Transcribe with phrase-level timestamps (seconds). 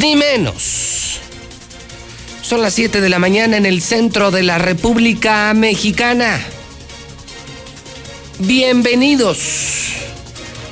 [0.00, 1.20] ni menos.
[2.42, 6.40] Son las 7 de la mañana en el centro de la República Mexicana.
[8.38, 9.92] Bienvenidos,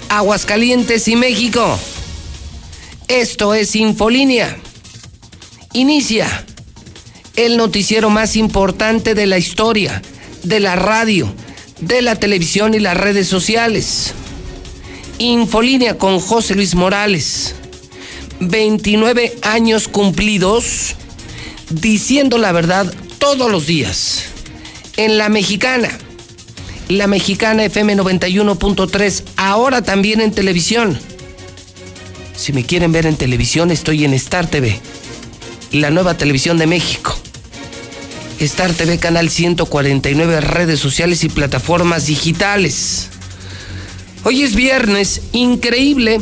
[0.09, 1.79] Aguascalientes y México.
[3.07, 4.57] Esto es Infolínea.
[5.75, 6.47] Inicia
[7.37, 10.03] el noticiero más importante de la historia,
[10.43, 11.33] de la radio,
[11.81, 14.15] de la televisión y las redes sociales.
[15.19, 17.55] Infolínea con José Luis Morales
[18.41, 20.95] 29 años cumplidos
[21.71, 24.25] diciendo la verdad todos los días.
[24.97, 25.91] En la mexicana,
[26.89, 30.99] la mexicana FM 91.3, ahora también en televisión.
[32.37, 34.79] Si me quieren ver en televisión, estoy en Star TV,
[35.73, 37.19] la nueva televisión de México.
[38.41, 43.09] Star TV, canal 149, redes sociales y plataformas digitales.
[44.23, 46.21] Hoy es viernes, increíble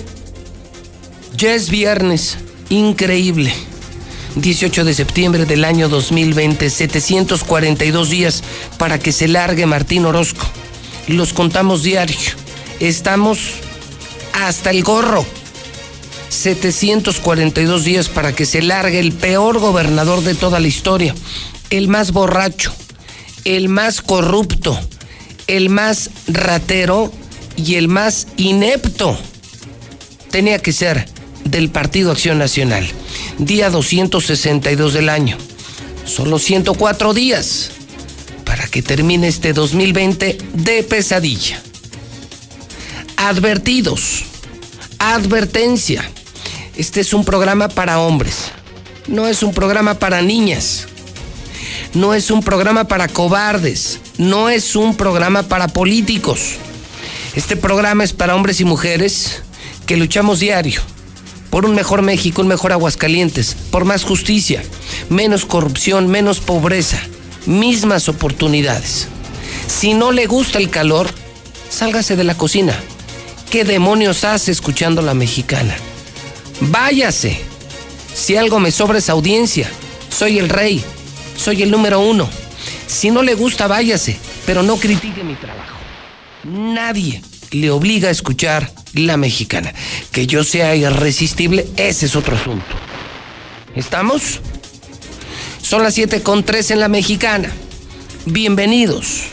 [1.36, 2.38] ya es viernes,
[2.70, 3.52] increíble.
[4.36, 8.42] 18 de septiembre del año 2020, 742 días
[8.78, 10.46] para que se largue Martín Orozco.
[11.08, 12.16] Los contamos diario.
[12.80, 13.38] Estamos
[14.32, 15.24] hasta el gorro.
[16.28, 21.14] 742 días para que se largue el peor gobernador de toda la historia,
[21.70, 22.74] el más borracho,
[23.44, 24.78] el más corrupto,
[25.46, 27.12] el más ratero
[27.56, 29.18] y el más inepto.
[30.30, 31.15] Tenía que ser
[31.50, 32.86] del Partido Acción Nacional.
[33.38, 35.38] Día 262 del año.
[36.04, 37.70] Solo 104 días
[38.44, 41.60] para que termine este 2020 de pesadilla.
[43.16, 44.24] Advertidos.
[44.98, 46.08] Advertencia.
[46.76, 48.52] Este es un programa para hombres.
[49.08, 50.86] No es un programa para niñas.
[51.94, 54.00] No es un programa para cobardes.
[54.18, 56.56] No es un programa para políticos.
[57.34, 59.42] Este programa es para hombres y mujeres
[59.86, 60.80] que luchamos diario
[61.56, 64.62] por un mejor México, un mejor Aguascalientes, por más justicia,
[65.08, 67.00] menos corrupción, menos pobreza,
[67.46, 69.08] mismas oportunidades.
[69.66, 71.08] Si no le gusta el calor,
[71.70, 72.78] sálgase de la cocina.
[73.50, 75.74] ¿Qué demonios hace escuchando la mexicana?
[76.60, 77.40] Váyase.
[78.14, 79.66] Si algo me sobra esa audiencia,
[80.10, 80.84] soy el rey,
[81.38, 82.28] soy el número uno.
[82.86, 85.78] Si no le gusta, váyase, pero no critique mi trabajo.
[86.44, 89.72] Nadie le obliga a escuchar la mexicana.
[90.12, 92.66] Que yo sea irresistible, ese es otro asunto.
[93.74, 94.40] ¿Estamos?
[95.62, 97.52] Son las 7 con 3 en la mexicana.
[98.24, 99.24] Bienvenidos.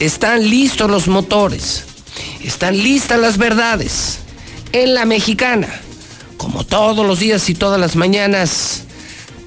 [0.00, 1.84] Están listos los motores.
[2.42, 4.20] Están listas las verdades.
[4.72, 5.68] En la mexicana.
[6.36, 8.84] Como todos los días y todas las mañanas.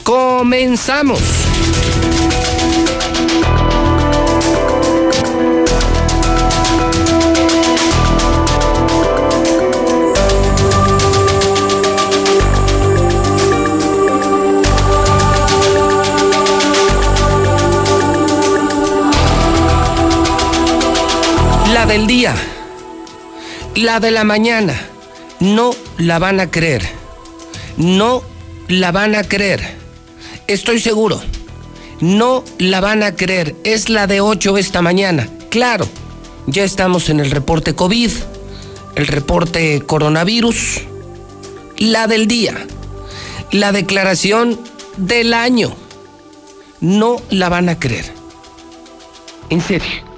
[0.04, 1.22] Comenzamos.
[21.92, 22.34] Del día,
[23.76, 24.80] la de la mañana,
[25.42, 26.88] no la van a creer.
[27.76, 28.24] No
[28.70, 29.76] la van a creer.
[30.48, 31.22] Estoy seguro.
[32.00, 33.58] No la van a creer.
[33.66, 35.28] Es la de 8 esta mañana.
[35.50, 35.86] Claro,
[36.48, 38.12] ya estamos en el reporte COVID,
[38.96, 40.84] el reporte coronavirus,
[41.78, 42.56] la del día,
[43.52, 44.58] la declaración
[44.96, 45.76] del año.
[46.80, 48.14] No la van a creer.
[49.50, 50.11] En serio.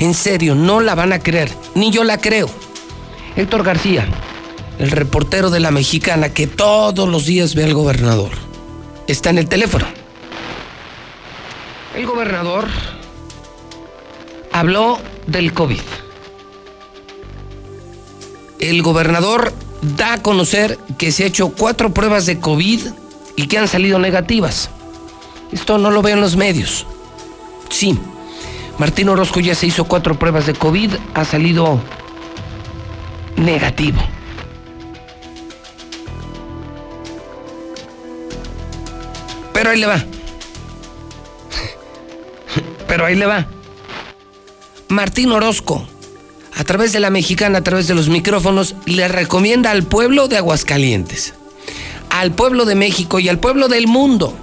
[0.00, 2.48] En serio, no la van a creer, ni yo la creo.
[3.36, 4.08] Héctor García,
[4.78, 8.30] el reportero de la mexicana que todos los días ve al gobernador,
[9.06, 9.86] está en el teléfono.
[11.94, 12.66] El gobernador
[14.52, 15.80] habló del COVID.
[18.58, 22.80] El gobernador da a conocer que se ha hecho cuatro pruebas de COVID
[23.36, 24.70] y que han salido negativas.
[25.52, 26.86] Esto no lo veo en los medios.
[27.68, 27.98] Sí,
[28.80, 31.78] Martín Orozco ya se hizo cuatro pruebas de COVID, ha salido
[33.36, 34.00] negativo.
[39.52, 40.02] Pero ahí le va.
[42.88, 43.46] Pero ahí le va.
[44.88, 45.86] Martín Orozco
[46.56, 50.38] a través de la mexicana, a través de los micrófonos, le recomienda al pueblo de
[50.38, 51.34] Aguascalientes,
[52.08, 54.34] al pueblo de México y al pueblo del mundo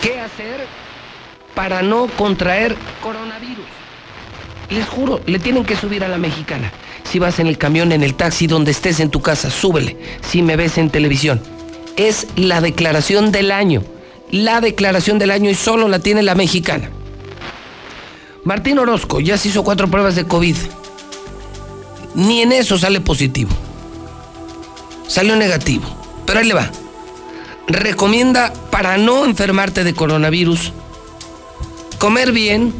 [0.00, 0.79] qué hacer
[1.54, 3.64] para no contraer coronavirus.
[4.70, 6.72] Les juro, le tienen que subir a la mexicana.
[7.10, 9.96] Si vas en el camión, en el taxi, donde estés en tu casa, súbele.
[10.22, 11.42] Si me ves en televisión.
[11.96, 13.82] Es la declaración del año.
[14.30, 16.88] La declaración del año y solo la tiene la mexicana.
[18.44, 20.56] Martín Orozco ya se hizo cuatro pruebas de COVID.
[22.14, 23.50] Ni en eso sale positivo.
[25.08, 25.84] Salió negativo.
[26.26, 26.70] Pero ahí le va.
[27.66, 30.72] Recomienda para no enfermarte de coronavirus
[32.00, 32.72] comer bien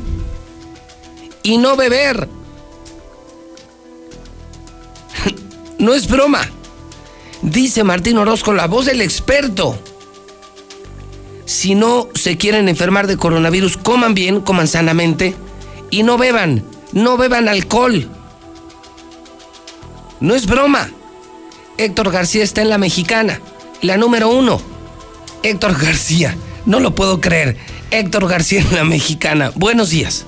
[1.45, 2.27] y no beber.
[5.79, 6.43] No es broma.
[7.41, 9.79] Dice Martín Orozco, la voz del experto.
[11.47, 15.35] Si no se quieren enfermar de coronavirus, coman bien, coman sanamente
[15.91, 18.11] y no beban, no beban alcohol.
[20.21, 20.91] No es broma.
[21.79, 23.41] Héctor García está en la mexicana,
[23.81, 24.61] la número uno.
[25.43, 26.37] Héctor García,
[26.67, 27.57] no lo puedo creer.
[27.91, 29.53] Héctor García en la mexicana.
[29.57, 30.27] Buenos días.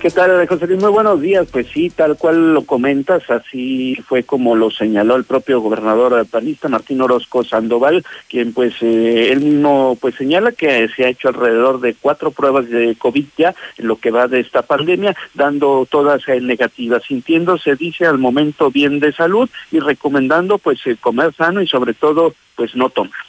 [0.00, 0.80] ¿Qué tal, José Luis?
[0.80, 1.48] Muy buenos días.
[1.50, 6.68] Pues sí, tal cual lo comentas, así fue como lo señaló el propio gobernador panista
[6.68, 11.80] Martín Orozco Sandoval, quien pues eh, él mismo pues señala que se ha hecho alrededor
[11.80, 16.22] de cuatro pruebas de COVID ya en lo que va de esta pandemia, dando todas
[16.28, 21.66] negativas, sintiéndose, dice, al momento bien de salud y recomendando pues eh, comer sano y
[21.66, 23.27] sobre todo pues no tomar.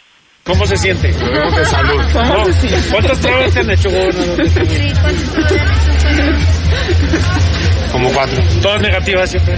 [0.50, 1.10] ¿Cómo se siente?
[1.10, 2.02] de salud.
[2.92, 3.90] ¿Cuántas pruebas se han hecho?
[3.90, 5.30] Sí, ¿cuántas
[7.92, 8.42] como cuatro.
[8.62, 9.56] Todas negativas siempre.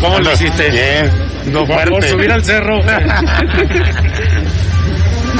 [0.00, 0.70] ¿Cómo lo hiciste?
[0.70, 1.10] Bien.
[1.52, 2.80] No Por subir al cerro.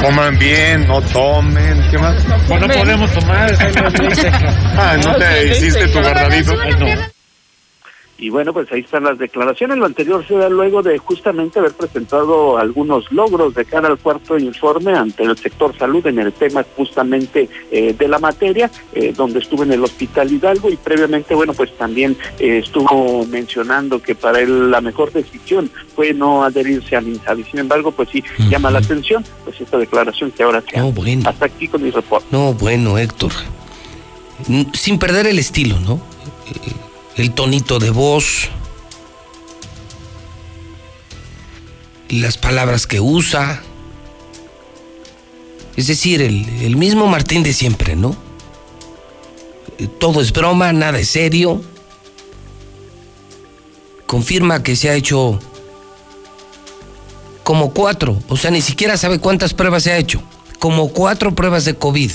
[0.01, 1.81] Coman bien, no tomen.
[1.91, 2.15] ¿Qué más?
[2.47, 3.51] Pues no podemos tomar.
[4.77, 6.55] ah, ¿no te hiciste tu guardadito?
[8.19, 9.77] Y bueno, pues ahí están las declaraciones.
[9.77, 14.37] Lo anterior se da luego de justamente haber presentado algunos logros de cara al cuarto
[14.37, 19.39] informe ante el sector salud en el tema justamente eh, de la materia, eh, donde
[19.39, 24.41] estuvo en el Hospital Hidalgo y previamente, bueno, pues también eh, estuvo mencionando que para
[24.41, 27.43] él la mejor decisión fue no adherirse al INSABI.
[27.45, 31.29] Sin embargo, pues sí, llama la atención, pues esta declaración que ahora se no, bueno.
[31.29, 32.27] Hasta aquí con mi reporte.
[32.31, 33.31] No, bueno, Héctor.
[34.73, 36.01] Sin perder el estilo, ¿no?
[37.19, 38.49] El tonito de voz,
[42.07, 43.61] las palabras que usa.
[45.75, 48.15] Es decir, el, mismo Martín de siempre, ¿no?
[49.99, 51.61] Todo es broma, nada es serio.
[54.05, 55.39] Confirma que se ha hecho
[57.43, 60.21] como cuatro, o sea, ni siquiera sabe cuántas pruebas se ha hecho,
[60.59, 62.11] como cuatro pruebas de COVID.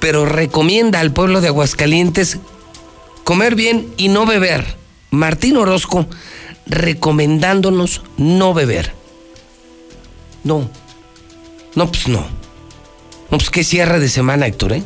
[0.00, 2.38] Pero recomienda al pueblo de Aguascalientes
[3.28, 4.64] comer bien y no beber.
[5.10, 6.06] Martín Orozco
[6.64, 8.94] recomendándonos no beber.
[10.44, 10.70] No.
[11.74, 12.20] No, pues no.
[12.20, 14.82] No, pues qué cierre de semana, Héctor, ¿eh?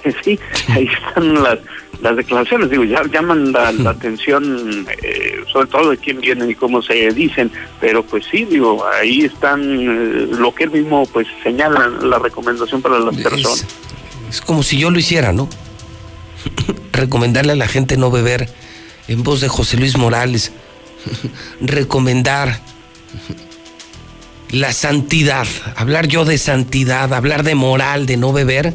[0.00, 0.38] Pues sí,
[0.68, 1.58] ahí están las,
[2.02, 6.82] las declaraciones, digo, ya llaman la, atención, eh, sobre todo de quién vienen y cómo
[6.82, 11.88] se dicen, pero pues sí, digo, ahí están eh, lo que él mismo pues señala,
[11.88, 13.66] la recomendación para las personas.
[14.30, 15.48] Es como si yo lo hiciera, ¿no?
[16.92, 18.48] recomendarle a la gente no beber
[19.08, 20.52] en voz de José Luis Morales,
[21.60, 22.60] recomendar
[24.50, 25.46] la santidad,
[25.76, 28.74] hablar yo de santidad, hablar de moral, de no beber,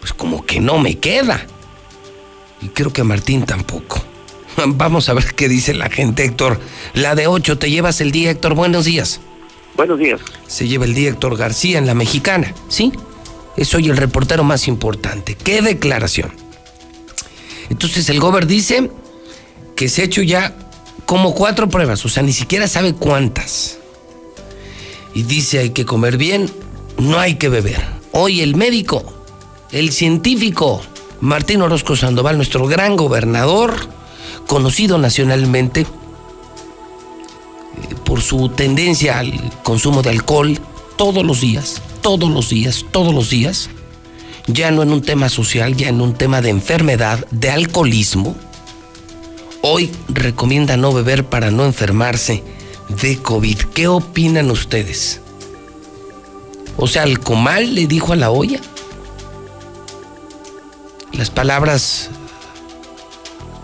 [0.00, 1.46] pues como que no me queda.
[2.60, 4.04] Y creo que a Martín tampoco.
[4.66, 6.60] Vamos a ver qué dice la gente, Héctor.
[6.94, 8.54] La de 8, te llevas el día, Héctor.
[8.54, 9.20] Buenos días.
[9.76, 10.20] Buenos días.
[10.46, 12.92] Se lleva el día Héctor García en la mexicana, ¿sí?
[13.56, 15.34] Es hoy el reportero más importante.
[15.34, 16.41] ¿Qué declaración?
[17.70, 18.90] Entonces el gober dice
[19.76, 20.54] que se ha hecho ya
[21.06, 23.78] como cuatro pruebas, o sea, ni siquiera sabe cuántas.
[25.14, 26.50] Y dice hay que comer bien,
[26.98, 27.84] no hay que beber.
[28.12, 29.04] Hoy el médico,
[29.70, 30.82] el científico
[31.20, 33.74] Martín Orozco Sandoval, nuestro gran gobernador,
[34.46, 35.86] conocido nacionalmente eh,
[38.04, 40.58] por su tendencia al consumo de alcohol
[40.96, 43.70] todos los días, todos los días, todos los días,
[44.46, 48.36] ya no en un tema social, ya en un tema de enfermedad, de alcoholismo,
[49.62, 52.42] hoy recomienda no beber para no enfermarse
[53.00, 53.58] de COVID.
[53.74, 55.20] ¿Qué opinan ustedes?
[56.76, 58.60] O sea, ¿el comal le dijo a la olla?
[61.12, 62.10] Las palabras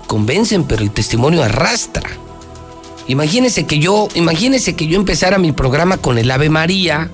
[0.07, 2.09] convencen, pero el testimonio arrastra.
[3.09, 7.11] Imagínese que yo, imagínese que yo empezara mi programa con el Ave María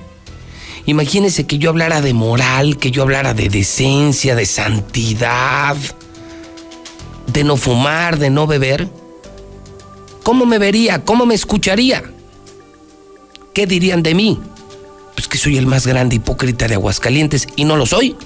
[0.86, 5.76] Imagínese que yo hablara de moral, que yo hablara de decencia, de santidad.
[7.26, 8.88] de no fumar, de no beber,
[10.22, 11.04] ¿cómo me vería?
[11.04, 12.04] ¿Cómo me escucharía?
[13.54, 14.38] ¿Qué dirían de mí?
[15.14, 18.16] Pues que soy el más grande hipócrita de Aguascalientes y no lo soy.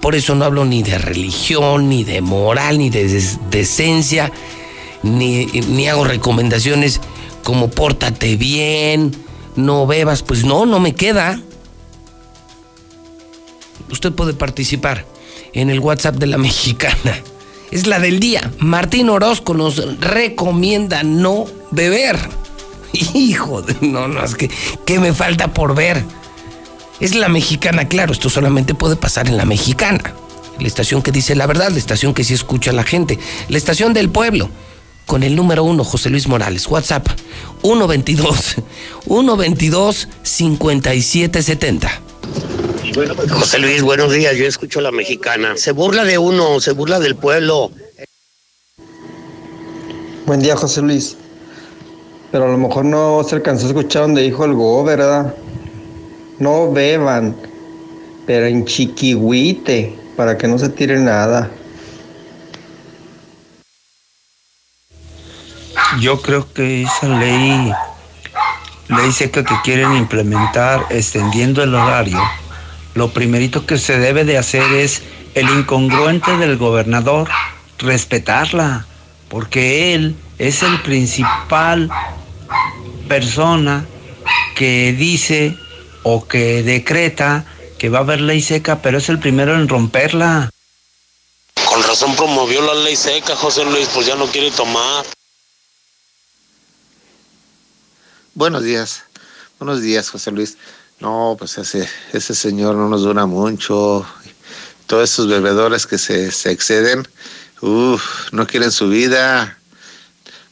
[0.00, 3.20] Por eso no hablo ni de religión, ni de moral, ni de
[3.50, 4.30] decencia,
[5.02, 7.00] ni, ni hago recomendaciones
[7.42, 9.16] como pórtate bien,
[9.56, 10.22] no bebas.
[10.22, 11.40] Pues no, no me queda.
[13.90, 15.04] Usted puede participar
[15.52, 17.20] en el WhatsApp de la mexicana.
[17.70, 18.52] Es la del día.
[18.58, 22.16] Martín Orozco nos recomienda no beber.
[22.92, 23.76] Hijo de...
[23.86, 24.50] No, no, es que...
[24.84, 26.04] ¿Qué me falta por ver?
[27.00, 30.14] Es la mexicana, claro, esto solamente puede pasar en la mexicana.
[30.58, 33.18] La estación que dice la verdad, la estación que sí escucha a la gente,
[33.48, 34.48] la estación del pueblo.
[35.04, 37.06] Con el número uno, José Luis Morales, WhatsApp
[37.62, 38.56] 122
[39.06, 42.05] 122 5770.
[42.94, 44.36] José Luis, buenos días.
[44.36, 45.56] Yo escucho a la mexicana.
[45.56, 47.70] Se burla de uno, se burla del pueblo.
[50.26, 51.16] Buen día, José Luis.
[52.30, 55.34] Pero a lo mejor no se alcanzó a escuchar donde dijo el go, ¿verdad?
[56.38, 57.36] No beban,
[58.26, 61.50] pero en chiquihuite, para que no se tire nada.
[66.00, 67.72] Yo creo que esa ley,
[68.88, 72.18] ley seca que quieren implementar extendiendo el horario,
[72.96, 75.02] lo primerito que se debe de hacer es
[75.34, 77.28] el incongruente del gobernador,
[77.78, 78.86] respetarla,
[79.28, 81.90] porque él es el principal
[83.06, 83.84] persona
[84.56, 85.54] que dice
[86.04, 87.44] o que decreta
[87.78, 90.48] que va a haber ley seca, pero es el primero en romperla.
[91.68, 95.04] Con razón promovió la ley seca, José Luis, pues ya no quiere tomar.
[98.32, 99.02] Buenos días,
[99.58, 100.56] buenos días, José Luis.
[101.00, 104.06] No, pues ese, ese señor no nos dura mucho.
[104.86, 107.06] Todos esos bebedores que se, se exceden,
[107.60, 109.58] uff, no quieren su vida.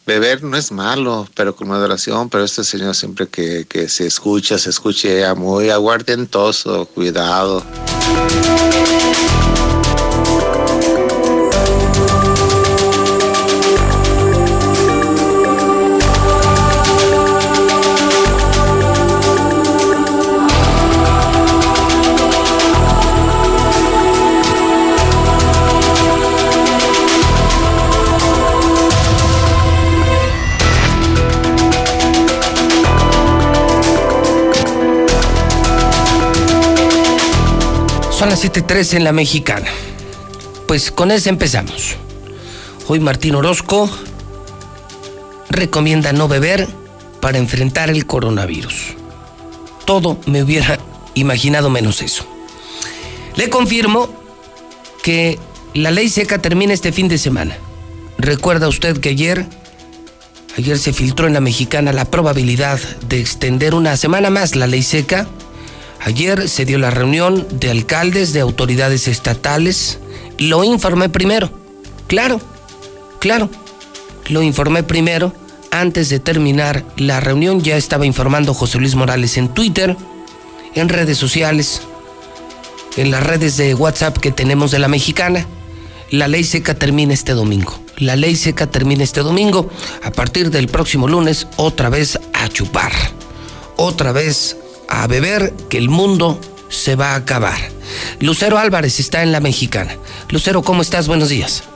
[0.06, 4.58] Beber no es malo, pero con moderación, pero este señor siempre que, que se escucha,
[4.58, 7.64] se escuche muy aguardentoso, cuidado.
[38.34, 39.68] Las 7.13 en la mexicana.
[40.66, 41.94] Pues con eso empezamos.
[42.88, 43.88] Hoy Martín Orozco
[45.50, 46.66] recomienda no beber
[47.20, 48.94] para enfrentar el coronavirus.
[49.84, 50.80] Todo me hubiera
[51.14, 52.26] imaginado menos eso.
[53.36, 54.12] Le confirmo
[55.04, 55.38] que
[55.72, 57.56] la ley seca termina este fin de semana.
[58.18, 59.46] Recuerda usted que ayer,
[60.58, 64.82] ayer se filtró en la mexicana la probabilidad de extender una semana más la ley
[64.82, 65.28] seca
[66.04, 69.98] Ayer se dio la reunión de alcaldes, de autoridades estatales.
[70.36, 71.50] Lo informé primero.
[72.08, 72.42] Claro,
[73.20, 73.48] claro.
[74.28, 75.32] Lo informé primero.
[75.70, 79.96] Antes de terminar la reunión ya estaba informando José Luis Morales en Twitter,
[80.74, 81.80] en redes sociales,
[82.98, 85.46] en las redes de WhatsApp que tenemos de la mexicana.
[86.10, 87.80] La ley seca termina este domingo.
[87.96, 89.70] La ley seca termina este domingo.
[90.02, 92.92] A partir del próximo lunes, otra vez a chupar.
[93.76, 97.58] Otra vez a beber que el mundo se va a acabar.
[98.20, 99.96] Lucero Álvarez está en la mexicana.
[100.30, 101.08] Lucero, ¿cómo estás?
[101.08, 101.68] Buenos días.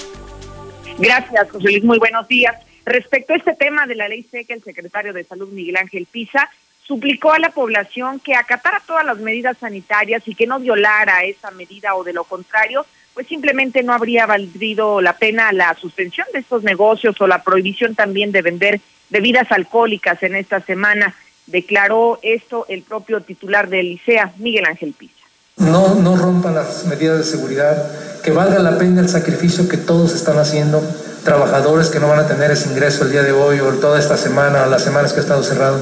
[0.98, 1.84] Gracias, José Luis.
[1.84, 2.56] Muy buenos días.
[2.84, 6.48] Respecto a este tema de la ley seca, el secretario de Salud, Miguel Ángel Pisa,
[6.82, 11.50] suplicó a la población que acatara todas las medidas sanitarias y que no violara esa
[11.50, 16.38] medida o de lo contrario, pues simplemente no habría valido la pena la suspensión de
[16.38, 21.14] estos negocios o la prohibición también de vender bebidas alcohólicas en esta semana.
[21.48, 25.14] Declaró esto el propio titular del ICEA, Miguel Ángel Pisa.
[25.56, 27.90] No, no rompan las medidas de seguridad,
[28.22, 30.82] que valga la pena el sacrificio que todos están haciendo,
[31.24, 34.16] trabajadores que no van a tener ese ingreso el día de hoy o toda esta
[34.16, 35.80] semana o las semanas que ha estado cerrado,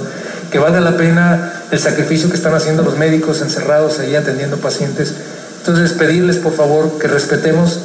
[0.51, 5.15] que valga la pena el sacrificio que están haciendo los médicos encerrados ahí atendiendo pacientes.
[5.59, 7.81] Entonces pedirles por favor que respetemos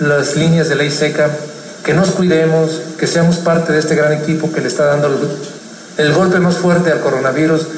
[0.00, 1.30] las líneas de ley seca,
[1.84, 5.08] que nos cuidemos, que seamos parte de este gran equipo que le está dando
[5.98, 7.68] el golpe más fuerte al coronavirus.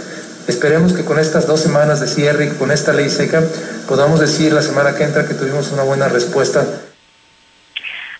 [0.48, 3.42] Esperemos que con estas dos semanas de cierre y con esta ley seca
[3.88, 6.64] podamos decir la semana que entra que tuvimos una buena respuesta.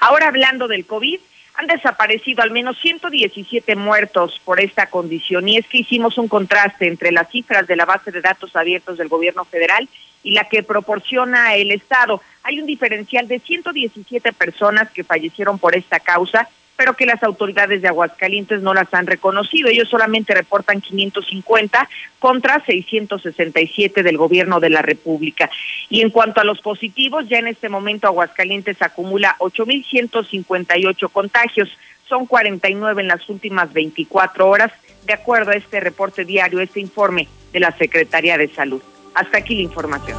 [0.01, 1.19] Ahora hablando del COVID,
[1.55, 6.87] han desaparecido al menos 117 muertos por esta condición y es que hicimos un contraste
[6.87, 9.89] entre las cifras de la base de datos abiertos del gobierno federal
[10.23, 12.21] y la que proporciona el Estado.
[12.43, 17.83] Hay un diferencial de 117 personas que fallecieron por esta causa pero que las autoridades
[17.83, 19.69] de Aguascalientes no las han reconocido.
[19.69, 25.51] Ellos solamente reportan 550 contra 667 del gobierno de la República.
[25.89, 31.69] Y en cuanto a los positivos, ya en este momento Aguascalientes acumula 8.158 contagios.
[32.09, 34.73] Son 49 en las últimas 24 horas,
[35.07, 38.83] de acuerdo a este reporte diario, este informe de la Secretaría de Salud.
[39.15, 40.19] Hasta aquí la información.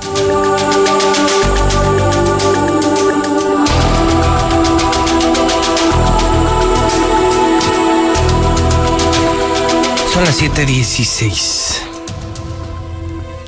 [10.17, 11.83] Son las 7:16.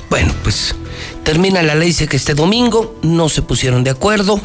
[0.07, 0.75] Bueno, pues
[1.23, 4.39] termina la ley que este domingo, no se pusieron de acuerdo.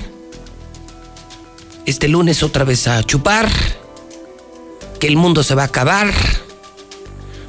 [1.85, 3.51] Este lunes otra vez a chupar,
[4.99, 6.15] que el mundo se va a acabar.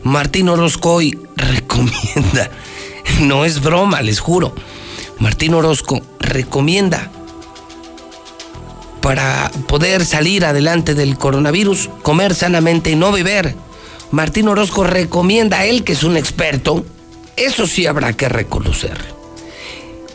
[0.04, 2.52] Martín Orozco hoy recomienda,
[3.22, 4.54] no es broma, les juro.
[5.20, 7.10] Martín Orozco recomienda
[9.00, 13.56] para poder salir adelante del coronavirus, comer sanamente y no beber.
[14.16, 16.86] Martín Orozco recomienda a él, que es un experto,
[17.36, 18.98] eso sí habrá que reconocer.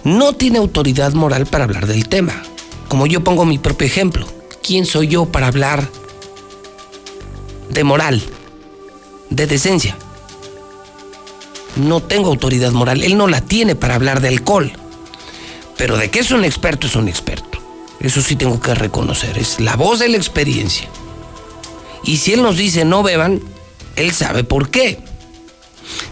[0.05, 2.43] No tiene autoridad moral para hablar del tema.
[2.89, 4.27] Como yo pongo mi propio ejemplo,
[4.63, 5.87] ¿quién soy yo para hablar
[7.69, 8.23] de moral,
[9.29, 9.99] de decencia?
[11.77, 14.73] No tengo autoridad moral, él no la tiene para hablar de alcohol.
[15.77, 17.59] Pero de que es un experto, es un experto.
[18.01, 20.89] Eso sí tengo que reconocer, es la voz de la experiencia.
[22.03, 23.43] Y si él nos dice no beban,
[23.97, 24.99] él sabe por qué.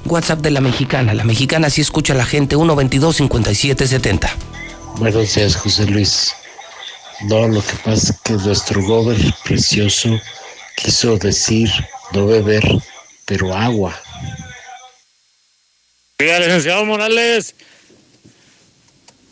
[0.05, 1.15] WhatsApp de la mexicana.
[1.15, 4.31] La mexicana sí escucha a la gente 122-5770.
[4.97, 6.35] Buenos días, José Luis.
[7.23, 10.21] No, lo que pasa es que nuestro gobernador precioso
[10.77, 11.71] quiso decir
[12.13, 12.65] no beber,
[13.25, 14.01] pero agua.
[16.21, 17.55] Oiga, licenciado Morales,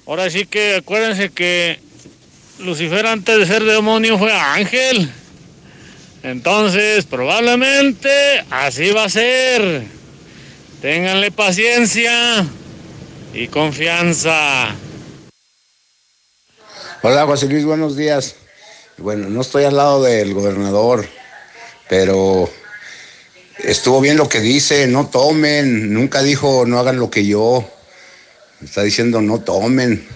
[0.06, 1.80] ahora sí que acuérdense que
[2.60, 5.12] Lucifer antes de ser demonio fue ángel.
[6.22, 9.84] Entonces, probablemente así va a ser.
[10.80, 12.44] Ténganle paciencia
[13.32, 14.74] y confianza.
[17.02, 18.36] Hola, José Luis, buenos días.
[18.98, 21.06] Bueno, no estoy al lado del gobernador,
[21.88, 22.50] pero
[23.58, 27.68] estuvo bien lo que dice, no tomen, nunca dijo no hagan lo que yo.
[28.64, 30.08] Está diciendo no tomen.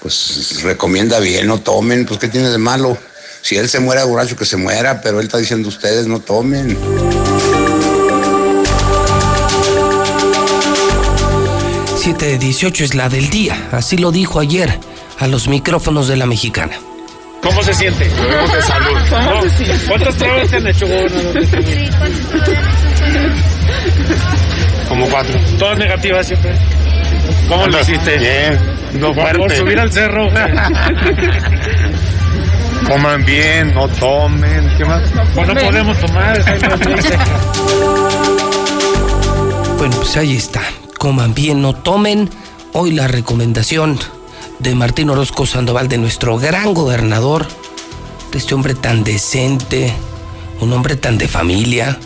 [0.00, 2.96] Pues recomienda bien, no tomen, pues ¿qué tiene de malo?
[3.42, 6.76] Si él se muere borracho, que se muera, pero él está diciendo ustedes no tomen.
[11.96, 14.78] Siete dieciocho es la del día, así lo dijo ayer
[15.18, 16.78] a los micrófonos de la mexicana.
[17.42, 18.04] ¿Cómo se siente?
[18.04, 18.98] De salud.
[19.10, 19.42] No,
[19.88, 20.86] ¿Cuántas pruebas se han hecho?
[20.86, 21.90] Sí,
[24.88, 25.38] Como cuatro.
[25.58, 26.54] Todas negativas siempre.
[27.48, 28.18] ¿Cómo lo hiciste?
[28.18, 28.58] Bien.
[28.94, 30.28] No Por subir al cerro.
[32.86, 34.70] Coman bien, no tomen.
[34.76, 35.02] ¿Qué más?
[35.34, 36.42] Pues no podemos tomar.
[39.78, 40.62] Bueno, pues ahí está.
[40.98, 42.30] Coman bien, no tomen.
[42.72, 43.98] Hoy la recomendación
[44.58, 47.46] de Martín Orozco Sandoval, de nuestro gran gobernador,
[48.32, 49.92] de este hombre tan decente,
[50.60, 51.98] un hombre tan de familia,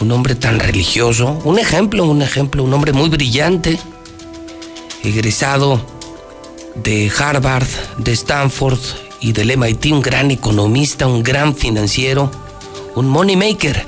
[0.00, 3.78] un hombre tan religioso, un ejemplo, un ejemplo, un hombre muy brillante,
[5.02, 5.84] egresado
[6.74, 7.66] de Harvard,
[7.98, 8.78] de Stanford
[9.20, 12.30] y del MIT, un gran economista, un gran financiero,
[12.94, 13.84] un money maker,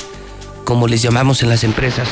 [0.65, 2.09] como les llamamos en las empresas,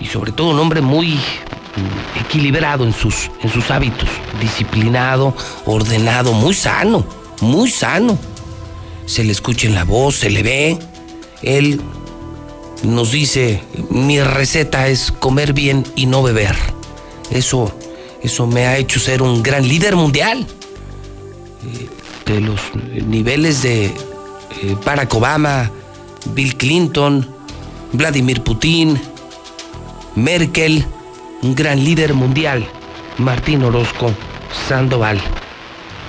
[0.00, 4.08] y sobre todo un hombre muy mm, equilibrado en sus, en sus hábitos,
[4.40, 5.34] disciplinado,
[5.66, 7.04] ordenado, muy sano,
[7.40, 8.18] muy sano.
[9.06, 10.78] Se le escucha en la voz, se le ve.
[11.42, 11.80] Él
[12.82, 16.56] nos dice, mi receta es comer bien y no beber.
[17.30, 17.72] Eso,
[18.22, 20.46] eso me ha hecho ser un gran líder mundial.
[22.28, 22.60] De los
[23.06, 23.92] niveles de eh,
[24.84, 25.70] Barack Obama,
[26.34, 27.26] Bill Clinton,
[27.92, 29.00] Vladimir Putin,
[30.14, 30.84] Merkel,
[31.42, 32.68] un gran líder mundial,
[33.18, 34.12] Martín Orozco
[34.68, 35.20] Sandoval.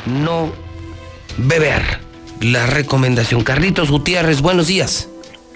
[0.05, 0.51] No
[1.37, 1.99] beber.
[2.41, 3.43] La recomendación.
[3.43, 5.08] Carlitos Gutiérrez, buenos días.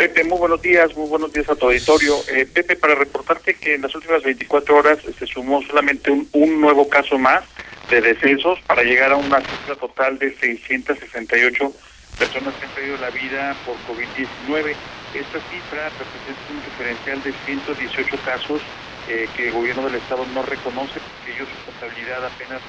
[0.04, 2.20] Pepe, muy buenos días, muy buenos días a tu auditorio.
[2.28, 6.90] Eh, Pepe, para reportarte que en las últimas 24 horas se sumó solamente un, nuevo
[6.90, 7.46] caso más
[7.90, 11.72] de decesos para llegar a una cifra total de 668
[12.20, 14.76] personas que han perdido la vida por COVID-19.
[15.16, 18.62] Esta cifra representa un diferencial de 118 casos
[19.08, 22.60] eh, que el gobierno del Estado no reconoce, porque ellos su contabilidad apenas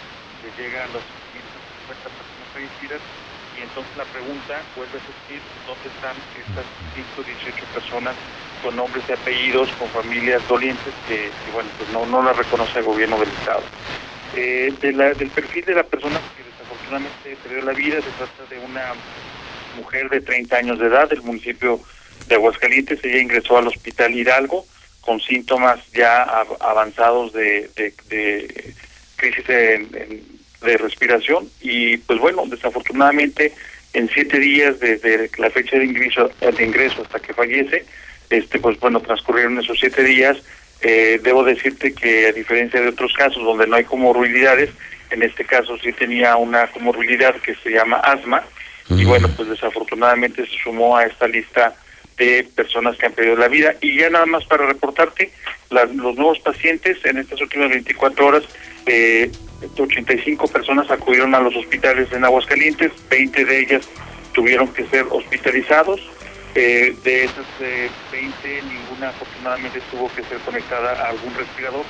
[0.46, 3.02] les llega a los 550 personas fallecidas
[3.58, 8.14] y entonces la pregunta vuelve a surgir dónde están estas 118 personas
[8.62, 12.84] con nombres y apellidos, con familias dolientes que, bueno, pues no, no las reconoce el
[12.84, 13.62] gobierno del Estado.
[14.36, 18.44] Eh, de la, del perfil de la persona que desafortunadamente perdió la vida, se trata
[18.50, 18.94] de una
[19.76, 21.80] mujer de 30 años de edad del municipio
[22.26, 23.04] de Aguascalientes.
[23.04, 24.66] Ella ingresó al hospital Hidalgo
[25.00, 26.22] con síntomas ya
[26.60, 28.74] avanzados de, de,
[29.16, 29.44] crisis
[30.64, 33.52] de respiración y pues bueno, desafortunadamente
[33.92, 37.84] en siete días desde la fecha de ingreso, de ingreso hasta que fallece,
[38.30, 40.38] este pues bueno, transcurrieron esos siete días.
[40.80, 44.70] Eh, debo decirte que a diferencia de otros casos donde no hay comorbilidades,
[45.10, 48.44] en este caso sí tenía una comorbilidad que se llama asma
[48.90, 51.74] y bueno, pues desafortunadamente se sumó a esta lista
[52.16, 53.74] de personas que han perdido la vida.
[53.80, 55.32] Y ya nada más para reportarte,
[55.70, 58.44] los nuevos pacientes en estas últimas 24 horas,
[58.86, 59.30] eh,
[59.78, 63.88] 85 personas acudieron a los hospitales en Aguascalientes, 20 de ellas
[64.34, 66.00] tuvieron que ser hospitalizados.
[66.56, 67.46] Eh, de esas
[68.12, 71.84] 20, eh, ninguna afortunadamente tuvo que ser conectada a algún respirador.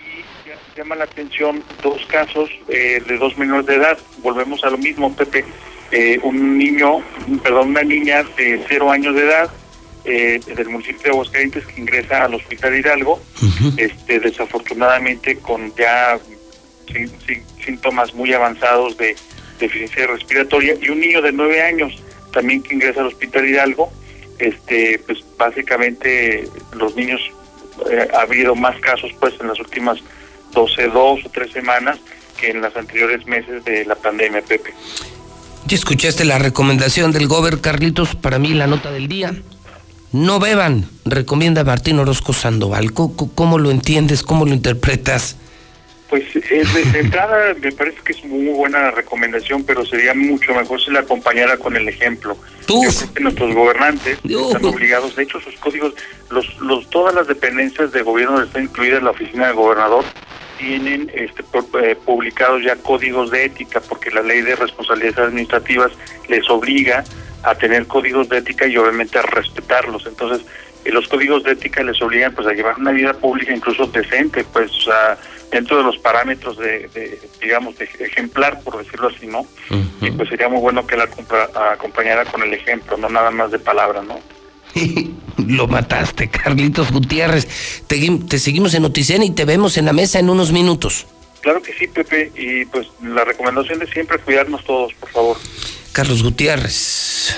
[0.00, 3.98] Y llama la atención dos casos eh, de dos menores de edad.
[4.22, 5.44] Volvemos a lo mismo, Pepe.
[6.22, 7.02] un niño,
[7.42, 9.50] perdón, una niña de cero años de edad
[10.04, 13.20] del municipio de Aguascalientes que ingresa al hospital Hidalgo,
[13.76, 16.18] este desafortunadamente con ya
[17.64, 19.16] síntomas muy avanzados de
[19.58, 21.94] deficiencia respiratoria y un niño de nueve años
[22.32, 23.90] también que ingresa al hospital Hidalgo,
[24.38, 27.20] este, pues básicamente los niños
[27.90, 29.98] eh, ha habido más casos pues en las últimas
[30.52, 31.98] 12, dos o tres semanas
[32.38, 34.72] que en los anteriores meses de la pandemia, Pepe.
[35.66, 39.34] Ya escuchaste la recomendación del gober Carlitos, para mí la nota del día.
[40.12, 42.92] No beban, recomienda Martín Orozco Sandoval.
[42.92, 44.22] ¿Cómo, lo entiendes?
[44.22, 45.36] ¿Cómo lo interpretas?
[46.08, 50.80] Pues eh, de, entrada me parece que es muy buena recomendación, pero sería mucho mejor
[50.80, 52.36] si la acompañara con el ejemplo.
[52.66, 55.94] Yo creo que nuestros gobernantes están obligados, de hecho sus códigos,
[56.30, 60.04] los, los, todas las dependencias de gobierno, están incluidas la oficina del gobernador,
[60.58, 61.42] tienen este,
[61.82, 65.92] eh, publicados ya códigos de ética, porque la ley de responsabilidades administrativas
[66.28, 67.04] les obliga
[67.42, 70.06] a tener códigos de ética y obviamente a respetarlos.
[70.06, 70.46] Entonces,
[70.84, 74.44] eh, los códigos de ética les obligan pues a llevar una vida pública incluso decente,
[74.52, 74.70] pues
[75.50, 79.46] dentro de los parámetros de, digamos, de ejemplar, por decirlo así, ¿no?
[80.00, 81.08] Y pues sería muy bueno que la
[81.72, 84.20] acompañara con el ejemplo, no nada más de palabra, ¿no?
[85.46, 87.82] Lo mataste, Carlitos Gutiérrez.
[87.86, 91.06] Te, te seguimos en Noticen y te vemos en la mesa en unos minutos.
[91.40, 95.36] Claro que sí, Pepe, y pues la recomendación de siempre cuidarnos todos, por favor.
[95.92, 97.36] Carlos Gutiérrez,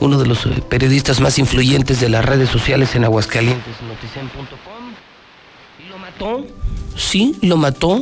[0.00, 4.67] uno de los eh, periodistas más influyentes de las redes sociales en Aguascalientes, noticen.com.
[6.18, 6.44] ¿Y lo mató?
[6.96, 8.00] Sí, lo mató.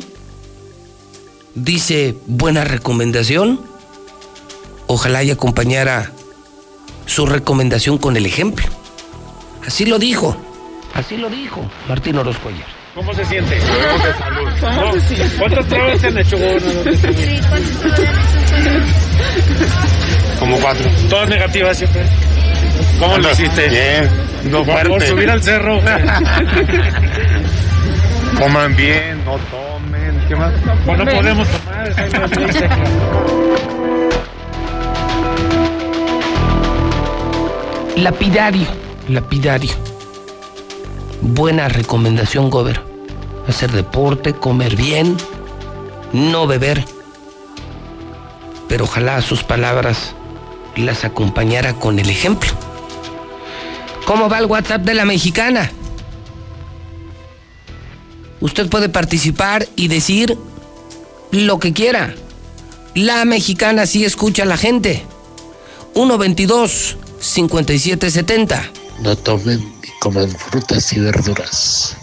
[1.54, 3.60] Dice, buena recomendación.
[4.86, 6.12] Ojalá y acompañara
[7.06, 8.66] su recomendación con el ejemplo.
[9.66, 10.36] Así lo dijo,
[10.94, 12.64] así lo dijo Martín Orozco ayer.
[12.94, 13.58] ¿Cómo se siente?
[15.38, 16.36] ¿Cuántas pruebas se han hecho?
[20.38, 20.88] Como cuatro.
[21.10, 22.02] Todas negativas siempre.
[22.98, 23.68] ¿Cómo lo hiciste?
[23.68, 24.08] Bien,
[24.50, 24.88] no fuerte.
[24.88, 25.80] Por subir al cerro.
[28.38, 30.24] Coman bien, no tomen.
[30.28, 30.52] ¿Qué más?
[30.84, 31.96] Pues no podemos tomar.
[37.96, 38.66] Lapidario,
[39.08, 39.72] lapidario.
[41.22, 42.80] Buena recomendación, Gober.
[43.48, 45.16] Hacer deporte, comer bien,
[46.12, 46.84] no beber
[48.68, 50.14] pero ojalá sus palabras
[50.76, 52.50] las acompañara con el ejemplo.
[54.04, 55.70] ¿Cómo va el WhatsApp de la mexicana?
[58.40, 60.38] Usted puede participar y decir
[61.30, 62.14] lo que quiera.
[62.94, 65.04] La mexicana sí escucha a la gente.
[65.94, 68.70] 122-5770.
[69.00, 71.96] No tomen y coman frutas y verduras.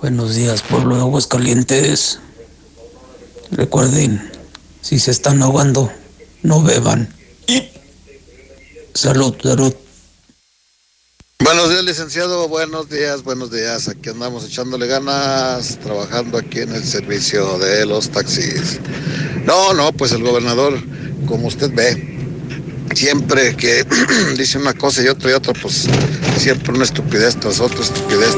[0.00, 2.20] Buenos días, pueblo de Aguascalientes.
[3.50, 4.32] Recuerden,
[4.80, 5.92] si se están ahogando,
[6.42, 7.14] no beban.
[8.94, 9.74] Salud, salud.
[11.42, 12.48] Buenos días, licenciado.
[12.48, 13.88] Buenos días, buenos días.
[13.88, 18.78] Aquí andamos echándole ganas, trabajando aquí en el servicio de los taxis.
[19.46, 20.78] No, no, pues el gobernador,
[21.26, 22.18] como usted ve,
[22.94, 23.86] siempre que
[24.36, 25.88] dice una cosa y otra y otra, pues
[26.36, 28.36] siempre una estupidez tras otra estupidez.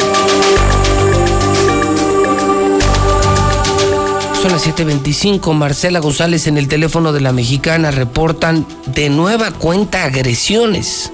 [4.40, 5.52] Son las 7:25.
[5.54, 11.10] Marcela González en el teléfono de la mexicana reportan de nueva cuenta agresiones.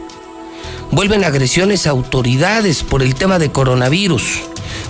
[0.91, 4.43] Vuelven agresiones a autoridades por el tema de coronavirus.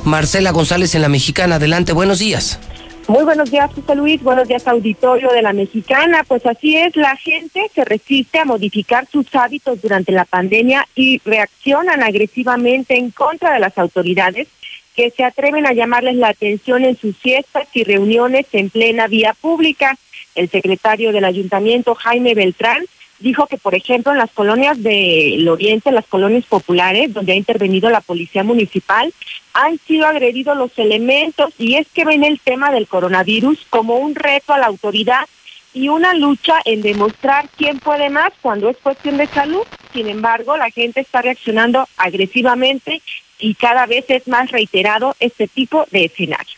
[0.05, 2.61] Marcela González en la mexicana, adelante, buenos días.
[3.09, 4.23] Muy buenos días, José Luis.
[4.23, 6.25] Buenos días, auditorio de la Mexicana.
[6.29, 11.21] Pues así es, la gente se resiste a modificar sus hábitos durante la pandemia y
[11.25, 14.47] reaccionan agresivamente en contra de las autoridades
[14.95, 19.35] que se atreven a llamarles la atención en sus fiestas y reuniones en plena vía
[19.41, 19.97] pública.
[20.35, 22.85] El secretario del ayuntamiento, Jaime Beltrán,
[23.19, 27.91] dijo que, por ejemplo, en las colonias del Oriente, las colonias populares, donde ha intervenido
[27.91, 29.13] la policía municipal,
[29.55, 34.15] han sido agredidos los elementos y es que ven el tema del coronavirus como un
[34.15, 35.27] reto a la autoridad
[35.75, 39.67] y una lucha en demostrar quién puede más cuando es cuestión de salud.
[39.93, 43.03] Sin embargo, la gente está reaccionando agresivamente
[43.39, 46.57] y cada vez es más reiterado este tipo de escenario.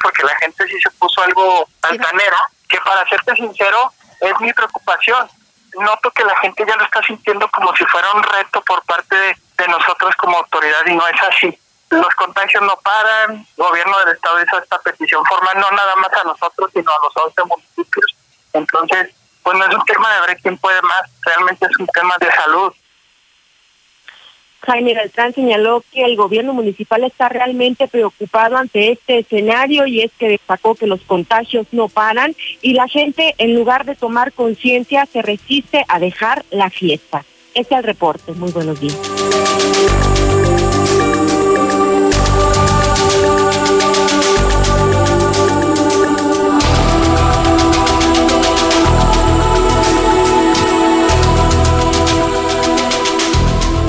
[0.00, 5.28] Porque la gente sí se puso algo altanera, que para serte sincero es mi preocupación.
[5.76, 9.16] Noto que la gente ya lo está sintiendo como si fuera un reto por parte
[9.16, 9.36] de,
[9.68, 11.58] nosotros como autoridad y no es así.
[11.90, 16.12] Los contagios no paran, el gobierno del estado hizo esta petición formal no nada más
[16.12, 18.14] a nosotros, sino a los 11 municipios.
[18.52, 22.16] Entonces, pues no es un tema de ver quién puede más, realmente es un tema
[22.20, 22.72] de salud.
[24.68, 30.12] Jaime Beltrán señaló que el gobierno municipal está realmente preocupado ante este escenario y es
[30.18, 35.06] que destacó que los contagios no paran y la gente en lugar de tomar conciencia
[35.06, 37.24] se resiste a dejar la fiesta.
[37.54, 38.32] Este es el reporte.
[38.32, 38.98] Muy buenos días.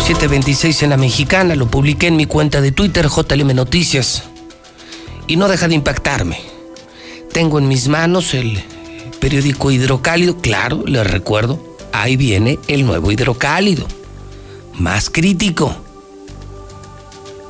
[0.09, 4.23] 726 en la mexicana, lo publiqué en mi cuenta de Twitter, JLM Noticias,
[5.27, 6.39] y no deja de impactarme.
[7.31, 8.59] Tengo en mis manos el
[9.19, 13.85] periódico Hidrocálido, claro, les recuerdo, ahí viene el nuevo Hidrocálido,
[14.79, 15.75] más crítico.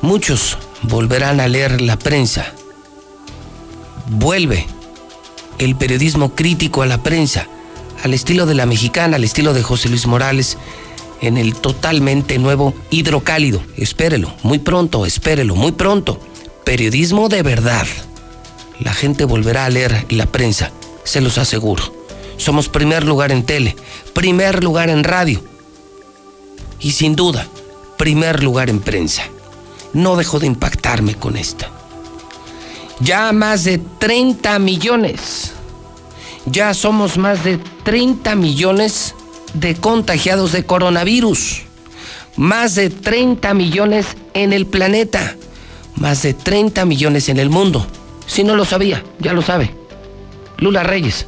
[0.02, 2.52] Muchos volverán a leer la prensa.
[4.10, 4.66] Vuelve
[5.56, 7.48] el periodismo crítico a la prensa,
[8.04, 10.58] al estilo de la mexicana, al estilo de José Luis Morales
[11.20, 13.62] en el totalmente nuevo Hidrocálido.
[13.76, 16.20] Espérelo, muy pronto, espérelo, muy pronto.
[16.64, 17.86] Periodismo de verdad.
[18.78, 20.70] La gente volverá a leer la prensa,
[21.04, 21.82] se los aseguro.
[22.36, 23.76] Somos primer lugar en tele,
[24.14, 25.42] primer lugar en radio
[26.80, 27.46] y sin duda,
[27.98, 29.24] primer lugar en prensa.
[29.92, 31.70] No dejo de impactarme con esta.
[33.00, 35.52] Ya más de 30 millones.
[36.46, 39.14] Ya somos más de 30 millones
[39.54, 41.62] de contagiados de coronavirus.
[42.36, 45.36] Más de 30 millones en el planeta.
[45.96, 47.86] Más de 30 millones en el mundo.
[48.26, 49.74] Si no lo sabía, ya lo sabe.
[50.58, 51.26] Lula Reyes,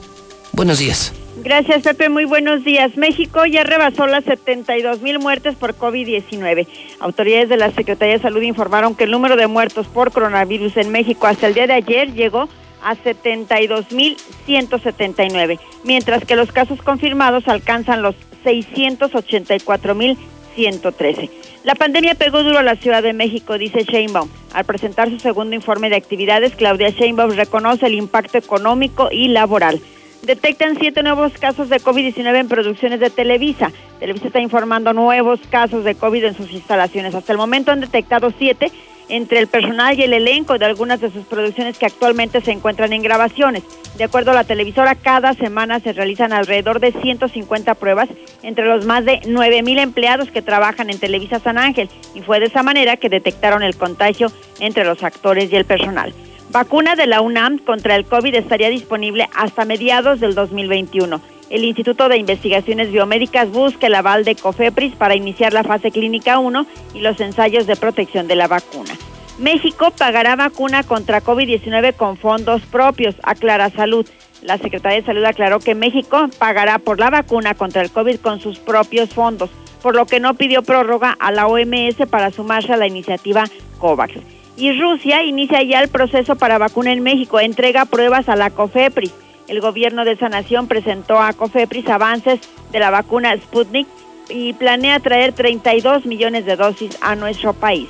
[0.53, 1.13] buenos días.
[1.43, 2.09] Gracias, Pepe.
[2.09, 2.97] Muy buenos días.
[2.97, 6.69] México ya rebasó las 72 mil muertes por COVID-19.
[7.01, 10.93] Autoridades de la Secretaría de Salud informaron que el número de muertos por coronavirus en
[10.93, 12.49] México hasta el día de ayer llegó a
[12.83, 18.15] 72.179, mientras que los casos confirmados alcanzan los
[18.45, 21.31] 684.113.
[21.65, 24.29] La pandemia pegó duro a la Ciudad de México, dice Sheinbaum.
[24.53, 29.81] Al presentar su segundo informe de actividades, Claudia Sheinbaum reconoce el impacto económico y laboral.
[30.23, 33.73] Detectan siete nuevos casos de COVID-19 en producciones de Televisa.
[33.99, 37.15] Televisa está informando nuevos casos de COVID en sus instalaciones.
[37.15, 38.71] Hasta el momento han detectado siete
[39.09, 42.93] entre el personal y el elenco de algunas de sus producciones que actualmente se encuentran
[42.93, 43.63] en grabaciones.
[43.97, 48.09] De acuerdo a la televisora, cada semana se realizan alrededor de 150 pruebas
[48.43, 52.41] entre los más de 9 mil empleados que trabajan en Televisa San Ángel y fue
[52.41, 56.15] de esa manera que detectaron el contagio entre los actores y el personal.
[56.51, 61.21] Vacuna de la UNAM contra el COVID estaría disponible hasta mediados del 2021.
[61.53, 66.39] El Instituto de Investigaciones Biomédicas busca el aval de COFEPRIS para iniciar la fase clínica
[66.39, 68.95] 1 y los ensayos de protección de la vacuna.
[69.39, 74.09] México pagará vacuna contra COVID-19 con fondos propios, aclara Salud.
[74.41, 78.41] La Secretaría de Salud aclaró que México pagará por la vacuna contra el COVID con
[78.41, 79.51] sus propios fondos,
[79.83, 83.45] por lo que no pidió prórroga a la OMS para sumarse a la iniciativa
[83.79, 84.15] COVAX.
[84.57, 89.13] Y Rusia inicia ya el proceso para vacuna en México, entrega pruebas a la COFEPRIS.
[89.49, 93.87] El gobierno de esa nación presentó a COFEPRIS avances de la vacuna Sputnik
[94.29, 97.89] y planea traer 32 millones de dosis a nuestro país.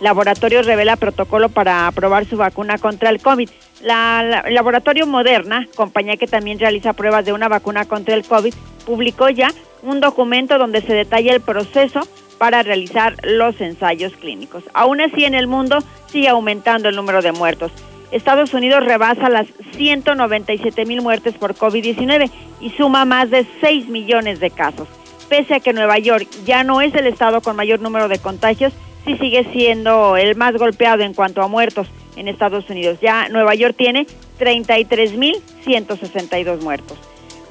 [0.00, 3.48] Laboratorio revela protocolo para aprobar su vacuna contra el COVID.
[3.82, 8.54] La, la, Laboratorio Moderna, compañía que también realiza pruebas de una vacuna contra el COVID,
[8.84, 9.50] publicó ya
[9.82, 12.00] un documento donde se detalla el proceso
[12.38, 14.64] para realizar los ensayos clínicos.
[14.74, 17.72] Aún así, en el mundo sigue aumentando el número de muertos.
[18.10, 24.40] Estados Unidos rebasa las 197 mil muertes por COVID-19 y suma más de 6 millones
[24.40, 24.88] de casos.
[25.28, 28.72] Pese a que Nueva York ya no es el estado con mayor número de contagios,
[29.04, 32.98] sí sigue siendo el más golpeado en cuanto a muertos en Estados Unidos.
[33.00, 34.06] Ya Nueva York tiene
[34.38, 36.98] 33.162 muertos.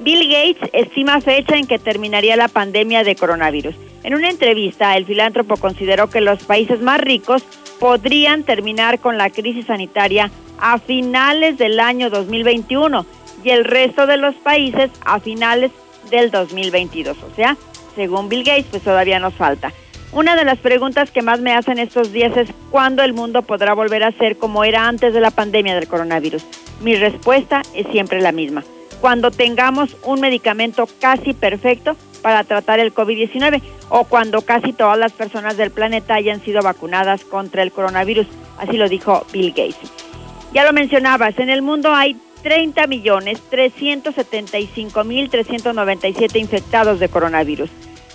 [0.00, 3.74] Bill Gates estima fecha en que terminaría la pandemia de coronavirus.
[4.02, 7.44] En una entrevista, el filántropo consideró que los países más ricos
[7.78, 13.06] podrían terminar con la crisis sanitaria a finales del año 2021
[13.42, 15.70] y el resto de los países a finales
[16.10, 17.16] del 2022.
[17.22, 17.56] O sea,
[17.94, 19.72] según Bill Gates, pues todavía nos falta.
[20.12, 23.74] Una de las preguntas que más me hacen estos días es cuándo el mundo podrá
[23.74, 26.44] volver a ser como era antes de la pandemia del coronavirus.
[26.80, 28.62] Mi respuesta es siempre la misma.
[29.00, 35.12] Cuando tengamos un medicamento casi perfecto para tratar el COVID-19 o cuando casi todas las
[35.12, 38.26] personas del planeta hayan sido vacunadas contra el coronavirus.
[38.56, 40.13] Así lo dijo Bill Gates.
[40.54, 47.70] Ya lo mencionabas, en el mundo hay 30 millones 375 mil 397 infectados de coronavirus.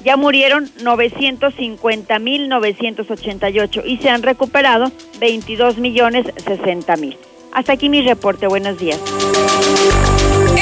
[0.05, 7.17] Ya murieron 950 mil 988 y se han recuperado 22 millones 60 mil.
[7.51, 8.47] Hasta aquí mi reporte.
[8.47, 9.01] Buenos días.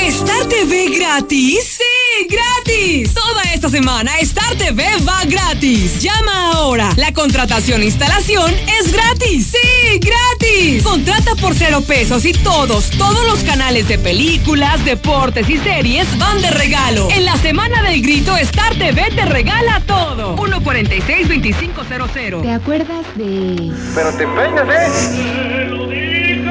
[0.06, 1.78] ¿Star TV gratis?
[1.78, 3.14] ¡Sí, gratis!
[3.14, 6.02] Toda esta semana Star TV va gratis.
[6.02, 6.90] Llama ahora.
[6.96, 9.52] La contratación e instalación es gratis.
[9.52, 10.84] ¡Sí, gratis!
[10.84, 16.42] Contrata por cero pesos y todos, todos los canales de películas, deportes y series van
[16.42, 17.10] de regalo.
[17.12, 20.36] En la semana del grito, Star TV te regala todo.
[20.38, 22.42] 146-2500.
[22.42, 23.72] ¿Te acuerdas de...?
[23.96, 26.17] Pero te peinas, ¿eh?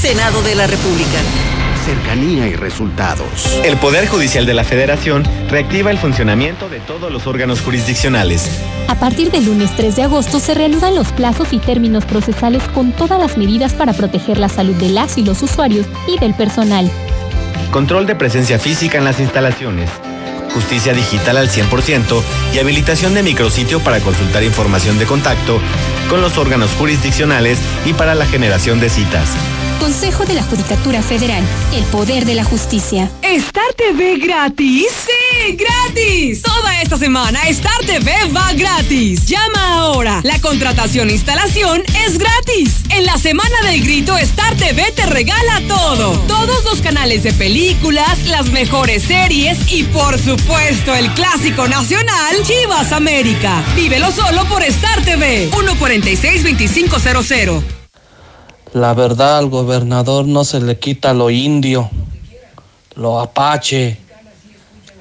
[0.00, 1.18] Senado de la República
[1.84, 3.58] cercanía y resultados.
[3.64, 8.48] El Poder Judicial de la Federación reactiva el funcionamiento de todos los órganos jurisdiccionales.
[8.86, 12.92] A partir del lunes 3 de agosto se reanudan los plazos y términos procesales con
[12.92, 16.88] todas las medidas para proteger la salud de las y los usuarios y del personal.
[17.72, 19.90] Control de presencia física en las instalaciones.
[20.54, 22.22] Justicia digital al 100%
[22.54, 25.58] y habilitación de micrositio para consultar información de contacto
[26.08, 29.30] con los órganos jurisdiccionales y para la generación de citas.
[29.78, 31.42] Consejo de la Judicatura Federal.
[31.72, 33.10] El poder de la justicia.
[33.22, 34.86] ¿Star TV gratis?
[35.06, 36.42] ¡Sí, gratis!
[36.42, 39.24] Toda esta semana Star TV va gratis.
[39.26, 40.20] Llama ahora.
[40.24, 42.80] La contratación e instalación es gratis.
[42.90, 46.18] En la semana del grito, Star TV te regala todo.
[46.26, 52.92] Todos los canales de películas, las mejores series y por supuesto el clásico nacional Chivas
[52.92, 53.62] América.
[53.76, 55.50] Vívelo solo por Star TV.
[55.50, 57.62] 146-2500.
[58.74, 61.88] La verdad al gobernador no se le quita lo indio,
[62.96, 63.98] lo apache,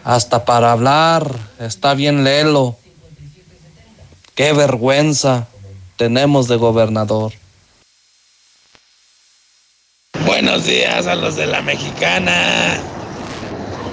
[0.05, 2.77] hasta para hablar está bien lelo.
[4.35, 5.47] Qué vergüenza
[5.97, 7.33] tenemos de gobernador.
[10.25, 12.79] Buenos días a los de la mexicana.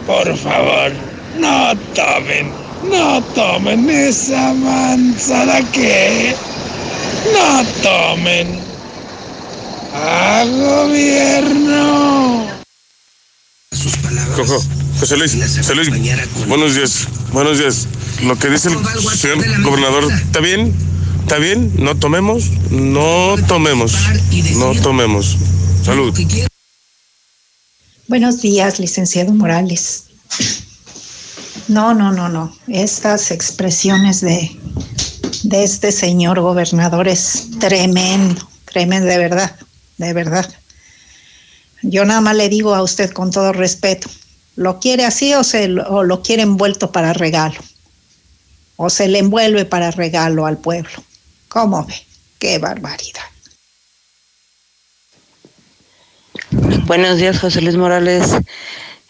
[0.07, 0.93] Por favor,
[1.39, 2.53] no tomen,
[2.85, 6.37] no tomen esa manzana que
[7.33, 8.64] no tomen.
[9.97, 12.49] ¡A gobierno!
[14.35, 14.61] Cojo,
[14.99, 15.89] José Luis, José Luis,
[16.49, 17.87] buenos días, buenos días.
[18.25, 20.75] Lo que dice el señor gobernador, ¿está bien?
[21.21, 21.73] ¿Está bien?
[21.77, 23.95] No tomemos, no tomemos,
[24.57, 25.37] no tomemos.
[25.85, 26.13] Salud.
[28.09, 30.07] Buenos días, licenciado Morales.
[31.69, 32.53] No, no, no, no.
[32.67, 34.59] Estas expresiones de,
[35.45, 39.57] de este señor gobernador es tremendo, tremendo de verdad
[39.99, 40.53] de verdad.
[41.83, 44.09] Yo nada más le digo a usted con todo respeto,
[44.57, 47.61] ¿lo quiere así o, se, o lo quiere envuelto para regalo?
[48.77, 51.05] ¿O se le envuelve para regalo al pueblo?
[51.49, 51.95] ¿Cómo ve?
[52.39, 53.23] ¡Qué barbaridad!
[56.87, 58.33] Buenos días, José Luis Morales.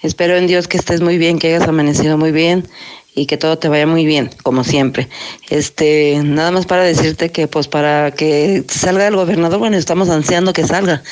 [0.03, 2.69] Espero en Dios que estés muy bien, que hayas amanecido muy bien
[3.15, 5.09] y que todo te vaya muy bien, como siempre.
[5.49, 10.53] Este, nada más para decirte que pues para que salga el gobernador, bueno, estamos ansiando
[10.53, 11.03] que salga,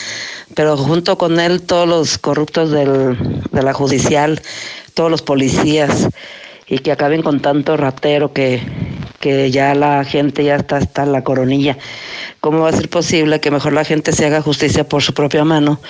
[0.55, 3.17] pero junto con él todos los corruptos del,
[3.51, 4.43] de la judicial,
[4.95, 6.09] todos los policías
[6.67, 8.61] y que acaben con tanto ratero que,
[9.23, 11.79] que ya la gente ya está hasta la coronilla.
[12.41, 15.45] ¿Cómo va a ser posible que mejor la gente se haga justicia por su propia
[15.45, 15.81] mano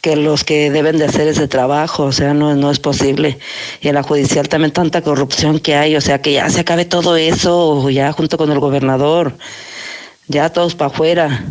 [0.00, 2.02] que los que deben de hacer ese trabajo?
[2.02, 3.38] O sea, no, no es posible.
[3.80, 6.84] Y en la judicial también tanta corrupción que hay, o sea, que ya se acabe
[6.84, 9.36] todo eso, ya junto con el gobernador,
[10.26, 11.44] ya todos para afuera.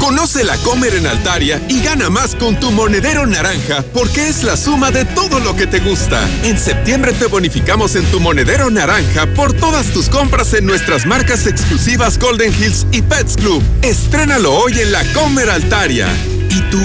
[0.00, 4.56] Conoce la Comer en Altaria y gana más con tu monedero naranja, porque es la
[4.56, 6.26] suma de todo lo que te gusta.
[6.44, 11.46] En septiembre te bonificamos en tu monedero naranja por todas tus compras en nuestras marcas
[11.46, 13.62] exclusivas Golden Hills y Pets Club.
[13.82, 16.08] Estrénalo hoy en la Comer Altaria.
[16.50, 16.80] ¿Y tú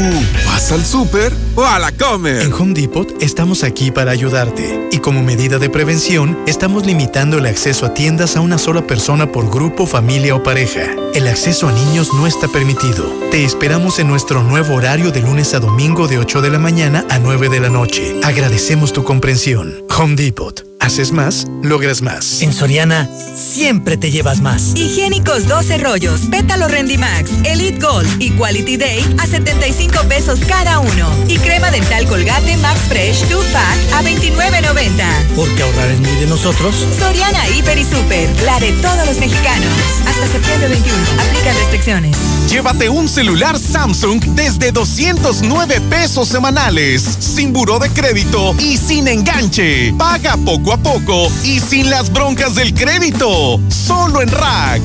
[0.45, 2.41] vas al súper o a la comer?
[2.41, 7.45] En Home Depot estamos aquí para ayudarte y como medida de prevención estamos limitando el
[7.45, 10.81] acceso a tiendas a una sola persona por grupo, familia o pareja.
[11.13, 13.05] El acceso a niños no está permitido.
[13.31, 17.05] Te esperamos en nuestro nuevo horario de lunes a domingo de 8 de la mañana
[17.09, 18.15] a 9 de la noche.
[18.23, 19.83] Agradecemos tu comprensión.
[19.97, 20.72] Home Depot.
[20.83, 22.41] Haces más, logras más.
[22.41, 24.73] En Soriana, siempre te llevas más.
[24.75, 31.09] Higiénicos 12 rollos, pétalo Rendimax, Elite Gold y Quality Day a 75 pesos cada uno.
[31.29, 35.35] Y crema dental colgate Max Fresh 2 Pack a 29.90.
[35.37, 36.75] Porque ahorrar es muy de nosotros.
[36.99, 39.71] Soriana Hiper y Super, la de todos los mexicanos.
[40.05, 42.17] Hasta septiembre 21, aplican restricciones.
[42.49, 49.93] Llévate un celular Samsung desde 209 pesos semanales, sin buró de crédito y sin enganche.
[49.97, 53.59] Paga poco a poco y sin las broncas del crédito.
[53.69, 54.81] Solo en Rack.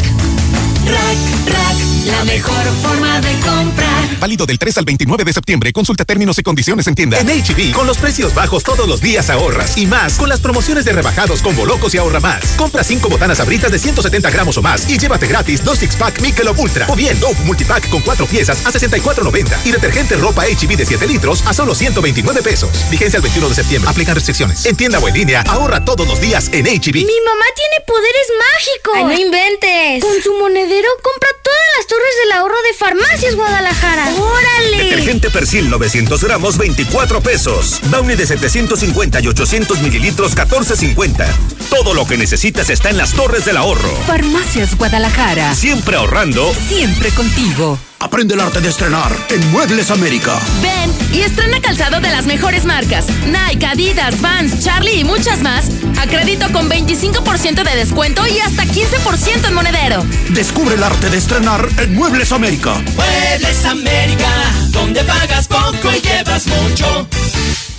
[0.85, 4.19] Rack, Rack, la mejor forma de comprar.
[4.19, 5.73] Válido del 3 al 29 de septiembre.
[5.73, 7.19] Consulta términos y condiciones en tienda.
[7.19, 9.77] En HB, con los precios bajos todos los días ahorras.
[9.77, 12.45] Y más, con las promociones de rebajados con Bolocos y ahorra más.
[12.57, 16.21] Compra 5 botanas abritas de 170 gramos o más y llévate gratis 2 six pack
[16.21, 16.87] Michelob Ultra.
[16.89, 19.59] O bien, Dove Multipack con 4 piezas a 64.90.
[19.65, 22.71] Y detergente ropa HB de 7 litros a solo 129 pesos.
[22.91, 23.91] Vigencia el 21 de septiembre.
[23.91, 24.67] Aplican restricciones.
[24.67, 26.95] En tienda o en línea, ahorra todos los días en HB.
[26.95, 28.95] Mi mamá tiene poderes mágicos.
[28.97, 30.03] Ay, no inventes.
[30.03, 34.09] Con su monedero compra todas las torres del ahorro de Farmacias Guadalajara.
[34.15, 34.85] ¡Órale!
[34.85, 37.81] Detergente Persil 900 gramos 24 pesos.
[37.91, 41.27] Downy de 750 y 800 mililitros 14.50.
[41.71, 43.91] Todo lo que necesitas está en las torres del ahorro.
[44.07, 45.55] Farmacias Guadalajara.
[45.57, 46.55] Siempre ahorrando.
[46.69, 47.79] Siempre contigo.
[48.01, 50.39] Aprende el arte de estrenar en Muebles América.
[50.63, 53.07] Ven y estrena calzado de las mejores marcas.
[53.27, 55.67] Nike, Adidas, Vans, Charlie y muchas más.
[55.99, 60.05] A crédito con 25% de descuento y hasta 15% en monedero.
[60.31, 62.75] Descubre el arte de estrenar en Muebles América.
[62.95, 64.31] Muebles América,
[64.71, 67.09] donde pagas poco y llevas mucho.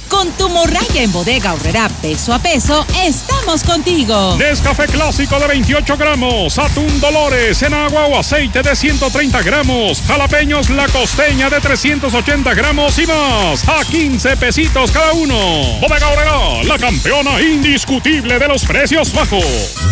[0.10, 4.36] Con tu morraya en Bodega Horrera peso a peso estamos contigo.
[4.38, 10.70] Nescafé clásico de 28 gramos, atún Dolores en agua o aceite de 130 gramos, jalapeños
[10.72, 15.38] la costeña de 380 gramos y más, a 15 pesitos cada uno.
[15.80, 19.46] Bodega Horrera, la campeona indiscutible de los precios bajos.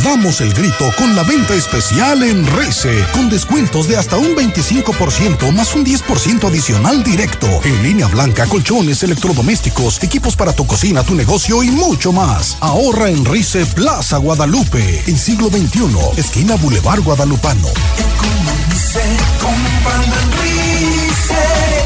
[0.04, 5.52] Damos el grito con la venta especial en Rice, con descuentos de hasta un 25%
[5.52, 7.48] más un 10% adicional directo.
[7.64, 12.58] En línea blanca, colchones, electrodomésticos, equipos para tu cocina, tu negocio y mucho más.
[12.62, 17.68] Ahorra en Rice Plaza Guadalupe, en siglo XXI, esquina Boulevard Guadalupano.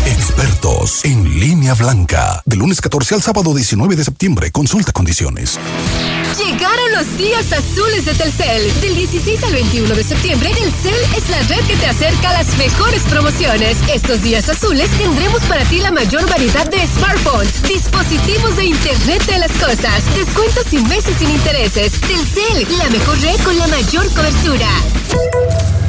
[0.06, 2.42] Expertos en línea blanca.
[2.46, 4.52] De lunes 14 al sábado 19 de septiembre.
[4.52, 5.60] Consulta condiciones.
[6.38, 8.82] Llegaron los días azules de Telcel.
[8.82, 12.58] Del 16 al 21 de septiembre, Telcel es la red que te acerca a las
[12.58, 13.78] mejores promociones.
[13.94, 19.40] Estos días azules tendremos para ti la mayor variedad de smartphones, dispositivos de Internet de
[19.40, 21.94] las cosas, descuentos y meses sin intereses.
[22.02, 25.81] Telcel, la mejor red con la mayor cobertura.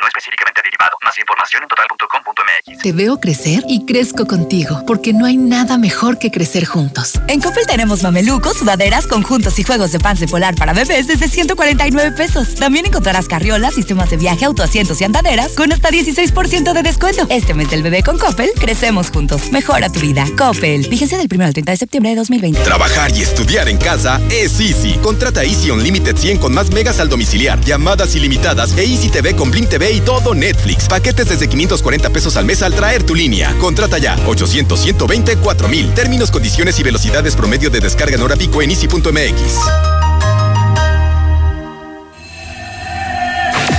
[0.00, 0.96] no específicamente derivado.
[1.02, 2.82] Más información en total.com.mx.
[2.82, 7.20] Te veo crecer y crezco contigo, porque no hay nada mejor que crecer juntos.
[7.28, 12.12] En Coppel tenemos mamelucos, sudaderas, conjuntos y juegos de pan polar para bebés desde 149
[12.12, 12.54] pesos.
[12.54, 17.26] También encontrarás carriolas, sistemas de viaje, autoasientos y andaderas con hasta 16% de descuento.
[17.30, 19.50] Este mes del bebé con Coppel, crecemos juntos.
[19.50, 20.26] Mejora tu vida.
[20.38, 20.88] Coppel.
[20.88, 22.60] Vigencia del 1 al 30 de septiembre de 2020.
[22.62, 24.98] Trabajar y estudiar en casa es Easy.
[25.02, 29.50] Contrata Easy Unlimited 100 con más megas al domiciliar, llamadas ilimitadas e Easy TV con
[29.50, 30.88] Blim TV y todo Netflix.
[30.88, 33.54] Paquetes desde 540 pesos al mes al traer tu línea.
[33.58, 35.94] Contrata ya 800 120 4000.
[35.94, 40.13] Términos, condiciones y velocidades promedio de descarga en hora pico en easy.mx.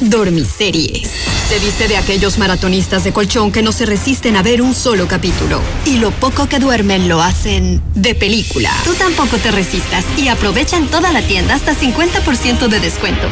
[0.00, 1.10] Dormiseries.
[1.48, 5.08] Se dice de aquellos maratonistas de colchón que no se resisten a ver un solo
[5.08, 5.60] capítulo.
[5.86, 8.70] Y lo poco que duermen lo hacen de película.
[8.84, 13.26] Tú tampoco te resistas y aprovecha en toda la tienda hasta 50% de descuento.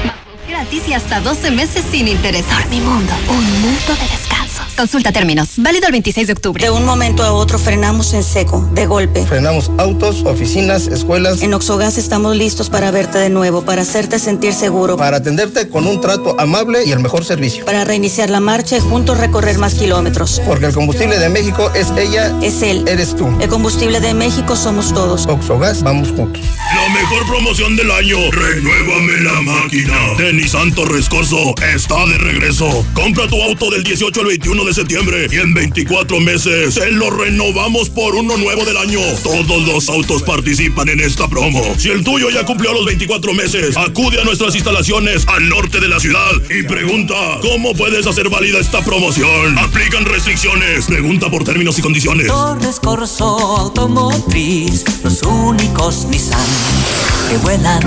[0.48, 2.44] Gratis y hasta 12 meses sin interés.
[2.48, 4.55] Dormimundo, un mundo de descansos.
[4.76, 5.54] Consulta términos.
[5.56, 6.62] Válido el 26 de octubre.
[6.62, 9.24] De un momento a otro frenamos en seco, de golpe.
[9.26, 11.42] Frenamos autos, oficinas, escuelas.
[11.42, 14.96] En Oxogas estamos listos para verte de nuevo, para hacerte sentir seguro.
[14.96, 17.64] Para atenderte con un trato amable y el mejor servicio.
[17.64, 20.40] Para reiniciar la marcha y juntos recorrer más kilómetros.
[20.46, 22.34] Porque el combustible de México es ella.
[22.42, 22.84] Es él.
[22.86, 23.28] Eres tú.
[23.40, 25.26] El combustible de México somos todos.
[25.26, 26.42] Oxogas, vamos juntos.
[26.74, 28.16] La mejor promoción del año.
[28.30, 29.94] Renuévame la máquina.
[30.18, 32.84] Denis Santos Rescorso está de regreso.
[32.94, 37.10] Compra tu auto del 18 al 21 de septiembre y en 24 meses se lo
[37.10, 39.00] renovamos por uno nuevo del año.
[39.22, 41.62] Todos los autos participan en esta promo.
[41.78, 45.88] Si el tuyo ya cumplió los 24 meses, acude a nuestras instalaciones al norte de
[45.88, 49.58] la ciudad y pregunta cómo puedes hacer válida esta promoción.
[49.58, 50.86] Aplican restricciones.
[50.86, 52.28] Pregunta por términos y condiciones.
[52.28, 57.80] Torres Corso Automotriz, los únicos Nissan que vuelan.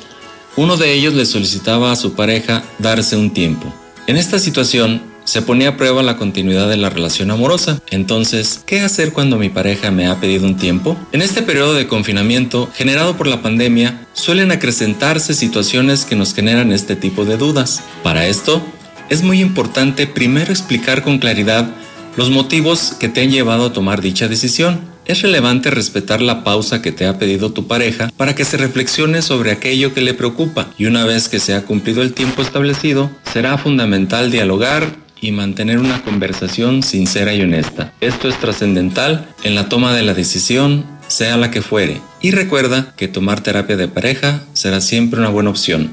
[0.56, 3.72] uno de ellos le solicitaba a su pareja darse un tiempo.
[4.06, 7.80] En esta situación, se ponía a prueba la continuidad de la relación amorosa.
[7.90, 10.96] Entonces, ¿qué hacer cuando mi pareja me ha pedido un tiempo?
[11.12, 16.72] En este periodo de confinamiento generado por la pandemia, suelen acrecentarse situaciones que nos generan
[16.72, 17.82] este tipo de dudas.
[18.02, 18.60] Para esto,
[19.08, 21.70] es muy importante primero explicar con claridad
[22.16, 24.89] los motivos que te han llevado a tomar dicha decisión.
[25.06, 29.22] Es relevante respetar la pausa que te ha pedido tu pareja para que se reflexione
[29.22, 33.10] sobre aquello que le preocupa y una vez que se ha cumplido el tiempo establecido,
[33.32, 34.86] será fundamental dialogar
[35.20, 37.92] y mantener una conversación sincera y honesta.
[38.00, 42.00] Esto es trascendental en la toma de la decisión, sea la que fuere.
[42.20, 45.90] Y recuerda que tomar terapia de pareja será siempre una buena opción.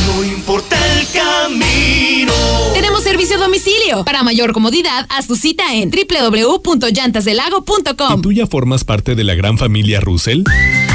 [0.06, 2.32] No importa el camino.
[2.74, 4.04] Tenemos servicio a domicilio.
[4.04, 8.18] Para mayor comodidad, haz tu cita en www.llantasdelago.com.
[8.18, 10.42] ¿Y tú ya formas parte de la gran familia Russell?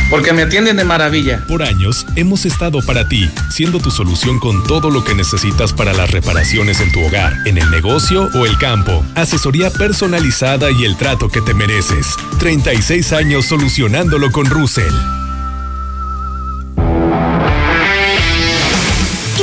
[0.10, 1.44] Porque me atienden de maravilla.
[1.48, 5.94] Por años hemos estado para ti, siendo tu solución con todo lo que necesitas para
[5.94, 9.04] las reparaciones en tu hogar, en el negocio o el campo.
[9.16, 12.16] Asesoría personalizada y el trato que te mereces.
[12.40, 14.94] 36 años solucionándolo con Russell.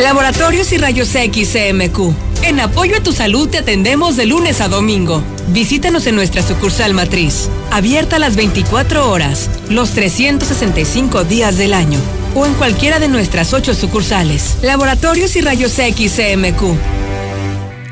[0.01, 2.13] Laboratorios y Rayos X CMQ.
[2.43, 5.23] En apoyo a tu salud te atendemos de lunes a domingo.
[5.53, 11.99] Visítanos en nuestra sucursal matriz, abierta las 24 horas, los 365 días del año,
[12.37, 14.59] o en cualquiera de nuestras ocho sucursales.
[14.63, 17.01] Laboratorios y Rayos X CMQ.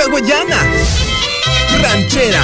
[0.00, 0.58] Hawaiana.
[1.80, 2.42] Ranchera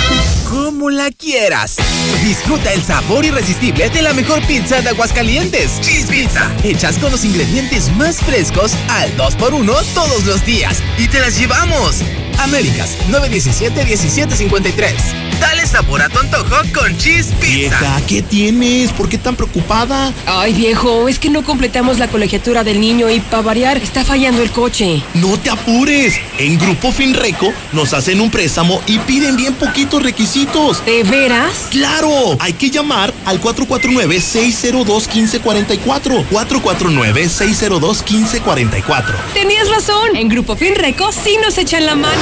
[0.53, 1.77] como la quieras.
[2.23, 5.81] Disfruta el sabor irresistible de la mejor pizza de Aguascalientes.
[5.81, 6.51] Cheese Pizza.
[6.63, 10.83] Hechas con los ingredientes más frescos al 2x1 todos los días.
[10.99, 12.03] Y te las llevamos.
[12.39, 14.95] Américas 917-1753.
[15.41, 17.57] Dale sabor a tu antojo con Cheese Pizza.
[17.57, 18.93] Vieja, ¿qué tienes?
[18.93, 20.13] ¿Por qué tan preocupada?
[20.27, 24.41] Ay, viejo, es que no completamos la colegiatura del niño y para variar está fallando
[24.43, 25.03] el coche.
[25.15, 26.15] No te apures.
[26.39, 30.85] En Grupo Finreco nos hacen un préstamo y piden bien poquitos requisitos.
[30.85, 31.67] ¿De veras?
[31.71, 32.37] ¡Claro!
[32.39, 36.25] Hay que llamar al 449-602-1544.
[36.31, 39.15] 449-602-1544.
[39.35, 40.15] Tenías razón.
[40.17, 42.22] En Grupo Finreco sí nos echan la mano.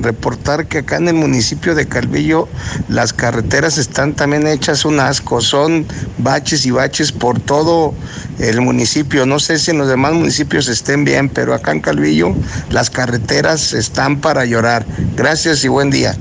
[0.00, 2.48] reportar que acá en el municipio de Calvillo
[2.88, 5.86] las carreteras están también hechas un asco, son
[6.18, 7.94] baches y baches por todo
[8.38, 9.26] el municipio.
[9.26, 12.34] No sé si en los demás municipios estén bien, pero acá en Calvillo
[12.70, 14.84] las carreteras están para llorar.
[15.16, 16.16] Gracias y buen día.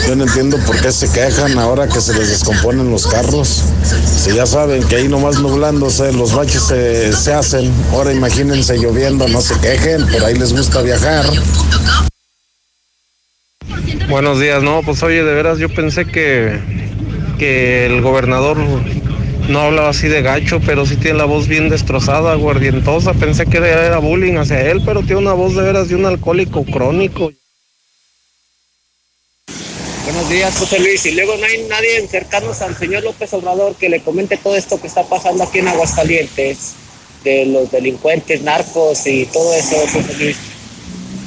[0.07, 3.63] yo no entiendo por qué se quejan ahora que se les descomponen los carros.
[4.05, 9.41] Si ya saben que ahí nomás nublándose los baches se, hacen, ahora imagínense lloviendo, no
[9.41, 11.25] se quejen, por ahí les gusta viajar.
[14.09, 16.59] Buenos días, no, pues oye, de veras yo pensé que,
[17.39, 18.57] que el gobernador
[19.47, 23.13] no hablaba así de gacho, pero sí tiene la voz bien destrozada, aguardientosa.
[23.13, 26.63] Pensé que era bullying hacia él, pero tiene una voz de veras de un alcohólico
[26.65, 27.31] crónico.
[30.05, 31.05] Buenos días, José Luis.
[31.05, 34.79] Y luego no hay nadie cercanos al señor López Obrador que le comente todo esto
[34.79, 36.73] que está pasando aquí en Aguascalientes,
[37.23, 40.37] de los delincuentes, narcos y todo eso, José Luis.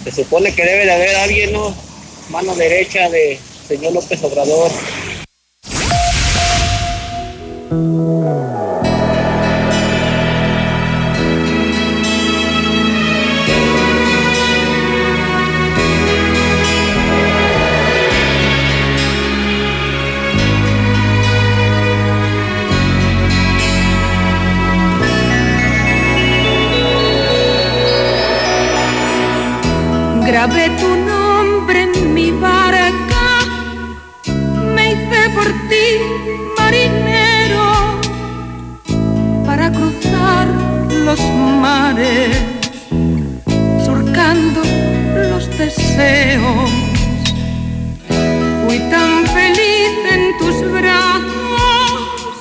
[0.04, 1.74] Se supone que debe de haber alguien, ¿no?
[2.30, 4.70] Mano derecha de señor López Obrador.
[7.70, 7.80] Grabé
[30.78, 33.44] tu nombre en mi barca,
[34.74, 36.27] me hice por ti
[41.08, 41.20] los
[41.62, 42.36] mares,
[43.82, 44.60] surcando
[45.30, 46.70] los deseos.
[48.62, 52.34] Fui tan feliz en tus brazos,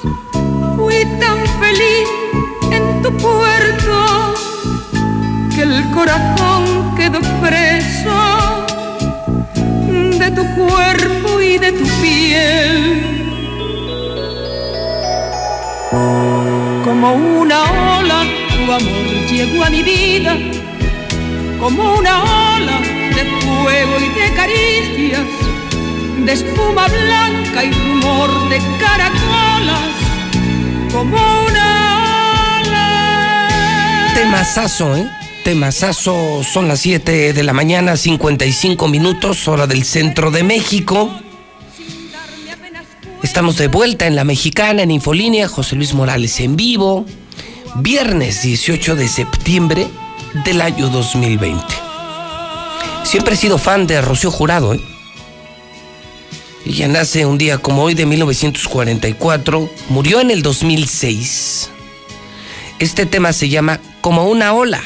[0.76, 2.08] fui tan feliz
[2.78, 3.96] en tu puerto
[5.56, 8.18] que el corazón quedó preso
[10.22, 12.76] de tu cuerpo y de tu piel.
[16.84, 17.60] Como una
[18.00, 18.37] ola,
[18.74, 20.38] amor llegó a mi vida,
[21.60, 25.26] como una ola de fuego y de caricias,
[26.26, 29.80] de espuma blanca y rumor de caracolas,
[30.92, 34.12] como una ola.
[34.14, 35.10] Temazazo, ¿eh?
[35.44, 41.10] Temazazo, son las 7 de la mañana, 55 minutos, hora del centro de México.
[43.24, 47.06] Estamos de vuelta en la mexicana, en Infolínea, José Luis Morales en vivo.
[47.80, 49.88] Viernes 18 de septiembre
[50.46, 51.64] del año 2020.
[53.04, 54.82] Siempre he sido fan de Rocío Jurado, ¿eh?
[56.66, 61.70] Ella nace un día como hoy de 1944, murió en el 2006.
[62.80, 64.82] Este tema se llama Como una ola,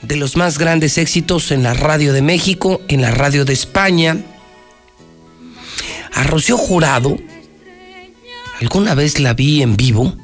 [0.00, 4.16] de los más grandes éxitos en la radio de México, en la radio de España.
[6.14, 7.18] A Rocío Jurado,
[8.60, 10.16] alguna vez la vi en vivo,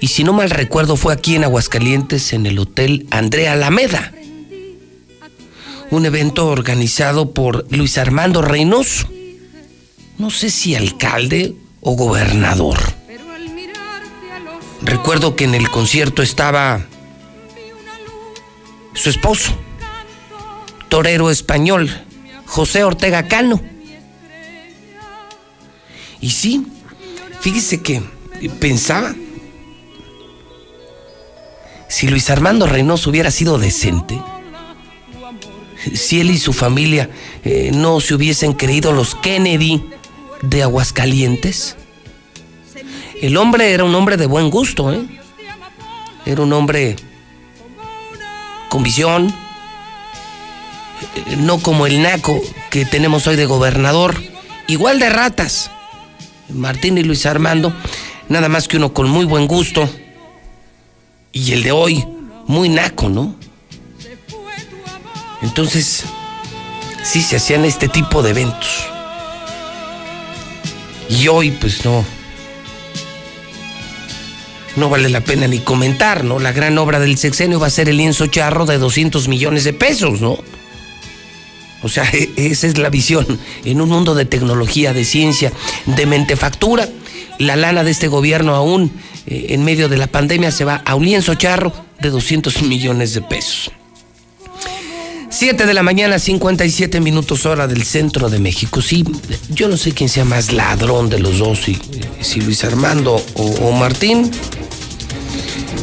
[0.00, 4.12] y si no mal recuerdo fue aquí en Aguascalientes, en el Hotel Andrea Alameda
[5.90, 9.08] un evento organizado por Luis Armando Reynoso,
[10.18, 12.78] no sé si alcalde o gobernador.
[14.82, 16.86] Recuerdo que en el concierto estaba
[18.94, 19.52] su esposo,
[20.88, 21.90] torero español,
[22.46, 23.60] José Ortega Cano.
[26.20, 26.66] Y sí,
[27.40, 28.02] fíjese que
[28.60, 29.14] pensaba,
[31.88, 34.20] si Luis Armando Reynoso hubiera sido decente,
[35.94, 37.10] si él y su familia
[37.44, 39.82] eh, no se hubiesen creído los Kennedy
[40.42, 41.76] de Aguascalientes.
[43.20, 45.02] El hombre era un hombre de buen gusto, ¿eh?
[46.26, 46.94] Era un hombre
[48.68, 49.34] con visión,
[51.38, 54.22] no como el naco que tenemos hoy de gobernador,
[54.66, 55.70] igual de ratas.
[56.50, 57.72] Martín y Luis Armando,
[58.28, 59.88] nada más que uno con muy buen gusto.
[61.32, 62.04] Y el de hoy,
[62.46, 63.34] muy naco, ¿no?
[65.42, 66.04] Entonces,
[67.04, 68.86] sí se hacían este tipo de eventos.
[71.08, 72.04] Y hoy, pues no.
[74.76, 76.38] No vale la pena ni comentar, ¿no?
[76.38, 79.72] La gran obra del sexenio va a ser el lienzo charro de 200 millones de
[79.72, 80.38] pesos, ¿no?
[81.82, 82.04] O sea,
[82.36, 83.26] esa es la visión.
[83.64, 85.52] En un mundo de tecnología, de ciencia,
[85.86, 86.88] de mentefactura,
[87.38, 88.92] la lana de este gobierno aún
[89.26, 93.14] eh, en medio de la pandemia se va a un lienzo charro de 200 millones
[93.14, 93.70] de pesos.
[95.30, 98.80] 7 de la mañana, 57 minutos hora del centro de México.
[98.80, 99.04] Sí,
[99.50, 101.78] yo no sé quién sea más ladrón de los dos, si,
[102.20, 104.30] si Luis Armando o, o, Martín,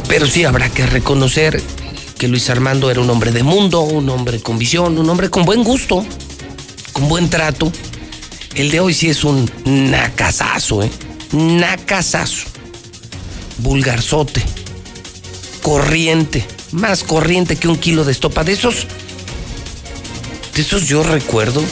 [0.08, 1.62] pero sí habrá que reconocer
[2.18, 5.44] que Luis Armando era un hombre de mundo, un hombre con visión, un hombre con
[5.44, 6.04] buen gusto,
[6.92, 7.72] con buen trato.
[8.56, 10.90] El de hoy sí es un nacazazo, ¿eh?
[11.32, 12.46] Nacazazo.
[13.58, 14.42] Vulgarzote.
[15.62, 16.46] Corriente.
[16.72, 18.44] Más corriente que un kilo de estopa.
[18.44, 18.86] De esos
[20.54, 21.62] de esos yo recuerdo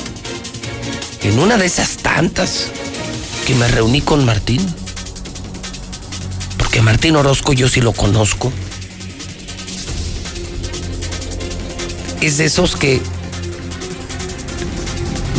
[1.22, 2.66] en una de esas tantas
[3.46, 4.60] que me reuní con Martín.
[6.58, 8.52] Porque Martín Orozco yo sí lo conozco.
[12.20, 13.00] Es de esos que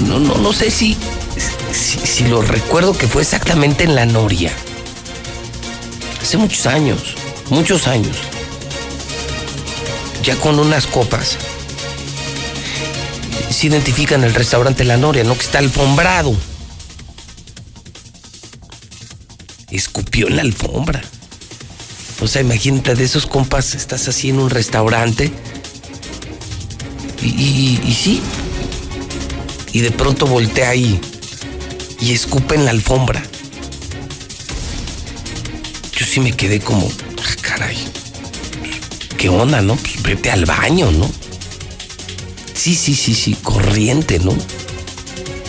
[0.08, 0.98] no, no, no sé si,
[1.76, 4.52] si, lo recuerdo que fue exactamente en la Noria.
[6.22, 7.16] Hace muchos años,
[7.50, 8.18] muchos años.
[10.24, 11.38] Ya con unas copas
[13.52, 15.36] se identifica en el restaurante La Noria, ¿no?
[15.36, 16.36] Que está alfombrado.
[19.70, 21.02] Escupió en la alfombra.
[22.22, 25.32] O sea, imagínate, de esos compas, estás así en un restaurante.
[27.22, 28.22] Y, y, y sí.
[29.74, 31.00] Y de pronto voltea ahí
[32.00, 33.22] y escupe en la alfombra.
[35.98, 37.78] Yo sí me quedé como, ah, caray.
[39.18, 39.76] ¿Qué onda, no?
[39.76, 41.10] Pues vete al baño, ¿no?
[42.54, 44.36] Sí, sí, sí, sí, corriente, ¿no?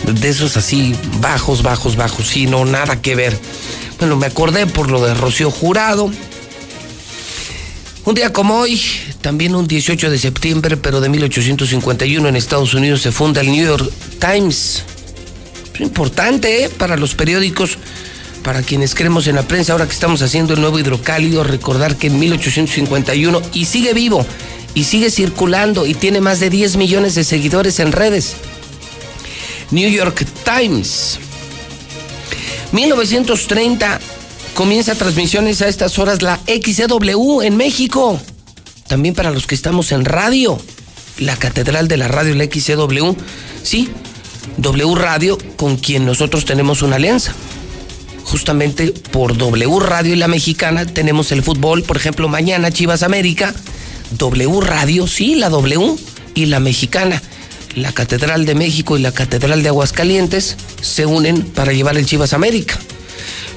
[0.05, 3.37] De esos así, bajos, bajos, bajos, sí, no, nada que ver.
[3.99, 6.11] Bueno, me acordé por lo de Rocío Jurado.
[8.05, 8.79] Un día como hoy,
[9.21, 13.65] también un 18 de septiembre, pero de 1851 en Estados Unidos se funda el New
[13.65, 14.83] York Times.
[15.79, 16.69] Importante ¿eh?
[16.69, 17.77] para los periódicos,
[18.43, 22.07] para quienes creemos en la prensa, ahora que estamos haciendo el nuevo hidrocálido, recordar que
[22.07, 24.25] en 1851, y sigue vivo,
[24.73, 28.35] y sigue circulando y tiene más de 10 millones de seguidores en redes.
[29.71, 31.19] New York Times.
[32.71, 33.99] 1930
[34.53, 38.19] comienza transmisiones a estas horas la XCW en México.
[38.87, 40.59] También para los que estamos en radio.
[41.19, 43.15] La Catedral de la Radio, la XCW.
[43.63, 43.89] Sí,
[44.57, 47.33] W Radio con quien nosotros tenemos una alianza.
[48.23, 53.53] Justamente por W Radio y la mexicana tenemos el fútbol, por ejemplo, mañana Chivas América
[54.11, 55.95] W Radio, sí, la W
[56.35, 57.21] y la mexicana.
[57.75, 62.33] La Catedral de México y la Catedral de Aguascalientes se unen para llevar el Chivas
[62.33, 62.79] América.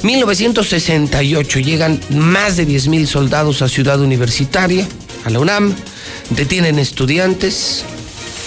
[0.03, 4.86] 1968 llegan más de 10.000 soldados a Ciudad Universitaria,
[5.24, 5.74] a la UNAM,
[6.30, 7.84] detienen estudiantes,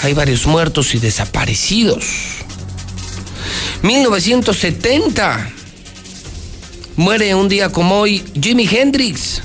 [0.02, 2.06] hay varios muertos y desaparecidos.
[3.84, 5.52] 1970
[6.96, 9.42] muere un día como hoy Jimi Hendrix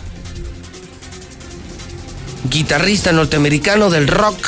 [2.48, 4.38] guitarrista norteamericano del rock,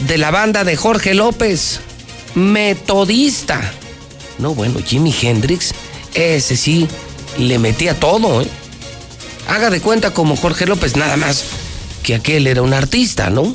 [0.00, 1.80] de la banda de Jorge López,
[2.34, 3.72] metodista.
[4.38, 5.72] No, bueno, Jimi Hendrix,
[6.14, 6.86] ese sí,
[7.38, 8.46] le metía todo, ¿eh?
[9.48, 11.44] Haga de cuenta como Jorge López, nada más
[12.02, 13.54] que aquel era un artista, ¿no?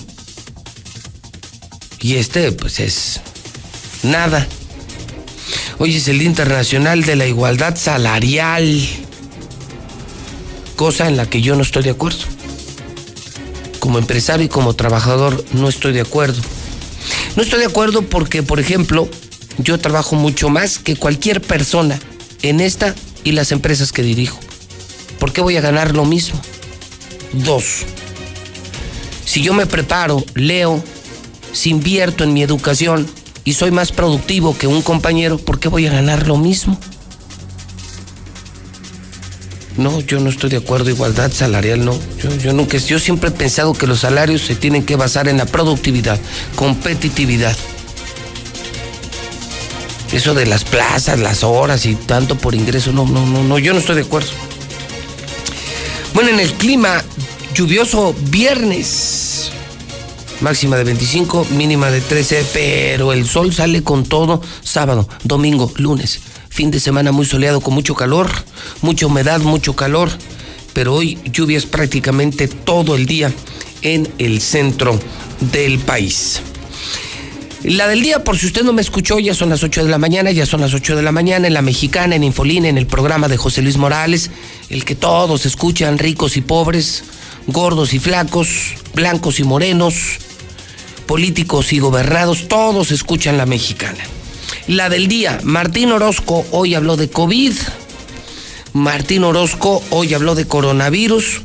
[2.00, 3.22] Y este, pues es
[4.04, 4.48] nada.
[5.78, 8.82] Hoy es el Día Internacional de la Igualdad Salarial,
[10.76, 12.26] cosa en la que yo no estoy de acuerdo.
[13.80, 16.42] Como empresario y como trabajador no estoy de acuerdo.
[17.36, 19.10] No estoy de acuerdo porque, por ejemplo,
[19.58, 22.00] yo trabajo mucho más que cualquier persona
[22.42, 24.40] en esta y las empresas que dirijo.
[25.20, 26.40] ¿Por qué voy a ganar lo mismo?
[27.34, 27.86] Dos.
[29.26, 30.84] Si yo me preparo, leo,
[31.54, 33.08] si invierto en mi educación
[33.44, 36.78] y soy más productivo que un compañero, ¿por qué voy a ganar lo mismo?
[39.78, 40.90] No, yo no estoy de acuerdo.
[40.90, 41.98] Igualdad salarial, no.
[42.42, 45.46] Yo, nunca, yo siempre he pensado que los salarios se tienen que basar en la
[45.46, 46.20] productividad,
[46.56, 47.56] competitividad.
[50.12, 53.72] Eso de las plazas, las horas y tanto por ingreso, no, no, no, no, yo
[53.72, 54.30] no estoy de acuerdo.
[56.14, 57.02] Bueno, en el clima
[57.54, 59.31] lluvioso viernes,
[60.42, 66.20] máxima de 25, mínima de 13, pero el sol sale con todo sábado, domingo, lunes.
[66.50, 68.30] Fin de semana muy soleado con mucho calor,
[68.82, 70.10] mucha humedad, mucho calor,
[70.74, 73.32] pero hoy lluvias prácticamente todo el día
[73.82, 75.00] en el centro
[75.52, 76.42] del país.
[77.64, 80.00] La del día, por si usted no me escuchó, ya son las 8 de la
[80.00, 82.88] mañana, ya son las 8 de la mañana en la mexicana, en Infolina, en el
[82.88, 84.32] programa de José Luis Morales,
[84.70, 87.04] el que todos escuchan, ricos y pobres,
[87.46, 90.18] gordos y flacos, blancos y morenos,
[91.12, 94.00] políticos y gobernados, todos escuchan la mexicana.
[94.68, 97.52] La del día, Martín Orozco hoy habló de COVID,
[98.72, 101.42] Martín Orozco hoy habló de coronavirus,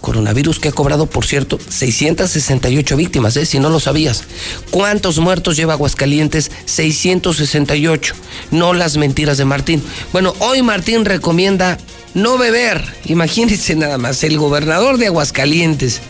[0.00, 3.44] coronavirus que ha cobrado, por cierto, 668 víctimas, ¿eh?
[3.44, 4.24] si no lo sabías.
[4.70, 6.50] ¿Cuántos muertos lleva Aguascalientes?
[6.64, 8.14] 668.
[8.52, 9.82] No las mentiras de Martín.
[10.14, 11.76] Bueno, hoy Martín recomienda
[12.14, 12.82] no beber.
[13.04, 16.00] Imagínense nada más, el gobernador de Aguascalientes,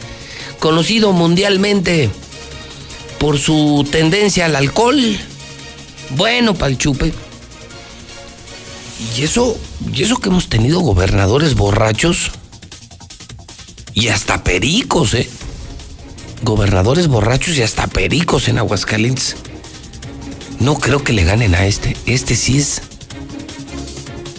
[0.60, 2.08] conocido mundialmente
[3.18, 5.18] por su tendencia al alcohol,
[6.10, 7.12] bueno para chupe.
[9.16, 9.58] Y eso,
[9.92, 12.30] y eso que hemos tenido gobernadores borrachos
[13.92, 15.28] y hasta pericos, ¿eh?
[16.42, 19.36] Gobernadores borrachos y hasta pericos en Aguascalientes.
[20.60, 21.96] No creo que le ganen a este.
[22.06, 22.82] Este sí es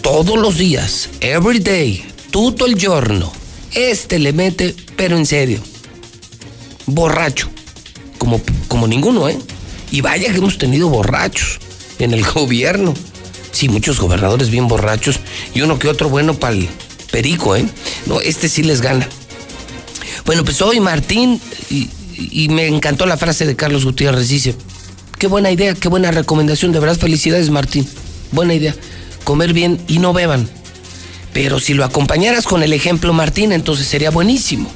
[0.02, 3.32] todos los días, every day, todo el giorno.
[3.74, 5.60] Este le mete, pero en serio.
[6.86, 7.50] Borracho.
[8.18, 9.38] Como, como ninguno, ¿eh?
[9.90, 11.58] Y vaya que hemos tenido borrachos
[11.98, 12.94] en el gobierno.
[13.52, 15.20] Sí, muchos gobernadores bien borrachos
[15.54, 16.68] y uno que otro bueno para el
[17.10, 17.66] perico, ¿eh?
[18.06, 19.08] No, este sí les gana.
[20.26, 21.40] Bueno, pues hoy Martín,
[21.70, 24.54] y, y, me encantó la frase de Carlos Gutiérrez, dice,
[25.18, 27.88] qué buena idea, qué buena recomendación, de verdad felicidades Martín,
[28.32, 28.74] buena idea,
[29.24, 30.48] comer bien y no beban.
[31.32, 34.70] Pero si lo acompañaras con el ejemplo Martín, entonces sería buenísimo.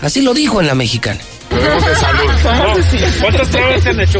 [0.00, 1.20] Así lo dijo en la mexicana.
[1.50, 2.30] De salud.
[2.44, 2.74] No,
[3.20, 4.18] ¿Cuántas pruebas se han hecho?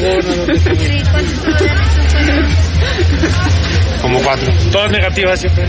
[4.02, 4.52] Como cuatro.
[4.72, 5.66] Todas negativas siempre.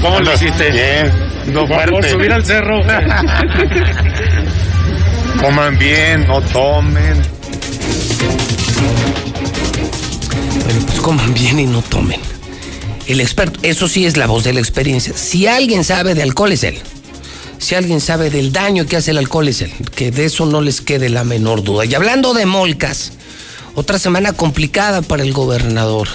[0.00, 0.70] ¿Cómo lo hiciste?
[0.70, 1.12] Bien,
[1.52, 2.80] no por, por subir al cerro.
[5.40, 7.22] Coman bien, no tomen.
[10.64, 12.20] Bueno, pues coman bien y no tomen.
[13.06, 15.12] El experto, eso sí es la voz de la experiencia.
[15.16, 16.78] Si alguien sabe de alcohol es él.
[17.58, 19.72] Si alguien sabe del daño que hace el alcohol es él.
[19.94, 21.84] Que de eso no les quede la menor duda.
[21.84, 23.12] Y hablando de molcas,
[23.74, 26.08] otra semana complicada para el gobernador.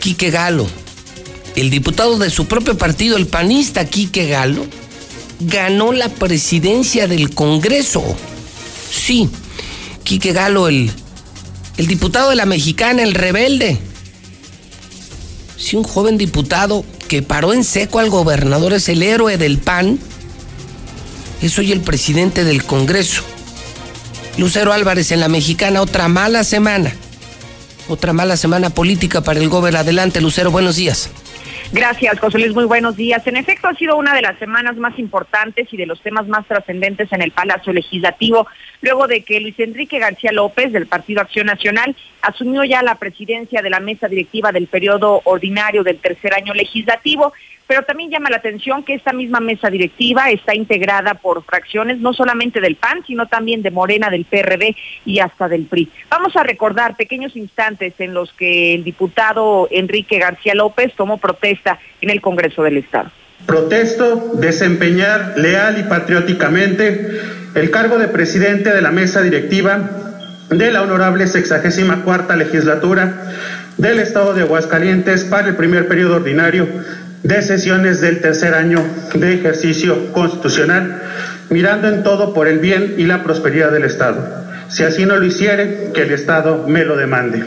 [0.00, 0.66] Quique Galo,
[1.56, 4.66] el diputado de su propio partido, el panista Quique Galo,
[5.40, 8.04] ganó la presidencia del Congreso.
[8.90, 9.28] Sí,
[10.04, 10.90] Quique Galo, el,
[11.76, 13.78] el diputado de la mexicana, el rebelde.
[15.56, 19.98] Sí, un joven diputado que paró en seco al gobernador, es el héroe del PAN,
[21.42, 23.22] es hoy el presidente del Congreso.
[24.38, 26.92] Lucero Álvarez en la mexicana, otra mala semana.
[27.88, 29.86] Otra mala semana política para el gobernador.
[29.86, 31.08] Adelante, Lucero, buenos días.
[31.72, 32.54] Gracias, José Luis.
[32.54, 33.26] Muy buenos días.
[33.26, 36.46] En efecto, ha sido una de las semanas más importantes y de los temas más
[36.46, 38.46] trascendentes en el Palacio Legislativo,
[38.80, 43.62] luego de que Luis Enrique García López, del Partido Acción Nacional, asumió ya la presidencia
[43.62, 47.32] de la mesa directiva del periodo ordinario del tercer año legislativo.
[47.66, 52.12] Pero también llama la atención que esta misma mesa directiva está integrada por fracciones no
[52.12, 55.90] solamente del PAN, sino también de Morena, del PRD y hasta del PRI.
[56.10, 61.78] Vamos a recordar pequeños instantes en los que el diputado Enrique García López tomó protesta
[62.00, 63.10] en el Congreso del Estado.
[63.46, 67.20] Protesto desempeñar leal y patrióticamente
[67.54, 69.90] el cargo de presidente de la mesa directiva
[70.50, 73.32] de la honorable sexagésima cuarta legislatura
[73.76, 76.66] del Estado de Aguascalientes para el primer periodo ordinario
[77.22, 81.02] de sesiones del tercer año de ejercicio constitucional,
[81.50, 84.46] mirando en todo por el bien y la prosperidad del Estado.
[84.68, 87.44] Si así no lo hiciere, que el Estado me lo demande.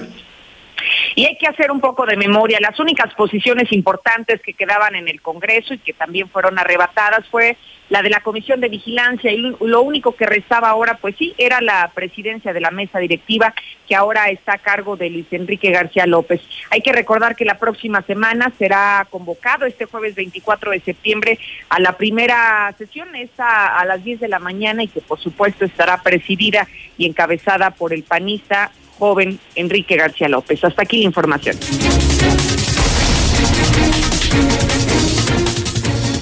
[1.15, 2.59] Y hay que hacer un poco de memoria.
[2.61, 7.57] Las únicas posiciones importantes que quedaban en el Congreso y que también fueron arrebatadas fue
[7.89, 11.59] la de la Comisión de Vigilancia y lo único que restaba ahora, pues sí, era
[11.61, 13.53] la presidencia de la mesa directiva
[13.87, 16.41] que ahora está a cargo de Luis Enrique García López.
[16.69, 21.79] Hay que recordar que la próxima semana será convocado este jueves 24 de septiembre a
[21.79, 26.01] la primera sesión, esta a las 10 de la mañana y que por supuesto estará
[26.03, 26.67] presidida
[26.97, 30.63] y encabezada por el panista joven Enrique García López.
[30.63, 31.57] Hasta aquí la información.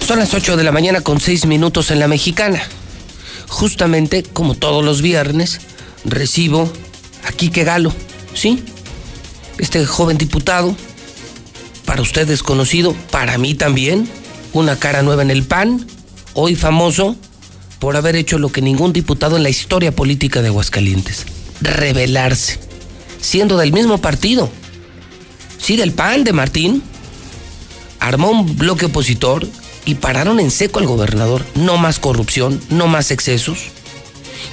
[0.08, 2.64] Son las 8 de la mañana con 6 minutos en la mexicana.
[3.50, 5.60] Justamente como todos los viernes,
[6.06, 6.72] recibo
[7.26, 7.94] a Quique Galo,
[8.34, 8.64] ¿sí?
[9.58, 10.74] Este joven diputado,
[11.84, 14.08] para usted desconocido, para mí también,
[14.54, 15.86] una cara nueva en el PAN,
[16.36, 17.18] hoy famoso
[17.80, 21.26] por haber hecho lo que ningún diputado en la historia política de Aguascalientes,
[21.60, 22.62] rebelarse,
[23.20, 24.50] siendo del mismo partido,
[25.58, 26.82] sí, del PAN de Martín,
[28.00, 29.46] armó un bloque opositor
[29.88, 31.44] y pararon en seco al gobernador.
[31.56, 33.70] No más corrupción, no más excesos.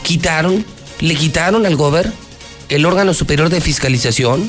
[0.05, 0.65] Quitaron,
[1.01, 2.11] le quitaron al gober
[2.69, 4.49] el órgano superior de fiscalización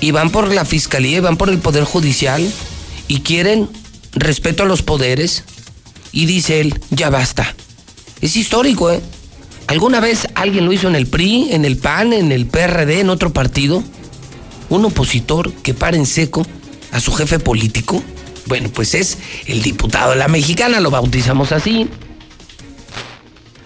[0.00, 2.48] y van por la fiscalía y van por el poder judicial
[3.08, 3.68] y quieren
[4.12, 5.42] respeto a los poderes
[6.12, 7.52] y dice él, ya basta.
[8.20, 9.00] Es histórico, ¿eh?
[9.66, 13.10] ¿Alguna vez alguien lo hizo en el PRI, en el PAN, en el PRD, en
[13.10, 13.82] otro partido?
[14.68, 16.46] ¿Un opositor que para en seco
[16.92, 18.04] a su jefe político?
[18.46, 21.88] Bueno, pues es el diputado de la mexicana, lo bautizamos así.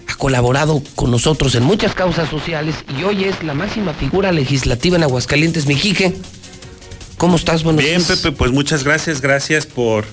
[0.06, 4.96] Ha colaborado con nosotros en muchas causas sociales y hoy es la máxima figura legislativa
[4.96, 6.14] en Aguascalientes, Mijique.
[7.16, 7.64] ¿Cómo estás?
[7.64, 10.06] Buenos Bien, Pepe, pues muchas gracias, gracias por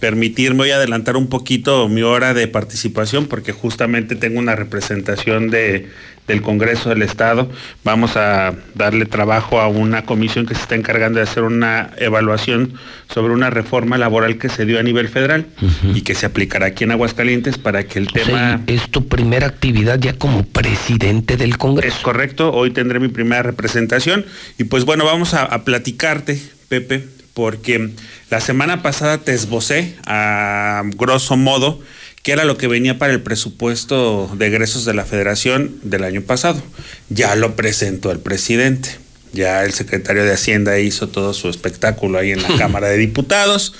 [0.00, 5.50] permitirme voy a adelantar un poquito mi hora de participación porque justamente tengo una representación
[5.50, 5.88] de,
[6.26, 7.50] del Congreso del Estado.
[7.84, 12.74] Vamos a darle trabajo a una comisión que se está encargando de hacer una evaluación
[13.08, 15.46] sobre una reforma laboral que se dio a nivel federal
[15.94, 18.60] y que se aplicará aquí en Aguascalientes para que el tema...
[18.66, 21.96] es tu primera actividad ya como presidente del Congreso.
[21.96, 24.24] Es correcto, hoy tendré mi primera representación
[24.58, 27.04] y pues bueno, vamos a, a platicarte, Pepe,
[27.34, 27.90] porque
[28.30, 31.80] la semana pasada te esbocé a grosso modo
[32.26, 36.22] qué era lo que venía para el presupuesto de egresos de la federación del año
[36.22, 36.60] pasado.
[37.08, 38.88] Ya lo presentó el presidente.
[39.32, 43.74] Ya el secretario de Hacienda hizo todo su espectáculo ahí en la Cámara de Diputados.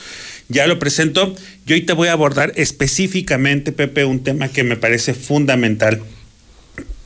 [0.49, 1.35] Ya lo presentó.
[1.67, 6.01] Yo hoy te voy a abordar específicamente, Pepe, un tema que me parece fundamental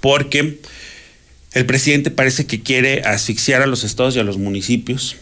[0.03, 0.59] porque
[1.55, 5.17] el presidente parece que quiere asfixiar a los estados y a los municipios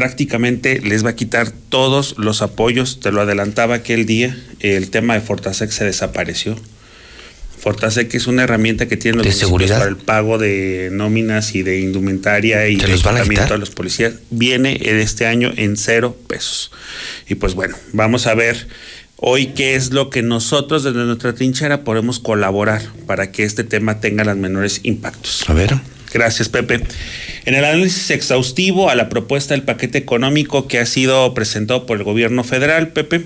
[0.00, 5.12] prácticamente les va a quitar todos los apoyos, te lo adelantaba aquel día, el tema
[5.12, 6.56] de Fortasec se desapareció.
[7.58, 11.80] Fortasec es una herramienta que tiene los seguridad para el pago de nóminas y de
[11.80, 14.14] indumentaria y de equipamiento a, los policías.
[14.30, 16.70] Viene este año en cero pesos.
[17.28, 18.68] Y pues bueno, vamos a ver
[19.16, 24.00] hoy qué es lo que nosotros desde nuestra trinchera podemos colaborar para que este tema
[24.00, 25.44] tenga los menores impactos.
[25.46, 25.78] A ver.
[26.12, 26.80] Gracias, Pepe.
[27.44, 31.98] En el análisis exhaustivo a la propuesta del paquete económico que ha sido presentado por
[31.98, 33.24] el gobierno federal, Pepe,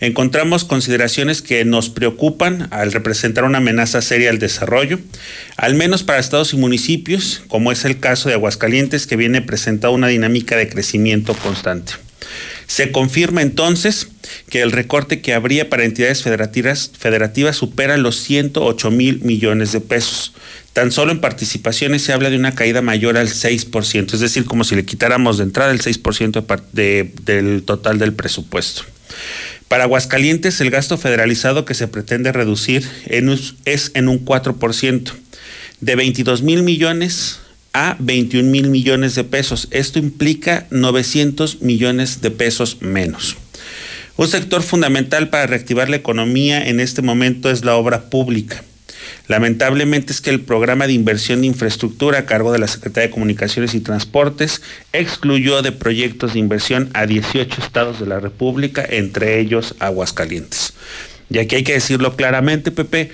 [0.00, 4.98] encontramos consideraciones que nos preocupan al representar una amenaza seria al desarrollo,
[5.56, 9.94] al menos para estados y municipios, como es el caso de Aguascalientes, que viene presentando
[9.94, 11.92] una dinámica de crecimiento constante.
[12.66, 14.08] Se confirma entonces
[14.48, 20.32] que el recorte que habría para entidades federativas, supera los 108 mil millones de pesos,
[20.72, 24.64] Tan solo en participaciones se habla de una caída mayor al 6%, es decir, como
[24.64, 28.84] si le quitáramos de entrada el 6% del total del presupuesto.
[29.68, 35.12] Para Aguascalientes, el gasto federalizado que se pretende reducir es en un 4%,
[35.80, 37.40] de 22 mil millones
[37.72, 39.68] a 21 mil millones de pesos.
[39.70, 43.36] Esto implica 900 millones de pesos menos.
[44.16, 48.62] Un sector fundamental para reactivar la economía en este momento es la obra pública.
[49.28, 53.14] Lamentablemente es que el programa de inversión de infraestructura a cargo de la Secretaría de
[53.14, 54.60] Comunicaciones y Transportes
[54.92, 60.74] excluyó de proyectos de inversión a 18 estados de la República, entre ellos Aguascalientes.
[61.30, 63.10] Y aquí hay que decirlo claramente, Pepe,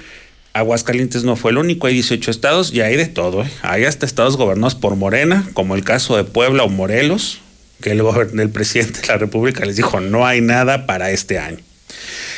[0.59, 3.43] Aguascalientes no fue el único, hay 18 estados y hay de todo.
[3.43, 3.51] ¿eh?
[3.63, 7.41] Hay hasta estados gobernados por Morena, como el caso de Puebla o Morelos,
[7.81, 8.03] que el,
[8.39, 11.59] el presidente de la República les dijo no hay nada para este año.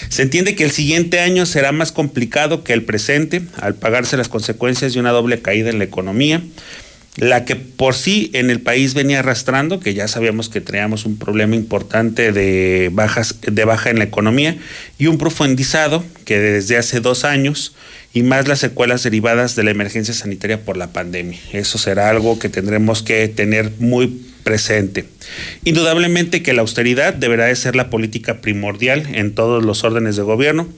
[0.09, 4.29] Se entiende que el siguiente año será más complicado que el presente al pagarse las
[4.29, 6.43] consecuencias de una doble caída en la economía,
[7.17, 11.19] la que por sí en el país venía arrastrando, que ya sabíamos que teníamos un
[11.19, 14.57] problema importante de bajas de baja en la economía
[14.99, 17.75] y un profundizado que desde hace dos años
[18.13, 21.39] y más las secuelas derivadas de la emergencia sanitaria por la pandemia.
[21.53, 25.05] Eso será algo que tendremos que tener muy presente.
[25.65, 30.23] Indudablemente que la austeridad deberá de ser la política primordial en todos los órdenes de
[30.23, 30.69] gobierno,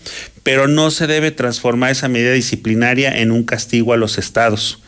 [0.42, 4.81] pero no se debe transformar esa medida disciplinaria en un castigo a los estados.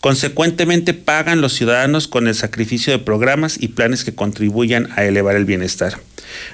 [0.00, 5.36] Consecuentemente, pagan los ciudadanos con el sacrificio de programas y planes que contribuyan a elevar
[5.36, 5.98] el bienestar.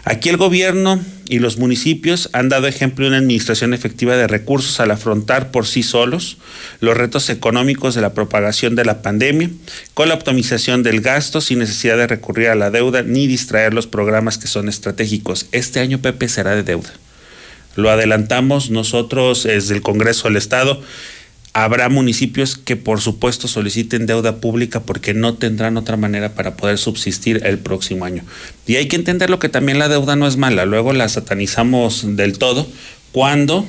[0.05, 4.81] Aquí el gobierno y los municipios han dado ejemplo de una administración efectiva de recursos
[4.81, 6.39] al afrontar por sí solos
[6.81, 9.51] los retos económicos de la propagación de la pandemia,
[9.95, 13.87] con la optimización del gasto sin necesidad de recurrir a la deuda ni distraer los
[13.87, 15.47] programas que son estratégicos.
[15.53, 16.93] Este año Pepe será de deuda.
[17.77, 20.83] Lo adelantamos nosotros desde el Congreso del Estado
[21.59, 26.77] Habrá municipios que por supuesto soliciten deuda pública porque no tendrán otra manera para poder
[26.77, 28.25] subsistir el próximo año.
[28.67, 32.15] Y hay que entender lo que también la deuda no es mala, luego la satanizamos
[32.15, 32.67] del todo
[33.11, 33.67] cuando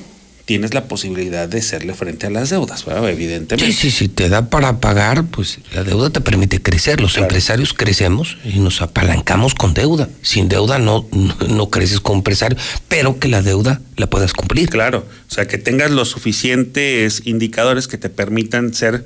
[0.47, 3.65] tienes la posibilidad de hacerle frente a las deudas, evidentemente.
[3.73, 7.01] Sí, sí, sí, te da para pagar, pues la deuda te permite crecer.
[7.01, 10.07] Los empresarios crecemos y nos apalancamos con deuda.
[10.21, 11.05] Sin deuda no,
[11.49, 12.57] no, creces como empresario,
[12.87, 14.69] pero que la deuda la puedas cumplir.
[14.69, 19.03] Claro, o sea, que tengas los suficientes indicadores que te permitan ser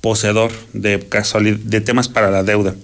[0.00, 2.74] poseedor de, de temas para la deuda.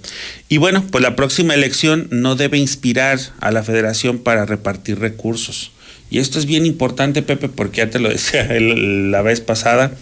[0.49, 5.73] Y bueno, pues la próxima elección no debe inspirar a la federación para repartir recursos
[6.11, 9.93] y esto es bien importante, Pepe, porque ya te lo decía la vez pasada,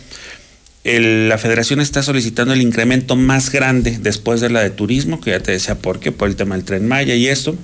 [0.85, 5.41] la federación está solicitando el incremento más grande después de la de turismo, que ya
[5.41, 7.57] te decía por qué, por el tema del tren Maya y esto.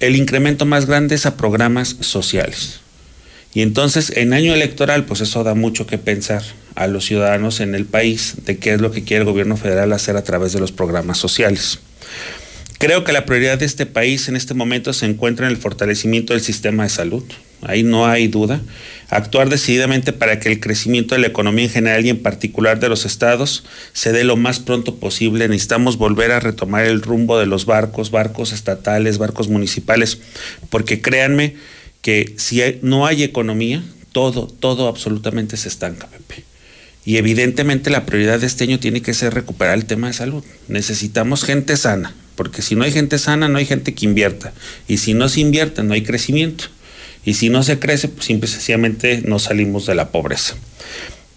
[0.00, 2.80] El incremento más grande es a programas sociales.
[3.54, 6.42] Y entonces, en año electoral, pues eso da mucho que pensar
[6.74, 9.92] a los ciudadanos en el país de qué es lo que quiere el gobierno federal
[9.92, 11.78] hacer a través de los programas sociales.
[12.82, 16.32] Creo que la prioridad de este país en este momento se encuentra en el fortalecimiento
[16.32, 17.22] del sistema de salud
[17.62, 18.60] ahí no hay duda,
[19.08, 22.88] actuar decididamente para que el crecimiento de la economía en general y en particular de
[22.88, 25.48] los estados se dé lo más pronto posible.
[25.48, 30.18] Necesitamos volver a retomar el rumbo de los barcos, barcos estatales, barcos municipales,
[30.70, 31.54] porque créanme
[32.00, 36.51] que si no hay economía, todo, todo absolutamente se estanca, Pepe.
[37.04, 40.44] Y evidentemente la prioridad de este año tiene que ser recuperar el tema de salud.
[40.68, 44.52] Necesitamos gente sana, porque si no hay gente sana, no hay gente que invierta.
[44.86, 46.64] Y si no se invierte, no hay crecimiento.
[47.24, 50.54] Y si no se crece, pues simple sencillamente no salimos de la pobreza.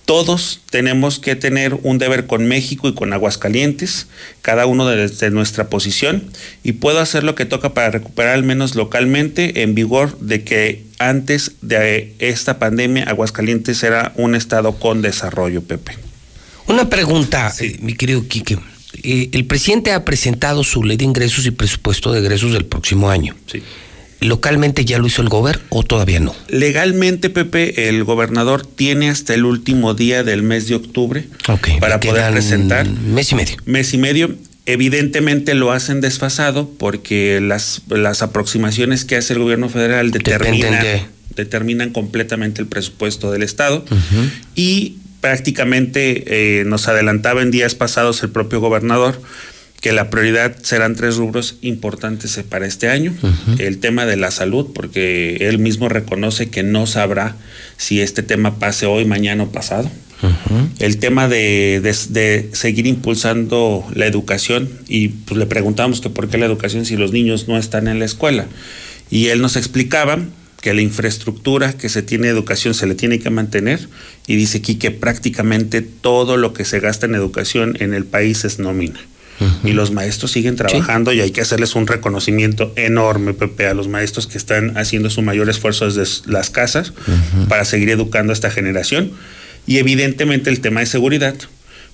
[0.06, 4.06] Todos tenemos que tener un deber con México y con Aguascalientes,
[4.44, 6.24] cada uno desde nuestra posición,
[6.64, 10.84] y puedo hacer lo que toca para recuperar al menos localmente en vigor de que
[11.00, 15.94] antes de esta pandemia Aguascalientes era un estado con desarrollo, Pepe.
[16.68, 18.60] Una pregunta, eh, mi querido Quique.
[19.04, 23.10] Eh, el presidente ha presentado su ley de ingresos y presupuesto de egresos del próximo
[23.10, 23.36] año.
[23.52, 23.62] Sí.
[24.22, 26.36] ¿Localmente ya lo hizo el gobierno o todavía no?
[26.48, 31.28] Legalmente, Pepe, el gobernador tiene hasta el último día del mes de octubre
[31.80, 32.88] para poder presentar.
[32.88, 33.58] Mes y medio.
[33.66, 34.36] Mes y medio.
[34.66, 40.84] Evidentemente lo hacen desfasado porque las, las aproximaciones que hace el gobierno federal determinan,
[41.36, 43.86] determinan completamente el presupuesto del Estado
[44.56, 49.22] y prácticamente eh, nos adelantaba en días pasados el propio gobernador
[49.82, 53.14] que la prioridad serán tres rubros importantes para este año.
[53.60, 57.36] El tema de la salud, porque él mismo reconoce que no sabrá
[57.78, 59.90] si este tema pase hoy, mañana o pasado.
[60.80, 66.40] El tema de, de, seguir impulsando la educación y pues le preguntamos que por qué
[66.40, 68.48] la educación si los niños no están en la escuela.
[69.12, 70.18] Y él nos explicaba
[70.62, 73.88] que la infraestructura que se tiene educación se le tiene que mantener
[74.26, 78.46] y dice aquí que prácticamente todo lo que se gasta en educación en el país
[78.46, 79.00] es nómina
[79.64, 83.88] y los maestros siguen trabajando y hay que hacerles un reconocimiento enorme, Pepe, a los
[83.88, 86.94] maestros que están haciendo su mayor esfuerzo desde las casas
[87.50, 89.12] para seguir educando a esta generación.
[89.68, 91.36] Y evidentemente el tema de seguridad,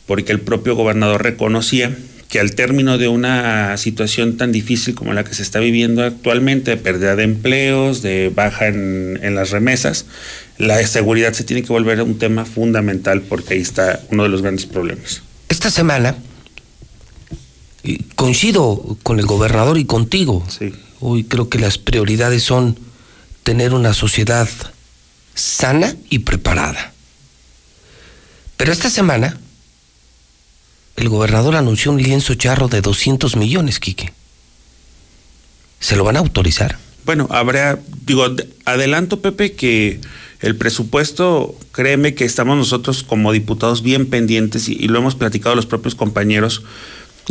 [0.05, 1.95] porque el propio gobernador reconocía
[2.30, 6.72] que al término de una situación tan difícil como la que se está viviendo actualmente,
[6.72, 10.05] de pérdida de empleos, de baja en, en las remesas,
[10.57, 14.41] la seguridad se tiene que volver un tema fundamental porque ahí está uno de los
[14.41, 15.23] grandes problemas.
[15.49, 16.15] Esta semana
[18.16, 20.45] coincido con el gobernador y contigo.
[20.99, 22.78] Hoy creo que las prioridades son
[23.44, 24.48] tener una sociedad
[25.34, 26.94] sana y preparada.
[28.58, 29.38] Pero esta semana
[30.95, 34.14] el gobernador anunció un lienzo charro de 200 millones, Quique.
[35.80, 36.78] ¿Se lo van a autorizar?
[37.06, 38.28] Bueno, habrá, digo,
[38.66, 39.99] adelanto, Pepe, que
[40.41, 45.56] el presupuesto, créeme que estamos nosotros como diputados bien pendientes y, y lo hemos platicado
[45.56, 46.62] los propios compañeros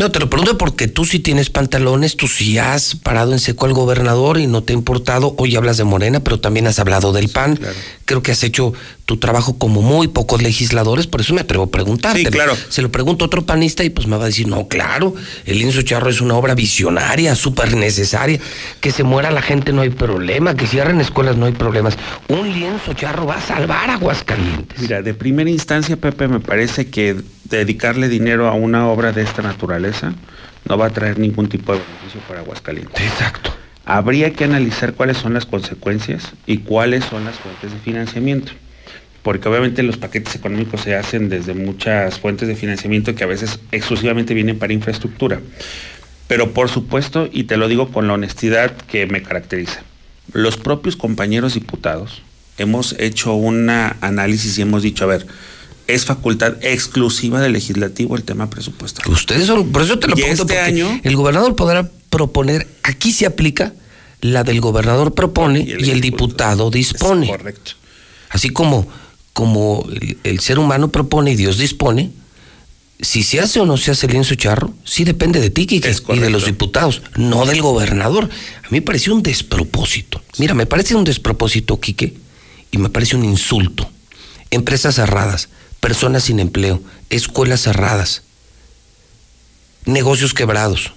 [0.01, 3.67] no, te lo pregunto porque tú sí tienes pantalones, tú sí has parado en seco
[3.67, 5.35] al gobernador y no te ha importado.
[5.37, 7.61] Hoy hablas de Morena, pero también has hablado del PAN.
[8.07, 8.73] Creo que has hecho
[9.05, 12.21] tu trabajo como muy pocos legisladores, por eso me atrevo a preguntarte.
[12.21, 12.57] Sí, claro.
[12.71, 15.15] Se lo pregunto a otro panista y pues me va a decir, no, claro,
[15.45, 18.41] el lienzo charro es una obra visionaria, súper necesaria.
[18.81, 21.99] Que se muera la gente no hay problema, que cierren escuelas no hay problemas.
[22.29, 24.81] Un lienzo charro va a salvar Aguascalientes.
[24.81, 27.17] Mira, de primera instancia, Pepe, me parece que
[27.51, 30.15] dedicarle dinero a una obra de esta naturaleza
[30.69, 33.01] no va a traer ningún tipo de beneficio para Aguascalientes.
[33.01, 33.53] Exacto.
[33.85, 38.53] Habría que analizar cuáles son las consecuencias y cuáles son las fuentes de financiamiento.
[39.23, 43.59] Porque obviamente los paquetes económicos se hacen desde muchas fuentes de financiamiento que a veces
[43.73, 45.41] exclusivamente vienen para infraestructura.
[46.27, 49.83] Pero por supuesto, y te lo digo con la honestidad que me caracteriza,
[50.33, 52.23] los propios compañeros diputados
[52.57, 55.27] hemos hecho un análisis y hemos dicho, a ver,
[55.95, 59.12] es facultad exclusiva del legislativo el tema presupuestario.
[59.12, 63.12] Ustedes son, por eso te lo Y pregunto, este año- el gobernador podrá proponer, aquí
[63.12, 63.73] se aplica
[64.21, 67.27] la del gobernador propone y el, diputado dispone.
[67.29, 67.73] correcto.
[68.29, 68.87] Así como,
[69.33, 72.11] como el, el ser humano propone y Dios dispone,
[73.01, 75.91] si se hace o no se hace el lienzo charro, sí depende de ti, Quique,
[76.11, 78.25] y de los diputados, no del gobernador.
[78.25, 80.23] A mí me pareció un despropósito.
[80.39, 82.12] Mira, me parece un despropósito, Quique,
[82.71, 83.91] y me parece un insulto.
[84.51, 85.49] Empresas cerradas,
[85.81, 88.23] personas sin empleo, escuelas cerradas,
[89.86, 90.93] negocios quebrados,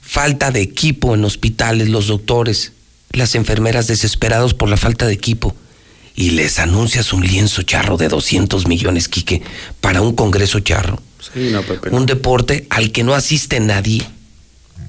[0.00, 2.72] falta de equipo en hospitales, los doctores,
[3.10, 5.54] las enfermeras desesperados por la falta de equipo.
[6.16, 9.42] Y les anuncias un lienzo charro de 200 millones, Quique,
[9.80, 11.02] para un congreso charro.
[11.20, 11.90] Sí, no, Pepe.
[11.90, 11.96] no.
[11.96, 14.06] Un deporte al que no asiste nadie.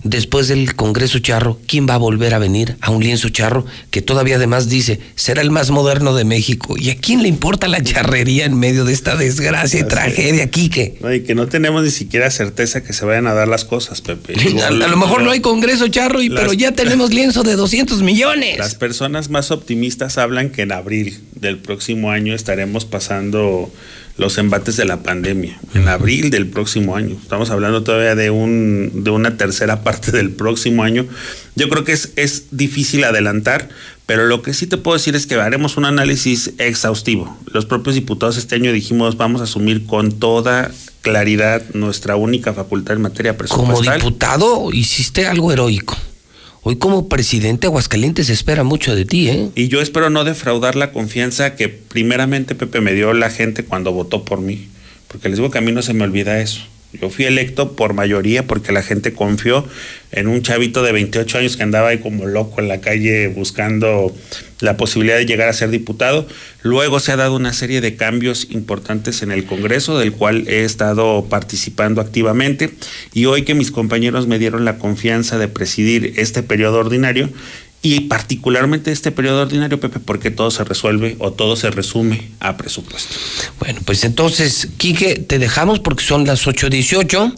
[0.08, 4.04] Después del Congreso Charro, ¿quién va a volver a venir a un lienzo charro que
[4.04, 6.76] todavía además dice será el más moderno de México?
[6.78, 10.98] ¿Y a quién le importa la charrería en medio de esta desgracia y tragedia, Quique?
[11.02, 14.02] No, y que no tenemos ni siquiera certeza que se vayan a dar las cosas,
[14.02, 14.36] Pepe.
[14.64, 17.56] A, a lo mejor no hay Congreso Charro, y, Las- pero ya tenemos lienzo de
[17.56, 18.60] 200 millones.
[18.60, 23.72] Las personas más optimistas hablan que en abril del próximo año estaremos pasando
[24.18, 25.60] los embates de la pandemia.
[25.74, 27.18] En abril del próximo año.
[27.22, 31.06] Estamos hablando todavía de un de una tercera parte del próximo año.
[31.56, 33.70] Yo creo que es, es difícil adelantar,
[34.06, 37.38] pero lo que sí te puedo decir es que haremos un análisis exhaustivo.
[37.52, 40.72] Los propios diputados este año dijimos vamos a asumir con toda
[41.02, 44.00] claridad nuestra única facultad en materia Como presupuestal.
[44.00, 45.96] diputado hiciste algo heroico.
[46.68, 49.50] Hoy como presidente Aguascalientes espera mucho de ti, ¿eh?
[49.54, 53.92] Y yo espero no defraudar la confianza que primeramente Pepe me dio la gente cuando
[53.92, 54.68] votó por mí.
[55.08, 56.62] Porque les digo que a mí no se me olvida eso.
[57.02, 59.66] Yo fui electo por mayoría porque la gente confió
[60.12, 64.16] en un chavito de 28 años que andaba ahí como loco en la calle buscando
[64.62, 66.28] la posibilidad de llegar a ser diputado.
[66.62, 70.64] Luego se ha dado una serie de cambios importantes en el Congreso, del cual he
[70.64, 72.72] estado participando activamente.
[73.14, 77.30] Y hoy que mis compañeros me dieron la confianza de presidir este periodo ordinario,
[77.86, 82.58] y particularmente este periodo ordinario, Pepe, porque todo se resuelve o todo se resume a
[82.58, 83.14] presupuesto.
[83.60, 87.36] Bueno, pues entonces, Quique, te dejamos porque son las 8.18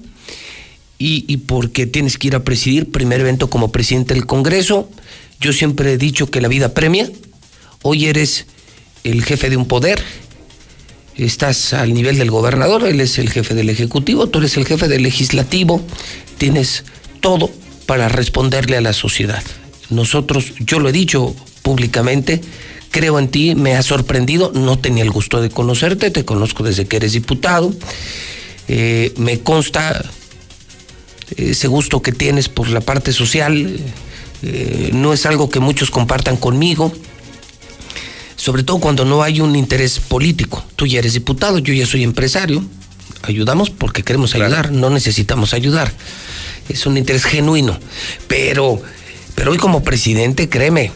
[1.00, 4.90] y, y porque tienes que ir a presidir primer evento como presidente del Congreso.
[5.42, 7.12] Yo siempre he dicho que la vida premia.
[7.82, 8.46] Hoy eres
[9.04, 10.02] el jefe de un poder.
[11.18, 14.88] Estás al nivel del gobernador, él es el jefe del Ejecutivo, tú eres el jefe
[14.88, 15.86] del Legislativo.
[16.38, 16.86] Tienes
[17.20, 17.52] todo
[17.86, 19.44] para responderle a la sociedad.
[19.90, 22.42] Nosotros, yo lo he dicho públicamente,
[22.92, 26.88] creo en ti, me ha sorprendido, no tenía el gusto de conocerte, te conozco desde
[26.88, 27.74] que eres diputado.
[28.68, 30.04] Eh, me consta
[31.36, 33.80] ese gusto que tienes por la parte social,
[34.44, 36.94] eh, no es algo que muchos compartan conmigo,
[38.36, 40.64] sobre todo cuando no hay un interés político.
[40.76, 42.64] Tú ya eres diputado, yo ya soy empresario,
[43.24, 45.92] ayudamos porque queremos ayudar, no necesitamos ayudar.
[46.70, 47.80] Es un interés genuino,
[48.28, 48.82] pero,
[49.38, 50.92] pero hoy como presidente, créeme,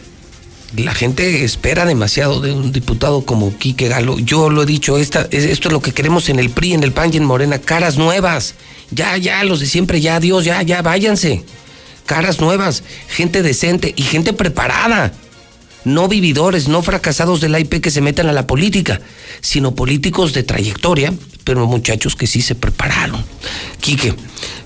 [0.76, 4.18] la gente espera demasiado de un diputado como Quique Galo.
[4.18, 6.82] Yo lo he dicho, esta, es- esto es lo que queremos en el PRI, en
[6.82, 8.56] el PAN y en Morena, caras nuevas.
[8.90, 11.44] Ya, ya, los de siempre, ya, Dios, ya, ya, váyanse.
[12.04, 15.12] Caras nuevas, gente decente y gente preparada.
[15.84, 19.00] No vividores, no fracasados de la IP que se metan a la política,
[19.40, 21.12] sino políticos de trayectoria,
[21.44, 23.24] pero muchachos que sí se prepararon.
[23.80, 24.14] Quique,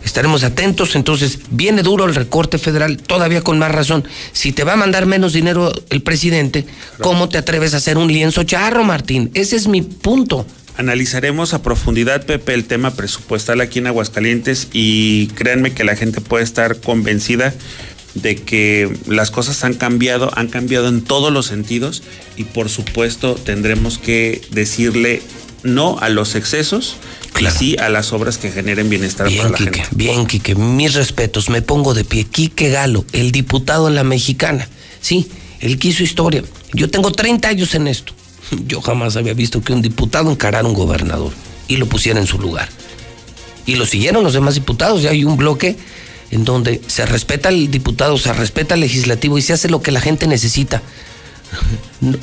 [0.04, 4.04] estaremos atentos, entonces viene duro el recorte federal, todavía con más razón.
[4.32, 6.66] Si te va a mandar menos dinero el presidente,
[7.00, 9.30] ¿cómo te atreves a hacer un lienzo charro, Martín?
[9.34, 10.46] Ese es mi punto.
[10.76, 16.20] Analizaremos a profundidad, Pepe, el tema presupuestal aquí en Aguascalientes y créanme que la gente
[16.20, 17.54] puede estar convencida
[18.16, 22.02] de que las cosas han cambiado, han cambiado en todos los sentidos
[22.36, 25.22] y por supuesto tendremos que decirle
[25.62, 26.96] no a los excesos
[27.38, 29.96] y sí a las obras que generen bienestar bien, para la Quique, gente.
[29.96, 32.24] Bien, Quique, mis respetos, me pongo de pie.
[32.24, 34.68] Quique Galo, el diputado de la mexicana.
[35.00, 35.28] Sí,
[35.60, 36.42] él quiso historia.
[36.72, 38.14] Yo tengo 30 años en esto.
[38.66, 41.32] Yo jamás había visto que un diputado encarara a un gobernador
[41.68, 42.68] y lo pusiera en su lugar.
[43.66, 45.02] Y lo siguieron los demás diputados.
[45.02, 45.76] Ya hay un bloque
[46.30, 49.92] en donde se respeta al diputado, se respeta al legislativo y se hace lo que
[49.92, 50.82] la gente necesita.
[52.00, 52.18] No,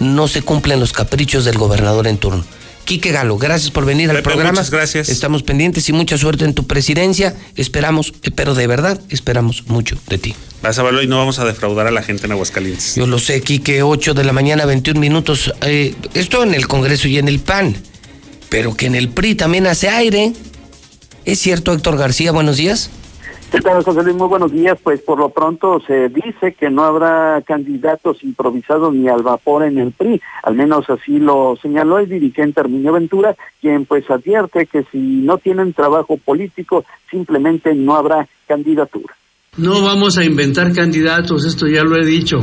[0.00, 2.44] no se cumplen los caprichos del gobernador en turno.
[2.88, 4.52] Quique Galo, gracias por venir al programa.
[4.52, 5.10] muchas gracias.
[5.10, 7.36] Estamos pendientes y mucha suerte en tu presidencia.
[7.54, 10.34] Esperamos, eh, pero de verdad esperamos mucho de ti.
[10.62, 12.94] Vas a verlo y no vamos a defraudar a la gente en Aguascalientes.
[12.94, 15.52] Yo lo sé, Quique, 8 de la mañana, 21 minutos.
[15.60, 17.76] Eh, esto en el Congreso y en el PAN,
[18.48, 20.32] pero que en el PRI también hace aire.
[21.26, 22.32] ¿Es cierto, Héctor García?
[22.32, 22.88] Buenos días.
[23.50, 24.14] ¿Qué tal, José Luis?
[24.14, 24.78] Muy buenos días.
[24.82, 29.78] Pues por lo pronto se dice que no habrá candidatos improvisados ni al vapor en
[29.78, 30.20] el PRI.
[30.42, 35.38] Al menos así lo señaló el dirigente Arminio Ventura, quien pues advierte que si no
[35.38, 39.14] tienen trabajo político, simplemente no habrá candidatura.
[39.56, 42.42] No vamos a inventar candidatos, esto ya lo he dicho.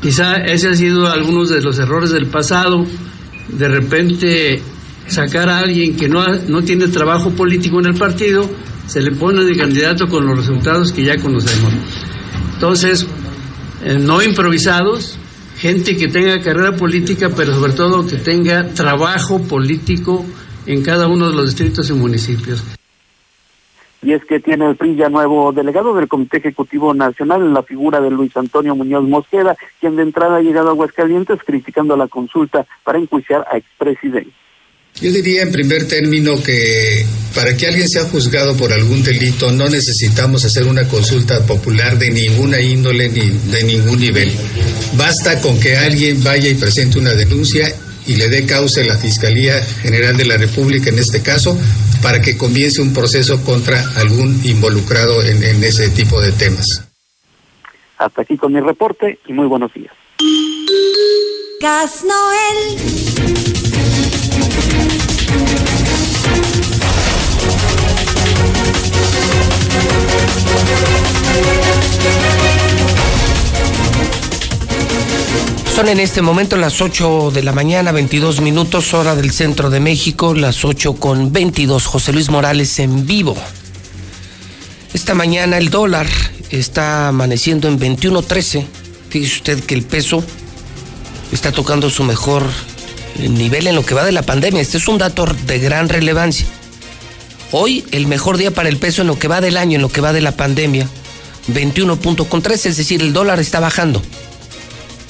[0.00, 2.84] Quizá ese ha sido algunos de los errores del pasado.
[3.48, 4.62] De repente
[5.06, 8.48] sacar a alguien que no, ha- no tiene trabajo político en el partido,
[8.86, 11.72] se le pone de candidato con los resultados que ya conocemos.
[12.54, 13.06] Entonces,
[13.84, 15.18] eh, no improvisados,
[15.56, 20.24] gente que tenga carrera política, pero sobre todo que tenga trabajo político
[20.66, 22.62] en cada uno de los distritos y municipios.
[24.02, 28.00] Y es que tiene el PRI ya nuevo delegado del Comité Ejecutivo Nacional la figura
[28.00, 32.66] de Luis Antonio Muñoz Mosqueda, quien de entrada ha llegado a Aguascalientes criticando la consulta
[32.82, 34.41] para enjuiciar a expresidentes.
[35.00, 37.04] Yo diría en primer término que
[37.34, 42.10] para que alguien sea juzgado por algún delito no necesitamos hacer una consulta popular de
[42.10, 44.32] ninguna índole ni de ningún nivel.
[44.96, 47.74] Basta con que alguien vaya y presente una denuncia
[48.06, 51.58] y le dé causa a la Fiscalía General de la República en este caso
[52.02, 56.84] para que comience un proceso contra algún involucrado en, en ese tipo de temas.
[57.98, 59.92] Hasta aquí con mi reporte y muy buenos días.
[61.60, 63.01] Gas Noel.
[75.74, 79.80] Son en este momento las 8 de la mañana, 22 minutos, hora del centro de
[79.80, 81.86] México, las 8 con 22.
[81.86, 83.34] José Luis Morales en vivo.
[84.92, 86.06] Esta mañana el dólar
[86.50, 88.66] está amaneciendo en 21.13.
[89.08, 90.22] Fíjese usted que el peso
[91.32, 92.44] está tocando su mejor
[93.18, 94.60] nivel en lo que va de la pandemia.
[94.60, 96.46] Este es un dato de gran relevancia.
[97.54, 99.90] Hoy el mejor día para el peso en lo que va del año, en lo
[99.90, 100.88] que va de la pandemia,
[101.48, 104.02] 21.13, es decir, el dólar está bajando.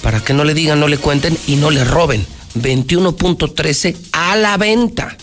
[0.02, 2.26] Para que no le digan, no le cuenten y no le roben.
[2.56, 5.16] 21.13 a la venta.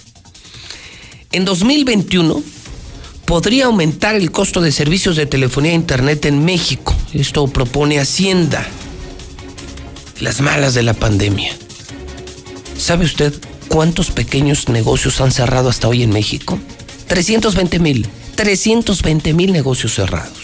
[1.33, 2.41] En 2021
[3.25, 6.95] podría aumentar el costo de servicios de telefonía e internet en México.
[7.13, 8.65] Esto propone Hacienda.
[10.21, 11.51] Las malas de la pandemia.
[12.77, 13.33] ¿Sabe usted
[13.67, 16.57] cuántos pequeños negocios han cerrado hasta hoy en México?
[17.09, 18.07] 320 mil.
[18.35, 20.37] 320 mil negocios cerrados.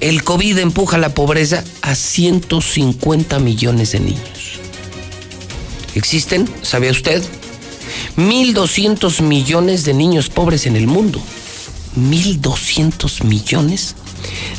[0.00, 4.60] El COVID empuja la pobreza a 150 millones de niños.
[5.94, 7.22] Existen, ¿sabía usted?
[8.16, 11.20] 1.200 millones de niños pobres en el mundo.
[11.96, 13.96] 1.200 millones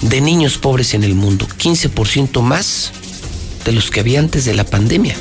[0.02, 1.48] de niños pobres en el mundo.
[1.48, 2.92] 15% más
[3.64, 5.16] de los que había antes de la pandemia.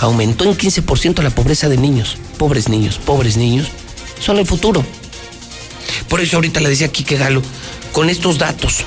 [0.00, 2.16] Aumentó en 15% la pobreza de niños.
[2.38, 3.68] Pobres niños, pobres niños.
[4.20, 4.84] Son el futuro.
[6.08, 7.42] Por eso ahorita le decía Quique Galo,
[7.92, 8.84] con estos datos,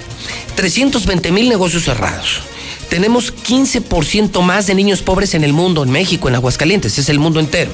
[0.55, 2.41] 320 mil negocios cerrados.
[2.89, 7.19] Tenemos 15% más de niños pobres en el mundo, en México, en Aguascalientes, es el
[7.19, 7.71] mundo entero.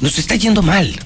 [0.00, 0.98] Nos está yendo mal.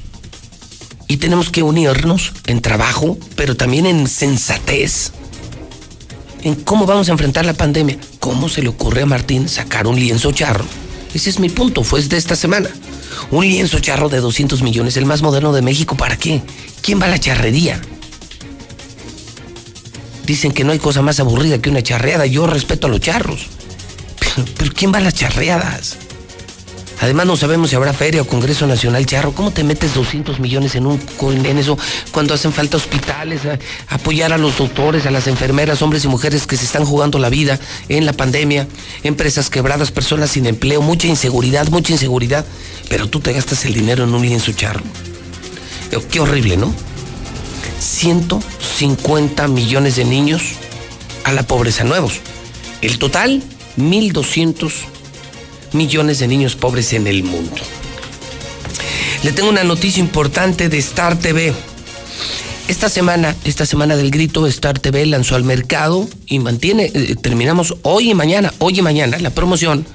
[1.07, 5.13] Y tenemos que unirnos en trabajo, pero también en sensatez.
[6.43, 7.99] En cómo vamos a enfrentar la pandemia.
[8.21, 10.65] ¿Cómo se le ocurre a Martín sacar un lienzo charro?
[11.13, 12.69] Ese es mi punto, fue de esta semana.
[13.31, 16.43] Un lienzo charro de 200 millones, el más moderno de México, ¿para qué?
[16.83, 17.81] ¿Quién va a la charrería?
[20.27, 22.27] Dicen que no hay cosa más aburrida que una charreada.
[22.27, 23.47] Yo respeto a los charros.
[24.37, 25.97] Pero, pero ¿quién va a las charreadas?
[27.01, 29.33] Además no sabemos si habrá feria o Congreso Nacional Charro.
[29.33, 31.01] ¿Cómo te metes 200 millones en, un,
[31.45, 31.77] en eso
[32.13, 33.43] cuando hacen falta hospitales,
[33.89, 37.29] apoyar a los doctores, a las enfermeras, hombres y mujeres que se están jugando la
[37.29, 37.59] vida
[37.89, 38.69] en la pandemia,
[39.03, 42.45] empresas quebradas, personas sin empleo, mucha inseguridad, mucha inseguridad,
[42.89, 44.83] pero tú te gastas el dinero en un lienzo charro.
[45.91, 46.73] Eh, Qué horrible, ¿no?
[47.81, 50.43] 150 millones de niños
[51.25, 52.21] a la pobreza nuevos.
[52.81, 53.43] El total,
[53.79, 54.73] 1.200
[55.75, 57.57] millones de niños pobres en el mundo.
[59.23, 61.53] Le tengo una noticia importante de Star TV.
[62.69, 67.77] Esta semana, esta semana del grito, Star TV lanzó al mercado y mantiene, eh, terminamos
[67.83, 69.87] hoy y mañana, hoy y mañana, la promoción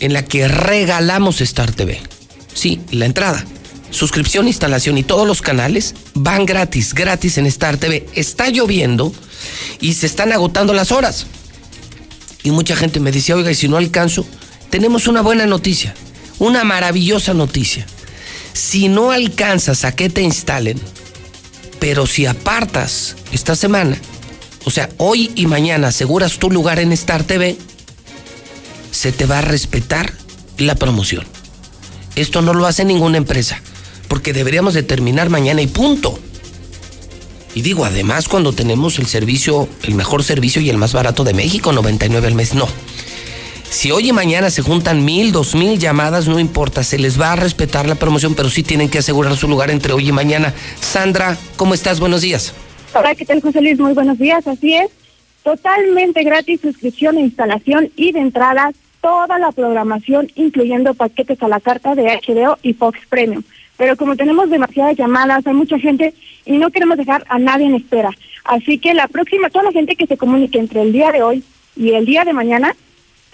[0.00, 2.00] en la que regalamos Star TV.
[2.52, 3.44] Sí, la entrada,
[3.90, 8.06] suscripción, instalación y todos los canales van gratis, gratis en Star TV.
[8.14, 9.12] Está lloviendo
[9.80, 11.26] y se están agotando las horas.
[12.42, 14.24] Y mucha gente me decía, oiga, y si no alcanzo,
[14.70, 15.94] tenemos una buena noticia,
[16.38, 17.86] una maravillosa noticia.
[18.52, 20.80] Si no alcanzas a que te instalen,
[21.78, 23.98] pero si apartas esta semana,
[24.64, 27.56] o sea, hoy y mañana aseguras tu lugar en Star TV,
[28.90, 30.12] se te va a respetar
[30.58, 31.26] la promoción.
[32.16, 33.60] Esto no lo hace ninguna empresa,
[34.08, 36.18] porque deberíamos de terminar mañana y punto.
[37.54, 41.34] Y digo, además, cuando tenemos el servicio, el mejor servicio y el más barato de
[41.34, 42.68] México, 99 al mes, no.
[43.70, 47.32] Si hoy y mañana se juntan mil, dos mil llamadas, no importa, se les va
[47.32, 50.52] a respetar la promoción, pero sí tienen que asegurar su lugar entre hoy y mañana.
[50.80, 52.00] Sandra, ¿cómo estás?
[52.00, 52.52] Buenos días.
[52.92, 53.78] Hola, ¿qué tal, José Luis?
[53.78, 54.44] Muy buenos días.
[54.48, 54.90] Así es,
[55.44, 61.60] totalmente gratis suscripción e instalación y de entrada toda la programación, incluyendo paquetes a la
[61.60, 63.44] carta de HBO y Fox Premium.
[63.76, 66.12] Pero como tenemos demasiadas llamadas, hay mucha gente
[66.44, 68.10] y no queremos dejar a nadie en espera.
[68.44, 71.44] Así que la próxima, toda la gente que se comunique entre el día de hoy
[71.76, 72.74] y el día de mañana,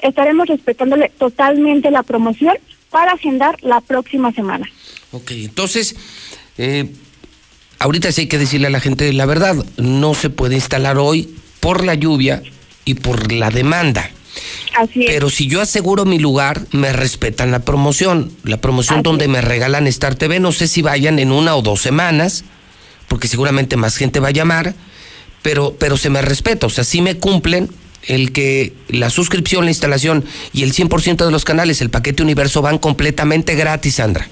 [0.02, 2.56] estaremos respetándole totalmente la promoción
[2.90, 4.68] para agendar la próxima semana.
[5.12, 5.96] Ok, entonces,
[6.58, 6.92] eh,
[7.78, 11.34] ahorita sí hay que decirle a la gente la verdad, no se puede instalar hoy
[11.60, 12.42] por la lluvia
[12.84, 14.10] y por la demanda.
[14.76, 15.06] Así es.
[15.10, 18.30] Pero si yo aseguro mi lugar, me respetan la promoción.
[18.44, 21.80] La promoción donde me regalan Star TV, no sé si vayan en una o dos
[21.80, 22.44] semanas,
[23.08, 24.74] porque seguramente más gente va a llamar,
[25.42, 27.70] pero, pero se me respeta, o sea, sí me cumplen
[28.06, 32.62] el que la suscripción, la instalación y el 100% de los canales, el paquete universo
[32.62, 34.28] van completamente gratis, Sandra.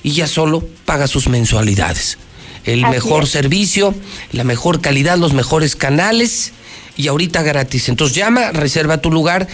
[0.03, 2.17] y ya solo paga sus mensualidades.
[2.65, 3.29] El Así mejor es.
[3.29, 3.95] servicio,
[4.31, 6.53] la mejor calidad, los mejores canales
[6.95, 7.89] y ahorita gratis.
[7.89, 9.47] Entonces llama, reserva tu lugar,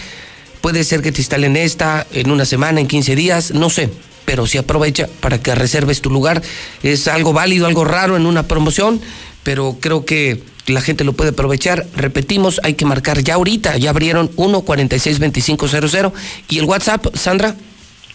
[0.60, 3.88] puede ser que te instalen esta en una semana, en 15 días, no sé,
[4.30, 6.40] pero sí aprovecha para que reserves tu lugar.
[6.84, 9.00] Es algo válido, algo raro en una promoción,
[9.42, 11.88] pero creo que la gente lo puede aprovechar.
[11.96, 16.12] Repetimos, hay que marcar ya ahorita, ya abrieron 1 46 2500
[16.48, 17.56] y el WhatsApp, Sandra.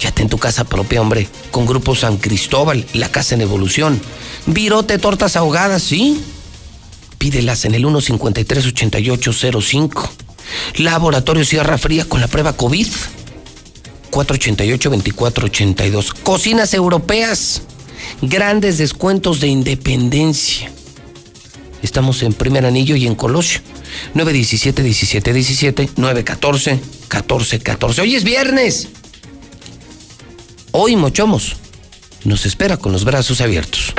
[0.00, 4.00] ya en tu casa propia, hombre, con Grupo San Cristóbal, La Casa en Evolución,
[4.46, 6.20] Virote Tortas Ahogadas, ¿sí?
[7.18, 10.10] Pídelas en el 153-8805.
[10.78, 12.88] Laboratorio Sierra Fría con la prueba COVID.
[14.14, 16.14] 488-2482.
[16.22, 17.62] Cocinas europeas.
[18.22, 20.70] Grandes descuentos de independencia.
[21.82, 23.60] Estamos en Primer Anillo y en Colosio.
[24.14, 28.02] 917 17 17 914 14 14.
[28.02, 28.88] Hoy es viernes.
[30.70, 31.56] Hoy Mochomos
[32.24, 33.94] nos espera con los brazos abiertos.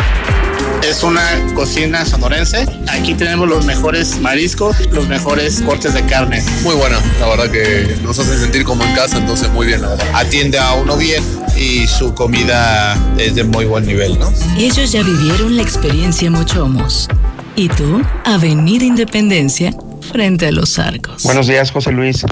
[0.86, 1.24] Es una
[1.56, 2.68] cocina sonorense.
[2.88, 6.44] Aquí tenemos los mejores mariscos, los mejores cortes de carne.
[6.62, 9.90] Muy buena, la verdad que nos hace sentir como en casa, entonces muy bien, la
[9.90, 10.08] verdad.
[10.14, 11.24] Atiende a uno bien
[11.58, 14.32] y su comida es de muy buen nivel, ¿no?
[14.60, 17.10] Ellos ya vivieron la experiencia Mochomos.
[17.56, 18.04] ¿Y tú?
[18.24, 19.74] Avenida Independencia,
[20.12, 21.24] frente a los arcos.
[21.24, 22.24] Buenos días, José Luis.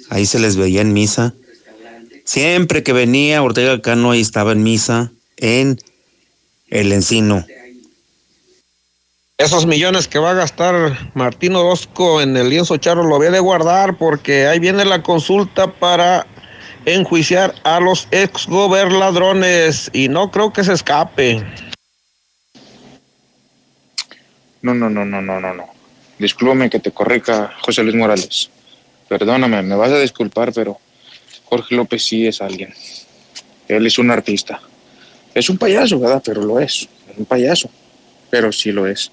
[0.09, 1.35] ahí se les veía en misa.
[2.25, 5.79] Siempre que venía Ortega Cano, ahí estaba en misa, en
[6.69, 7.45] el Encino.
[9.39, 13.39] Esos millones que va a gastar Martín Orozco en el lienzo charro lo voy de
[13.39, 16.27] guardar porque ahí viene la consulta para
[16.95, 21.45] enjuiciar a los ex ladrones y no creo que se escape.
[24.63, 25.67] No, no, no, no, no, no, no.
[26.19, 28.51] Discúlpame que te corrija, José Luis Morales.
[29.09, 30.79] Perdóname, me vas a disculpar, pero
[31.45, 32.75] Jorge López sí es alguien.
[33.69, 34.61] Él es un artista.
[35.35, 36.23] Es un payaso, ¿verdad?
[36.25, 36.59] Pero lo.
[36.59, 37.71] Es un payaso.
[38.31, 39.11] Pero sí lo es.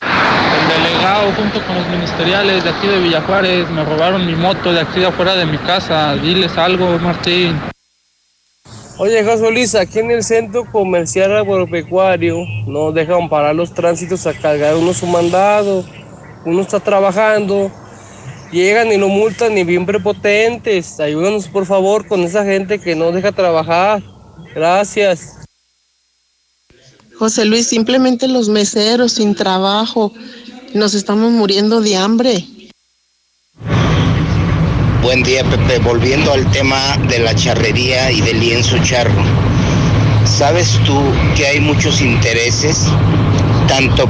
[0.00, 4.80] El delegado junto con los ministeriales de aquí de Villajuárez me robaron mi moto de
[4.80, 6.14] aquí de afuera de mi casa.
[6.16, 7.58] Diles algo, Martín.
[8.98, 14.34] Oye, José Luis, aquí en el centro comercial agropecuario no dejan parar los tránsitos a
[14.34, 15.84] cargar uno su mandado.
[16.44, 17.72] Uno está trabajando,
[18.52, 21.00] llegan y lo multan y bien prepotentes.
[21.00, 24.02] Ayúdanos por favor con esa gente que no deja trabajar.
[24.54, 25.38] Gracias.
[27.18, 30.12] José Luis, simplemente los meseros sin trabajo.
[30.74, 32.44] Nos estamos muriendo de hambre.
[35.04, 35.78] Buen día, Pepe.
[35.78, 39.22] Volviendo al tema de la charrería y del lienzo charro.
[40.24, 41.00] ¿Sabes tú
[41.36, 42.88] que hay muchos intereses,
[43.68, 44.08] tanto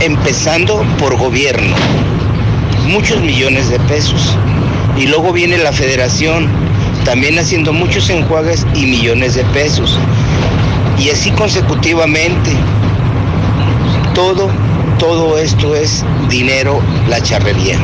[0.00, 1.74] empezando por gobierno,
[2.88, 4.36] muchos millones de pesos,
[4.98, 6.50] y luego viene la federación,
[7.06, 9.98] también haciendo muchos enjuagues y millones de pesos,
[10.98, 12.50] y así consecutivamente.
[14.14, 14.50] Todo,
[14.98, 17.78] todo esto es dinero, la charrería.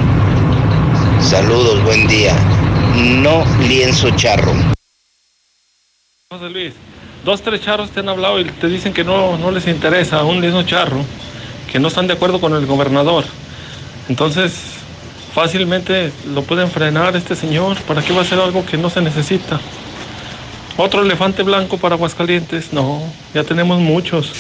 [1.21, 2.35] Saludos, buen día.
[2.97, 4.53] No lienzo charro.
[6.31, 6.73] José Luis,
[7.25, 10.41] dos, tres charros te han hablado y te dicen que no, no les interesa un
[10.41, 11.05] lienzo charro,
[11.71, 13.25] que no están de acuerdo con el gobernador.
[14.09, 14.53] Entonces,
[15.35, 17.79] Fácilmente lo pueden frenar este señor.
[17.83, 19.59] ¿Para qué va a hacer algo que no se necesita?
[20.77, 22.73] Otro elefante blanco para Aguascalientes.
[22.75, 23.03] No,
[23.33, 24.31] ya tenemos muchos.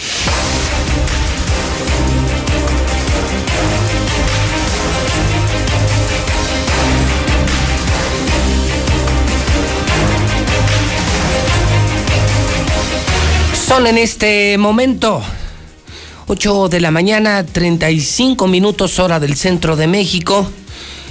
[13.72, 15.22] Son en este momento
[16.26, 20.46] 8 de la mañana, 35 minutos hora del centro de México.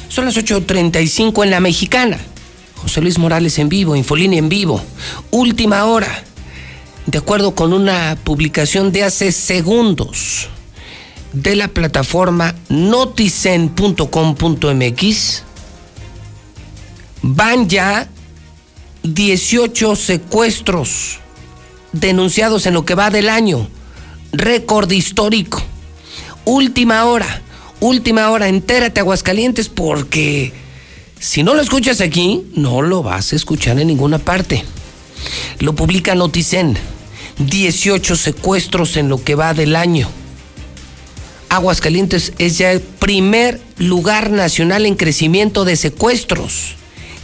[0.10, 2.20] Son las 8.35 en la mexicana.
[2.76, 4.80] José Luis Morales en vivo, Infolínea en vivo.
[5.32, 6.24] Última hora.
[7.08, 10.48] De acuerdo con una publicación de hace segundos
[11.34, 15.44] de la plataforma noticen.com.mx,
[17.24, 18.08] van ya
[19.02, 21.21] 18 secuestros
[21.94, 23.68] denunciados en lo que va del año.
[24.32, 25.62] Récord histórico.
[26.46, 27.42] Última hora.
[27.80, 28.48] Última hora.
[28.48, 30.54] Entérate, Aguascalientes, porque
[31.20, 34.64] si no lo escuchas aquí, no lo vas a escuchar en ninguna parte.
[35.60, 36.78] Lo publica Noticen.
[37.38, 40.10] 18 secuestros en lo que va del año.
[41.50, 46.76] Aguascalientes es ya el primer lugar nacional en crecimiento de secuestros.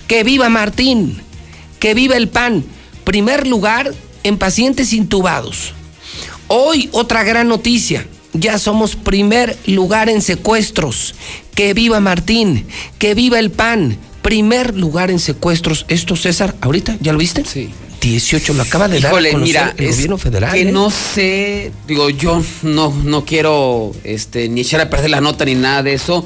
[0.07, 1.21] Que viva Martín,
[1.79, 2.65] que viva el PAN.
[3.03, 3.93] Primer lugar
[4.27, 5.73] en pacientes intubados.
[6.47, 8.05] Hoy otra gran noticia.
[8.33, 11.15] Ya somos primer lugar en secuestros.
[11.55, 12.65] Que viva Martín,
[12.99, 13.97] que viva el PAN.
[14.21, 15.85] Primer lugar en secuestros.
[15.87, 17.43] Esto, César, ahorita, ¿ya lo viste?
[17.45, 17.69] Sí.
[17.99, 20.53] 18, lo acaba de dar a mira, el es gobierno federal.
[20.53, 20.71] Que ¿eh?
[20.71, 25.55] no sé, digo, yo no, no quiero este, ni echar a perder la nota ni
[25.55, 26.25] nada de eso,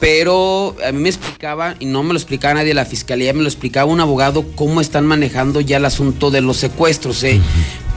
[0.00, 3.42] pero a mí me explicaba, y no me lo explicaba nadie de la fiscalía, me
[3.42, 7.40] lo explicaba un abogado cómo están manejando ya el asunto de los secuestros, ¿eh?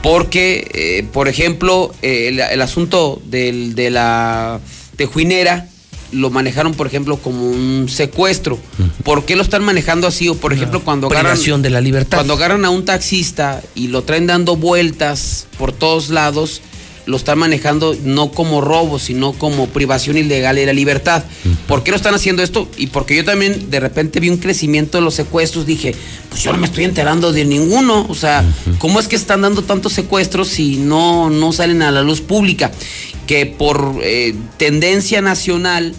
[0.04, 4.60] Porque, eh, por ejemplo, eh, el, el asunto del, de la
[4.96, 5.68] tejuinera
[6.12, 8.58] lo manejaron, por ejemplo, como un secuestro.
[9.04, 10.30] ¿Por qué lo están manejando así?
[10.30, 12.18] O, por ejemplo, cuando agarran, de la libertad.
[12.18, 16.62] cuando agarran a un taxista y lo traen dando vueltas por todos lados,
[17.08, 21.24] lo están manejando no como robo, sino como privación ilegal de la libertad.
[21.68, 22.70] ¿Por qué lo están haciendo esto?
[22.78, 25.96] Y porque yo también de repente vi un crecimiento de los secuestros, dije,
[26.30, 28.06] pues yo no me estoy enterando de ninguno.
[28.10, 28.46] O sea,
[28.78, 32.72] ¿cómo es que están dando tantos secuestros si no, no salen a la luz pública?
[33.26, 35.96] Que por eh, tendencia nacional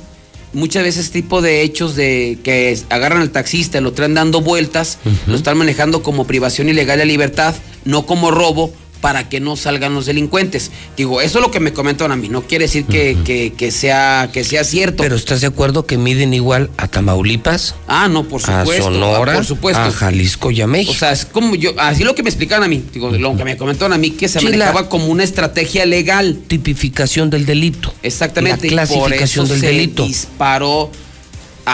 [0.52, 4.40] muchas veces este tipo de hechos de que agarran al taxista y lo traen dando
[4.40, 7.55] vueltas, lo están manejando como privación ilegal de libertad,
[7.85, 10.70] no como robo para que no salgan los delincuentes.
[10.97, 13.70] Digo, eso es lo que me comentan a mí, no quiere decir que, que- que
[13.70, 15.03] sea, que sea cierto.
[15.03, 18.85] Pero ¿estás de acuerdo que miden igual a Tamaulipas, ah, no, por a supuesto.
[18.85, 19.81] Sonora, ah, por supuesto.
[19.83, 20.93] a Jalisco y a México?
[20.93, 23.45] O sea, es como yo, así lo que me explicaban a mí, digo, lo que
[23.45, 26.39] me comentaron a mí, que se Sí, manejaba como una estrategia legal.
[26.49, 27.93] Tipificación del delito.
[28.03, 28.70] Exactamente.
[28.70, 30.05] La y por clasificación eso del se delito.
[30.05, 30.91] disparó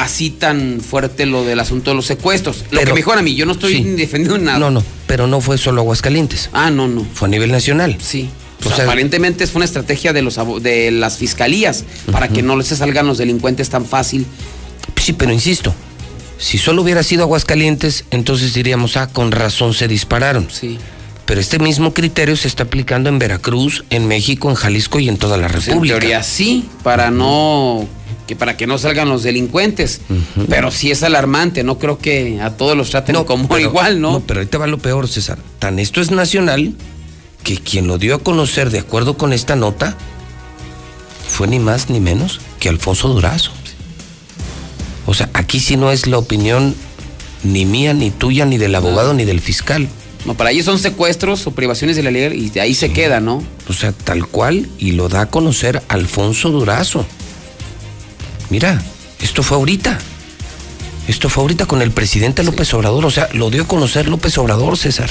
[0.03, 2.65] así tan fuerte lo del asunto de los secuestros.
[2.71, 3.83] Lo Pero- que me dijeron a mí, yo no estoy Sí.
[3.85, 4.59] defendiendo nada.
[4.59, 6.51] No, no, pero no fue solo Aguascalientes.
[6.53, 7.07] Ah, no, no.
[7.15, 7.97] Fue a nivel nacional.
[8.01, 8.29] Sí.
[8.65, 12.77] O sea, aparentemente fue una estrategia de los de las fiscalías para que no se
[12.77, 14.25] salgan los delincuentes tan fácil.
[15.01, 15.75] Sí, pero insisto,
[16.39, 20.49] si solo hubiera sido Aguascalientes, entonces diríamos, ah, con razón se dispararon.
[20.51, 20.79] Sí.
[21.27, 25.19] Pero este mismo criterio se está aplicando en Veracruz, en México, en Jalisco y en
[25.19, 25.99] toda la Pues en República.
[25.99, 27.87] teoría sí, para no
[28.27, 30.01] que para que no salgan los delincuentes.
[30.49, 34.13] Pero sí es alarmante, no creo que a todos los traten como pero- igual, ¿no?
[34.13, 35.39] No, pero ahorita va lo peor, César.
[35.59, 36.75] Tan esto es nacional
[37.43, 39.97] que quien lo dio a conocer de acuerdo con esta nota
[41.29, 43.51] fue ni más ni menos que Alfonso Durazo.
[45.07, 46.75] O sea, aquí sí no es la opinión
[47.43, 49.87] ni mía, ni tuya, ni del abogado, ni del fiscal.
[50.25, 53.21] No, para ellos son secuestros o privaciones de la ley y de ahí se queda,
[53.21, 53.43] ¿no?
[53.69, 57.05] O sea, tal cual, y lo da a conocer Alfonso Durazo.
[58.55, 58.81] Mira,
[59.21, 59.99] esto fue ahorita.
[61.09, 63.05] Esto fue ahorita con el presidente López Obrador.
[63.05, 65.11] O sea, lo dio a conocer López Obrador, César.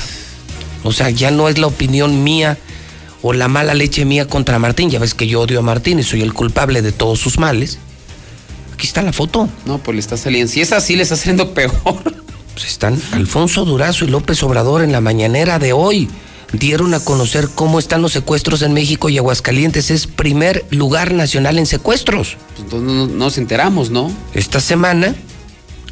[0.85, 2.57] O sea, ya no es la opinión mía
[3.21, 4.89] o la mala leche mía contra Martín.
[4.89, 7.79] Ya ves que yo odio a Martín y soy el culpable de todos sus males.
[8.75, 9.49] Aquí está la foto.
[9.65, 10.49] No, pues le está saliendo.
[10.49, 11.73] Si es así, le está saliendo peor.
[12.53, 16.07] Pues están Alfonso Durazo y López Obrador en la mañanera de hoy.
[16.53, 21.57] Dieron a conocer cómo están los secuestros en México y Aguascalientes es primer lugar nacional
[21.57, 22.37] en secuestros.
[22.49, 24.11] Pues entonces no, no nos enteramos, ¿no?
[24.35, 25.15] Esta semana,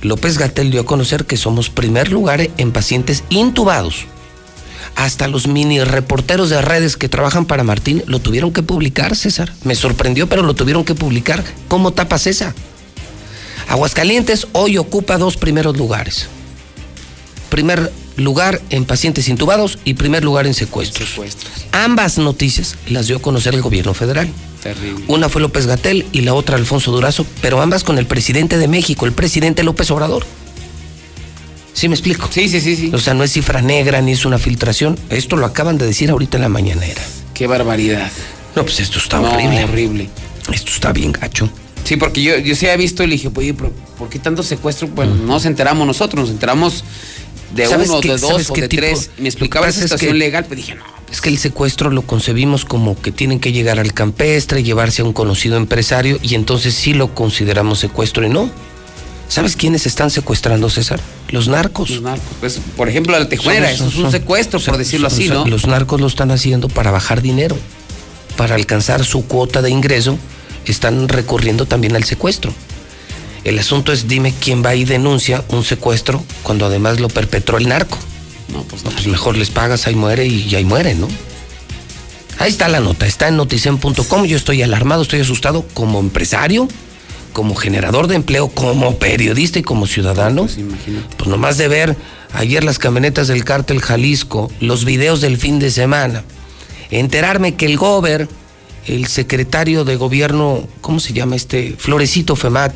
[0.03, 4.05] López Gatel dio a conocer que somos primer lugar en pacientes intubados.
[4.95, 9.51] Hasta los mini reporteros de redes que trabajan para Martín lo tuvieron que publicar, César.
[9.63, 11.43] Me sorprendió, pero lo tuvieron que publicar.
[11.69, 12.53] ¿Cómo tapas esa?
[13.67, 16.27] Aguascalientes hoy ocupa dos primeros lugares.
[17.49, 21.09] Primer lugar en pacientes intubados y primer lugar en secuestros.
[21.71, 24.29] Ambas noticias las dio a conocer el gobierno federal.
[24.61, 25.03] Terrible.
[25.07, 28.67] Una fue López Gatel y la otra Alfonso Durazo, pero ambas con el presidente de
[28.67, 30.23] México, el presidente López Obrador.
[31.73, 32.29] ¿Sí me explico?
[32.31, 32.91] Sí, sí, sí, sí.
[32.93, 34.99] O sea, no es cifra negra ni es una filtración.
[35.09, 37.01] Esto lo acaban de decir ahorita en la mañanera.
[37.33, 38.11] Qué barbaridad.
[38.55, 39.63] No, pues esto está No, horrible.
[39.63, 40.09] horrible.
[40.51, 41.49] Esto está bien gacho.
[41.83, 44.43] Sí, porque yo, yo sí había visto y le dije, oye, pero ¿por qué tanto
[44.43, 44.87] secuestro?
[44.87, 46.83] Bueno, no nos enteramos nosotros, nos enteramos
[47.55, 48.81] de ¿Sabes uno, qué- de dos o de tipo?
[48.81, 49.09] tres.
[49.17, 52.03] Me explicaba esa es situación que- legal, pero dije, no, Es que el secuestro lo
[52.03, 56.73] concebimos como que tienen que llegar al campestre, llevarse a un conocido empresario y entonces
[56.73, 58.49] sí lo consideramos secuestro y no.
[59.27, 60.99] ¿Sabes quiénes están secuestrando, César?
[61.29, 61.89] Los narcos.
[61.89, 62.27] los narcos.
[62.41, 65.45] Pues, por ejemplo, la tejuera, eso es un secuestro, por decirlo así, ¿no?
[65.45, 67.57] Los narcos lo están haciendo para bajar dinero,
[68.37, 70.17] para alcanzar su cuota de ingreso,
[70.65, 72.53] están recurriendo también al secuestro.
[73.43, 77.67] El asunto es dime quién va y denuncia un secuestro cuando además lo perpetró el
[77.67, 77.97] narco.
[78.49, 81.07] No, pues No, pues mejor les pagas, ahí muere y ahí muere, ¿no?
[82.37, 84.25] Ahí está la nota, está en noticen.com.
[84.25, 86.67] Yo estoy alarmado, estoy asustado como empresario,
[87.33, 90.43] como generador de empleo, como periodista y como ciudadano.
[90.43, 91.15] Pues imagínate.
[91.17, 91.95] Pues nomás de ver
[92.33, 96.23] ayer las camionetas del cártel Jalisco, los videos del fin de semana,
[96.89, 98.27] enterarme que el gober,
[98.87, 101.75] el secretario de gobierno, ¿cómo se llama este?
[101.77, 102.73] Florecito Femat,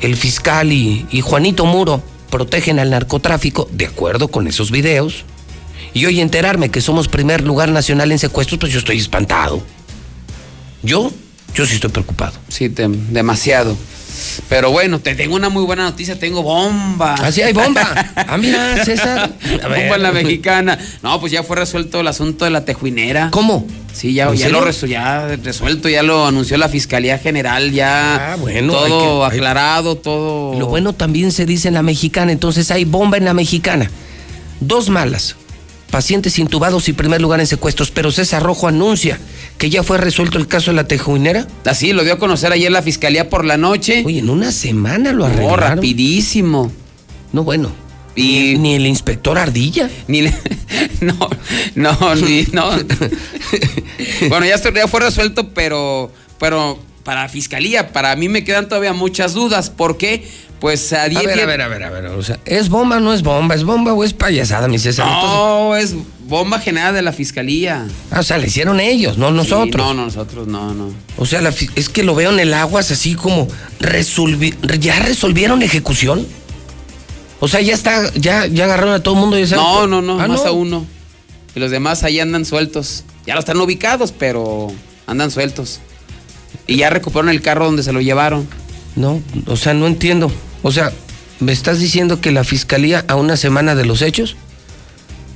[0.00, 5.24] el fiscal y, Juanito Muro protegen al narcotráfico, de acuerdo con esos videos.
[5.92, 9.60] Y hoy enterarme que somos primer lugar nacional en secuestros, pues yo estoy espantado.
[10.82, 11.10] Yo,
[11.54, 12.34] yo sí estoy preocupado.
[12.48, 13.76] Sí, demasiado.
[14.48, 17.14] Pero bueno, te tengo una muy buena noticia, tengo bomba.
[17.18, 17.80] Ah, sí, hay bomba.
[18.16, 19.30] Ah, mira, César.
[19.62, 19.80] A ver.
[19.82, 20.78] bomba en la mexicana.
[21.02, 23.30] No, pues ya fue resuelto el asunto de la tejuinera.
[23.30, 23.66] ¿Cómo?
[23.92, 28.32] Sí, ya, ¿En ya lo resu- ya resuelto, ya lo anunció la Fiscalía General, ya
[28.32, 30.58] Ah, bueno, todo hay que- hay- aclarado, todo.
[30.58, 33.90] Lo bueno también se dice en la mexicana, entonces hay bomba en la mexicana.
[34.60, 35.36] Dos malas.
[35.90, 39.18] Pacientes intubados y primer lugar en secuestros, pero César Rojo anuncia
[39.58, 41.46] que ya fue resuelto el caso de la tejuinera.
[41.64, 44.02] Así lo dio a conocer ayer la Fiscalía por la noche.
[44.06, 45.58] Oye, en una semana lo No, arreglaron.
[45.76, 46.70] rapidísimo.
[47.32, 47.72] No, bueno.
[48.16, 49.90] Y Ni, ni el inspector Ardilla.
[50.08, 50.34] Ni le-
[51.00, 51.16] no,
[51.74, 52.70] no, ni, no.
[54.28, 58.92] bueno, ya, ya fue resuelto, pero, pero para la fiscalía, para mí me quedan todavía
[58.92, 59.70] muchas dudas.
[59.70, 60.24] ¿Por qué?
[60.60, 62.06] Pues a A 10 ver, a ver, a ver, a ver.
[62.06, 63.54] O sea, ¿es bomba o no es bomba?
[63.54, 65.06] ¿Es bomba o es payasada, mi César?
[65.08, 65.94] Entonces- No, es
[66.28, 67.86] bomba general de la fiscalía.
[68.10, 69.70] ah, o sea, le hicieron ellos, no nosotros.
[69.86, 70.90] Sí, no, no, nosotros no, no.
[71.16, 73.48] O sea, la es que lo veo en el aguas así como
[73.80, 76.26] resolvi- ya resolvieron ejecución.
[77.40, 80.02] O sea, ya está, ya, ya agarraron a todo el mundo y ya No, no,
[80.02, 80.84] no, Ah, más a uno.
[81.54, 83.04] Y los demás ahí andan sueltos.
[83.26, 84.70] Ya lo están ubicados, pero
[85.06, 85.80] andan sueltos.
[86.66, 88.46] Y ya recuperaron el carro donde se lo llevaron.
[88.94, 90.30] No, o sea, no entiendo.
[90.62, 90.92] O sea,
[91.40, 94.36] ¿me estás diciendo que la fiscalía a una semana de los hechos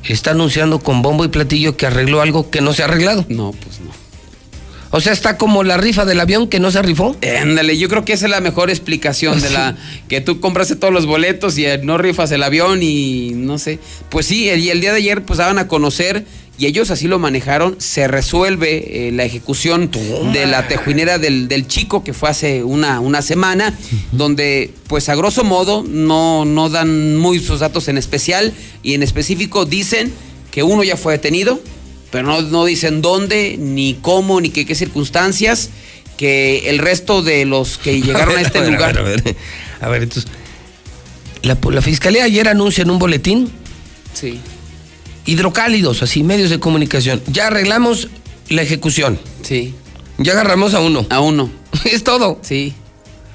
[0.05, 3.25] está anunciando con bombo y platillo que arregló algo que no se ha arreglado?
[3.29, 4.04] No, pues no.
[4.97, 7.17] O sea, está como la rifa del avión que no se rifó.
[7.43, 9.77] Ándale, yo creo que esa es la mejor explicación de la
[10.09, 13.81] que tú compraste todos los boletos y eh, no rifas el avión y no sé.
[14.09, 16.25] Pues sí, el, y el día de ayer pues daban a conocer
[16.59, 19.91] y ellos así lo manejaron, se resuelve eh, la ejecución
[20.33, 23.77] de la tejuinera del, del chico que fue hace una, una semana,
[24.13, 28.53] donde pues a grosso modo no, no dan muchos datos en especial
[28.85, 30.13] y en específico dicen
[30.53, 31.61] que uno ya fue detenido,
[32.15, 35.71] pero no, no dicen dónde, ni cómo, ni qué, qué circunstancias,
[36.17, 38.97] que el resto de los que llegaron a este A ver, lugar...
[38.99, 39.37] A ver, a ver,
[39.81, 40.31] a ver, entonces.
[41.43, 43.51] La, la fiscalía ayer anuncia en un boletín
[44.13, 44.39] Sí,
[45.27, 47.21] hidrocálidos, así, medios de comunicación.
[47.27, 48.09] Ya arreglamos
[48.49, 49.19] la ejecución.
[49.43, 49.75] sí,
[50.19, 51.05] Ya agarramos a uno.
[51.11, 51.51] a uno,
[51.85, 52.39] Es todo.
[52.43, 52.75] sí.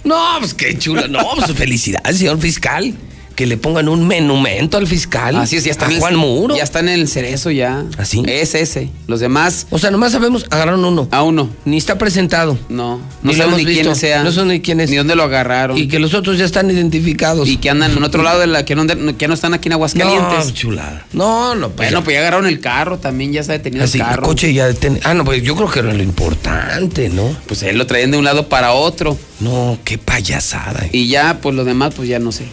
[0.06, 1.10] No, pues qué chulo.
[1.10, 2.94] No, pues felicidades, señor fiscal.
[3.40, 5.38] Que le pongan un monumento al fiscal.
[5.38, 6.58] Así es, ya está a el- Juan Muro.
[6.58, 7.86] Ya está en el cerezo ya.
[7.98, 8.22] ¿Así?
[8.28, 8.90] Es ese.
[9.08, 11.08] Los demás, O sea, nomás sabemos, agarraron uno.
[11.10, 11.50] a uno.
[11.64, 12.58] Ni está presentado.
[12.68, 13.84] No, no sabemos ni visto.
[13.84, 14.24] quién sea.
[14.26, 14.90] No son ni quién es.
[14.90, 15.78] Ni dónde lo agarraron.
[15.78, 17.48] Y que los otros ya están identificados.
[17.48, 18.86] Y que andan en otro lado de la que no,
[19.18, 20.48] que no están aquí en Aguascalientes.
[20.48, 21.06] No, chulada.
[21.14, 21.88] No, no, pues.
[21.92, 24.24] bueno, pues ya agarraron el carro, también ya está detenido Así, el el carro.
[24.24, 27.34] coche ya deten- Ah, no, pues yo creo que era lo importante, ¿no?
[27.48, 29.18] Pues él lo traían de un lado para otro.
[29.40, 30.88] No, qué payasada.
[30.88, 30.90] eh.
[30.92, 32.44] Y ya, pues lo demás, pues ya no sé.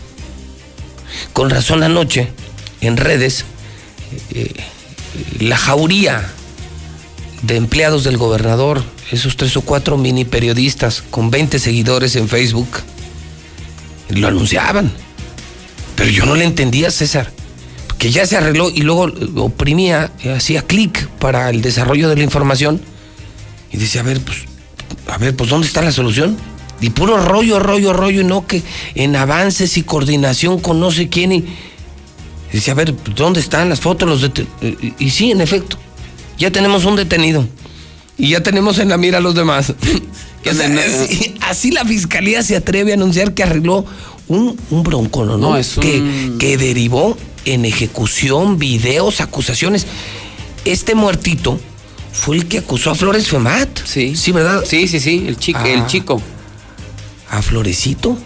[1.33, 2.29] Con razón anoche,
[2.81, 3.45] en redes,
[4.31, 4.53] eh,
[5.41, 6.31] la jauría
[7.43, 12.69] de empleados del gobernador, esos tres o cuatro mini periodistas con 20 seguidores en Facebook,
[14.09, 14.93] lo anunciaban.
[15.97, 17.33] Pero yo no le entendía, César,
[17.99, 22.17] que ya se arregló y luego eh, oprimía, eh, hacía clic para el desarrollo de
[22.17, 22.81] la información
[23.73, 24.45] y decía, a ver, pues,
[25.09, 26.37] a ver, pues, ¿dónde está la solución?
[26.81, 28.63] Y puro rollo, rollo, rollo, y no que
[28.95, 31.45] en avances y coordinación con no sé quién y...
[32.53, 34.09] Dice, a ver, ¿dónde están las fotos?
[34.09, 34.47] Los deten-?"
[34.99, 35.79] y, y sí, en efecto,
[36.39, 37.47] ya tenemos un detenido.
[38.19, 39.75] Y ya tenemos en la mira a los demás.
[40.49, 40.67] O sea,
[41.03, 43.85] así, así la fiscalía se atreve a anunciar que arregló
[44.29, 45.37] un, un bronco, ¿no?
[45.37, 49.87] No, es que, un- que derivó en ejecución, videos, acusaciones.
[50.65, 51.59] Este muertito
[52.13, 53.69] fue el que acusó a Flores Femat.
[53.85, 54.15] Sí.
[54.17, 54.63] Sí, ¿verdad?
[54.67, 55.69] Sí, sí, sí, el chico, Ah.
[55.69, 56.23] el chico.
[57.31, 58.17] A Florecito.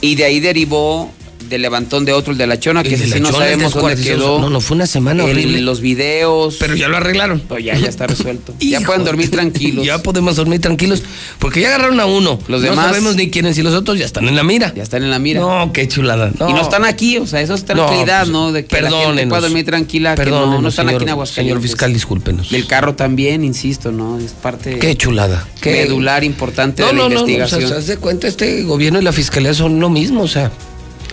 [0.00, 1.10] Y de ahí derivó
[1.48, 4.38] del levantón de otro, el de la chona, que ese sí no sabemos dónde quedó.
[4.40, 5.60] No, no, fue una semana El- horrible.
[5.60, 6.56] Los videos.
[6.58, 7.42] Pero ya lo arreglaron.
[7.48, 8.54] Pero ya, ya está resuelto.
[8.60, 9.84] ya pueden dormir tranquilos.
[9.88, 11.02] Ya podemos dormir tranquilos.
[11.38, 12.38] Porque ya agarraron a uno.
[12.48, 14.72] Los no demás- sabemos ni quiénes y los otros ya están en la mira.
[14.74, 15.40] Ya están en la mira.
[15.40, 16.30] No, qué chulada.
[16.38, 18.52] Y no están aquí, o sea, eso es tranquilidad, pues, ¿no?
[18.52, 21.54] De que la gente pueda dormir tranquila, que no, no están aquí señor- en Aguascalientes.
[21.60, 22.50] Señor fiscal, discúlpenos.
[22.50, 24.18] Del carro también, insisto, ¿no?
[24.18, 25.46] Es parte Qué chulada.
[25.60, 27.60] Qué medular importante No, de la no, no, no, o investigación.
[27.60, 30.50] sea, se hace cuenta, este gobierno y la fiscalía son lo mismo, o sea,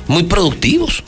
[0.07, 1.03] muy productivos.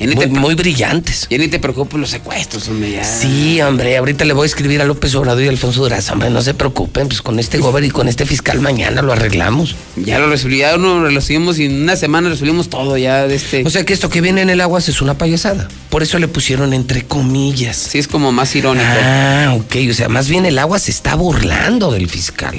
[0.00, 1.26] Ya ni Muy, te- muy brillantes.
[1.30, 3.04] Ya ni te preocupes los secuestros, hombre, ya.
[3.04, 6.40] Sí, hombre, ahorita le voy a escribir a López Obrador y Alfonso Durazo, hombre, no
[6.42, 9.76] se preocupen, pues con este gobierno y con este fiscal mañana lo arreglamos.
[9.96, 13.64] Ya lo resolvimos, lo resolvimos y en una semana resolvimos todo ya de este.
[13.66, 15.68] O sea que esto que viene en el agua es una payasada.
[15.90, 17.76] Por eso le pusieron entre comillas.
[17.76, 18.86] Sí, es como más irónico.
[18.88, 19.76] Ah, ok.
[19.90, 22.58] O sea, más bien el agua se está burlando del fiscal.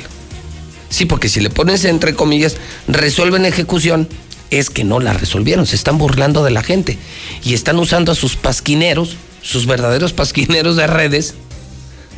[0.89, 2.55] Sí, porque si le pones entre comillas,
[2.87, 4.07] resuelven ejecución,
[4.49, 5.65] es que no la resolvieron.
[5.65, 6.97] Se están burlando de la gente.
[7.43, 11.35] Y están usando a sus pasquineros, sus verdaderos pasquineros de redes,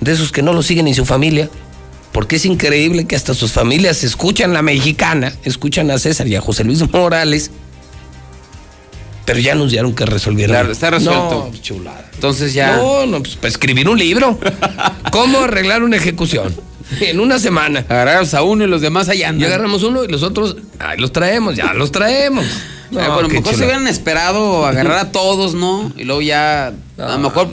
[0.01, 1.49] de esos que no lo siguen ni su familia.
[2.11, 6.41] Porque es increíble que hasta sus familias escuchan la mexicana, escuchan a César y a
[6.41, 7.51] José Luis Morales,
[9.25, 10.53] pero ya anunciaron que resolvieron.
[10.53, 11.49] Claro, está resuelto.
[11.51, 12.09] No, chulada.
[12.13, 12.77] Entonces ya.
[12.77, 14.39] No, no, pues para escribir un libro.
[15.11, 16.55] ¿Cómo arreglar una ejecución?
[17.01, 17.85] En una semana.
[17.89, 19.47] Agarramos a uno y los demás allá Ya andan.
[19.51, 22.45] agarramos uno y los otros, ahí los traemos, ya los traemos.
[22.91, 25.91] No, Ah, bueno, a lo mejor se hubieran esperado agarrar a todos, ¿no?
[25.97, 26.71] Y luego ya, a
[27.13, 27.49] lo mejor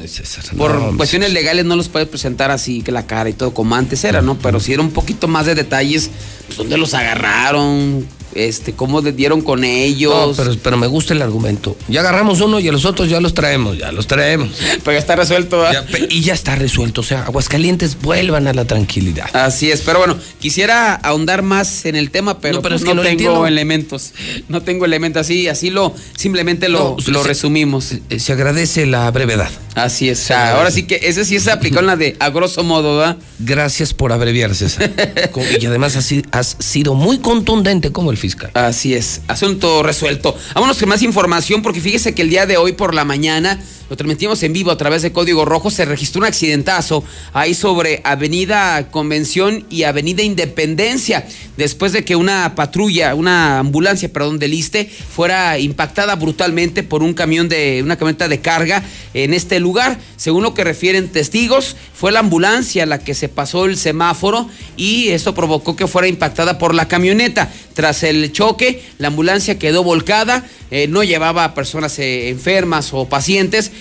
[0.59, 3.75] por no, cuestiones legales no los puedes presentar así que la cara y todo como
[3.75, 4.37] antes era, ¿no?
[4.37, 6.11] Pero si era un poquito más de detalles,
[6.47, 10.37] pues dónde los agarraron, este, cómo dieron con ellos.
[10.39, 11.77] No, pero, pero me gusta el argumento.
[11.89, 14.51] Ya agarramos uno y a los otros ya los traemos, ya los traemos.
[14.85, 15.65] Pero ya está resuelto,
[16.09, 17.01] y ya está resuelto.
[17.03, 19.29] O sea, Aguascalientes vuelvan a la tranquilidad.
[19.35, 22.89] Así es, pero bueno, quisiera ahondar más en el tema, pero, No, pero pues es
[22.89, 24.13] que no tengo elementos.
[24.49, 27.93] No tengo elementos así, así lo, simplemente lo, lo se- resumimos.
[28.11, 29.51] Eh, Se agradece la brevedad.
[29.75, 30.21] Así es.
[30.23, 32.99] O sea, ahora sí que ese sí se aplicó en la de a grosso modo,
[32.99, 33.17] ¿verdad?
[33.39, 34.91] Gracias por abreviar, César.
[35.61, 38.51] Y además has, has sido muy contundente como el fiscal.
[38.55, 40.37] Así es, asunto resuelto.
[40.55, 43.59] Vámonos con más información porque fíjese que el día de hoy por la mañana
[43.93, 45.71] lo transmitimos en vivo a través de Código Rojo.
[45.71, 47.05] Se registró un accidentazo
[47.35, 51.27] ahí sobre Avenida Convención y Avenida Independencia
[51.59, 57.13] después de que una patrulla, una ambulancia, perdón, del ISTE fuera impactada brutalmente por un
[57.13, 58.83] camión de una camioneta de carga
[59.13, 59.99] en este lugar.
[60.17, 65.09] Según lo que refieren testigos, fue la ambulancia la que se pasó el semáforo y
[65.09, 67.53] esto provocó que fuera impactada por la camioneta.
[67.75, 73.09] Tras el choque, la ambulancia quedó volcada, eh, no llevaba a personas eh, enfermas o
[73.09, 73.73] pacientes,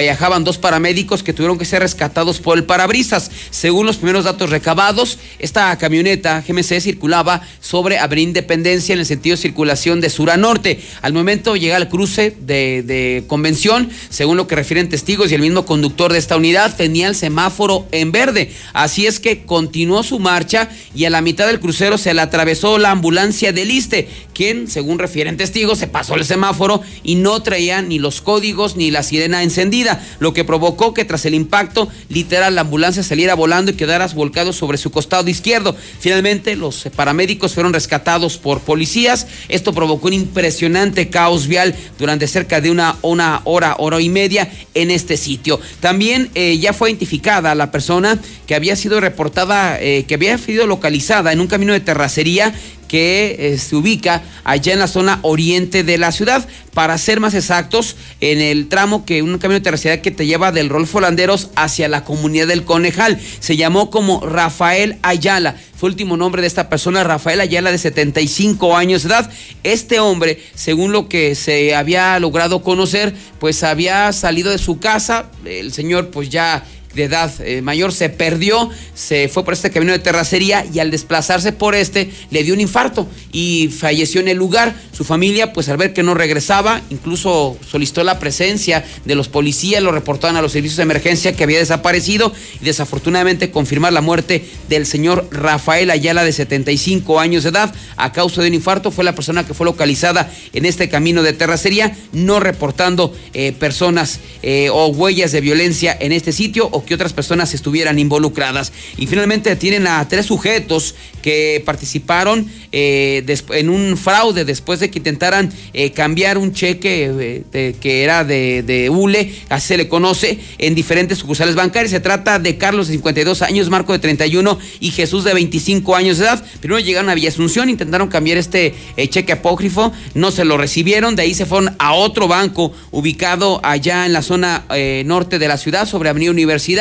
[0.00, 3.30] viajaban dos paramédicos que tuvieron que ser rescatados por el parabrisas.
[3.50, 9.36] Según los primeros datos recabados, esta camioneta GMC circulaba sobre Avenida Independencia en el sentido
[9.36, 10.80] de circulación de sur a norte.
[11.02, 15.66] Al momento llega al cruce de, convención, según lo que refieren testigos y el mismo
[15.66, 18.52] conductor de esta unidad tenía el semáforo en verde.
[18.72, 22.78] Así es que continuó su marcha y a la mitad del crucero se le atravesó
[22.78, 27.82] la ambulancia del ISTE, quien, según refieren testigos, se pasó el semáforo y no traía
[27.82, 29.81] ni los códigos ni la sirena encendida,
[30.18, 34.52] lo que provocó que tras el impacto, literal, la ambulancia saliera volando y quedara volcado
[34.52, 35.76] sobre su costado izquierdo.
[36.00, 39.26] Finalmente, los paramédicos fueron rescatados por policías.
[39.48, 44.50] Esto provocó un impresionante caos vial durante cerca de una, una hora, hora y media
[44.74, 45.60] en este sitio.
[45.80, 50.66] También eh, ya fue identificada la persona que había sido reportada, eh, que había sido
[50.66, 52.54] localizada en un camino de terracería
[52.92, 56.46] que eh, se ubica allá en la zona oriente de la ciudad.
[56.74, 60.52] Para ser más exactos, en el tramo que un camino de terracería que te lleva
[60.52, 63.18] del Rolfo Landeros hacia la comunidad del Conejal.
[63.40, 65.56] Se llamó como Rafael Ayala.
[65.74, 69.30] Fue el último nombre de esta persona, Rafael Ayala, de 75 años de edad.
[69.62, 75.30] Este hombre, según lo que se había logrado conocer, pues había salido de su casa.
[75.46, 76.62] El señor, pues ya
[76.94, 80.90] de edad eh, mayor se perdió, se fue por este camino de terracería y al
[80.90, 84.74] desplazarse por este le dio un infarto y falleció en el lugar.
[84.92, 89.82] Su familia, pues al ver que no regresaba, incluso solicitó la presencia de los policías,
[89.82, 94.44] lo reportaron a los servicios de emergencia que había desaparecido y desafortunadamente confirmar la muerte
[94.68, 98.90] del señor Rafael Ayala de 75 años de edad a causa de un infarto.
[98.90, 104.20] Fue la persona que fue localizada en este camino de terracería, no reportando eh, personas
[104.42, 108.72] eh, o huellas de violencia en este sitio o que otras personas estuvieran involucradas.
[108.96, 114.98] Y finalmente detienen a tres sujetos que participaron eh, en un fraude después de que
[114.98, 120.38] intentaran eh, cambiar un cheque eh, que era de, de ULE, así se le conoce,
[120.58, 121.92] en diferentes sucursales bancarias.
[121.92, 126.18] Se trata de Carlos de 52 años, Marco de 31 y Jesús de 25 años
[126.18, 126.44] de edad.
[126.60, 128.74] Primero llegaron a Villa Asunción, intentaron cambiar este
[129.08, 134.06] cheque apócrifo, no se lo recibieron, de ahí se fueron a otro banco ubicado allá
[134.06, 134.64] en la zona
[135.04, 136.71] norte de la ciudad, sobre Avenida Universidad,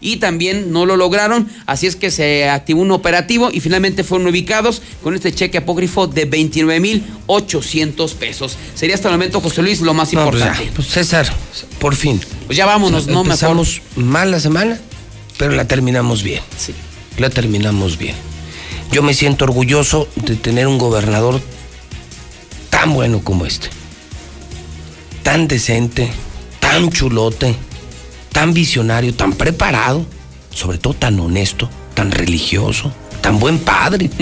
[0.00, 4.26] y también no lo lograron, así es que se activó un operativo y finalmente fueron
[4.28, 8.56] ubicados con este cheque apócrifo de 29.800 pesos.
[8.74, 10.72] Sería hasta el momento, José Luis, lo más No, pues importante.
[10.74, 11.26] pues César,
[11.78, 12.20] por fin.
[12.46, 13.24] Pues ya vámonos, ¿no?
[13.24, 13.26] Mejor.
[13.32, 14.78] Empezamos mal la semana,
[15.38, 16.42] pero la terminamos bien.
[16.58, 16.74] Sí.
[17.18, 18.14] La terminamos bien.
[18.92, 21.40] Yo me siento orgulloso de tener un gobernador
[22.70, 23.68] tan bueno como este.
[25.22, 26.10] Tan decente,
[26.60, 27.54] tan chulote,
[28.32, 30.04] tan visionario, tan preparado,
[30.52, 34.10] sobre todo tan honesto, tan religioso, tan buen padre.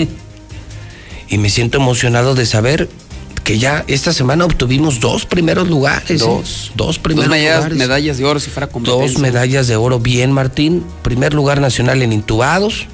[1.31, 2.89] Y me siento emocionado de saber
[3.43, 6.09] que ya esta semana obtuvimos dos primeros lugares.
[6.09, 6.25] ¿eh?
[6.25, 6.71] Dos.
[6.75, 7.77] Dos primeros Dos medallas, lugares.
[7.77, 8.67] medallas de oro si fuera.
[8.67, 10.83] Dos medallas de oro, bien Martín.
[11.03, 12.87] Primer lugar nacional en intubados.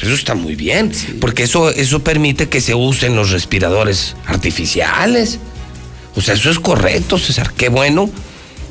[0.00, 5.38] Eso está muy bien, porque eso, eso permite que se usen los respiradores artificiales.
[6.16, 7.52] O sea, eso es correcto, César.
[7.56, 8.10] Qué bueno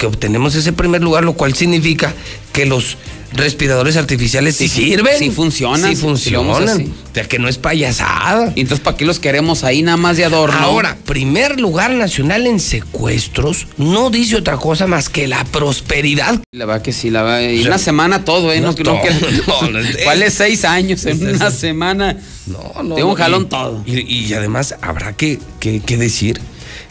[0.03, 2.13] que obtenemos ese primer lugar, lo cual significa
[2.51, 2.97] que los
[3.31, 5.17] respiradores artificiales sí, sirven.
[5.17, 6.67] sí funcionan, Sí funcionan.
[6.67, 6.91] así.
[7.09, 8.51] O sea, que no es payasada.
[8.53, 10.57] Y entonces, ¿para qué los queremos ahí nada más de adorno?
[10.59, 16.41] Ahora, primer lugar nacional en secuestros no dice otra cosa más que la prosperidad.
[16.51, 17.49] La verdad que sí, la verdad.
[17.49, 18.59] Y O sea, una semana todo, ¿eh?
[18.59, 22.17] No, no no, no, ¿Cuál es seis años en una semana?
[22.45, 22.95] No, no.
[22.95, 23.83] De un jalón y- todo.
[23.85, 26.41] Y, y además habrá que, que- que decir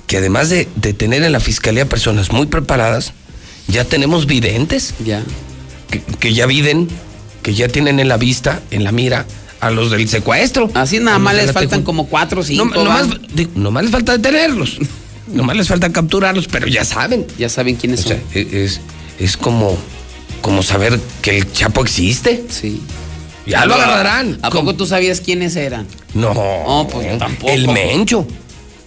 [0.06, 3.12] que además de, de tener en la fiscalía personas muy preparadas,
[3.68, 4.94] ya tenemos videntes.
[5.04, 5.22] Ya.
[5.90, 6.88] Que, que ya viden,
[7.42, 9.26] que ya tienen en la vista, en la mira,
[9.60, 10.70] a los del secuestro.
[10.74, 12.64] Así nada más les faltan teju- como cuatro o cinco.
[12.64, 14.78] No, nomás, digo, nomás les falta detenerlos.
[15.32, 17.26] nomás les falta capturarlos, pero ya saben.
[17.38, 18.26] Ya saben quiénes O sea, son.
[18.34, 18.80] e- es,
[19.18, 19.78] es como,
[20.40, 22.44] como saber que el Chapo existe.
[22.48, 22.80] Sí.
[23.46, 24.38] Ya lo agarrarán.
[24.42, 25.86] ¿A poco tú sabías quiénes eran?
[26.14, 27.52] No, No, pues yo tampoco.
[27.52, 28.26] El Mencho.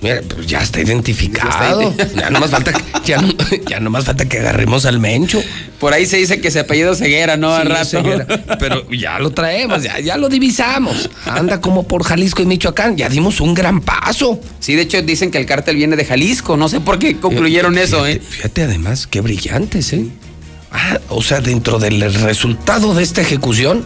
[0.06, 1.94] Mira, pues ya está identificado.
[1.98, 3.34] Ya está Ya nomás falta, que- ya, no,
[3.70, 5.42] ya nomás falta que agarremos al Mencho.
[5.80, 7.54] Por ahí se dice que se apellido Ceguera, ¿no?
[7.54, 7.86] Al Sí, rato.
[7.86, 8.26] Ceguera.
[8.60, 11.10] Pero ya lo traemos, ya, ya lo divisamos.
[11.26, 12.96] Anda como por Jalisco y Michoacán.
[12.98, 14.40] Ya dimos un gran paso.
[14.60, 16.56] Sí, de hecho dicen que el cártel viene de Jalisco.
[16.58, 18.22] No sé por qué concluyeron eso, fíjate, ¿eh?
[18.30, 20.06] Fíjate además, qué brillantes, ¿eh?
[20.72, 23.86] Ah, o sea, dentro del resultado de esta ejecución.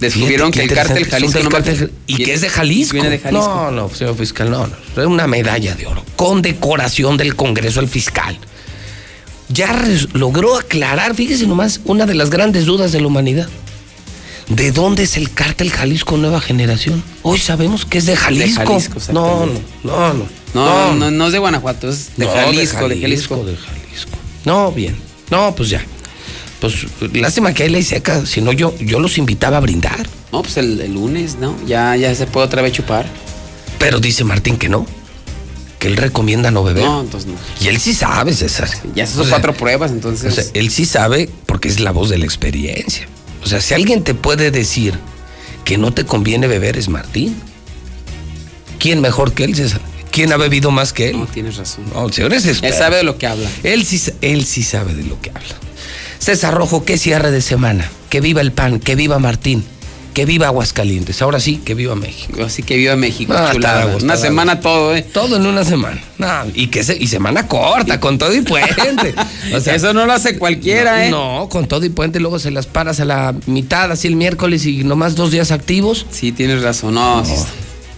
[0.00, 2.94] Descubrieron fíjate que el cártel Jalisco cártel- y que es de Jalisco.
[2.94, 3.46] viene de Jalisco.
[3.54, 4.74] No, no, señor fiscal, no, no.
[5.02, 6.02] Es una medalla de oro.
[6.16, 8.38] Con decoración del Congreso al fiscal.
[9.48, 13.48] Ya logró aclarar, fíjese nomás, una de las grandes dudas de la humanidad.
[14.48, 17.02] ¿De dónde es el cártel Jalisco Nueva Generación?
[17.22, 18.64] Hoy sabemos que es de Jalisco.
[18.64, 19.62] Jalisco, no, exactamente.
[19.84, 23.36] no, no, No, no, no, es de Guanajuato, es de no, Jalisco, de Jalisco.
[23.44, 24.10] de Jalisco.
[24.44, 24.96] No, bien.
[25.30, 25.84] No, pues ya.
[26.60, 30.06] Pues lástima que hay ley seca, si no yo, yo los invitaba a brindar.
[30.30, 31.56] No, pues el, el lunes, ¿no?
[31.66, 33.06] Ya, ya se puede otra vez chupar.
[33.78, 34.86] Pero dice Martín que no.
[35.78, 36.84] Que él recomienda no beber.
[36.84, 37.36] No, entonces no.
[37.64, 38.68] Y él sí sabe, César.
[38.94, 40.30] Ya esas son O sea, cuatro pruebas, entonces.
[40.30, 43.08] O sea, él sí sabe porque es la voz de la experiencia.
[43.42, 44.98] O sea, si alguien te puede decir
[45.64, 47.34] que no te conviene beber es Martín.
[48.78, 49.80] ¿Quién mejor que él, César?
[50.10, 51.18] ¿Quién ha bebido más que él?
[51.18, 51.84] no, tienes razón.
[51.94, 53.48] No, el señor es Él sabe de lo que habla.
[53.62, 55.54] Él sí, él sí sabe de lo que habla.
[56.20, 57.90] César Rojo, qué cierre de semana.
[58.08, 59.64] Que viva el pan, que viva Martín,
[60.14, 61.22] que viva Aguascalientes.
[61.22, 62.42] Ahora sí, que viva México.
[62.44, 63.96] Así que viva México, Ah, chulada.
[63.96, 65.02] Una semana todo, ¿eh?
[65.02, 66.00] Todo en una semana.
[66.18, 69.14] No, y que se- y semana corta, con todo y puente.
[69.54, 71.10] O sea, Eso no lo hace cualquiera, no, ¿eh?
[71.10, 74.66] No, con todo y puente, luego se las paras a la mitad, así el miércoles
[74.66, 76.04] y nomás dos días activos.
[76.10, 76.94] Sí, tienes razón.
[76.94, 77.32] No, sí,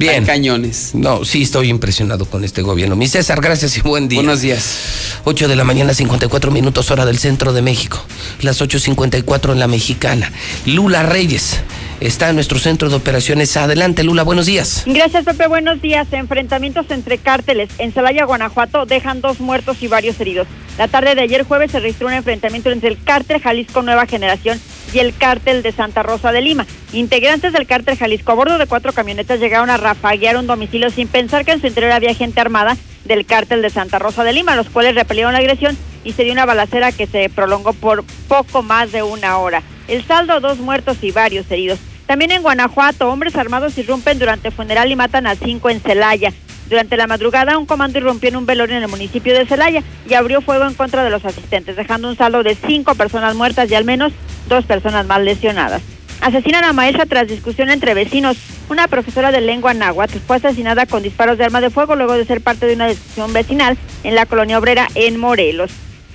[0.02, 0.22] Bien.
[0.22, 0.94] Hay cañones.
[0.94, 2.96] No, sí estoy impresionado con este gobierno.
[2.96, 4.18] Mi César, gracias y buen día.
[4.18, 5.20] Buenos días.
[5.22, 8.04] 8 de la mañana, 54 minutos, hora del centro de México.
[8.40, 10.32] Las 8.54 en la mexicana.
[10.66, 11.60] Lula Reyes
[12.00, 13.56] está en nuestro centro de operaciones.
[13.56, 14.82] Adelante, Lula, buenos días.
[14.86, 15.46] Gracias, Pepe.
[15.46, 16.08] Buenos días.
[16.10, 20.48] Enfrentamientos entre cárteles en Celaya, Guanajuato, dejan dos muertos y varios heridos.
[20.78, 24.60] La tarde de ayer jueves se registró un enfrentamiento entre el cártel Jalisco Nueva Generación
[24.92, 26.66] y el cártel de Santa Rosa de Lima.
[26.92, 31.08] Integrantes del cártel Jalisco a bordo de cuatro camionetas llegaron a rafaguear un domicilio sin
[31.08, 34.56] pensar que en su interior había gente armada del cártel de Santa Rosa de Lima,
[34.56, 38.62] los cuales repelieron la agresión y se dio una balacera que se prolongó por poco
[38.62, 39.62] más de una hora.
[39.88, 41.78] El saldo, dos muertos y varios heridos.
[42.06, 46.32] También en Guanajuato, hombres armados irrumpen durante funeral y matan a cinco en Celaya.
[46.72, 50.14] Durante la madrugada, un comando irrumpió en un velorio en el municipio de Celaya y
[50.14, 53.74] abrió fuego en contra de los asistentes, dejando un saldo de cinco personas muertas y
[53.74, 54.14] al menos
[54.48, 55.82] dos personas más lesionadas.
[56.22, 58.38] Asesinan a maestra tras discusión entre vecinos.
[58.70, 62.24] Una profesora de lengua náhuatl fue asesinada con disparos de arma de fuego luego de
[62.24, 65.72] ser parte de una discusión vecinal en la colonia obrera en Morelos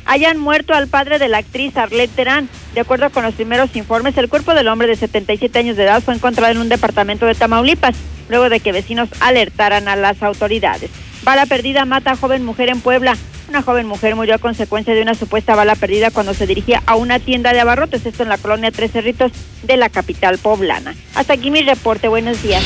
[0.07, 2.49] hayan muerto al padre de la actriz Arlette Terán.
[2.73, 6.01] De acuerdo con los primeros informes, el cuerpo del hombre de 77 años de edad
[6.01, 7.95] fue encontrado en un departamento de Tamaulipas,
[8.29, 10.89] luego de que vecinos alertaran a las autoridades.
[11.23, 13.17] Bala perdida mata a joven mujer en Puebla.
[13.49, 16.95] Una joven mujer murió a consecuencia de una supuesta bala perdida cuando se dirigía a
[16.95, 19.31] una tienda de abarrotes, esto en la colonia Tres Cerritos
[19.63, 20.95] de la capital poblana.
[21.15, 22.07] Hasta aquí mi reporte.
[22.07, 22.63] Buenos días.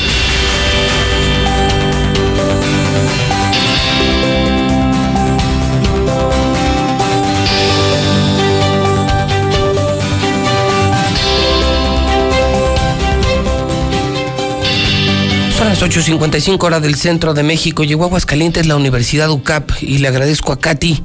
[15.62, 17.84] Son las 8.55 horas del centro de México.
[17.84, 21.00] Llegó a Aguascalientes la Universidad UCAP y le agradezco a Katy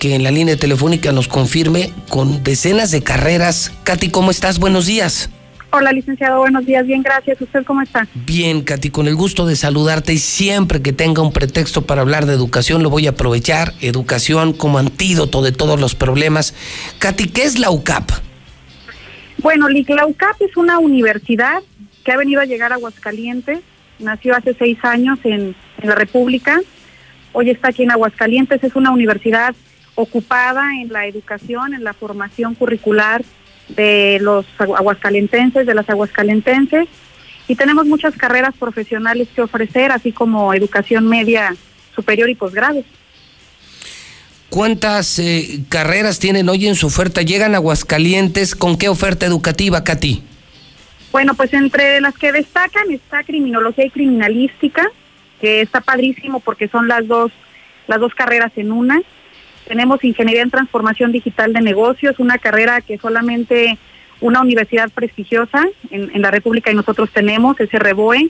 [0.00, 3.72] que en la línea telefónica nos confirme con decenas de carreras.
[3.84, 4.58] Katy, ¿cómo estás?
[4.58, 5.30] Buenos días.
[5.70, 6.84] Hola, licenciado, buenos días.
[6.84, 7.40] Bien, gracias.
[7.40, 8.08] ¿Usted cómo está?
[8.26, 12.26] Bien, Katy, con el gusto de saludarte y siempre que tenga un pretexto para hablar
[12.26, 13.72] de educación lo voy a aprovechar.
[13.80, 16.54] Educación como antídoto de todos los problemas.
[16.98, 18.10] Katy, ¿qué es la UCAP?
[19.38, 21.62] Bueno, la UCAP es una universidad
[22.02, 23.60] que ha venido a llegar a Aguascalientes
[23.98, 26.60] nació hace seis años en, la República,
[27.32, 29.54] hoy está aquí en Aguascalientes, es una universidad
[29.94, 33.22] ocupada en la educación, en la formación curricular
[33.68, 36.88] de los aguascalentenses, de las aguascalentenses,
[37.46, 41.54] y tenemos muchas carreras profesionales que ofrecer, así como educación media
[41.94, 42.82] superior y posgrado.
[44.48, 47.22] ¿Cuántas eh, carreras tienen hoy en su oferta?
[47.22, 50.22] ¿Llegan a Aguascalientes con qué oferta educativa, Katy?
[51.16, 54.86] Bueno, pues entre las que destacan está criminología y criminalística,
[55.40, 57.32] que está padrísimo porque son las dos,
[57.86, 59.00] las dos carreras en una.
[59.66, 63.78] Tenemos ingeniería en transformación digital de negocios, una carrera que solamente
[64.20, 68.28] una universidad prestigiosa en, la República y nosotros tenemos, ese REBOE.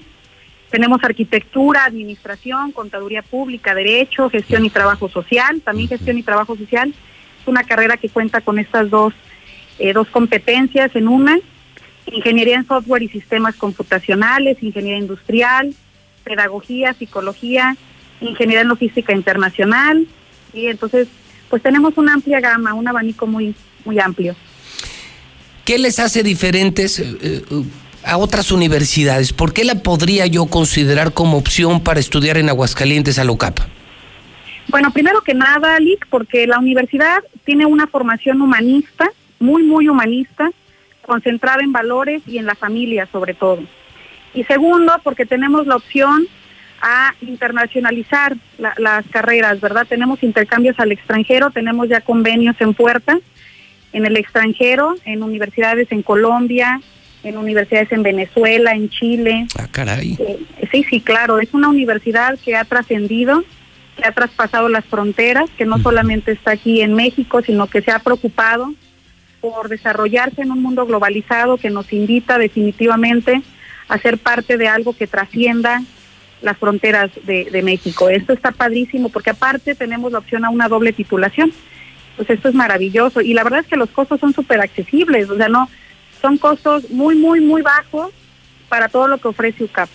[0.70, 6.94] Tenemos arquitectura, administración, contaduría pública, derecho, gestión y trabajo social, también gestión y trabajo social.
[7.42, 9.12] Es una carrera que cuenta con estas dos,
[9.80, 11.36] eh, dos competencias en una
[12.06, 15.74] ingeniería en software y sistemas computacionales, ingeniería industrial,
[16.24, 17.76] pedagogía, psicología,
[18.20, 20.06] ingeniería en logística internacional
[20.52, 21.08] y entonces
[21.48, 23.54] pues tenemos una amplia gama, un abanico muy
[23.84, 24.34] muy amplio.
[25.64, 27.42] ¿Qué les hace diferentes eh, eh,
[28.04, 29.32] a otras universidades?
[29.32, 33.60] ¿Por qué la podría yo considerar como opción para estudiar en Aguascalientes a LOCAP?
[34.68, 39.08] Bueno, primero que nada, Lick, porque la universidad tiene una formación humanista,
[39.38, 40.50] muy, muy humanista,
[41.06, 43.62] concentrada en valores y en la familia sobre todo.
[44.34, 46.26] Y segundo, porque tenemos la opción
[46.82, 49.86] a internacionalizar las carreras, ¿verdad?
[49.88, 53.18] Tenemos intercambios al extranjero, tenemos ya convenios en puerta
[53.92, 56.82] en el extranjero, en universidades en Colombia,
[57.22, 59.46] en universidades en Venezuela, en Chile.
[59.58, 60.16] Ah, caray.
[60.18, 60.38] Eh,
[60.70, 63.42] sí, sí, claro, es una universidad que ha trascendido,
[63.96, 67.90] que ha traspasado las fronteras, que no solamente está aquí en México, sino que se
[67.90, 68.74] ha preocupado
[69.52, 73.42] por desarrollarse en un mundo globalizado que nos invita definitivamente
[73.88, 75.82] a ser parte de algo que trascienda
[76.42, 78.08] las fronteras de, México.
[78.08, 81.52] Esto está padrísimo porque aparte tenemos la opción a una doble titulación.
[82.16, 85.36] Pues esto es maravilloso y la verdad es que los costos son súper accesibles, o
[85.36, 85.68] sea, no,
[86.20, 88.10] son costos muy, muy, muy bajos
[88.68, 89.88] para todo lo que ofrece UCAP.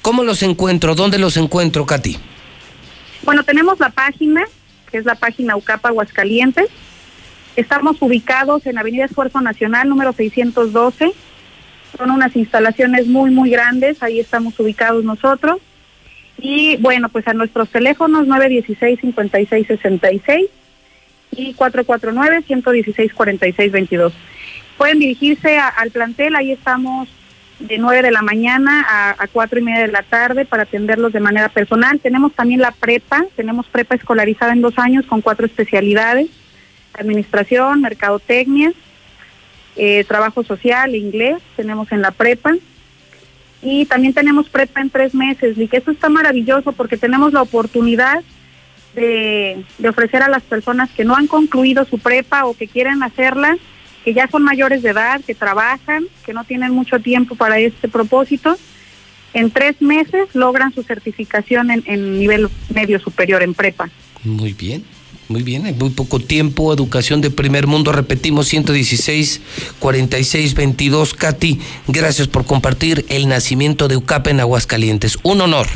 [0.00, 0.94] ¿Cómo los encuentro?
[0.94, 2.16] ¿Dónde los encuentro, Katy?
[3.22, 4.44] Bueno, tenemos la página,
[4.90, 6.68] que es la página UCAP Aguascalientes,
[7.56, 11.12] Estamos ubicados en Avenida Esfuerzo Nacional, número 612.
[11.96, 14.02] Son unas instalaciones muy, muy grandes.
[14.02, 15.56] Ahí estamos ubicados nosotros.
[16.36, 20.50] Y bueno, pues a nuestros teléfonos 916-5666
[21.30, 24.12] y 449-116-4622.
[24.76, 27.08] Pueden dirigirse al plantel, ahí estamos
[27.58, 31.14] de 9 de la mañana a, a 4 y media de la tarde para atenderlos
[31.14, 32.00] de manera personal.
[32.00, 36.28] Tenemos también la prepa, tenemos prepa escolarizada en dos años con cuatro especialidades
[36.98, 38.72] administración, mercadotecnia.
[39.76, 42.54] eh, trabajo social, inglés, tenemos en la prepa
[43.62, 47.42] y también tenemos prepa en tres meses, y que eso está maravilloso porque tenemos la
[47.42, 48.22] oportunidad
[48.94, 53.56] de, ofrecer a las personas que no han concluido su prepa o que quieren hacerla,
[54.04, 57.88] que ya son mayores de edad, que trabajan, que no tienen mucho tiempo para este
[57.88, 58.56] propósito,
[59.34, 63.90] en tres meses logran su certificación en, en nivel medio superior en prepa.
[64.24, 64.84] Muy bien.
[65.28, 69.40] Muy bien, en muy poco tiempo, educación de primer mundo, repetimos 116
[69.80, 71.14] 46 22.
[71.14, 71.58] Katy,
[71.88, 75.18] gracias por compartir el nacimiento de UCAP en Aguascalientes.
[75.24, 75.66] Un honor.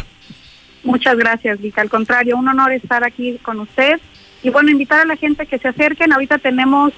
[0.84, 1.80] Muchas gracias, Vika.
[1.80, 4.00] Al contrario, un honor estar aquí con usted.
[4.42, 6.12] Y bueno, invitar a la gente que se acerquen.
[6.12, 6.92] Ahorita tenemos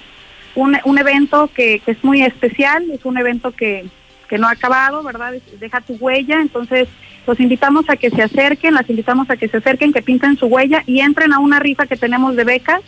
[0.55, 3.85] un, un evento que, que es muy especial, es un evento que,
[4.33, 5.35] que no ha acabado, ¿verdad?
[5.59, 6.41] Deja tu huella.
[6.41, 6.87] Entonces,
[7.27, 10.47] los invitamos a que se acerquen, las invitamos a que se acerquen, que pinten su
[10.47, 12.81] huella y entren a una rifa que tenemos de becas.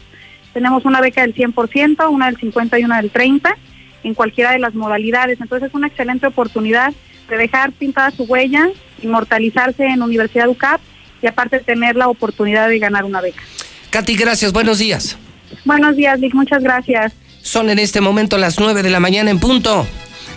[0.54, 3.56] Tenemos una beca del 100%, una del 50 y una del 30
[4.04, 5.40] en cualquiera de las modalidades.
[5.40, 6.96] Entonces, es una excelente oportunidad
[7.30, 8.68] de dejar pintada su huella,
[9.04, 10.82] inmortalizarse en Universidad UCAP
[11.22, 13.44] y aparte tener la oportunidad de ganar una beca.
[13.92, 15.16] Katy, gracias, buenos días.
[15.64, 17.14] Buenos días, Vic, muchas gracias.
[17.44, 19.86] Son en este momento las 9 de la mañana en punto.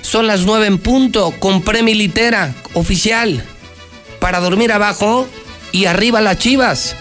[0.03, 1.35] Son las 9 en punto.
[1.39, 3.43] Compré mi litera oficial
[4.21, 5.27] para dormir abajo
[5.73, 6.97] y arriba las chivas.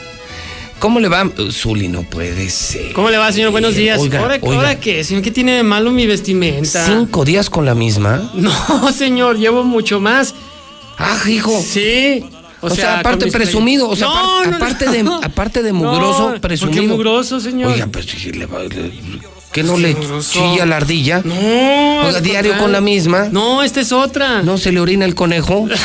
[0.79, 1.27] ¿Cómo le va?
[1.51, 2.93] Zuli, no puede ser.
[2.93, 3.49] ¿Cómo le va, señor?
[3.51, 3.99] Buenos días.
[3.99, 4.55] Oiga, ¿Ahora, oiga.
[4.57, 5.23] ahora qué, señor?
[5.23, 6.85] ¿Qué tiene de malo mi vestimenta?
[6.85, 8.29] ¿Cinco días con la misma?
[8.35, 10.35] No, señor, llevo mucho más.
[10.99, 11.59] Ah, hijo.
[11.61, 12.23] Sí.
[12.61, 14.55] O, sea, aparte presumido, o sea, No, apar- no, no.
[14.57, 16.81] aparte, de, aparte de mugroso, presumido.
[16.81, 17.71] ¿por qué mugroso, señor?
[17.71, 18.59] Oiga, pues si le va-
[19.57, 21.21] ¿qué no le chilla la ardilla?
[21.23, 22.01] No.
[22.01, 23.27] Al diario con la misma.
[23.31, 24.41] No, esta es otra.
[24.43, 25.67] ¿No se le orina el conejo?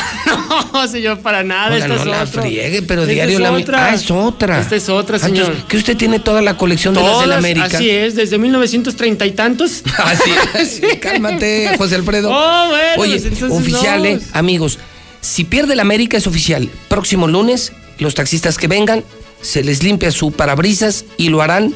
[0.73, 1.67] No, señor, para nada.
[1.75, 2.43] Oiga, esta no es la otra.
[2.43, 3.87] friegue, pero Esta diario es la mi- otra.
[3.87, 4.61] Ah, es otra.
[4.61, 5.45] Esta es otra, Ah, señor.
[5.47, 7.77] entonces, ¿Que usted tiene toda la colección de las del Todas, América?
[7.79, 9.83] Así es, desde 1930 y tantos.
[9.99, 10.81] Así es.
[11.01, 12.31] Cálmate, José Alfredo.
[12.33, 14.09] Oh, bueno, Oye, pues oficial, no.
[14.09, 14.79] eh, amigos.
[15.21, 16.69] Si pierde el América es oficial.
[16.89, 19.05] Próximo lunes, los taxistas que vengan,
[19.41, 21.75] se les limpia su parabrisas y lo harán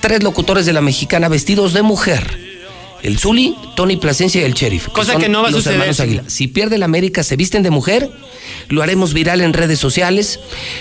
[0.00, 2.46] tres locutores de la mexicana vestidos de mujer.
[3.02, 4.88] El Zuli, Tony Plasencia y el Sheriff.
[4.88, 5.94] Cosa que no va a los suceder.
[6.00, 6.24] Aguilar.
[6.26, 8.10] Si pierde el América, se visten de mujer.
[8.68, 10.40] Lo haremos viral en redes sociales.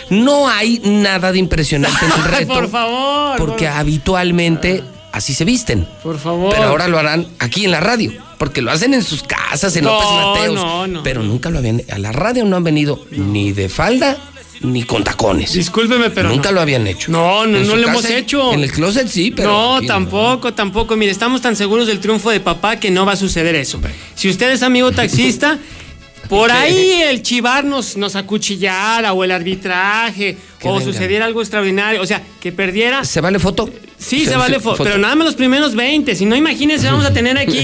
[0.10, 2.54] No hay nada de impresionante en el reto.
[2.56, 3.38] Por favor.
[3.38, 5.88] Porque por- habitualmente así se visten.
[6.02, 6.54] Por favor.
[6.56, 9.84] Pero ahora lo harán aquí en la radio, porque lo hacen en sus casas, en
[9.84, 10.56] No, López Mateos.
[10.56, 11.04] no, no.
[11.04, 11.84] pero nunca lo habían.
[11.92, 14.18] A la radio no han venido ni de falda
[14.62, 15.54] ni con tacones.
[15.54, 16.56] Discúlpeme, pero Nunca no.
[16.56, 17.12] lo habían hecho.
[17.12, 18.54] No, no, no lo hemos hecho.
[18.54, 19.50] En el closet sí, pero.
[19.80, 20.96] no, tampoco, tampoco.
[20.96, 23.80] Mire, estamos tan seguros del triunfo de papá que no va a suceder eso.
[24.16, 25.58] Si usted es amigo taxista,
[26.30, 30.94] por ahí el chivar nos, nos acuchillara o el arbitraje Que o vengan.
[30.94, 33.06] sucediera algo extraordinario, o sea, que perdiera.
[33.06, 33.70] ¿Se vale foto?
[33.98, 34.84] Sí, se, Se- vale se- foto, foto.
[34.90, 36.16] pero nada más los primeros 20.
[36.16, 37.60] Si no, imagínense, vamos a tener aquí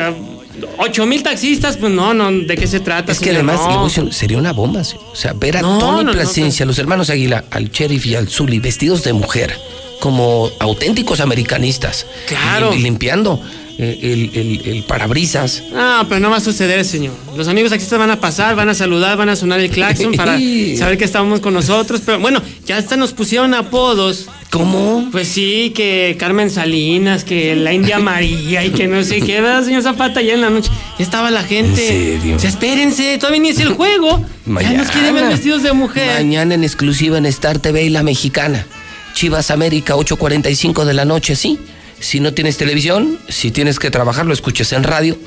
[0.79, 1.77] 8 mil taxistas.
[1.77, 3.13] Pues no, no, ¿de qué se trata?
[3.13, 3.37] Es que señor?
[3.45, 3.69] además No.
[3.69, 4.81] le voy a decir, sería una bomba.
[4.81, 8.29] O sea, ver a No, Tony no, Plasencia, los hermanos Águila, al sheriff y al
[8.29, 9.57] Zuli vestidos de mujer,
[10.01, 12.07] como auténticos americanistas.
[12.27, 12.73] Claro.
[12.75, 13.41] Y, y limpiando
[13.85, 15.63] el, el- el parabrisas.
[15.75, 17.15] Ah, pero no va a suceder, señor.
[17.37, 20.39] Los amigos taxistas van a pasar, van a saludar, van a sonar el claxon para
[20.79, 22.03] saber que estamos con nosotros.
[22.05, 24.27] Pero bueno, ya hasta nos pusieron apodos.
[24.51, 25.09] ¿Cómo?
[25.13, 29.65] Pues sí, que Carmen Salinas, que la India María y que no sé qué, ¿verdad,
[29.65, 30.21] señor Zapata?
[30.23, 32.15] Ya en la noche ya estaba la gente.
[32.15, 32.37] ¿En serio?
[32.37, 34.25] O sea, espérense, todavía ni es el juego.
[34.61, 36.15] Ya nos quieren ver vestidos de mujer.
[36.25, 38.67] Mañana en exclusiva en Star TV y La Mexicana.
[39.15, 41.59] Chivas América, 8.45 de la noche, sí.
[42.01, 45.19] Si no tienes televisión, si tienes que trabajar, lo escuches en radio.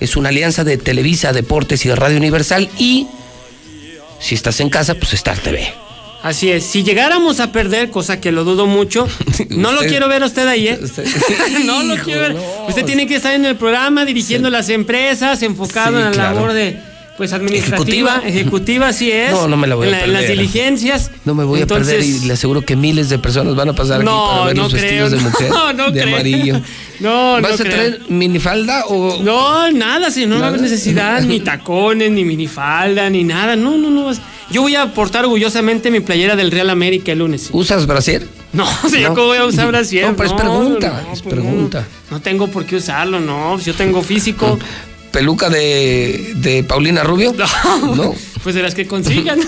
[0.00, 2.68] Es una alianza de Televisa, Deportes y de Radio Universal.
[2.78, 3.06] Y
[4.18, 5.72] si estás en casa, pues Star TV.
[6.22, 9.08] Así es, si llegáramos a perder, cosa que lo dudo mucho,
[9.48, 10.78] no lo Usted- quiero ver a usted ahí, ¿eh?
[11.64, 12.36] no lo quiero ver.
[12.68, 16.34] Usted tiene que estar en el programa dirigiendo las empresas, enfocado Sí, en la claro.
[16.34, 16.78] labor de
[17.20, 18.22] pues administrativa, ¿Ejecutiva?
[18.26, 19.30] ejecutiva, así es.
[19.30, 20.38] No, no me la voy a en En las perder.
[20.38, 21.10] diligencias.
[21.26, 23.72] No me voy Entonces, a perder y le aseguro que miles de personas van a
[23.74, 26.14] pasar aquí No, para ver no los creo, vestidos de no, mujer no de creo.
[26.14, 26.60] amarillo.
[27.00, 27.74] No, no ¿Vas a creo.
[27.74, 29.22] traer minifalda o...?
[29.22, 33.56] No, nada, señor, no va a necesidad, ni tacones, ni minifalda, ni nada.
[33.56, 34.12] No, no, no.
[34.50, 37.48] Yo voy a portar orgullosamente mi playera del Real América el lunes.
[37.52, 38.26] ¿Usas brasier?
[38.52, 39.14] No, señor, No.
[39.14, 40.08] ¿cómo voy a usar brasier?
[40.08, 41.86] No, pero es pregunta, no, es pues pregunta.
[42.10, 43.52] No, no tengo por qué usarlo, no.
[43.54, 44.58] Pues yo tengo físico.
[45.12, 47.34] ¿Peluca de, de Paulina Rubio?
[47.96, 48.14] No.
[48.42, 49.38] Pues de las que consigan.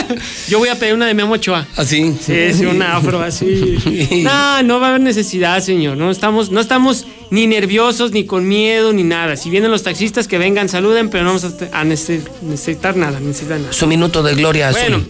[0.48, 1.66] yo voy a pedir una de Memo Ochoa.
[1.76, 2.14] ¿Así?
[2.20, 3.78] Sí, sí, un afro así.
[4.24, 5.96] No, no va a haber necesidad, señor.
[5.96, 9.36] No estamos, no estamos ni nerviosos, ni con miedo, ni nada.
[9.36, 13.72] Si vienen los taxistas, que vengan, saluden, pero no vamos a, necesitar nada, necesitar nada.
[13.72, 15.02] Su minuto de gloria, Bueno.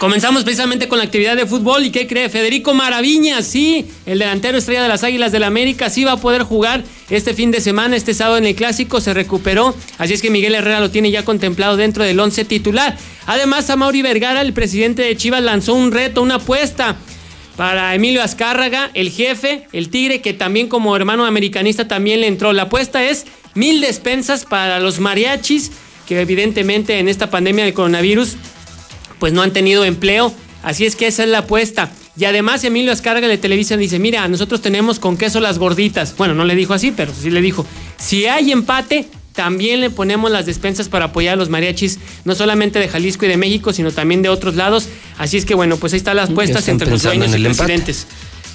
[0.00, 2.30] Comenzamos precisamente con la actividad de fútbol y ¿qué cree?
[2.30, 6.16] Federico Maraviña, sí, el delantero estrella de las Águilas del la América, sí va a
[6.16, 10.22] poder jugar este fin de semana, este sábado en el Clásico, se recuperó, así es
[10.22, 12.96] que Miguel Herrera lo tiene ya contemplado dentro del once titular.
[13.26, 16.96] Además, a Mauri Vergara, el presidente de Chivas, lanzó un reto, una apuesta
[17.58, 22.54] para Emilio Azcárraga, el jefe, el Tigre, que también como hermano americanista también le entró.
[22.54, 25.72] La apuesta es mil despensas para los mariachis,
[26.08, 28.36] que evidentemente en esta pandemia del coronavirus
[29.20, 30.34] pues no han tenido empleo.
[30.64, 31.92] Así es que esa es la apuesta.
[32.16, 36.16] Y además Emilio Azcárraga de Televisa dice, mira, nosotros tenemos con queso las gorditas.
[36.16, 37.64] Bueno, no le dijo así, pero sí le dijo,
[37.98, 42.78] si hay empate, también le ponemos las despensas para apoyar a los mariachis, no solamente
[42.78, 44.88] de Jalisco y de México, sino también de otros lados.
[45.18, 47.94] Así es que bueno, pues ahí están las apuestas entre los dueños en y empate.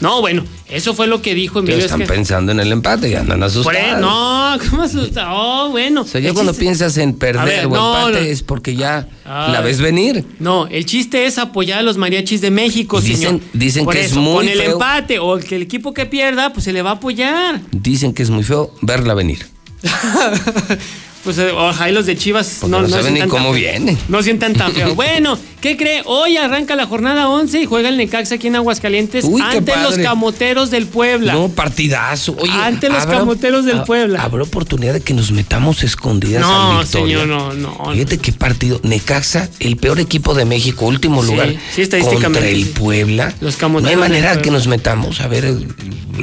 [0.02, 3.40] No, bueno, eso fue lo que dijo Emilio están pensando en el empate, ya andan
[3.40, 3.80] Por asustados.
[3.80, 5.34] ahí- no, ¿cómo asusta?
[5.34, 6.02] Oh, bueno.
[6.02, 8.28] O sea, ya cuando piensas en perder ver, o no, empate no.
[8.32, 9.52] es porque ya Ay.
[9.54, 10.26] la ves venir.
[10.40, 13.42] No, el chiste es apoyar a los mariachis de México, Dicen- señor.
[13.54, 14.74] dicen Por que es muy Con el feo.
[14.74, 17.62] empate o el que el equipo que pierda, pues se le va a apoyar.
[17.72, 19.46] Dicen que es muy feo verla venir.
[21.26, 23.62] Pues eh, ojalá y los de Chivas Porque no saben ni sientan cómo tan feo.
[23.62, 23.98] viene.
[24.08, 24.96] No sientan tan feo.
[24.96, 26.04] bueno, ¿qué cree?
[26.06, 29.98] Hoy arranca la jornada 11 y juega el Necaxa aquí en Aguascalientes Uy, ante los
[29.98, 31.34] camoteros del Puebla.
[31.34, 32.36] No, partidazo.
[32.40, 34.22] Oye, Ante los ¿habrá- camoteros del ha- Puebla.
[34.22, 37.20] ¿Habrá oportunidad de que nos metamos escondidas No, al Victoria?
[37.22, 37.92] señor, no, no.
[37.92, 38.80] Fíjate qué partido.
[38.84, 41.54] Necaxa, el peor equipo de México, último Sí, lugar.
[41.74, 42.66] sí, estadísticamente, Contra el.
[42.68, 43.34] Puebla.
[43.42, 45.68] Los no camoteros hay del manera que nos metamos a ver el,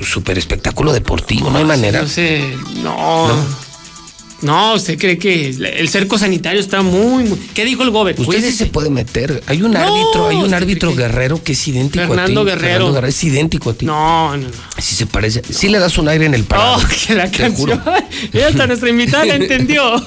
[0.04, 1.50] super espectáculo deportivo.
[1.50, 2.02] No hay manera.
[2.02, 2.42] No sé,
[2.82, 3.61] no.
[4.42, 8.14] No, ¿usted cree que el cerco sanitario está muy, muy- ¿Qué dijo el gober?
[8.18, 9.42] Usted sí se puede meter.
[9.46, 12.44] Hay un No, árbitro, hay un ¿usted árbitro que- guerrero que es idéntico Fernando a
[12.44, 12.50] ti.
[12.50, 12.84] Guerrero.
[12.86, 13.86] Fernando es idéntico a ti.
[13.86, 14.54] No, no, no.
[14.78, 15.42] Sí se parece.
[15.48, 16.76] Sí le das un aire en el parado.
[16.76, 17.80] Oh, que la te juro.
[17.82, 18.04] canción.
[18.32, 19.82] Ella hasta nuestra invitada la entendió.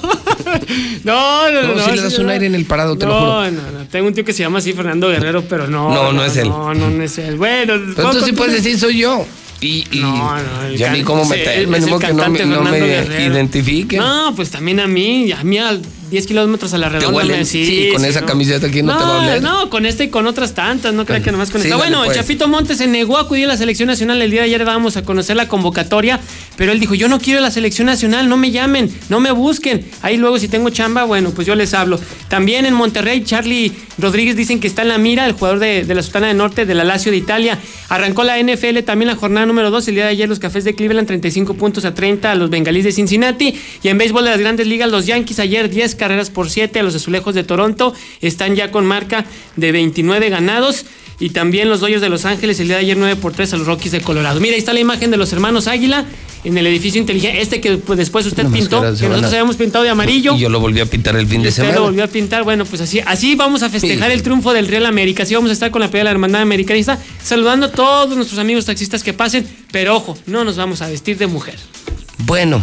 [1.04, 1.74] No, no, no.
[1.74, 2.32] No, sí le das un no.
[2.32, 3.50] aire en el parado, te lo no, juro.
[3.50, 5.92] No, no, Tengo un tío que se llama así Fernando Guerrero, pero no.
[5.92, 6.48] No, no es él.
[6.48, 7.36] No, no, no es él.
[7.36, 9.24] Bueno, Pero tú sí ¿cómo- puedes decir soy yo.
[9.60, 12.12] Y, y No, no, el ya ni can- cómo ese- meterme, es ni el que
[12.12, 12.78] no me, no me
[13.26, 13.98] identifiquen.
[14.00, 15.78] No, pues también a mí, a mí a
[16.10, 17.16] 10 kilómetros a la redonda.
[17.16, 19.42] huelen, me- sí, con esa camiseta aquí no te va a oler.
[19.42, 21.76] No, con esta y con otras tantas, no crean que nomás con Sí, esta.
[21.76, 22.10] Bueno, pues.
[22.16, 24.22] el Chapito Montes se negó a acudir a la selección nacional.
[24.22, 26.20] El día de ayer dábamos a conocer la convocatoria,
[26.56, 29.84] pero él dijo, yo no quiero la selección nacional, no me llamen, no me busquen.
[30.02, 31.98] Ahí luego si tengo chamba, bueno, pues yo les hablo.
[32.28, 35.94] También en Monterrey, Charlie Rodríguez dicen que está en la mira, el jugador de, de
[35.94, 37.58] la Sultana del Norte, de la Lazio de Italia.
[37.88, 39.88] Arrancó la NFL también la jornada número 2.
[39.88, 42.84] El día de ayer los Cafés de Cleveland 35 puntos a 30 a los Bengalíes
[42.84, 43.54] de Cincinnati.
[43.82, 46.82] Y en béisbol de las grandes ligas, los Yankees ayer 10 carreras por 7 a
[46.82, 47.92] los Azulejos de Toronto.
[48.20, 49.24] Están ya con marca
[49.56, 50.86] de 29 ganados.
[51.18, 53.56] Y también los Dodgers de Los Ángeles el día de ayer 9 por 3 a
[53.56, 54.38] los Rockies de Colorado.
[54.38, 56.04] Mira, ahí está la imagen de los hermanos Águila
[56.44, 57.40] en el edificio inteligente.
[57.40, 60.34] Este que pues, después usted pintó, que nosotros a- habíamos pintado de amarillo.
[60.36, 61.78] Y yo lo volví a pintar el fin de usted semana.
[61.78, 62.44] lo volvió a pintar.
[62.44, 64.14] Bueno, pues así, así vamos a festejar Sí.
[64.14, 65.22] el triunfo del Real América.
[65.22, 68.38] Así vamos a estar con la pelea de la hermandad americanista, saludando a todos nuestros
[68.38, 69.46] amigos taxistas que pasen.
[69.72, 71.56] Pero ojo, no nos vamos a vestir de mujer.
[72.26, 72.62] Bueno,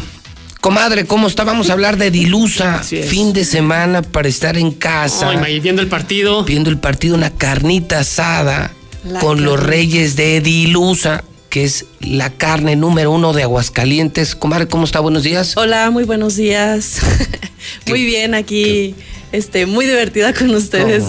[0.63, 1.43] comadre, ¿cómo está?
[1.43, 2.79] Vamos a hablar de Dilusa.
[2.83, 5.31] Fin de semana para estar en casa.
[5.31, 6.45] Ay, May, viendo el partido.
[6.45, 8.71] Viendo el partido, una carnita asada
[9.03, 14.35] La con los reyes de Dilusa, que es la carne número uno de Aguascalientes.
[14.35, 15.01] Comadre, ¿cómo está?
[15.01, 15.57] Buenos días.
[15.57, 16.99] Hola, muy buenos días.
[17.89, 18.95] muy bien aquí,
[19.33, 21.03] este, muy divertida con ustedes.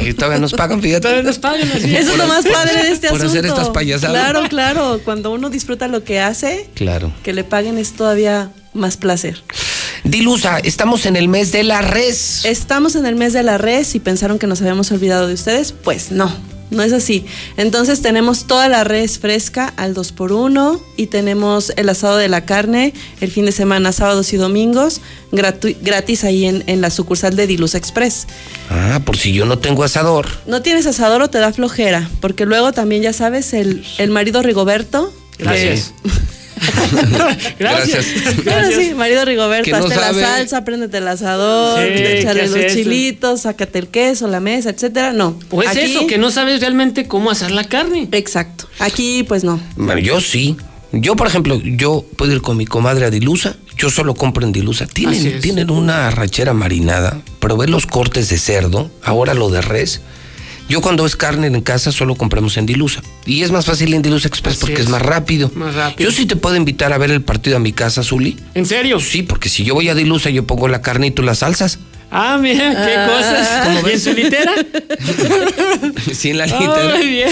[0.00, 1.00] Y todavía nos pagan, fíjate.
[1.08, 1.96] Todavía nos pagan así.
[1.96, 3.32] Eso es lo más padre de este por asunto.
[3.32, 4.14] hacer estas payasadas.
[4.16, 5.00] Claro, claro.
[5.04, 7.12] Cuando uno disfruta lo que hace, Claro.
[7.24, 9.42] que le paguen es todavía más placer.
[10.04, 12.44] Dilusa, estamos en el mes de la res.
[12.44, 15.72] Estamos en el mes de la res y pensaron que nos habíamos olvidado de ustedes.
[15.72, 16.34] Pues no,
[16.70, 17.26] no es así.
[17.58, 22.94] Entonces tenemos toda la res fresca al 2x1 y tenemos el asado de la carne
[23.20, 25.00] el fin de semana, sábados y domingos,
[25.32, 28.26] gratis ahí en, en la sucursal de Dilusa Express.
[28.70, 30.28] Ah, por si yo no tengo asador.
[30.46, 34.40] No tienes asador o te da flojera, porque luego también ya sabes, el, el marido
[34.42, 35.12] Rigoberto.
[35.36, 35.82] que-
[37.58, 38.06] Gracias.
[38.06, 38.40] Gracias.
[38.42, 42.56] Claro, sí, marido Rigoberto, no hazte la salsa, préndete el asador, Sí, échale ¿qué los
[42.56, 42.74] eso?
[42.76, 45.12] chilitos, sácate el queso, la mesa, etcétera.
[45.12, 45.38] No.
[45.50, 48.08] O es Aquí- eso, que no sabes realmente cómo hacer la carne.
[48.12, 48.68] Exacto.
[48.78, 49.60] Aquí, pues no.
[49.76, 50.56] Bueno, yo sí.
[50.92, 53.56] Yo, por ejemplo, yo puedo ir con mi comadre a Dilusa.
[53.76, 54.86] Yo solo compro en Dilusa.
[54.86, 57.20] Tienen, tienen una arrachera marinada.
[57.38, 60.00] Probé los cortes de cerdo, ahora lo de res.
[60.70, 63.02] Yo cuando es carne en casa solo compramos en Dilusa.
[63.26, 64.80] Y es más fácil en Dilusa Express Así porque es.
[64.82, 64.88] es.
[64.88, 65.50] más rápido.
[65.56, 66.08] Más rápido.
[66.08, 68.36] Yo sí te puedo invitar a ver el partido a mi casa, Zuli.
[68.54, 69.00] ¿En serio?
[69.00, 71.80] Sí, porque si yo voy a Dilusa yo pongo la carne y tú las salsas.
[72.12, 73.08] Ah, mira, qué Ah.
[73.08, 73.48] cosas.
[73.64, 74.02] ¿Cómo ¿Y en ves?
[74.02, 74.52] su litera?
[76.12, 76.96] sí, en la litera.
[76.98, 77.28] bien.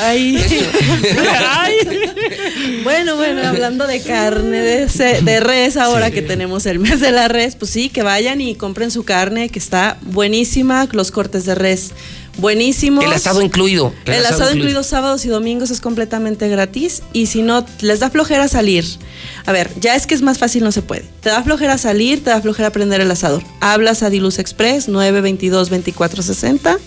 [0.00, 0.44] Ay.
[1.48, 1.74] Ay.
[2.84, 4.86] Bueno, bueno, hablando de carne de,
[5.22, 8.54] de res, ahora que tenemos el mes de la res, pues sí, que vayan y
[8.54, 11.92] compren su carne, que está buenísima, los cortes de res
[12.38, 13.04] buenísimos.
[13.04, 13.92] El asado incluido.
[14.06, 14.82] El, asado, incluido.
[14.82, 18.84] sábados y domingos es completamente gratis y si no les da flojera salir.
[19.44, 21.04] A ver, ya es que es más fácil, no se puede.
[21.20, 23.42] Te da flojera salir, te da flojera prender el asador.
[23.60, 26.78] Hablas a Diluz Express 922 2460.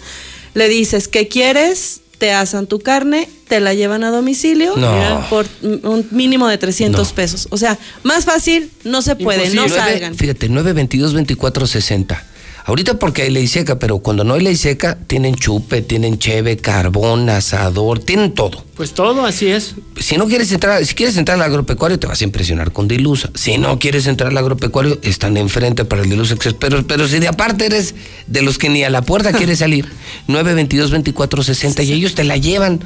[0.53, 2.01] Le dices, ¿qué quieres?
[2.17, 5.25] Te asan tu carne, te la llevan a domicilio No.
[5.29, 7.47] por un mínimo de 300 pesos.
[7.49, 10.15] O sea, más fácil no se puede, no salgan.
[10.15, 12.23] Fíjate, 922 2460.
[12.65, 16.57] Ahorita porque hay ley seca, pero cuando no hay ley seca, tienen chupe, tienen cheve,
[16.57, 18.63] carbón, asador, tienen todo.
[18.75, 19.75] Pues todo, así es.
[19.99, 23.29] Si no quieres entrar, si quieres entrar al agropecuario, te vas a impresionar con Dilusa.
[23.35, 26.35] Si no quieres entrar al agropecuario, están enfrente para el Dilusa.
[26.59, 27.95] Pero, pero si de aparte eres
[28.27, 29.87] de los que ni a la puerta quieres salir,
[30.27, 32.79] 922-2460 y ellos te la llevan.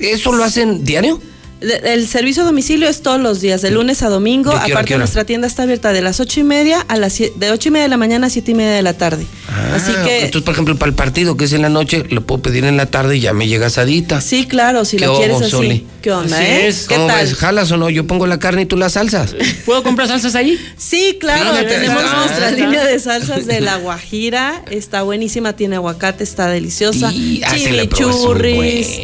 [0.00, 1.20] ¿Eso lo hacen diario?
[1.60, 4.50] El servicio a domicilio es todos los días, de lunes a domingo.
[4.50, 4.98] ¿De qué hora, Aparte, qué hora?
[4.98, 7.84] nuestra tienda está abierta de las ocho y media a las de ocho y media
[7.84, 9.24] de la mañana a siete y media de la tarde.
[9.72, 12.20] Así Ah, que Entonces, por ejemplo, para el partido que es en la noche, lo
[12.26, 14.20] puedo pedir en la tarde y ya me llega asadita.
[14.20, 15.50] sí, claro, si ¿Qué la quieres así.
[15.50, 15.86] Soli?
[16.02, 16.66] ¿Qué onda, Así eh?
[16.68, 16.86] es.
[16.86, 17.24] ¿Qué ¿Cómo tal?
[17.24, 17.34] ves?
[17.34, 17.88] ¿Jalas o no?
[17.88, 19.34] Yo pongo la carne y tú las salsas.
[19.64, 20.58] ¿Puedo comprar salsas ahí?
[20.76, 22.60] Sí, claro, Fíjate, tenemos está- nuestra está.
[22.60, 28.98] línea de salsas de la Guajira, está buenísima, tiene aguacate, está deliciosa, Y- ah, chimichurris,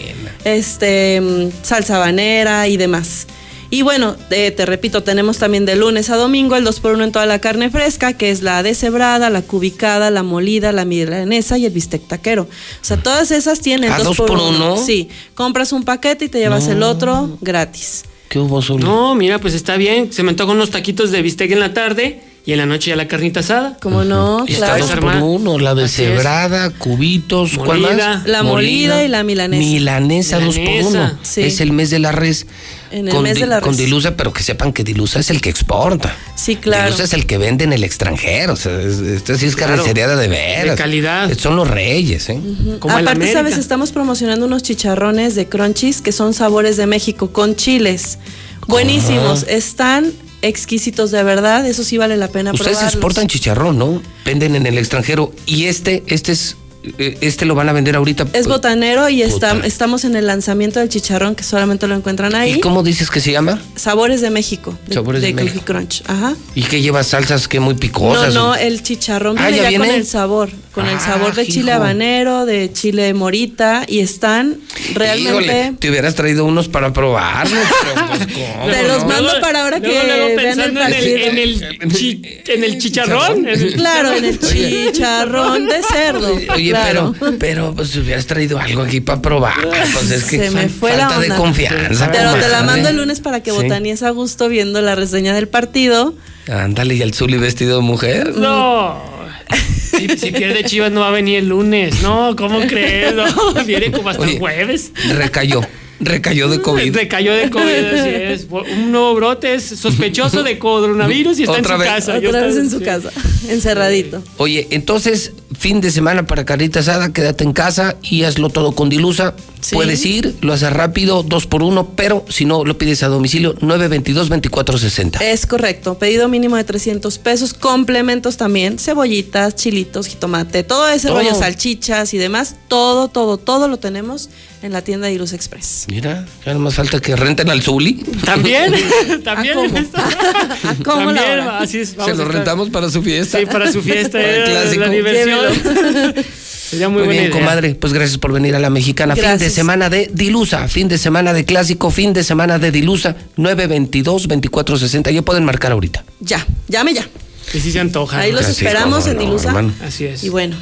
[0.44, 3.26] este, mm, salsa habanera y demás.
[3.72, 7.26] Y bueno, eh, te repito, tenemos también de lunes a domingo el 2x1 en toda
[7.26, 11.72] la carne fresca, que es la deshebrada, la cubicada, la molida, la milanesa y el
[11.72, 12.42] bistec taquero.
[12.42, 14.74] O sea, todas esas tienen ¿Ah, dos dos por por uno.
[14.74, 14.76] uno?
[14.76, 18.02] Sí, compras un paquete y te llevas el otro gratis.
[18.28, 18.82] ¿Qué hubo, Soli?
[18.82, 20.12] No, mira, pues está bien.
[20.12, 22.96] Se me antojan unos taquitos de bistec en la tarde y en la noche ya
[22.96, 23.76] la carnita asada.
[23.82, 24.44] ¿Cómo no?
[24.48, 24.86] Y está Claro.
[24.86, 28.26] dos por uno, la deshebrada, cubitos, ¿cuál más?
[28.26, 29.60] La molida y la milanesa.
[29.62, 30.88] Milanesa, dos por Milanesa.
[30.88, 31.18] uno.
[31.22, 31.42] Sí.
[31.42, 32.46] Es el mes de la res.
[32.92, 33.78] En el con, mes de la con res.
[33.78, 36.16] Dilusa, pero que sepan que Dilusa es el que exporta.
[36.34, 36.86] Sí, claro.
[36.86, 38.54] Dilusa es el que vende en el extranjero.
[38.54, 39.74] O sea, es- esta sí es Claro.
[39.76, 40.76] carnicería de veras.
[40.76, 41.30] De calidad.
[41.38, 42.40] Son los reyes, ¿eh?
[42.80, 43.38] Como el Aparte, América.
[43.38, 48.18] sabes, estamos promocionando unos chicharrones de crunchies que son sabores de México con chiles.
[48.66, 50.12] Buenísimos, están
[50.42, 52.94] exquisitos de verdad, eso sí vale la pena Ustedes probarlos.
[52.94, 54.02] exportan chicharrón, ¿no?
[54.24, 55.32] Venden en el extranjero.
[55.46, 56.56] Y este, este es,
[56.98, 58.26] eh, este lo van a vender ahorita.
[58.32, 62.52] Es botanero y está- estamos en el lanzamiento del chicharrón que solamente lo encuentran ahí.
[62.54, 63.60] ¿Y cómo dices que se llama?
[63.76, 64.78] Sabores de México.
[64.86, 65.62] De, Sabores de de México.
[65.66, 66.02] Crunch.
[66.06, 66.34] Ajá.
[66.54, 68.32] ¿Y que lleva salsas que muy No, picosas?
[68.34, 69.98] no, o- el chicharrón Ah, viene ¿ya ya, con viene?
[70.00, 70.50] el sabor,
[70.80, 74.56] con el Ah, sabor de chile habanero, de chile morita y están
[74.94, 75.30] realmente...
[75.30, 77.58] Híjole, te hubieras traído unos para probarlos.
[77.94, 79.08] pero, pues, ¿cómo, Te los no?
[79.08, 81.18] mando para ahora que Luego, luego vean el en el, partido.
[81.18, 83.46] en el, chi- en el chicharrón.
[83.76, 86.34] Claro, en el chicharrón de cerdo.
[86.54, 87.14] Oye, claro.
[87.18, 89.54] pero, pero pues hubieras traído algo aquí para probar.
[89.92, 91.36] Pues es que Se me fue la falta de onda.
[91.36, 92.10] confianza.
[92.12, 93.56] Pero te la mando el lunes para que Sí.
[93.56, 96.14] botaníes a gusto viendo la reseña del partido.
[96.48, 98.34] Ándale, y el Zuli vestido de mujer.
[98.36, 99.19] No.
[99.56, 102.00] Si, si pierde Chivas no va a venir el lunes.
[102.02, 103.14] No, ¿cómo crees?
[103.14, 103.24] No,
[103.66, 104.92] viene como hasta Oye, el jueves.
[105.14, 105.60] Recayó,
[106.00, 106.94] recayó de COVID.
[106.94, 108.46] Recayó de COVID, así es.
[108.50, 111.88] Un nuevo brote es sospechoso de coronavirus y está Otra en su vez.
[111.88, 112.18] casa.
[112.18, 112.84] Otra vez en su sí.
[112.84, 113.10] casa,
[113.48, 114.22] encerradito.
[114.38, 118.88] Oye, entonces, fin de semana para carnita asada, quédate en casa y hazlo todo con
[118.88, 119.34] Dilusa.
[119.60, 119.74] Sí.
[119.74, 123.54] Puedes ir, lo haces rápido, dos por uno, pero si no, lo pides a domicilio
[123.56, 125.20] 922-2460.
[125.20, 131.18] Es correcto, pedido mínimo de 300 pesos, complementos también, cebollitas, chilitos, jitomate, todo ese Todo.
[131.18, 134.30] rollo, salchichas y demás, todo, todo, todo lo tenemos
[134.62, 135.86] en la tienda de Express.
[135.88, 137.94] Mira, ya no más falta que renten al Zuli.
[138.24, 138.72] También,
[139.24, 139.58] también.
[139.94, 141.58] ¿A cómo la También, hora?
[141.60, 141.90] así es.
[141.90, 143.38] Se vamos lo a estar- rentamos para su fiesta.
[143.38, 144.80] Sí, para su fiesta, Para el clásico.
[144.82, 146.24] la diversión.
[146.70, 147.40] Sería muy, Muy, buena bien, idea.
[147.40, 147.74] comadre.
[147.74, 149.16] Pues gracias por venir a la mexicana.
[149.16, 153.16] Fin de semana de Dilusa, fin de semana de clásico, fin de semana de Dilusa,
[153.36, 155.10] 922-2460.
[155.12, 156.04] Ya pueden marcar ahorita.
[156.20, 157.06] Ya, llame ya.
[157.50, 158.20] Que sí se antoja.
[158.20, 159.48] Ahí los esperamos en Dilusa.
[159.48, 159.72] hermano.
[159.84, 160.22] Así es.
[160.22, 160.54] Y bueno,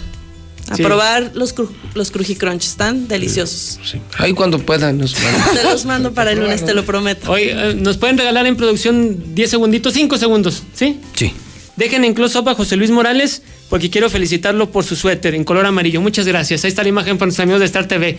[0.70, 0.82] a Sí.
[0.82, 3.78] probar los, cru- los crujicrunch, están deliciosos.
[3.84, 4.00] Sí.
[4.18, 5.14] Ahí cuando puedan nos.
[5.54, 7.30] Te los mando para el lunes, te lo prometo.
[7.32, 11.00] Oye, eh, nos pueden regalar en producción 10 segunditos, 5 segundos, ¿sí?
[11.14, 11.32] Sí.
[11.76, 15.44] Dejen en close up a José Luis Morales porque quiero felicitarlo por su suéter en
[15.44, 16.00] color amarillo.
[16.00, 16.64] Muchas gracias.
[16.64, 18.18] Ahí está la imagen para nuestros amigos de Star TV.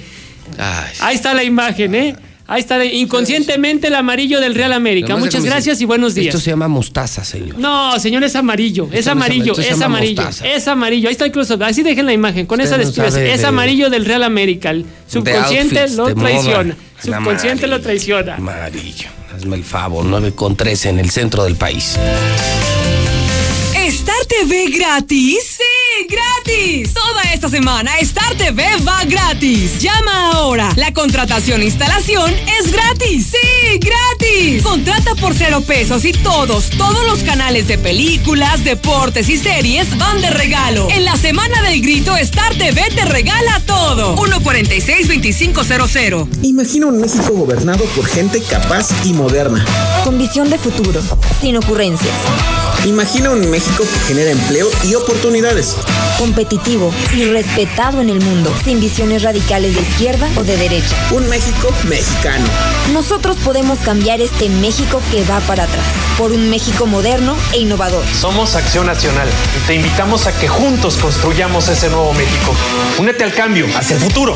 [0.57, 2.15] Ay, Ahí está la imagen, ¿eh?
[2.51, 5.15] Ahí está inconscientemente el amarillo del Real América.
[5.15, 6.33] Muchas gracias y buenos días.
[6.33, 7.59] Esto se llama mostaza, señor.
[7.59, 8.87] No, señor, es amarillo.
[8.91, 10.15] Es Esto amarillo, es amarillo.
[10.23, 10.47] mostaza.
[10.47, 11.09] Es amarillo.
[11.09, 11.63] Ahí está el close up.
[11.63, 12.47] Así dejen la imagen.
[12.47, 14.71] Con Usted esa no sabe Es de- amarillo del Real América.
[14.71, 16.75] El subconsciente outfits, lo traiciona.
[17.03, 18.35] El Subconsciente lo traiciona.
[18.37, 19.09] Amarillo.
[19.35, 21.97] Hazme el favor, 9 con 13 en el centro del país.
[23.75, 25.57] ¿Star TV gratis?
[25.57, 25.63] Sí,
[26.07, 26.39] gratis.
[26.49, 26.93] gratis.
[26.93, 29.79] Toda esta semana Star TV va gratis.
[29.79, 30.71] Llama ahora.
[30.75, 33.27] La contratación e instalación es gratis.
[33.31, 34.63] Sí, gratis.
[34.63, 40.21] Contrata por cero pesos y todos, todos los canales de películas, deportes y series van
[40.21, 40.87] de regalo.
[40.89, 44.15] En la semana del grito, Star TV te regala todo.
[44.15, 46.27] 146-2500.
[46.43, 49.63] Imagina un México gobernado por gente capaz y moderna.
[50.03, 51.01] Con visión de futuro,
[51.41, 52.13] sin ocurrencias.
[52.85, 55.75] Imagina un México que genera empleo y oportunidades.
[56.17, 60.95] Competitivo y respetado en el mundo, sin visiones radicales de izquierda o de derecha.
[61.11, 62.45] Un México mexicano.
[62.93, 65.85] Nosotros podemos cambiar este México que va para atrás,
[66.17, 68.03] por un México moderno e innovador.
[68.19, 72.53] Somos Acción Nacional y te invitamos a que juntos construyamos ese nuevo México.
[72.97, 74.35] Únete al cambio, hacia el futuro.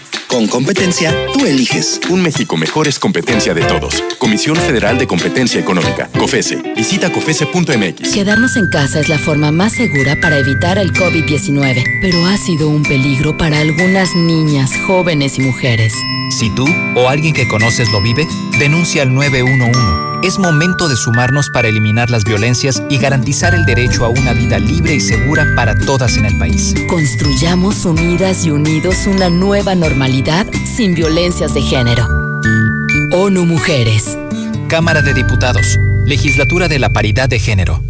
[0.31, 1.99] Con competencia, tú eliges.
[2.09, 4.01] Un México mejor es competencia de todos.
[4.17, 6.73] Comisión Federal de Competencia Económica, COFESE.
[6.73, 8.13] Visita COFESE.mx.
[8.13, 12.69] Quedarnos en casa es la forma más segura para evitar el COVID-19, pero ha sido
[12.69, 15.93] un peligro para algunas niñas, jóvenes y mujeres.
[16.29, 18.25] Si tú o alguien que conoces lo vive,
[18.57, 20.10] denuncia al 911.
[20.23, 24.59] Es momento de sumarnos para eliminar las violencias y garantizar el derecho a una vida
[24.59, 26.75] libre y segura para todas en el país.
[26.87, 30.45] Construyamos unidas y unidos una nueva normalidad
[30.75, 32.07] sin violencias de género.
[33.11, 34.15] ONU Mujeres.
[34.67, 35.79] Cámara de Diputados.
[36.05, 37.81] Legislatura de la Paridad de Género.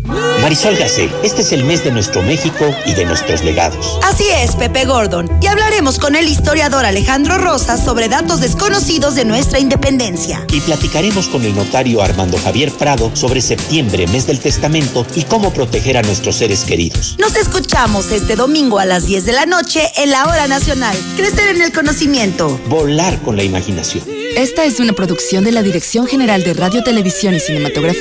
[0.42, 4.00] Marisol Gacé, este es el mes de nuestro México y de nuestros legados.
[4.04, 5.30] Así es, Pepe Gordon.
[5.40, 10.46] Y hablaremos con el historiador Alejandro Rosas sobre datos desconocidos de nuestra independencia.
[10.52, 15.54] Y platicaremos con el notario Armando Javier Prado sobre septiembre, mes del testamento, y cómo
[15.54, 17.16] proteger a nuestros seres queridos.
[17.20, 20.98] Nos escuchamos este domingo a las 10 de la noche en la Hora Nacional.
[21.16, 22.60] Crecer en el conocimiento.
[22.68, 24.04] Volar con la imaginación.
[24.36, 28.01] Esta es una producción de la Dirección General de Radio, Televisión y Cinematografía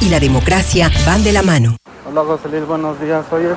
[0.00, 1.76] y la democracia van de la mano.
[2.08, 3.24] Hola José Luis, buenos días.
[3.30, 3.56] Oyes,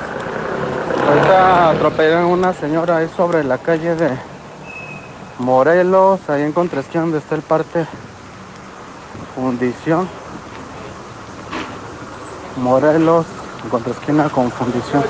[1.07, 4.09] ahorita atropellaron a una señora ahí sobre la calle de
[5.39, 7.85] Morelos, ahí en Contraesquina donde está el parte
[9.35, 10.07] Fundición.
[12.57, 13.25] Morelos,
[13.63, 15.03] en Contraesquina con Fundición.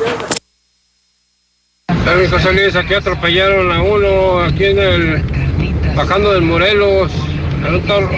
[2.05, 7.11] También José Luis, aquí atropellaron a uno, aquí en el, bajando del Morelos,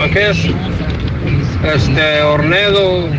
[0.04, 0.38] aquí es,
[1.74, 3.10] este, Ornedo.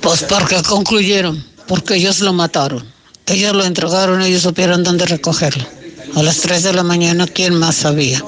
[0.00, 2.84] Pues porque concluyeron, porque ellos lo mataron.
[3.26, 5.64] Ellos lo entregaron, ellos supieron dónde recogerlo.
[6.16, 8.20] A las 3 de la mañana, ¿quién más sabía?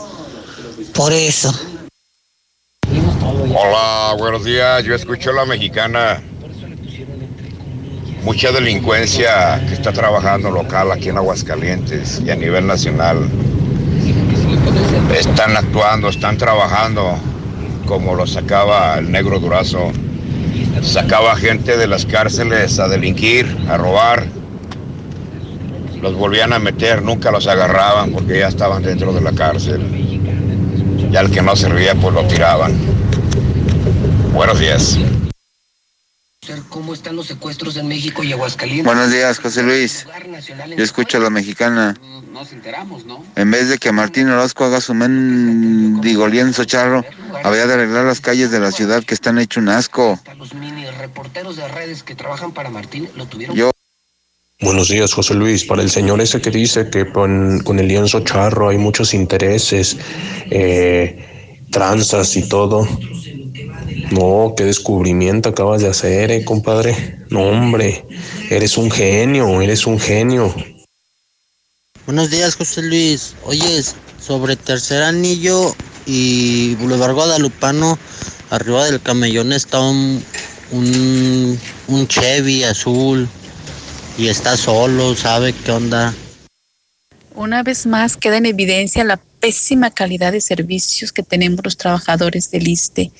[0.95, 1.53] Por eso.
[3.55, 4.85] Hola, buenos días.
[4.85, 6.23] Yo escucho la mexicana.
[8.23, 13.29] Mucha delincuencia que está trabajando local aquí en Aguascalientes y a nivel nacional.
[15.17, 17.17] Están actuando, están trabajando
[17.87, 19.93] como lo sacaba el negro Durazo.
[20.83, 24.27] Sacaba gente de las cárceles a delinquir, a robar.
[26.01, 29.83] Los volvían a meter, nunca los agarraban porque ya estaban dentro de la cárcel.
[31.13, 32.73] Y al que no servía, pues lo tiraban.
[34.33, 34.99] Buenos días.
[36.71, 38.85] ¿Cómo están los secuestros en México y Aguascalientes?
[38.85, 40.05] Buenos días, José Luis.
[40.77, 41.95] Yo escucho a la mexicana.
[42.33, 43.25] Nos enteramos, ¿no?
[43.37, 47.05] En vez de que Martín Orozco haga su mendigo lienzo charro,
[47.45, 50.19] había de arreglar las calles de la ciudad que están hecho un asco.
[50.37, 53.55] Los mini reporteros de redes que trabajan para Martín lo tuvieron.
[53.55, 53.71] Yo.
[54.61, 55.65] Buenos días, José Luis.
[55.65, 59.97] Para el señor ese que dice que con, con el lienzo charro hay muchos intereses,
[60.51, 62.89] eh, tranzas y todo.
[64.13, 67.25] No, qué descubrimiento acabas de hacer, eh, compadre.
[67.31, 68.05] No, hombre,
[68.51, 70.55] eres un genio, eres un genio.
[72.05, 73.35] Buenos días, José Luis.
[73.45, 75.75] Oyes, sobre Tercer Anillo
[76.05, 77.99] y Boulevard Guadalupano,
[78.51, 80.23] arriba del camellón está un,
[80.73, 81.59] un,
[81.89, 83.27] un Chevy azul
[84.19, 86.13] y está solo, ¿sabe qué onda?
[87.35, 92.51] Una vez más queda en evidencia la pésima calidad de servicios que tenemos los trabajadores
[92.51, 93.11] del ISTE.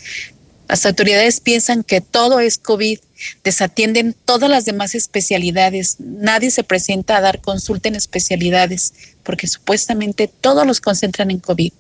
[0.73, 2.99] Las autoridades piensan que todo es COVID,
[3.45, 10.29] desatienden todas las demás especialidades, nadie se presenta a dar consulta en especialidades, porque supuestamente
[10.29, 11.75] todos los concentran en COVID.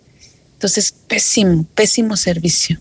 [0.52, 2.80] Entonces, pésimo, pésimo servicio.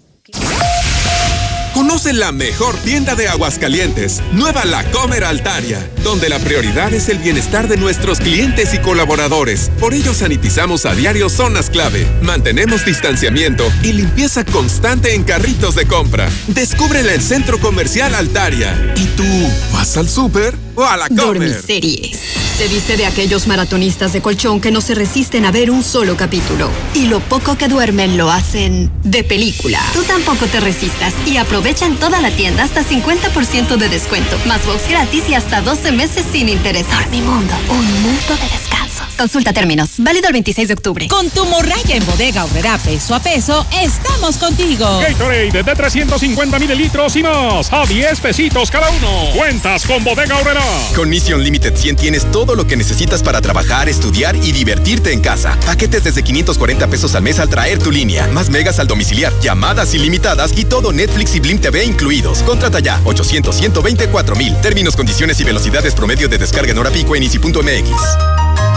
[1.73, 7.17] Conoce la mejor tienda de Aguascalientes, Nueva La Comer Altaria, donde la prioridad es el
[7.17, 9.71] bienestar de nuestros clientes y colaboradores.
[9.79, 15.85] Por ello sanitizamos a diario zonas clave, mantenemos distanciamiento y limpieza constante en carritos de
[15.87, 16.29] compra.
[16.47, 18.93] Descúbrela en Centro Comercial Altaria.
[18.97, 19.23] ¿Y tú
[19.71, 21.61] vas al súper o a la comer?
[21.65, 22.19] series.
[22.57, 26.15] Se dice de aquellos maratonistas de colchón que no se resisten a ver un solo
[26.15, 26.69] capítulo.
[26.93, 29.79] Y lo poco que duermen lo hacen de película.
[29.93, 34.65] Tú tampoco te resistas y aprovecha en toda la tienda hasta 50% de descuento, más
[34.65, 36.87] box gratis y hasta 12 meses sin interés.
[37.11, 39.03] mi mundo, un mundo de descanso.
[39.17, 39.91] Consulta términos.
[39.99, 41.07] Válido el 26 de octubre.
[41.07, 44.99] Con tu morraya en bodega obrera peso a peso, estamos contigo.
[44.99, 47.71] Gatorade de 350 mililitros y más.
[47.71, 49.31] A 10 pesitos cada uno.
[49.35, 50.63] Cuentas con bodega obrera.
[50.95, 55.21] Con Mission Limited 100 tienes todo lo que necesitas para trabajar, estudiar y divertirte en
[55.21, 55.57] casa.
[55.65, 58.27] Paquetes desde 540 pesos al mes al traer tu línea.
[58.27, 59.31] Más megas al domiciliar.
[59.41, 62.43] Llamadas ilimitadas y todo Netflix y Blim TV incluidos.
[62.43, 64.55] Contrata ya 800 124 mil.
[64.61, 68.70] Términos, condiciones y velocidades promedio de descarga en hora pico en easy.mx.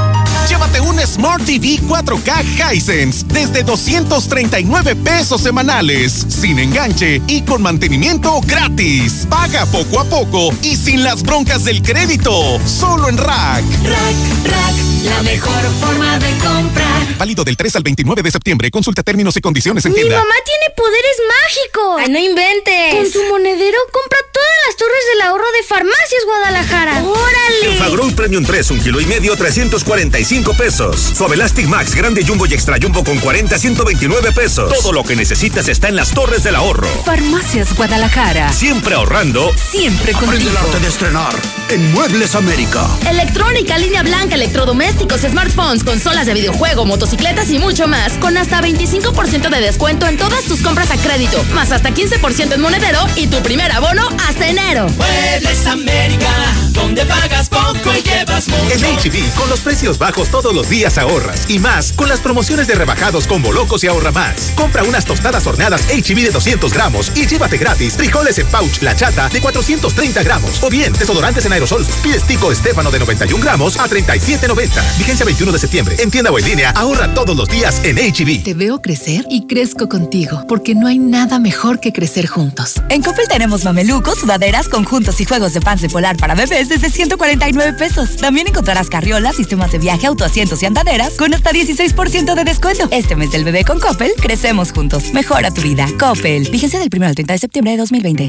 [0.49, 8.41] Llévate un Smart TV 4K Hisense desde 239 pesos semanales, sin enganche y con mantenimiento
[8.47, 9.27] gratis.
[9.31, 12.61] Paga poco a poco y sin las broncas del crédito.
[12.67, 13.65] Solo en Rack.
[13.85, 14.75] Rack, Rack,
[15.05, 17.17] la mejor forma de comprar.
[17.19, 18.71] Válido del 3 al 29 de septiembre.
[18.71, 20.19] Consulta términos y condiciones en Mi tienda.
[20.19, 22.01] mamá tiene poderes mágicos.
[22.01, 22.95] Ay, no inventes.
[22.95, 27.03] Con su monedero compra todas las torres del ahorro de Farmacias Guadalajara.
[27.03, 27.73] ¡Órale!
[27.73, 31.13] Enfagrow Premium 3, un kilo y medio, 345 pesos.
[31.15, 34.73] Suave Elastic Max, grande jumbo y extra jumbo con 40, 129 pesos.
[34.73, 36.89] Todo lo que necesitas está en las torres del ahorro.
[37.05, 38.53] Farmacias Guadalajara.
[38.53, 39.53] Siempre ahorrando.
[39.71, 40.51] Siempre Aprende contigo.
[40.51, 41.35] el arte de estrenar
[41.71, 42.85] en Muebles América.
[43.09, 48.15] Electrónica, línea blanca, electrodomésticos, smartphones, consolas de videojuego, motocicletas y mucho más.
[48.15, 52.61] Con hasta 25% de descuento en todas tus compras a crédito, más hasta 15% en
[52.61, 54.87] monedero y tu primer abono hasta enero.
[54.97, 56.31] Muebles América,
[56.73, 58.65] donde pagas poco y llevas mucho.
[58.75, 61.45] En HB, con los precios bajos todos los días ahorras.
[61.49, 64.53] Y más, con las promociones de rebajados con Bolocos y ahorra más.
[64.57, 68.97] Compra unas tostadas horneadas HB de 200 gramos y llévate gratis frijoles en pouch La
[68.97, 70.63] Chata de 430 gramos.
[70.63, 74.99] O bien, desodorantes en aerosol Speed Stick o Estefano de 91 gramos a 37.90.
[74.99, 75.97] Vigencia 21 de septiembre.
[75.99, 78.43] En tienda o en línea, ahorra todos los días en HB.
[78.43, 82.75] Te veo crecer y crezco contigo, porque no hay nada mejor que crecer juntos.
[82.89, 87.75] En Coppel tenemos mamelucos, sudaderas, conjuntos y juegos de pants polar para bebés desde 149
[87.75, 88.17] pesos.
[88.17, 92.89] También encontrarás carriolas, sistemas de viaje, autoasientos y andaderas con hasta 16% de descuento.
[92.93, 95.13] Este mes del bebé con Coppel, crecemos juntos.
[95.13, 95.89] Mejora tu vida.
[95.99, 96.49] Coppel.
[96.51, 98.25] Vigencia del 1 al 30 de septiembre de 2020.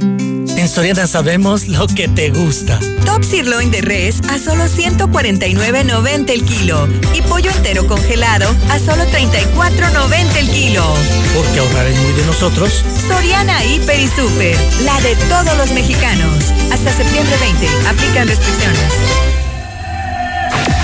[0.59, 2.79] En Soriana sabemos lo que te gusta.
[3.05, 9.03] Top sirloin de res a solo 149.90 el kilo y pollo entero congelado a solo
[9.03, 10.83] 34.90 el kilo.
[11.35, 12.83] Porque ahorrar es muy de nosotros.
[13.07, 16.51] Soriana Hiper y Super, la de todos los mexicanos.
[16.71, 19.24] Hasta septiembre 20, aplican restricciones.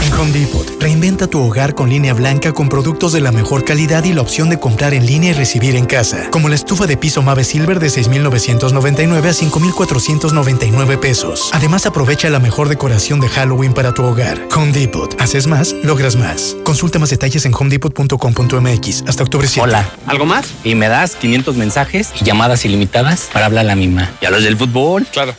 [0.00, 4.04] En Home Depot, reinventa tu hogar con línea blanca con productos de la mejor calidad
[4.04, 6.30] y la opción de comprar en línea y recibir en casa.
[6.30, 11.50] Como la estufa de piso Mave Silver de 6,999 a 5,499 pesos.
[11.52, 14.46] Además, aprovecha la mejor decoración de Halloween para tu hogar.
[14.54, 15.20] Home Depot.
[15.20, 16.56] Haces más, logras más.
[16.64, 19.60] Consulta más detalles en homedepot.com.mx hasta octubre 7.
[19.62, 20.46] Hola, ¿algo más?
[20.62, 24.12] Y me das 500 mensajes y llamadas ilimitadas para hablar a la misma.
[24.20, 25.06] ¿Y a los del fútbol?
[25.12, 25.34] Claro.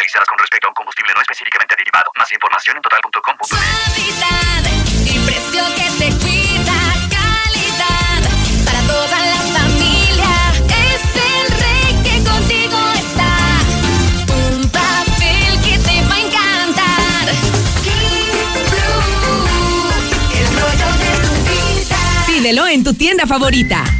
[0.00, 2.10] Pruebas realizadas con respecto a un combustible no específicamente derivado.
[2.16, 3.50] Más información en total.com.es.
[5.04, 6.78] y precio que te cuida,
[7.10, 8.20] calidad
[8.64, 10.32] para toda la familia.
[10.72, 13.32] Es el rey que contigo está.
[14.32, 17.28] Un papel que te va a encantar.
[20.32, 22.00] el rollo de tu vida.
[22.26, 23.99] Pídelo en tu tienda favorita.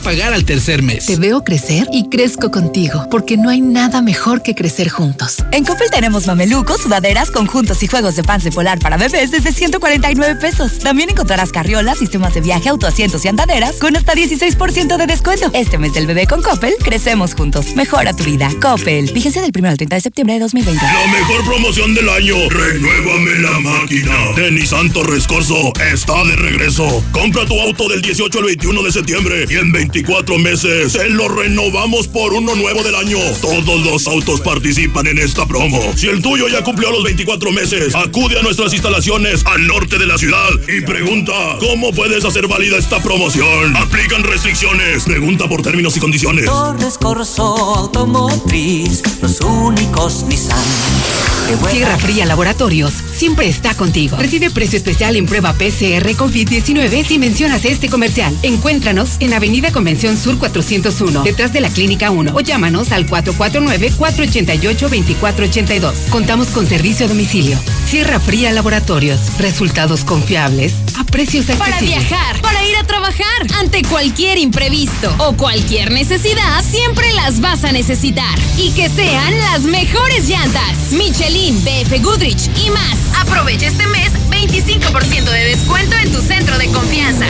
[0.00, 1.06] a pagar al tercer mes.
[1.06, 5.44] Te veo crecer y crezco contigo, porque no hay nada mejor que crecer juntos.
[5.52, 10.40] En Coppel tenemos mamelucos, sudaderas, conjuntos y juegos de pan polar para bebés desde 149
[10.40, 10.78] pesos.
[10.78, 15.50] También encontrarás carriolas, sistemas de viaje, autoasientos y andaderas con hasta 16% de descuento.
[15.52, 17.74] Este mes del bebé con Coppel, crecemos juntos.
[17.76, 18.50] Mejora tu vida.
[18.62, 19.10] Coppel.
[19.10, 20.82] Fíjense del 1 al 30 de septiembre de 2020.
[20.82, 22.34] La mejor promoción del año.
[22.48, 24.16] Renuévame la máquina.
[24.36, 27.04] De Nissan Torres Corso está de regreso.
[27.12, 31.26] Compra tu auto del 18 al 21 de septiembre y en 24 meses se lo
[31.26, 33.18] renovamos por uno nuevo del año.
[33.40, 35.82] Todos los autos participan en esta promo.
[35.96, 40.06] Si el tuyo ya cumplió los 24 meses, acude a nuestras instalaciones al norte de
[40.06, 43.76] la ciudad y pregunta cómo puedes hacer válida esta promoción.
[43.76, 45.02] Aplican restricciones.
[45.02, 46.44] Pregunta por términos y condiciones.
[46.44, 51.29] Torres Corso Automotriz, los únicos Nissan.
[51.58, 54.16] Tierra Fría Laboratorios siempre está contigo.
[54.16, 58.36] Recibe precio especial en prueba PCR COVID-19 si mencionas este comercial.
[58.42, 65.92] Encuéntranos en Avenida Convención Sur 401, detrás de la Clínica 1 o llámanos al 449-488-2482.
[66.10, 67.58] Contamos con servicio a domicilio.
[67.86, 69.38] Sierra Fría Laboratorios.
[69.38, 71.74] Resultados confiables a precios accesibles.
[71.74, 73.26] Para viajar, para ir a trabajar,
[73.58, 78.38] ante cualquier imprevisto o cualquier necesidad, siempre las vas a necesitar.
[78.56, 80.92] Y que sean las mejores llantas.
[80.92, 82.98] Michelin, BF Goodrich y más.
[83.18, 87.26] Aprovecha este mes 25% de descuento en tu centro de confianza.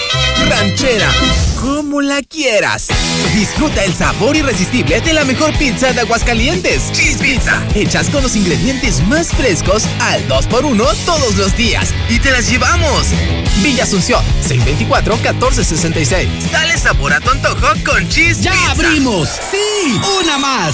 [0.49, 1.09] Ranchera.
[1.59, 2.87] Como la quieras.
[3.35, 6.91] Disfruta el sabor irresistible de la mejor pizza de Aguascalientes.
[6.91, 7.61] Cheese Pizza.
[7.75, 11.89] Hechas con los ingredientes más frescos al 2x1 todos los días.
[12.09, 13.07] Y te las llevamos.
[13.61, 16.27] Villa Asunción, 624-1466.
[16.51, 18.71] Dale sabor a tu antojo con Cheese ¡Ya Pizza.
[18.71, 19.29] abrimos!
[19.51, 19.99] ¡Sí!
[20.21, 20.73] ¡Una más!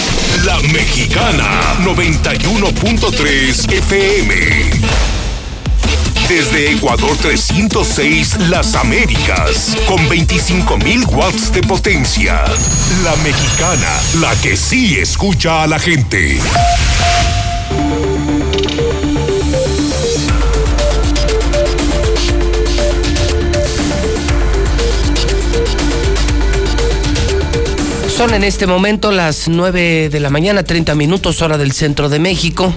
[0.45, 4.35] La Mexicana, 91.3 FM.
[6.27, 12.43] Desde Ecuador 306, Las Américas, con 25.000 watts de potencia.
[13.03, 16.39] La Mexicana, la que sí escucha a la gente.
[28.21, 32.19] Son en este momento las 9 de la mañana, 30 minutos hora del centro de
[32.19, 32.71] México.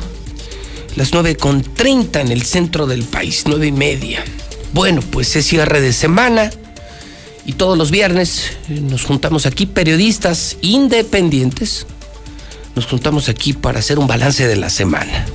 [0.96, 4.24] Las 9 con 30 en el centro del país, 9 y media.
[4.72, 6.50] Bueno, pues es cierre de semana
[7.44, 11.86] y todos los viernes nos juntamos aquí periodistas independientes.
[12.74, 15.26] Nos juntamos aquí para hacer un balance de la semana.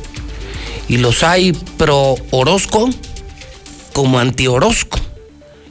[0.88, 2.90] Y los hay pro Orozco
[3.94, 5.00] como anti Orozco.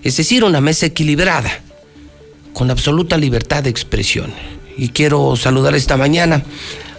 [0.05, 1.65] Es decir, una mesa equilibrada
[2.59, 4.35] con absoluta libertad de expresión.
[4.77, 6.43] Y quiero saludar esta mañana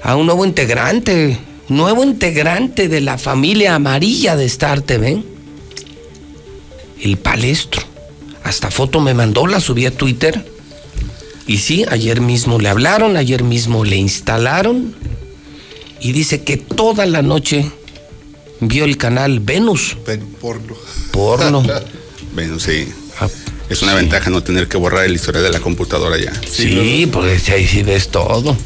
[0.01, 5.21] a un nuevo integrante, nuevo integrante de la familia amarilla de Star TV,
[7.01, 7.81] el palestro.
[8.41, 10.45] Hasta foto me mandó, la subí a Twitter.
[11.45, 14.95] Y sí, ayer mismo le hablaron, ayer mismo le instalaron.
[15.99, 17.69] Y dice que toda la noche
[18.61, 19.97] vio el canal Venus.
[20.39, 20.77] porno.
[21.11, 21.63] Porno.
[22.33, 22.87] Venus, sí.
[23.69, 26.33] Es una ventaja no tener que borrar el historial de la computadora ya.
[26.49, 28.57] Sí, pues ahí sí ves todo.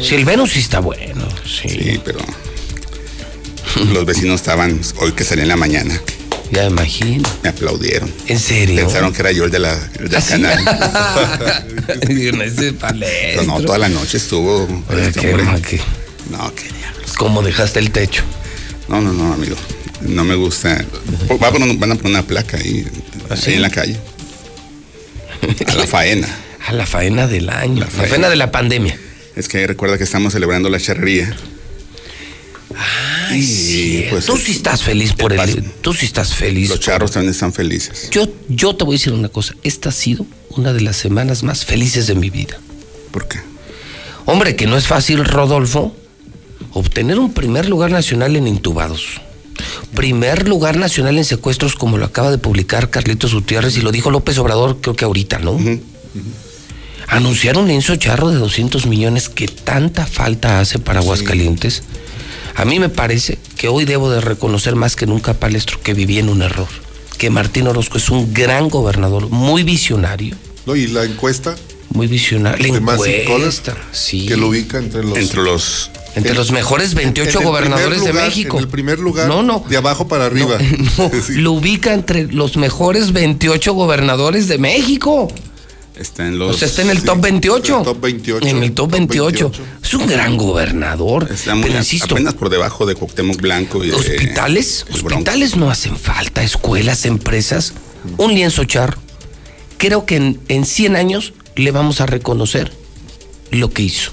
[0.00, 1.26] si el Venus sí está bueno.
[1.46, 2.18] Sí, sí pero
[3.92, 5.98] los vecinos estaban hoy que salí en la mañana.
[6.50, 7.26] Ya me imagino.
[7.42, 8.12] Me aplaudieron.
[8.26, 8.76] ¿En serio?
[8.76, 10.62] Pensaron que era yo el, de la, el del canal.
[13.00, 14.64] pero no, toda la noche estuvo.
[14.90, 15.20] Oye, qué,
[15.66, 15.80] qué,
[16.30, 17.12] No, qué diablos.
[17.16, 18.22] ¿Cómo dejaste el techo?
[18.86, 19.56] No, no, no, amigo.
[20.06, 20.84] No me gusta.
[21.42, 22.86] Va a poner, van a poner una placa ahí,
[23.30, 23.96] ¿Ah, ahí en la calle.
[25.66, 26.28] A la faena.
[26.66, 27.80] A la faena del año.
[27.80, 28.96] La faena, la faena de la pandemia.
[29.34, 31.34] Es que recuerda que estamos celebrando la charrería.
[32.76, 34.06] Ay, sí.
[34.10, 35.40] Pues, tú sí estás feliz por el.
[35.40, 36.68] el tú sí estás feliz.
[36.68, 38.08] Los charros también están felices.
[38.10, 39.54] Yo, yo te voy a decir una cosa.
[39.62, 42.58] Esta ha sido una de las semanas más felices de mi vida.
[43.10, 43.40] ¿Por qué?
[44.24, 45.96] Hombre, que no es fácil, Rodolfo,
[46.72, 49.20] obtener un primer lugar nacional en intubados.
[49.94, 54.10] Primer lugar nacional en secuestros, como lo acaba de publicar Carlitos Gutiérrez y lo dijo
[54.10, 55.52] López Obrador, creo que ahorita, ¿no?
[55.52, 55.80] Uh -huh.
[57.08, 61.74] Anunciar un lienzo charro de 200 millones que tanta falta hace para Aguascalientes.
[61.74, 61.82] Sí.
[62.54, 66.18] A mí me parece que hoy debo de reconocer más que nunca, Palestro, que viví
[66.18, 66.68] en un error.
[67.18, 70.36] Que Martín Orozco es un gran gobernador, muy visionario.
[70.66, 71.54] No, ¿Y la encuesta?
[71.90, 72.72] Muy visionario.
[72.72, 74.26] La encuesta, sí.
[74.26, 75.18] Que lo ubica entre los...
[75.18, 78.56] Entre los entre el, los mejores 28 el gobernadores lugar, de México.
[78.58, 79.28] En el primer lugar.
[79.28, 79.64] No, no.
[79.68, 80.58] De abajo para arriba.
[80.98, 81.34] No, no sí.
[81.34, 85.28] Lo ubica entre los mejores 28 gobernadores de México.
[85.96, 86.54] Está en los.
[86.54, 87.78] O sea, está en el sí, top 28.
[87.78, 88.48] El top 28.
[88.48, 89.50] En el top, top 28.
[89.50, 89.64] 28.
[89.82, 91.28] Es un gran gobernador.
[91.30, 92.14] Está muy, pero insisto.
[92.14, 93.84] Apenas por debajo de Cuauhtémoc Blanco.
[93.84, 94.86] Y de, hospitales.
[94.90, 96.42] hospitales no hacen falta.
[96.42, 97.74] Escuelas, empresas.
[98.16, 98.96] Un lienzo char.
[99.78, 102.72] Creo que en, en 100 años le vamos a reconocer
[103.50, 104.12] lo que hizo.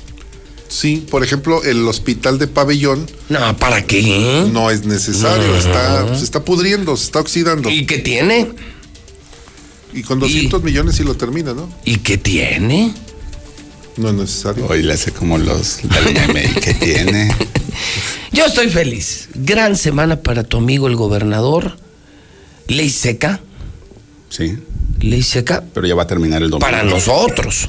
[0.70, 3.10] Sí, por ejemplo, el hospital de pabellón.
[3.28, 4.48] No, ¿para qué?
[4.54, 5.58] No es necesario, no.
[5.58, 7.72] está, se está pudriendo, se está oxidando.
[7.72, 8.50] ¿Y qué tiene?
[9.92, 10.64] Y con 200 ¿Y?
[10.64, 11.74] millones sí lo termina, ¿no?
[11.86, 12.94] ¿Y qué tiene?
[13.98, 14.68] No es necesario.
[14.68, 17.36] Hoy le hace como los la línea que tiene.
[18.32, 19.30] Yo estoy feliz.
[19.34, 21.78] Gran semana para tu amigo el gobernador.
[22.68, 23.42] Ley seca.
[24.30, 24.60] Sí.
[25.00, 25.64] Ley seca.
[25.74, 26.66] Pero ya va a terminar el domingo.
[26.66, 27.68] Para nosotros.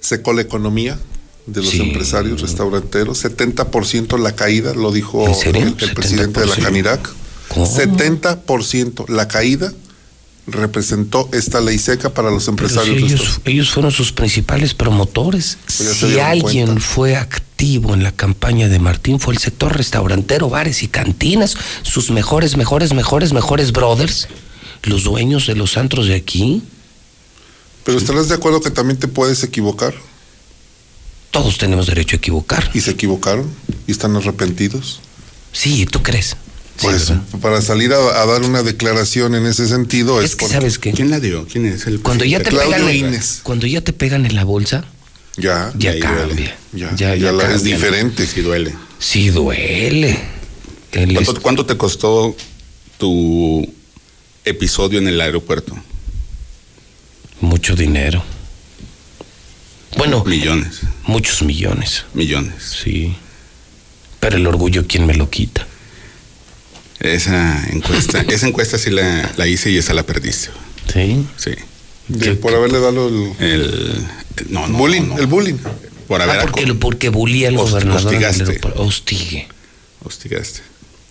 [0.00, 0.98] Secó la economía
[1.46, 1.80] de los sí.
[1.80, 7.08] empresarios restauranteros, 70% la caída, lo dijo el, el presidente de la Canirac.
[7.48, 7.66] ¿Cómo?
[7.66, 9.72] 70% la caída
[10.46, 12.96] representó esta ley seca para los empresarios.
[12.96, 15.58] Si ellos, ellos, fueron sus principales promotores.
[15.66, 16.84] Pues si alguien cuenta.
[16.84, 22.10] fue activo en la campaña de Martín fue el sector restaurantero, bares y cantinas, sus
[22.10, 24.28] mejores, mejores, mejores, mejores brothers,
[24.82, 26.62] los dueños de los antros de aquí.
[27.84, 29.94] Pero estarás de acuerdo que también te puedes equivocar.
[31.36, 32.70] Todos tenemos derecho a equivocar.
[32.72, 33.46] ¿Y se equivocaron?
[33.86, 35.00] ¿Y están arrepentidos?
[35.52, 36.34] Sí, ¿tú crees?
[36.80, 40.54] Pues para salir a, a, dar una declaración en ese sentido es, es que porque...
[40.54, 43.80] sabes qué quién la dio quién es el cuando ya te pegan en, cuando ya
[43.80, 44.84] te pegan en la bolsa
[45.36, 45.72] ya.
[45.76, 46.26] ya, ya cambia.
[46.26, 46.54] Duele.
[46.72, 48.26] ya ya, ya, la es diferente.
[48.26, 48.74] Sí duele.
[48.98, 50.18] Sí duele.
[50.92, 51.40] El ¿Cuánto, est...
[51.40, 52.34] ¿Cuánto te costó
[52.98, 53.70] tu
[54.46, 55.76] episodio en el aeropuerto
[57.40, 58.22] mucho dinero
[59.96, 63.14] bueno millones muchos millones millones sí
[64.20, 65.66] pero el orgullo quién me lo quita
[67.00, 70.50] esa encuesta, esa encuesta sí la, la, hice y esa la perdiste.
[70.92, 71.26] ¿Sí?
[71.36, 71.52] Sí.
[72.08, 74.06] De, por haberle dado el, el
[74.48, 75.56] no, no, bullying, no, el bullying.
[76.06, 78.06] Por haber ah, porque, porque bullying al gobernador.
[78.06, 78.60] Hostigaste.
[78.76, 79.48] Hostigue.
[80.04, 80.60] Hostigaste.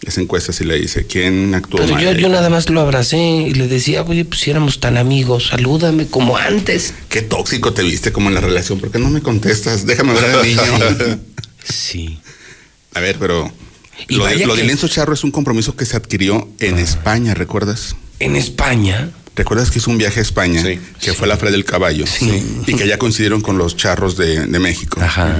[0.05, 1.07] Esa encuesta sí la hice.
[1.07, 2.03] ¿Quién actuó Pero mal?
[2.03, 5.47] yo, yo nada más lo abracé y le decía, oye, pues si éramos tan amigos,
[5.47, 6.93] salúdame como antes.
[7.09, 8.79] Qué tóxico te viste como en la relación.
[8.79, 9.85] ¿Por qué no me contestas?
[9.85, 11.19] Déjame ver al niño.
[11.63, 12.19] sí.
[12.93, 13.51] A ver, pero
[14.07, 14.61] y lo, de, lo que...
[14.61, 16.81] de lienzo charro es un compromiso que se adquirió en ah.
[16.81, 17.95] España, ¿recuerdas?
[18.19, 19.09] En España.
[19.35, 20.61] ¿Recuerdas que hizo un viaje a España?
[20.61, 20.79] Sí.
[21.01, 22.05] Que fue la Feria del Caballo.
[22.07, 22.61] Sí.
[22.67, 25.01] Y que ya coincidieron con los charros de, de México.
[25.01, 25.35] Ajá.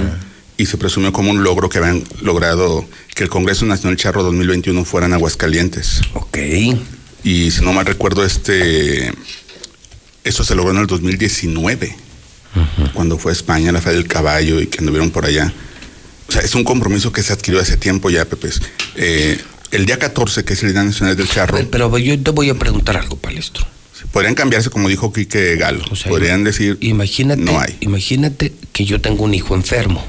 [0.58, 4.84] Y se presumió como un logro que habían logrado que el Congreso Nacional Charro 2021
[4.84, 6.00] fuera en Aguascalientes.
[6.14, 6.38] Ok.
[7.24, 9.12] Y si no mal recuerdo, este.
[10.24, 11.94] Eso se logró en el 2019.
[12.54, 12.92] Uh -huh.
[12.92, 15.52] Cuando fue a España la Feria del Caballo y que anduvieron por allá.
[16.28, 18.48] O sea, es un compromiso que se adquirió hace tiempo ya, Pepe.
[18.96, 19.38] Eh,
[19.70, 21.56] el día 14, que es el Día Nacional del Charro.
[21.56, 23.66] Pero, pero yo te voy a preguntar algo, Palestro.
[24.12, 25.84] Podrían cambiarse, como dijo Quique Galo.
[25.90, 26.78] O sea, Podrían decir.
[26.80, 27.76] Imagínate, no hay.
[27.80, 30.04] imagínate que yo tengo un hijo enfermo.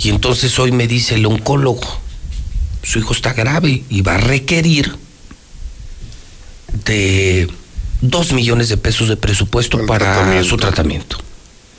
[0.00, 1.80] Y entonces hoy me dice el oncólogo:
[2.82, 4.94] su hijo está grave y va a requerir
[6.84, 7.48] de
[8.00, 10.48] dos millones de pesos de presupuesto El para tratamiento.
[10.48, 11.18] su tratamiento.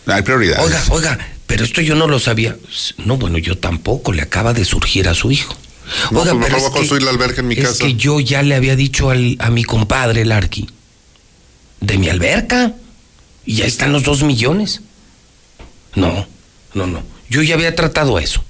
[0.07, 0.65] Hay prioridades.
[0.65, 2.57] Oiga, oiga, pero esto yo no lo sabía.
[3.05, 4.11] No, bueno, yo tampoco.
[4.13, 5.55] Le acaba de surgir a su hijo.
[6.11, 7.83] No, Oiga, pues pero mejor voy a que- construir la alberca en mi es casa.
[7.85, 10.67] que yo ya le había dicho al- a mi compadre, el Arqui,
[11.81, 12.73] de mi alberca.
[13.45, 14.81] Y ya están los dos millones.
[15.95, 16.27] No,
[16.73, 17.01] no, no.
[17.30, 18.43] Yo ya había tratado eso.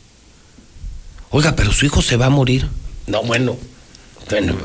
[1.29, 2.67] Oiga, pero su hijo se va a morir.
[3.05, 3.57] No, bueno.
[4.29, 4.55] Bueno,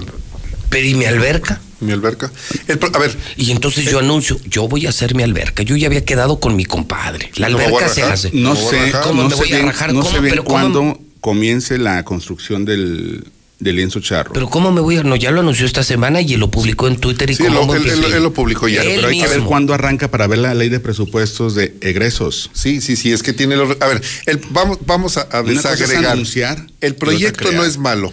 [0.69, 1.61] pero ¿y mi alberca?
[1.81, 2.31] Mi alberca.
[2.67, 3.17] El a ver.
[3.37, 5.63] Y entonces yo anuncio, yo voy a hacer mi alberca.
[5.63, 7.31] Yo ya había quedado con mi compadre.
[7.37, 8.31] La ¿No me voy a alberca se hace.
[8.33, 8.93] No ¿Me voy a sé?
[9.03, 9.93] ¿Cómo me voy a rajar?
[9.93, 13.25] no cuándo comience la construcción del,
[13.63, 14.33] del lienzo charro.
[14.33, 15.03] Pero ¿cómo me voy a.?
[15.03, 17.75] No, ya lo anunció esta semana y lo publicó en Twitter y Sí, cómo lo-
[17.75, 18.83] él, empiezo él- a- él lo publicó ya.
[18.83, 22.51] Él Pero hay que ver cuándo arranca para ver la ley de presupuestos de egresos.
[22.53, 23.77] Sí, sí, sí, es que tiene los.
[23.81, 26.07] A ver, el- vamos, vamos a, a desagregar.
[26.13, 28.13] anunciar y el proyecto no es malo.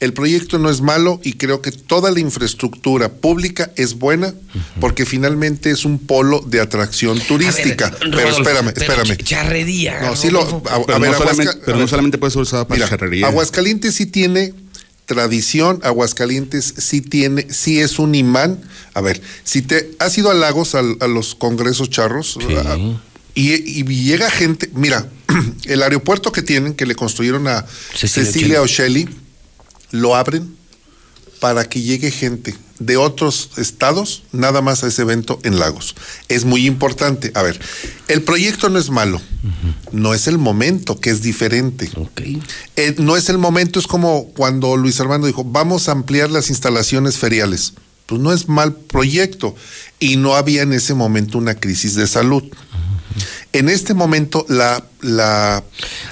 [0.00, 4.34] El proyecto no es malo y creo que toda la infraestructura pública es buena
[4.80, 7.86] porque finalmente es un polo de atracción turística.
[7.86, 9.16] A ver, pero Rodolfo, espérame, pero espérame.
[9.18, 10.00] ch- Charrería.
[10.02, 10.40] No, sí lo.
[10.40, 12.88] A, a Pero, ver, no, solamente, pero a no solamente puede ser usada para Mira,
[12.88, 13.28] charrería.
[13.28, 14.52] Aguascalientes sí tiene
[15.12, 18.60] tradición, Aguascalientes sí tiene, sí es un imán.
[18.94, 22.74] A ver, si te has ido a Lagos a, los congresos charros a-
[23.34, 25.08] y, y llega gente, mira,
[25.64, 29.08] el aeropuerto que tienen, que le construyeron a Cecilia Cecilia,
[29.90, 30.54] lo abren
[31.40, 32.54] para que llegue gente
[32.86, 35.94] de otros estados nada más a ese evento en Lagos.
[36.28, 37.32] Es muy importante.
[37.34, 37.60] A ver,
[38.08, 39.20] el proyecto no es malo,
[39.92, 41.90] no es el momento, que es diferente.
[42.76, 46.50] Eh, no es el momento, es como cuando Luis Armando dijo, vamos a ampliar las
[46.50, 47.74] instalaciones feriales.
[48.06, 49.54] Pues no es mal proyecto
[49.98, 52.42] y no había en ese momento una crisis de salud.
[53.52, 55.62] En este momento la, la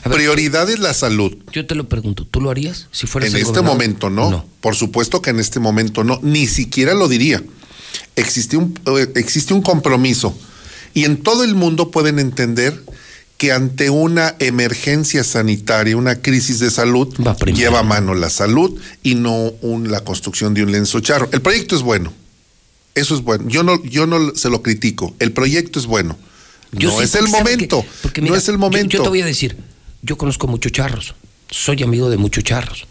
[0.04, 1.36] prioridad es la salud.
[1.52, 4.44] Yo te lo pregunto, ¿tú lo harías si fueras En el este momento no.
[4.60, 6.18] Por supuesto que en este momento no.
[6.22, 7.42] Ni siquiera lo diría.
[8.16, 10.36] Existe un, eh, existe un compromiso.
[10.94, 12.82] Y en todo el mundo pueden entender
[13.38, 17.08] que ante una emergencia sanitaria, una crisis de salud,
[17.54, 21.28] lleva a mano la salud y no un- la construcción de un lienzo charro.
[21.32, 22.12] El proyecto es bueno.
[22.94, 23.48] Eso es bueno.
[23.48, 25.14] Yo no, yo no se lo critico.
[25.20, 26.18] El proyecto es bueno.
[26.72, 27.84] Yo no es el porque ¿sabe momento.
[28.02, 28.96] Porque no mira, es el momento.
[28.96, 29.56] Yo, te voy a decir,
[30.02, 31.14] yo conozco muchos charros,
[31.50, 32.86] soy amigo de muchos charros.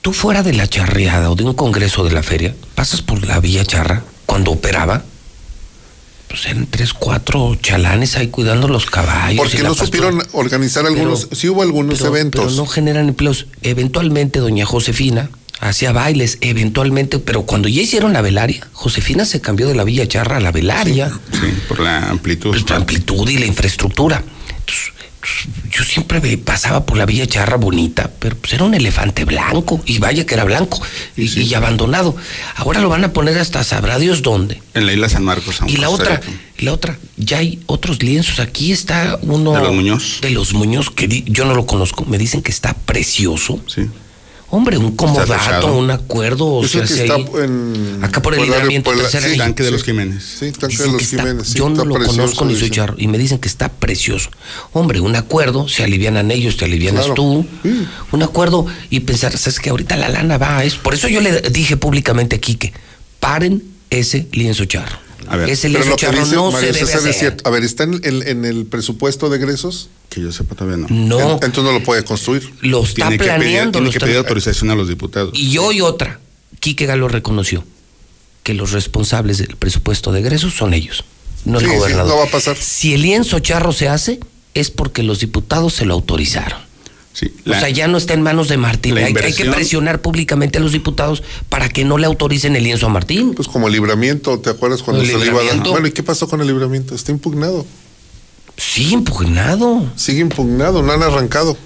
[0.00, 3.40] Tú fuera de la charreada o de un congreso de la feria, pasas por la
[3.40, 5.04] vía charra cuando operaba,
[6.28, 9.38] pues eran tres, cuatro chalanes ahí cuidando los caballos.
[9.38, 12.44] Porque no supieron organizar algunos, Pero- sí hubo algunos pero- eventos.
[12.44, 13.46] Pero no generan empleos.
[13.62, 19.66] Eventualmente, doña Josefina, hacía bailes, eventualmente, pero cuando ya hicieron la velaria, Josefina se cambió
[19.68, 21.10] de la Villa Charra a la velaria.
[21.32, 22.50] Sí, por la amplitud.
[22.50, 24.22] Pues, la amplitud y la infraestructura.
[24.48, 24.92] Entonces,
[25.70, 29.80] yo siempre me pasaba por la Villa Charra bonita, pero pues era un elefante blanco,
[29.86, 30.82] y vaya que era blanco,
[31.16, 32.14] y, y abandonado.
[32.56, 34.60] Ahora lo van a poner hasta sabrá Dios dónde.
[34.74, 35.56] En la isla San Marcos.
[35.56, 36.20] San Y la otra,
[36.58, 38.38] y la otra, ya hay otros lienzos.
[38.38, 39.52] Aquí está uno.
[39.54, 40.18] ¿De los Muñoz?
[40.20, 42.04] De los Muñoz, que di- yo no lo conozco.
[42.04, 43.58] Me dicen que está precioso.
[43.66, 43.88] Sí.
[44.50, 47.98] Hombre, un comodato, un acuerdo, o sea, el que si está ahí- en.
[48.02, 49.36] acá por el libramiento tercera sí.
[49.36, 50.22] Tanque de los Jiménez.
[50.38, 51.48] Sí, tanque Dicen de los está- Jiménez.
[51.48, 54.30] sí, yo no lo precioso, conozco ni soy charro y me dicen que está precioso.
[54.72, 57.14] Hombre, un acuerdo, se alivianan ellos, te alivianas Claro.
[57.14, 57.46] tú.
[58.12, 60.78] Un acuerdo y pensar, sabes que ahorita la lana va a eso.
[60.82, 62.72] Por eso yo le dije públicamente aquí que
[63.18, 64.98] paren ese lienzo charro.
[65.28, 67.14] A ver, ese Pero lienzo lo que charro dice no se debe es hacer.
[67.14, 67.48] cierto.
[67.48, 69.88] A ver, ¿está en, en- en el presupuesto de egresos?
[70.10, 70.86] Que yo sepa todavía no.
[70.90, 72.48] No, En- Entonces no lo puede construir.
[72.60, 73.72] lo está Tiene que pedir, planeando.
[73.72, 75.30] tiene lo que pedir autorización a los diputados.
[75.34, 76.20] Y hoy otra.
[76.60, 77.64] Quique Galo reconoció
[78.42, 81.04] que los responsables del presupuesto de egresos son ellos,
[81.44, 82.08] no Sí, el sí, gobernador.
[82.08, 82.56] no va a pasar.
[82.56, 84.20] Si el lienzo charro se hace,
[84.54, 86.58] es porque los diputados se lo autorizaron.
[87.14, 88.98] Sí, o sea, ya no está en manos de Martín.
[88.98, 92.86] Hay, hay que presionar públicamente a los diputados para que no le autoricen el lienzo
[92.86, 93.34] a Martín.
[93.34, 95.68] Pues como el libramiento, ¿te acuerdas cuando El se le iba a dar?
[95.68, 96.92] Bueno, ¿y qué pasó con el libramiento?
[96.92, 97.64] Está impugnado.
[98.56, 99.92] Sí, impugnado.
[99.94, 101.56] Sigue impugnado, no han arrancado.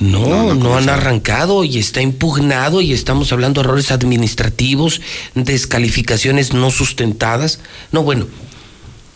[0.00, 5.00] No, no, han arrancado y está impugnado y estamos hablando de errores administrativos,
[5.34, 7.60] descalificaciones no sustentadas.
[7.92, 8.26] No, bueno,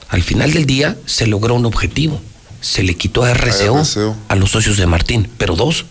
[0.09, 2.21] al final del día se logró un objetivo.
[2.63, 4.17] Se le quitó a RCO, A RCO.
[4.29, 5.85] a los socios de Martín, pero dos,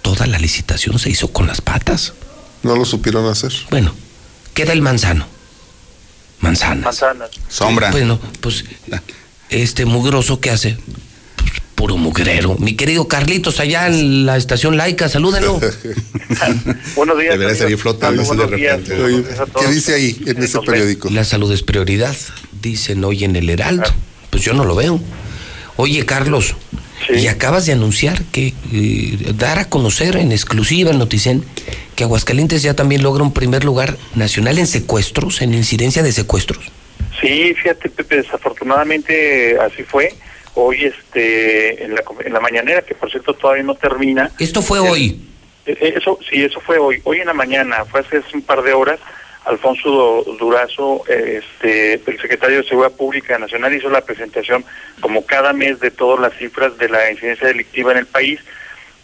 [0.00, 2.14] toda la licitación se hizo con las patas.
[2.62, 3.52] No lo supieron hacer.
[3.70, 3.94] Bueno,
[4.54, 5.26] queda el manzano.
[6.40, 6.84] Manzanas.
[6.84, 7.30] Manzanas.
[7.48, 7.90] Sombra.
[7.90, 8.64] Bueno, pues
[9.50, 10.76] este mugroso que hace,
[11.36, 12.56] Pues, puro mugrero.
[12.58, 15.60] Mi querido Carlitos, allá en la estación laica, salúdenlo.
[16.96, 17.32] Buenos días.
[17.38, 18.96] Debería salir flotando de repente.
[19.60, 21.10] ¿Qué dice ahí en ese periódico?
[21.10, 22.16] La salud es prioridad,
[22.60, 23.90] dicen hoy en el Heraldo.
[24.30, 25.00] Pues yo no lo veo.
[25.76, 26.54] Oye, Carlos,
[27.08, 31.44] y acabas de anunciar que eh, dar a conocer en exclusiva en Noticen
[31.96, 36.70] que Aguascalientes ya también logra un primer lugar nacional en secuestros, en incidencia de secuestros.
[37.20, 40.14] Sí, fíjate, Pepe, desafortunadamente así fue.
[40.54, 44.30] Hoy, este, en la, en la mañanera, que por cierto todavía no termina.
[44.38, 45.20] Esto fue hoy.
[45.66, 47.00] Eh, Eso, sí, eso fue hoy.
[47.04, 48.98] Hoy en la mañana, fue hace un par de horas,
[49.44, 49.88] Alfonso
[50.24, 54.64] Du- Durazo, este, el secretario de Seguridad Pública Nacional, hizo la presentación,
[55.00, 58.40] como cada mes, de todas las cifras de la incidencia delictiva en el país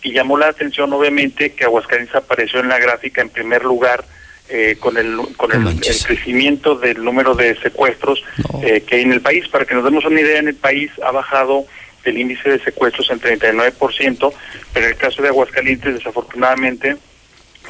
[0.02, 4.04] y llamó la atención, obviamente, que Aguascalientes apareció en la gráfica en primer lugar
[4.48, 8.22] eh, con el con el, el crecimiento del número de secuestros
[8.62, 9.46] eh, que hay en el país.
[9.48, 11.64] Para que nos demos una idea, en el país ha bajado
[12.04, 14.32] el índice de secuestros en 39%,
[14.72, 16.96] pero en el caso de Aguascalientes, desafortunadamente,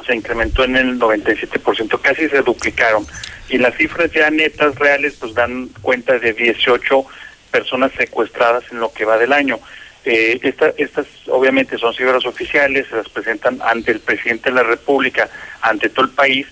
[0.06, 3.06] se incrementó en el 97%, casi se duplicaron.
[3.48, 7.04] Y las cifras ya netas reales pues dan cuenta de 18
[7.50, 9.58] personas secuestradas en lo que va del año.
[10.04, 14.62] Eh, esta- estas obviamente son cifras oficiales, se las presentan ante el presidente de la
[14.62, 15.28] República,
[15.62, 16.46] ante todo el país,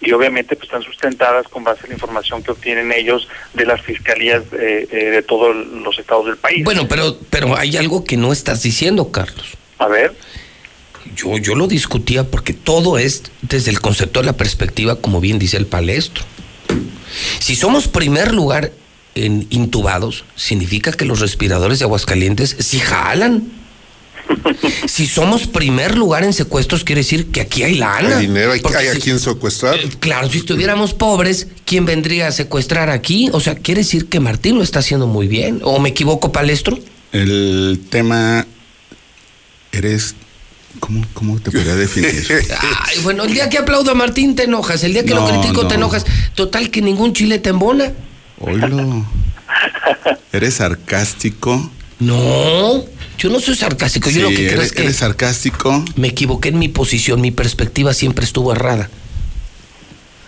[0.00, 3.80] y obviamente pues están sustentadas con base en la información que obtienen ellos de las
[3.82, 6.64] fiscalías eh, eh, de todos los estados del país.
[6.64, 9.56] Bueno, pero, pero hay algo que no estás diciendo, Carlos.
[9.78, 10.12] A ver.
[11.16, 15.38] Yo, yo lo discutía porque todo es desde el concepto de la perspectiva, como bien
[15.38, 16.24] dice el palestro.
[17.40, 18.72] Si somos primer lugar
[19.14, 23.44] en intubados, significa que los respiradores de Aguascalientes sí jalan.
[24.86, 28.18] Si somos primer lugar en secuestros, quiere decir que aquí hay lana.
[28.18, 29.78] Hay dinero, hay, hay a si- quien secuestrar.
[29.98, 33.28] Claro, si estuviéramos pobres, ¿quién vendría a secuestrar aquí?
[33.32, 35.60] O sea, quiere decir que Martín lo está haciendo muy bien.
[35.64, 36.78] ¿O me equivoco, palestro?
[37.12, 38.46] El tema.
[39.72, 40.14] Eres.
[40.78, 42.10] ¿Cómo, cómo te podría definir?
[42.86, 45.28] Ay, bueno, el día que aplaudo a Martín te enojas, el día que lo No,
[45.40, 45.80] critico te no.
[45.86, 46.04] enojas.
[46.34, 47.92] Total que ningún chile te embona.
[48.38, 49.04] Oílo.
[50.32, 51.70] ¿Eres sarcástico?
[51.98, 52.84] No,
[53.18, 54.08] yo no soy sarcástico.
[54.10, 55.84] Yo lo que creo eres- es que eres sarcástico.
[55.96, 58.88] me equivoqué en mi posición, mi perspectiva siempre estuvo errada.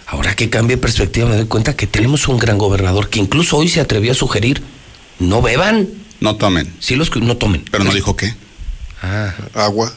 [0.06, 3.56] Ahora que cambié de perspectiva me doy cuenta que tenemos un gran gobernador que incluso
[3.56, 4.62] hoy se atrevió a sugerir,
[5.18, 5.88] no beban.
[6.20, 6.70] No tomen.
[6.80, 7.64] Sí, los que no tomen.
[7.70, 8.34] Pero no dijo qué.
[9.02, 9.32] Ah.
[9.54, 9.92] Agua.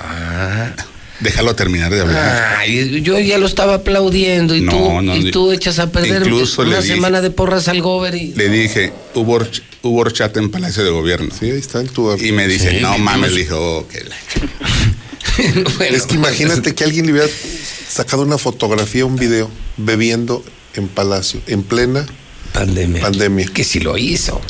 [0.00, 0.72] Ah.
[1.20, 2.56] Déjalo terminar de hablar.
[2.58, 6.22] Ay, yo ya lo estaba aplaudiendo y No, tú no, y tú echas a perder
[6.22, 9.40] Incluso le una dije- semana de porras al gober y Le dije, hubo,
[9.82, 11.28] hubo horchata en Palacio de Gobierno.
[11.36, 12.14] Sí, ahí está tu.
[12.16, 14.14] Y me dice, Sí, no mames, le dijo, "Oh, que la
[15.86, 17.28] es que imagínate que alguien le hubiera
[17.88, 20.44] sacado una fotografía, un video, bebiendo
[20.74, 22.06] en Palacio, en plena
[22.52, 23.02] pandemia.
[23.02, 23.46] pandemia.
[23.52, 24.40] Que si lo hizo.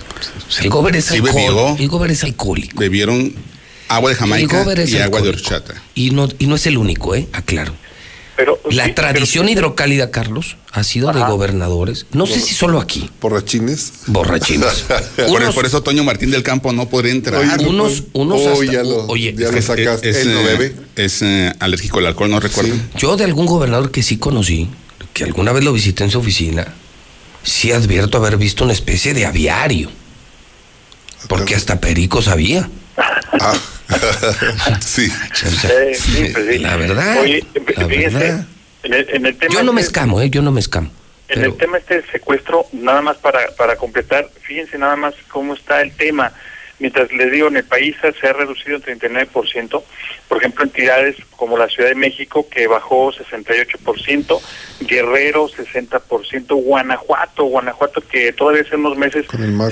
[0.61, 1.77] El gober es Sí alcohol-.
[1.79, 2.79] El gober es alcohólico.
[2.79, 3.35] Bebieron
[3.89, 5.75] agua de El Jamaica y agua de horchata.
[5.95, 7.27] Y no, y no es el único, ¿eh?
[7.33, 7.75] Aclaro.
[8.37, 12.07] Pero La sí, tradición hidrocálida, Carlos, ha sido de gobernadores.
[12.13, 13.11] No sé si solo aquí.
[13.21, 13.93] ¿Borrachines?
[14.07, 14.85] Borrachines.
[15.17, 17.41] Por, Unos- por eso Toño Martín del Campo no podría entrar.
[17.41, 20.11] Oye, unos- unos Oh, hasta- ya lo, oye, ya lo Es- sacaste.
[20.11, 20.77] es, Él no eh, bebe.
[20.95, 22.77] es, eh, alérgico al alcohol, no recuerdo.
[22.97, 24.69] Yo de algún gobernador que sí conocí,
[25.15, 26.75] que alguna vez lo visité en su oficina,
[27.43, 29.91] sí advierto haber visto una especie de aviario.
[31.29, 32.71] Porque hasta Perico sabía.
[33.41, 33.55] Ah.
[34.81, 35.11] Sí.
[35.71, 36.59] Eh, sí, pues sí.
[36.59, 37.21] La verdad.
[37.21, 37.45] Oye,
[37.77, 38.47] la fíjese, verdad.
[38.83, 40.31] en el, en el tema Yo no me este- escamo, ¿eh?
[40.31, 40.91] Yo no me escamo.
[41.29, 45.53] En el tema este del secuestro, nada más para, para completar, fíjense nada más cómo
[45.55, 46.33] está el tema.
[46.81, 49.83] Mientras les digo, en el país se ha reducido en 39%,
[50.29, 54.41] por ejemplo, entidades como la Ciudad de México, que bajó 68%,
[54.83, 59.27] Guerrero 60%, Guanajuato, Guanajuato, que todavía hace unos meses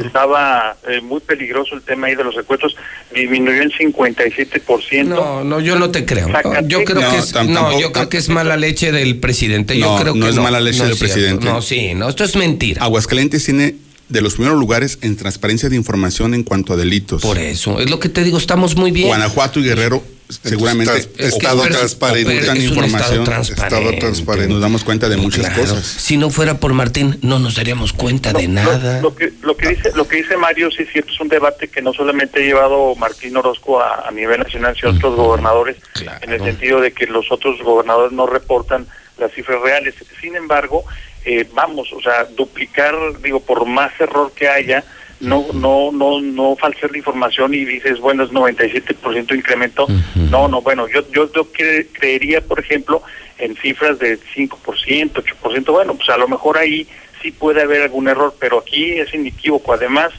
[0.05, 2.77] estaba eh, muy peligroso el tema ahí de los secuestros,
[3.15, 5.05] disminuyó en 57%.
[5.05, 6.27] No, no, yo no te creo.
[6.29, 6.69] Zacatecas.
[6.69, 9.19] Yo creo No, que es, tam- no, tampoco- yo creo que es mala leche del
[9.21, 9.79] presidente.
[9.79, 11.15] Yo No, creo no que es mala leche del cierto.
[11.15, 11.45] presidente.
[11.47, 12.83] No, sí, no, esto es mentira.
[12.83, 13.75] Aguascalientes tiene
[14.09, 17.23] de los primeros lugares en transparencia de información en cuanto a delitos.
[17.23, 19.09] Por eso, es lo que te digo, estamos muy bien.
[19.09, 20.03] Guanajuato y Guerrero
[20.43, 22.37] seguramente Tras- estado ocultan- transparente.
[22.39, 23.25] Es un estado información.
[23.25, 23.77] transparente.
[23.77, 24.53] Estado transparente.
[24.53, 25.63] Nos damos cuenta de muchas Claro.
[25.63, 25.87] cosas.
[25.87, 28.97] Si no fuera por Martín, no nos daríamos cuenta de nada.
[29.01, 31.29] Lo, lo que, lo que dice lo que dice Mario sí es cierto, es un
[31.29, 35.77] debate que no solamente ha llevado Martín Orozco a, a nivel nacional, sino otros gobernadores,
[36.23, 38.87] en el sentido de que los otros gobernadores no reportan
[39.19, 39.95] las cifras reales.
[40.21, 40.85] Sin embargo,
[41.27, 44.85] eh, vamos, o sea, duplicar, digo, por más error que haya,
[45.21, 49.87] no no no no falsear la información y dices, bueno, es 97% incremento.
[50.31, 53.03] No, no, bueno, yo yo, yo cre- creería, por ejemplo,
[53.39, 56.87] en cifras de 5%, 8%, bueno, pues a lo mejor ahí
[57.23, 59.73] sí puede haber algún error, pero aquí es inequívoco.
[59.73, 60.13] Además,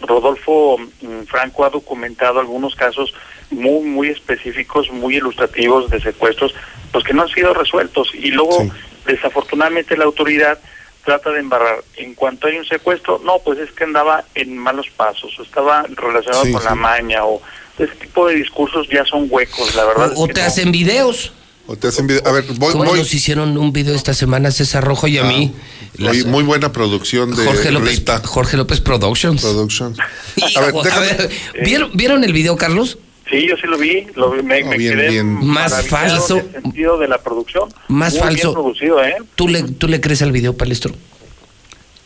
[0.00, 3.12] Rodolfo mm, Franco ha documentado algunos casos
[3.50, 6.54] muy muy específicos, muy ilustrativos de secuestros,
[6.92, 8.10] pues que no han sido resueltos.
[8.14, 8.62] Y luego
[9.06, 10.58] desafortunadamente la autoridad
[11.04, 11.84] trata de embarrar.
[11.96, 15.82] En cuanto hay un secuestro, no, pues es que andaba en malos pasos, o estaba
[15.96, 16.66] relacionado Sí, con sí.
[16.68, 17.42] la maña, o
[17.78, 20.12] ese tipo de discursos ya son huecos, la verdad.
[20.16, 20.46] O, o es que te no.
[20.46, 21.32] hacen videos.
[21.66, 22.22] O te hacen video.
[22.26, 22.98] A ver, voy, ¿Cómo voy.
[22.98, 25.52] nos hicieron un video esta semana César Rojo y a mí?
[25.96, 29.40] Las- Oye, muy buena producción de Jorge López, Rita Jorge López Productions.
[29.42, 29.98] Productions.
[30.56, 31.06] A ver, a déjame.
[31.06, 31.30] ver,
[31.64, 32.98] ¿vieron, ¿Vieron el video, Carlos?
[33.30, 35.26] Sí, yo sí lo vi, lo vi, me, me bien, quedé bien.
[35.46, 36.38] Más falso.
[36.38, 37.68] en el sentido de la producción.
[37.88, 38.48] Más Muy falso.
[38.48, 39.16] Bien producido, ¿eh?
[39.34, 40.94] ¿Tú le, ¿Tú le crees al video, Palestro?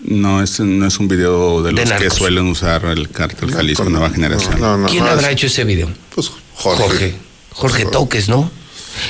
[0.00, 2.14] No es, no es un video de De los que narcos.
[2.18, 4.60] suelen usar el cártel Jalisco Nueva Generación.
[4.60, 5.88] no, no, ¿Quién no, habrá es- hecho ese video?
[6.14, 6.82] Pues Jorge.
[6.84, 7.14] Jorge.
[7.50, 8.48] Jorge Toques, ¿no?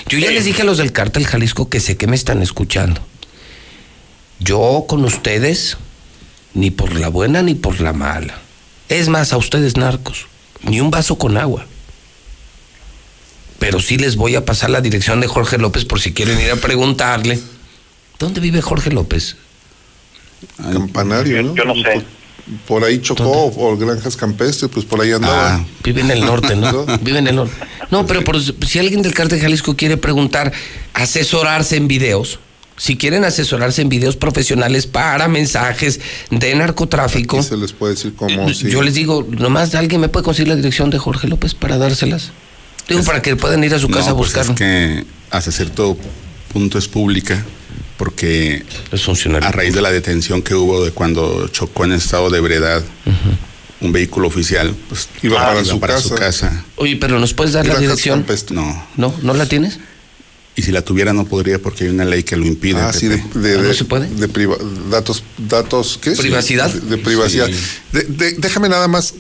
[0.09, 3.03] Yo ya les dije a los del cártel Jalisco que sé que me están escuchando.
[4.39, 5.77] Yo con ustedes,
[6.55, 8.39] ni por la buena ni por la mala.
[8.89, 10.27] Es más, a ustedes narcos,
[10.63, 11.67] ni un vaso con agua.
[13.59, 16.51] Pero sí les voy a pasar la dirección de Jorge López por si quieren ir
[16.51, 17.39] a preguntarle.
[18.19, 19.37] ¿Dónde vive Jorge López?
[20.57, 21.55] Campanario, ¿no?
[21.55, 22.03] Yo no sé.
[22.67, 25.57] Por ahí chocó, o Granjas Campestres, pues por ahí andaba.
[25.57, 26.87] Ah, Vive en el norte, ¿no?
[27.03, 27.53] Vive en el norte.
[27.91, 30.53] No, pero por- si alguien del cártel Jalisco quiere preguntar,
[30.95, 32.39] asesorarse en videos,
[32.79, 38.15] si quieren asesorarse en videos profesionales para mensajes de narcotráfico, Y se les puede decir
[38.17, 38.49] cómo.
[38.55, 38.71] sí.
[38.71, 42.31] yo les digo, nomás alguien me puede conseguir la dirección de Jorge López para dárselas.
[42.89, 44.53] Digo, para que puedan ir a su no, casa a pues buscarlo.
[44.53, 45.97] es que hasta cierto
[46.53, 47.45] punto es pública
[47.97, 49.49] porque Es funcionario.
[49.49, 52.83] a raíz de la detención que hubo de cuando chocó en estado de ebriedad
[53.81, 56.09] un vehículo oficial, pues Iba para iba su para casa.
[56.09, 56.65] su casa.
[56.77, 58.25] Oye, pero ¿nos puedes dar la dirección?
[58.51, 58.87] No.
[58.97, 59.15] ¿No?
[59.23, 59.79] ¿No la tienes?
[60.57, 62.81] Y si la tuviera no podría porque hay una ley que lo impide.
[62.81, 63.39] Ah, sí, de, Pepe.
[63.39, 64.09] de- ¿No de- se puede?
[64.09, 64.57] de priva-
[64.91, 66.13] datos, datos, ¿qué?
[66.13, 66.69] ¿Privacidad?
[66.73, 67.47] De, de privacidad.
[67.47, 67.55] Sí.
[67.93, 69.15] De- de- déjame nada más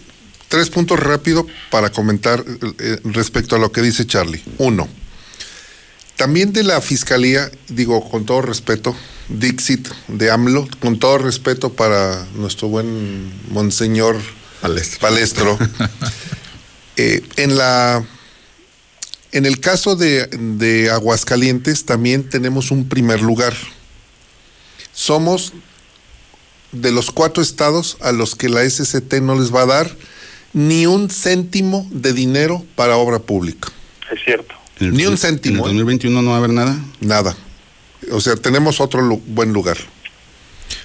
[0.49, 2.44] tres puntos rápido para comentar
[2.78, 4.43] eh, respecto a lo que dice Charlie.
[4.59, 4.89] Uno,
[6.17, 8.97] también de la fiscalía, digo con todo respeto,
[9.28, 14.17] Dixit de AMLO, con todo respeto para nuestro buen monseñor
[14.60, 14.99] Palestro.
[15.01, 15.59] Palestro.
[17.01, 18.05] Eh, en la
[19.31, 23.55] en el caso de, de Aguascalientes también tenemos un primer lugar.
[24.93, 25.52] Somos
[26.73, 29.97] de los cuatro estados a los que la SCT no les va a dar
[30.59, 33.69] ni un céntimo de dinero para obra pública.
[34.12, 34.55] Es cierto.
[34.81, 35.85] El Ni un céntimo, En el ¿eh?
[35.85, 36.77] 2021 no va a haber nada.
[37.01, 37.37] Nada.
[38.11, 39.77] O sea, tenemos otro lu- buen lugar.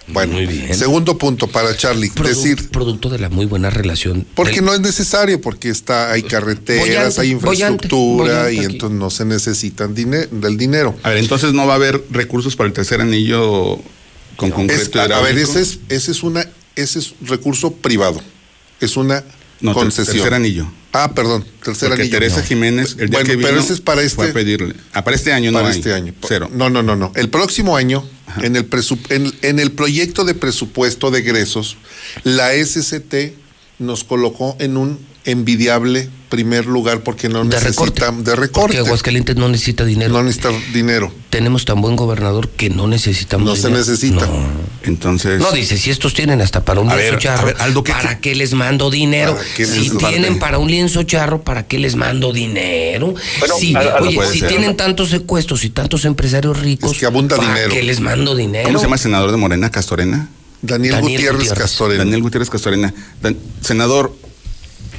[0.08, 0.74] Bueno, Muy bien.
[0.76, 2.10] segundo punto para Charlie.
[2.12, 4.26] Produ- decir, producto de la muy buena relación.
[4.36, 8.66] porque del- no es necesario, porque está, hay carreteras, hay infraestructura y aquí.
[8.66, 10.96] entonces no se necesitan del dinero.
[11.04, 13.80] A ver, entonces no va a haber recursos para el tercer anillo
[14.36, 16.46] con Es- concreto a, a ver, ese es, ese es una,
[16.76, 18.22] ese es recurso privado.
[18.82, 19.24] Es una
[19.64, 20.18] No, concesión.
[20.18, 20.68] tercer anillo.
[20.92, 22.18] Ah, perdón, tercer Porque anillo.
[22.18, 22.44] Teresa No.
[22.46, 24.16] Jiménez, el día bueno, que vino, pero ese es para este.
[24.16, 24.76] fue a pedirle.
[24.94, 25.78] Ah, para este año no para hay.
[25.78, 26.14] este año.
[26.28, 26.50] Cero.
[26.54, 27.12] No, no, no, no.
[27.16, 28.08] El próximo año,
[28.42, 28.68] en el,
[29.42, 31.78] en el proyecto de presupuesto de egresos,
[32.24, 33.34] la SCT
[33.80, 38.78] nos colocó en un envidiable primer lugar porque no De necesitan de Porque recorte.
[38.80, 40.12] Aguascalientes no necesita dinero.
[40.14, 41.14] No necesita dinero.
[41.30, 43.80] Tenemos tan buen gobernador que no necesitamos No se dinero.
[43.86, 44.26] necesita.
[44.26, 44.48] No.
[44.82, 45.40] Entonces.
[45.40, 47.84] No, dice, si estos tienen hasta para un A lienzo ver, charro, a ver, Aldo,
[47.84, 49.36] ¿qué- ¿para qué les mando dinero?
[49.36, 50.10] ¿Para qué Si les mando?
[50.10, 53.14] tienen para un lienzo charro, ¿para qué les mando dinero?
[53.40, 54.50] Bueno, Si- a- a- oye, si ser.
[54.50, 57.72] tienen tantos secuestros y tantos empresarios ricos, Es que abunda ¿para dinero.
[57.74, 58.66] qué les mando dinero?
[58.66, 59.70] ¿Cómo se llama el senador de Morena?
[59.70, 60.30] ¿Castorena?
[60.64, 61.62] Daniel, Daniel Gutiérrez, Gutiérrez.
[61.62, 62.04] Castorena.
[62.06, 62.94] Daniel Gutiérrez Castorena.
[63.22, 64.16] Dan- senador,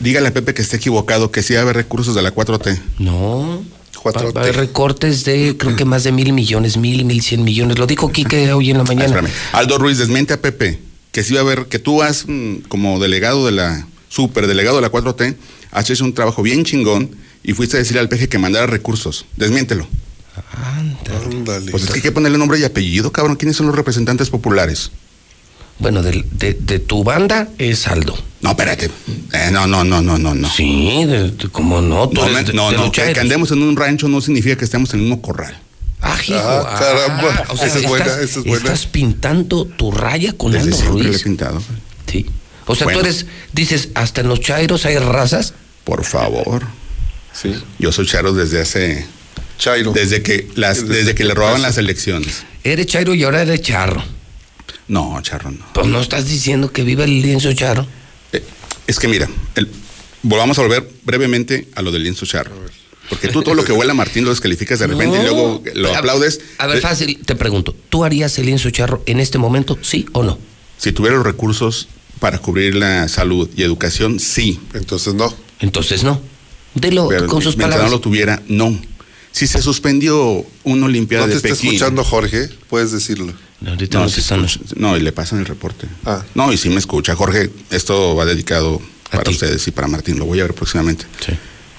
[0.04, 2.78] dígale a Pepe que esté equivocado, que sí va a haber recursos de la 4T.
[2.98, 3.62] No.
[4.00, 7.22] Cuatro Va- va a haber recortes de creo que más de mil millones, mil, mil
[7.22, 7.78] cien millones.
[7.78, 9.22] Lo dijo Quique hoy en la Ah, mañana.
[9.52, 10.78] Aldo Ruiz, desmiente a Pepe,
[11.10, 14.82] que sí va a haber, que tú has, mm, como delegado de la, superdelegado de
[14.82, 15.36] la 4T,
[15.70, 17.10] has hecho un trabajo bien chingón
[17.42, 19.24] y fuiste a decirle al peje que mandara recursos.
[19.36, 19.86] Desmiéntelo.
[20.52, 21.70] Ándale.
[21.70, 23.36] Pues es que hay que ponerle nombre y apellido, cabrón.
[23.36, 24.90] ¿Quiénes son los representantes populares?
[25.78, 28.16] Bueno, de, de tu banda es Aldo.
[28.40, 28.90] No, espérate.
[29.32, 30.50] Eh, no, no, no, no, no, no.
[30.50, 32.08] Sí, de, de- ¿cómo no?
[32.08, 34.56] Tú No, eres me- de- no, de no, que, andemos en un rancho no significa
[34.56, 35.58] que estemos en el mismo corral.
[36.00, 36.34] Ah, hijo.
[36.38, 37.44] Ah, caramba.
[37.48, 38.64] o sea, Esa es buena, estás, esa es buena.
[38.64, 41.22] estás pintando tu raya con Desde Aldo siempre le he Ruiz.
[41.22, 41.62] pintado.
[42.10, 42.26] Sí.
[42.66, 43.00] O sea, Bueno.
[43.00, 45.54] tú eres, dices, hasta en los chairos hay razas.
[45.84, 46.62] Por favor.
[47.32, 47.54] Sí.
[47.78, 49.06] Yo soy Charo desde hace.
[49.58, 49.92] Chairo.
[49.92, 51.68] Desde que las, Desde desde que que le robaban pasa.
[51.68, 52.44] las elecciones.
[52.64, 54.02] Eres chairo y ahora eres charro.
[54.88, 55.64] No, Charro, no.
[55.72, 57.86] Pues no estás diciendo que vive el lienzo charro.
[58.32, 58.42] Eh,
[58.86, 59.68] es que mira, el-
[60.22, 62.52] volvamos a volver brevemente a lo del lienzo charro.
[63.08, 65.94] Porque tú todo lo que huele a Martín lo descalificas de repente y luego lo
[65.94, 66.40] A- aplaudes.
[66.58, 70.06] A ver, Eh, fácil, te pregunto, ¿tú harías el lienzo charro en este momento, sí
[70.12, 70.38] o no?
[70.78, 71.88] Si tuviera los recursos
[72.18, 74.58] para cubrir la salud y educación, sí.
[74.72, 75.34] Entonces no.
[75.60, 76.20] Entonces no.
[76.74, 77.90] Dilo Pero con sus mientras palabras.
[77.90, 78.78] no lo tuviera, no.
[79.32, 81.74] Si se suspendió una Olimpiada No te de está Pekín.
[81.74, 83.32] escuchando Jorge, puedes decirlo.
[83.64, 85.86] No, ahorita No, no sí están- no, y le pasan el reporte.
[86.04, 86.22] Ah.
[86.34, 87.16] No, y sí me escucha.
[87.16, 89.30] Jorge, esto va dedicado A para ti.
[89.32, 90.18] ustedes y para Martín.
[90.18, 91.06] Lo voy a ver próximamente.
[91.24, 91.32] Sí.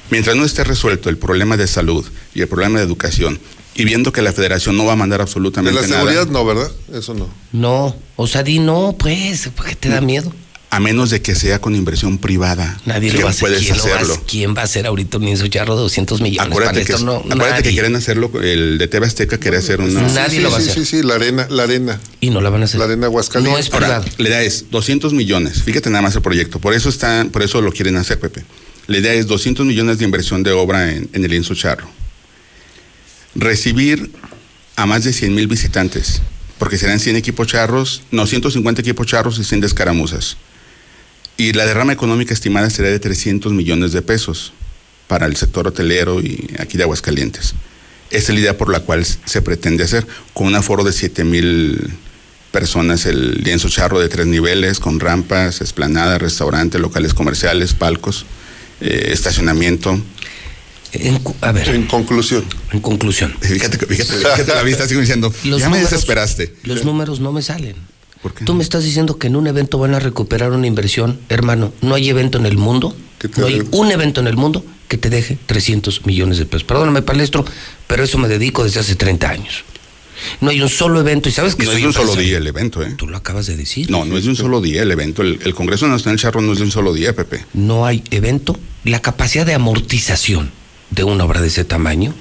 [0.09, 3.39] Mientras no esté resuelto el problema de salud y el problema de educación,
[3.75, 6.43] y viendo que la federación no va a mandar De absolutamente la nada, seguridad no,
[6.45, 6.71] ¿verdad?
[6.93, 7.29] Eso no.
[7.51, 10.33] No, o sea, di no, pues, ¿por qué te da miedo?
[10.69, 13.41] A menos de que sea con inversión privada, Nadie lo va a hacer.
[13.41, 14.23] puedes ¿Quién, lo va a, hacerlo.
[14.27, 16.51] ¿Quién va a hacer ahorita un charro de 200 millones?
[16.51, 17.71] Acuérdate, Para que, esto no, acuérdate que nadie.
[17.71, 20.01] quieren hacerlo, el de TV Azteca quería hacer una...
[20.01, 20.85] Nadie sí, lo va a sí, hacer.
[20.85, 21.99] Sí, sí, la arena, la arena.
[22.19, 22.79] Y no la van a hacer.
[22.79, 23.53] La arena Aguascalientes.
[23.53, 24.05] No es Ahora, privado.
[24.17, 25.63] la idea es 200 millones.
[25.63, 26.59] Fíjate nada más el proyecto.
[26.59, 28.43] Por eso está, por eso lo quieren hacer, Pepe.
[28.87, 31.87] La idea es 200 millones de inversión de obra en, en el lienzo charro.
[33.35, 34.11] Recibir
[34.75, 36.21] a más de 100 mil visitantes,
[36.57, 40.37] porque serán 100 equipos charros, no, 150 equipos charros y 100 de escaramuzas.
[41.37, 44.53] Y la derrama económica estimada será de 300 millones de pesos
[45.07, 47.53] para el sector hotelero y aquí de Aguascalientes.
[48.11, 51.23] Esa es la idea por la cual se pretende hacer, con un aforo de 7
[51.23, 51.89] mil
[52.51, 58.25] personas, el lienzo charro de tres niveles, con rampas, esplanadas, restaurantes, locales comerciales, palcos,
[58.79, 59.99] eh, estacionamiento.
[60.93, 62.45] En a ver, En conclusión.
[62.71, 63.35] en conclusión.
[63.41, 66.55] Fíjate, que- fíjate, fíjate la vista, sigo diciendo, Los ya me números- desesperaste.
[66.63, 67.75] Los números no me salen.
[68.45, 71.19] Tú me estás diciendo que en un evento van a recuperar una inversión.
[71.29, 72.95] Hermano, no hay evento en el mundo,
[73.37, 76.63] no hay un evento en el mundo que te deje 300 millones de pesos.
[76.63, 77.45] Perdóname, palestro,
[77.87, 79.63] pero eso me dedico desde hace 30 años.
[80.39, 82.47] No hay un solo evento y sabes que No es de un solo día el
[82.47, 82.93] evento, ¿eh?
[82.97, 83.91] Tú lo acabas de decir.
[83.91, 85.21] No, no es de un solo día el evento.
[85.21, 87.43] El, el Congreso Nacional Charro no es de un solo día, Pepe.
[87.53, 90.51] no hay evento, la capacidad de amortización
[90.91, 92.13] de una obra de ese tamaño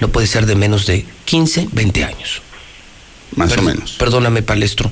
[0.00, 2.42] no puede ser de menos de 15, 20 años.
[3.36, 3.92] Más o menos.
[3.92, 4.90] Perdóname, palestro,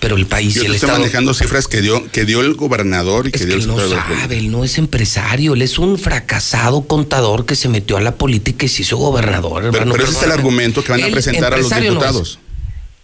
[0.00, 0.98] pero el país Yo y el estoy Estado...
[1.00, 3.66] manejando cifras que dio, que dio el gobernador y que Es que dio el él
[3.68, 8.00] no sabe, él no es empresario, él es un fracasado contador que se metió a
[8.00, 9.62] la política y se hizo gobernador.
[9.62, 12.38] Pero, hermano, pero ese es el argumento que van a presentar a los no diputados.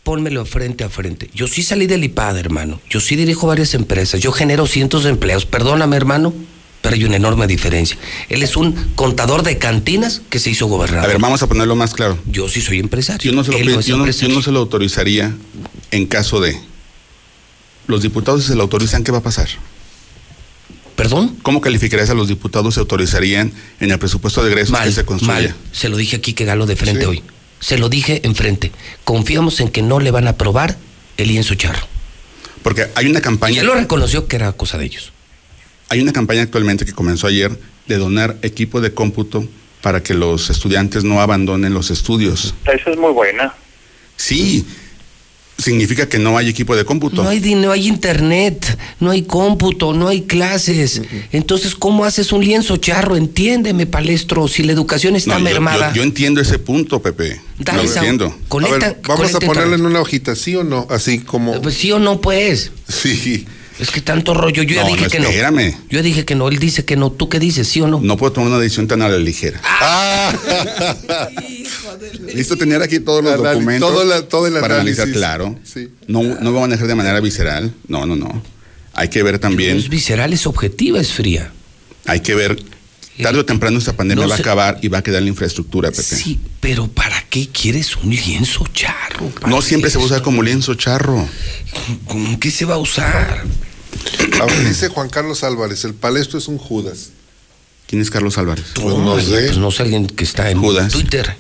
[0.05, 1.31] Pónmelo frente a frente.
[1.33, 2.81] Yo sí salí del IPAD, hermano.
[2.91, 4.21] Yo sí dirijo varias empresas.
[4.21, 5.47] Yo genero cientos de empleos.
[5.47, 6.35] Perdóname, hermano,
[6.81, 7.97] pero hay una enorme diferencia.
[8.29, 11.07] Él es un contador de cantinas que se hizo A gobernador.
[11.09, 12.19] ver, vamos a ponerlo más claro.
[12.27, 13.31] Yo sí soy empresario.
[13.31, 14.35] Yo no, se lo, Él pe- no es yo no- yo empresario.
[14.35, 15.37] no se lo autorizaría
[15.93, 16.59] en caso de.
[17.87, 19.49] Los diputados si se lo autorizan, ¿qué va a pasar?
[20.97, 21.37] ¿Perdón?
[21.43, 25.05] ¿Cómo calificarías a los diputados se autorizarían en el presupuesto de egresos Mal, que se
[25.05, 25.35] construya?
[25.49, 25.55] mal.
[25.73, 27.07] Se lo dije aquí que Galo de frente Sí.
[27.07, 27.23] hoy.
[27.61, 28.73] Se lo dije enfrente.
[29.05, 30.77] Confiamos en que no le van a aprobar
[31.17, 31.87] el lienzo charro.
[32.63, 35.13] Porque hay una Y campaña, él lo reconoció que era cosa de ellos.
[35.89, 39.47] hay una campaña actualmente que comenzó ayer de donar equipo de cómputo
[39.83, 42.55] para que los estudiantes no abandonen los estudios.
[42.65, 43.53] Esa es muy buena.
[44.17, 44.65] Sí,
[45.59, 47.23] significa que no hay equipo de cómputo.
[47.23, 51.03] No hay, no hay internet, no hay cómputo, no hay clases.
[51.31, 53.17] Entonces, ¿cómo haces un lienzo charro?
[53.17, 55.91] Entiéndeme, palestro, si la educación está No, mermada.
[55.91, 57.41] Yo, yo entiendo ese punto, Pepe.
[57.59, 58.37] Dale, lo entiendo.
[58.49, 60.87] Conecta- a ver, vamos a conecta ponerle en una hojita, ¿sí o no?
[60.91, 61.61] Así como.
[61.63, 62.73] Pues sí o no, pues.
[62.89, 63.47] Sí.
[63.83, 64.63] Es que tanto rollo.
[64.63, 65.29] Yo ya No, dije no, que no.
[65.29, 65.75] espérame.
[65.91, 66.49] Yo ya dije que no.
[66.49, 67.11] Él dice que no.
[67.11, 67.67] ¿Tú qué dices?
[67.67, 68.01] ¿Sí o no?
[68.01, 69.61] No puedo tomar una decisión tan a la ligera.
[69.65, 70.33] Ah.
[72.35, 75.59] Listo tener aquí todos los Anali- documentos todo la- todo el para analizar, claro.
[75.65, 75.89] Sí.
[76.07, 77.75] No, no voy a manejar de manera visceral.
[77.89, 78.43] No, no, no.
[78.95, 81.51] Hay que ver No también, es visceral, es objetiva, es fría.
[82.07, 82.63] hay que ver,
[83.23, 85.91] tarde o temprano esta pandemia No va a acabar y va a quedar la infraestructura,
[85.91, 86.03] Pepe.
[86.03, 89.29] Sí, pero ¿para qué quieres un lienzo charro?
[89.31, 91.27] ¿Para No siempre se va a usar como lienzo charro.
[92.07, 93.45] ¿Con qué se va a usar?
[94.41, 97.11] A ver, dice Juan Carlos Álvarez, el palestro es un Judas.
[97.87, 98.65] ¿Quién es Carlos Álvarez?
[98.75, 99.47] Pues no sé.
[99.47, 100.93] Pues no sé alguien que está en Judas.
[100.93, 101.37] Twitter.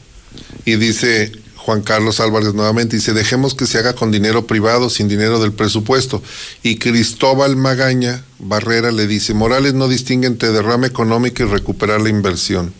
[0.64, 5.08] Y dice Juan Carlos Álvarez nuevamente, dice, dejemos que se haga con dinero privado, sin
[5.08, 6.22] dinero del presupuesto.
[6.62, 12.08] Y Cristóbal Magaña Barrera le dice, Morales no distingue entre derrama económica y recuperar la
[12.08, 12.74] inversión.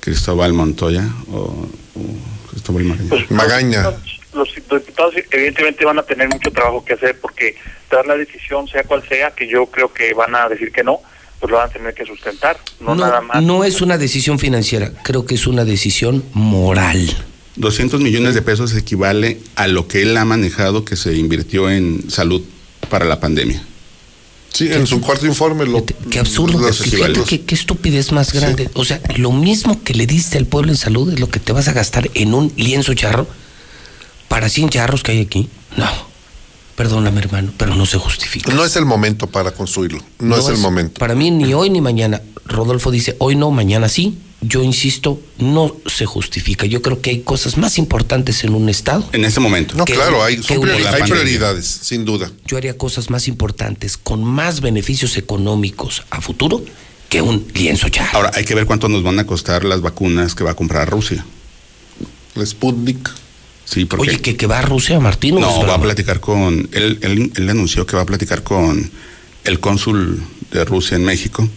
[0.00, 3.08] Cristóbal Montoya o, o Cristóbal Magaña.
[3.08, 3.90] Pues, Magaña.
[4.32, 7.56] Los, diputados evidentemente van a tener mucho trabajo que hacer porque
[7.90, 11.00] dar la decisión, sea cual sea, que yo creo que van a decir que no,
[11.38, 13.42] pues lo van a tener que sustentar, no, No, nada más.
[13.42, 17.14] no es una decisión financiera, creo que es una decisión moral.
[17.56, 22.10] 200 millones de pesos equivale a lo que él ha manejado que se invirtió en
[22.10, 22.42] salud
[22.88, 23.62] para la pandemia.
[24.52, 25.84] Sí, en su cuarto informe lo...
[26.10, 26.60] Qué absurdo,
[27.26, 28.68] qué estupidez más grande.
[28.74, 31.52] O sea, lo mismo que le diste al pueblo en salud es lo que te
[31.52, 33.26] vas a gastar en un lienzo charro
[34.32, 35.46] para 100 charros que hay aquí.
[35.76, 35.86] No,
[36.74, 38.50] perdóname hermano, pero no se justifica.
[38.54, 40.98] No es el momento para construirlo, no, es el momento.
[40.98, 42.22] Para mí ni hoy ni mañana.
[42.46, 44.16] Rodolfo dice, hoy no, mañana sí.
[44.40, 46.64] Yo insisto, no se justifica.
[46.64, 49.06] Yo creo que hay cosas más importantes en un Estado.
[49.12, 49.74] En ese momento.
[49.76, 52.32] No, claro, hay, son priori- la hay prioridades, sin duda.
[52.46, 56.64] Yo haría cosas más importantes con más beneficios económicos a futuro
[57.10, 58.16] que un lienzo charro.
[58.16, 60.88] Ahora, hay que ver cuánto nos van a costar las vacunas que va a comprar
[60.88, 61.22] Rusia.
[62.34, 63.10] El Sputnik.
[63.72, 65.36] Sí, porque Oye, que, que va a Rusia, Martín.
[65.36, 68.42] ¿o es no, va a platicar con, él, él, él anunció que va a platicar
[68.42, 68.90] con
[69.44, 71.48] el cónsul de Rusia en México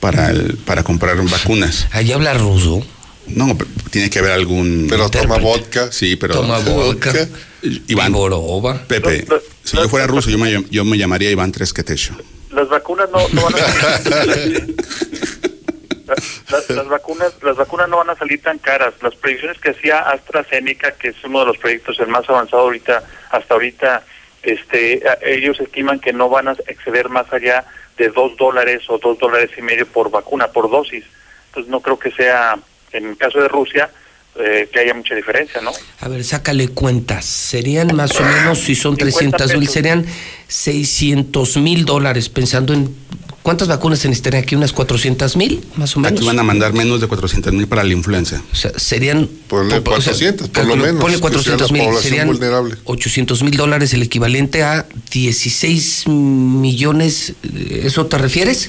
[0.00, 1.86] para, el, para comprar vacunas.
[1.92, 2.84] Ahí habla ruso.
[3.28, 4.86] No, pero tiene que haber algún...
[4.88, 5.92] Pero toma vodka.
[5.92, 6.34] Sí, pero...
[6.34, 7.12] Toma vodka.
[7.86, 8.82] Iván, Viboroba.
[8.86, 9.24] Pepe,
[9.62, 12.16] si yo fuera ruso, yo me, yo me llamaría Iván Tresquetecho.
[12.50, 13.58] Las vacunas no, no van a
[16.06, 18.94] las vacunas las vacunas no van a salir tan caras.
[19.02, 23.02] Las predicciones que hacía AstraZeneca, que es uno de los proyectos el más avanzado ahorita
[23.30, 24.04] hasta ahorita,
[24.42, 27.64] este ellos estiman que no van a exceder más allá
[27.96, 31.04] de dos dólares o dos dólares y medio por vacuna, por dosis.
[31.48, 32.58] Entonces no creo que sea,
[32.92, 33.90] en el caso de Rusia,
[34.38, 35.72] eh, que haya mucha diferencia, ¿no?
[36.00, 37.24] A ver, sácale cuentas.
[37.24, 40.06] Serían más o menos, si son 50 300 mil, serían
[40.48, 42.94] 600 mil dólares, pensando en
[43.46, 46.18] cuántas vacunas se necesitarían aquí, unas 400 mil, más o menos.
[46.18, 48.42] Aquí van a mandar menos de 400 mil para la influenza.
[48.52, 49.28] O sea, serían.
[49.46, 52.26] Ponle po- o sea, 400, por lo menos, Ponle que sea 400 la mil, serían
[52.26, 52.74] vulnerable.
[52.82, 57.34] 800 mil dólares, el equivalente a 16 millones.
[57.70, 58.68] ¿Eso te refieres?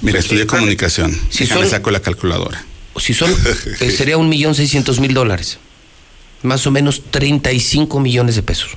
[0.00, 1.10] Mira, estudié comunicación.
[1.30, 2.64] Si Déjame son- saco la calculadora.
[3.00, 3.34] Si son,
[3.80, 5.58] eh, sería un millón seiscientos mil dólares.
[6.44, 8.76] Más o menos 35 millones de pesos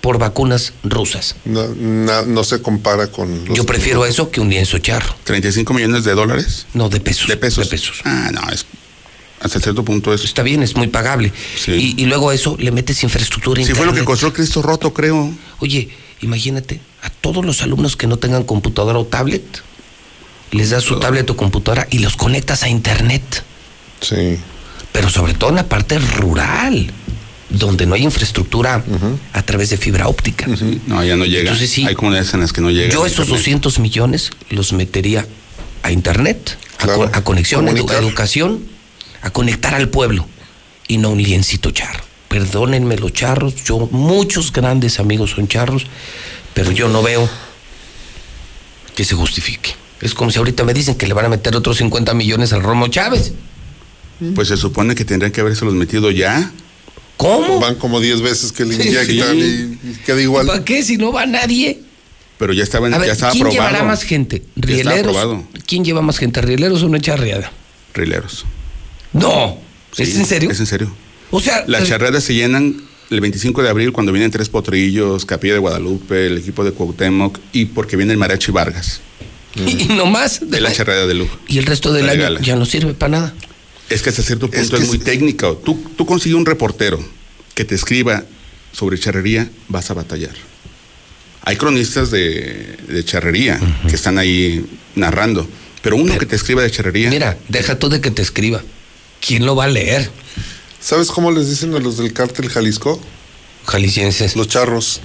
[0.00, 1.34] por vacunas rusas.
[1.44, 5.14] No, na- no se compara con los Yo prefiero eso que un lienzo charro.
[5.24, 6.66] 35 millones de dólares.
[6.74, 7.26] No, de pesos.
[7.28, 7.64] De pesos.
[7.64, 7.96] De pesos.
[8.04, 8.64] Ah, no, es,
[9.40, 10.24] hasta cierto punto es...
[10.24, 11.32] Está bien, es muy pagable.
[11.56, 11.94] Sí.
[11.96, 14.92] Y, y luego a eso le metes infraestructura Si fue lo que costó Cristo Roto,
[14.94, 15.32] creo.
[15.60, 15.88] Oye,
[16.20, 19.44] imagínate, a todos los alumnos que no tengan computadora o tablet,
[20.52, 23.44] les das su tablet o computadora y los conectas a internet.
[24.00, 24.38] Sí.
[24.92, 26.90] Pero sobre todo en la parte rural,
[27.50, 28.84] donde no hay infraestructura
[29.32, 30.46] a través de fibra óptica.
[30.86, 31.40] No, ya no llega.
[31.42, 31.86] Entonces, sí.
[31.86, 32.92] Hay comunidades en las que no llega.
[32.92, 33.38] Yo esos internet.
[33.38, 35.26] 200 millones los metería
[35.82, 38.02] a internet, a co- a, conexión, edu- Comunicar.
[38.02, 38.64] educación,
[39.22, 40.26] a conectar al pueblo
[40.88, 42.04] y no un liencito charro.
[42.28, 45.86] Perdónenme los charros, yo muchos grandes amigos son charros,
[46.52, 47.28] pero yo no veo
[48.94, 49.74] que se justifique.
[50.00, 52.62] Es como si ahorita me dicen que le van a meter otros 50 millones al
[52.62, 53.32] Romo Chávez.
[54.34, 56.52] Pues se supone que tendrían que haberse los metido ya.
[57.18, 57.60] ¿Cómo?
[57.60, 58.88] Van como 10 veces que le Sí.
[58.88, 60.46] inyectan y, y queda igual.
[60.46, 61.80] ¿Para qué si no va nadie?
[62.38, 63.68] Pero ya estaba, en- A ver, ya estaba ¿quién aprobado.
[63.70, 64.44] llevará más gente?
[64.56, 65.16] ¿Rieleros?
[65.66, 66.40] ¿Quién lleva más gente?
[66.40, 67.52] ¿Rieleros o una charreada?
[67.92, 68.46] Rileros.
[69.12, 69.58] No.
[69.96, 70.50] ¿Es Sí, en serio?
[70.50, 70.90] Es en serio.
[71.30, 72.80] O sea, Las charreadas se llenan
[73.10, 77.38] el 25 de abril cuando vienen Tres Potrillos, Capilla de Guadalupe, el equipo de Cuauhtémoc
[77.52, 79.00] y porque viene el Mariachi Vargas.
[79.56, 80.40] y no más.
[80.42, 81.36] Es la charreada de lujo.
[81.48, 83.34] Y el resto del La año ya no sirve para nada.
[83.90, 85.56] Es que hasta cierto punto Es muy es- técnico.
[85.64, 87.02] Tú, tú consigues un reportero
[87.54, 88.24] que te escriba
[88.72, 90.34] sobre charrería, vas a batallar.
[91.42, 93.58] Hay cronistas de, de charrería
[93.88, 95.48] que están ahí narrando,
[95.82, 97.08] pero uno que te escriba de charrería.
[97.08, 98.62] Mira, deja tú de que te escriba.
[99.26, 100.10] ¿Quién lo va a leer?
[100.80, 103.00] ¿Sabes cómo les dicen a los del cártel Jalisco?
[103.66, 104.36] Jaliscienses.
[104.36, 105.00] Los charros.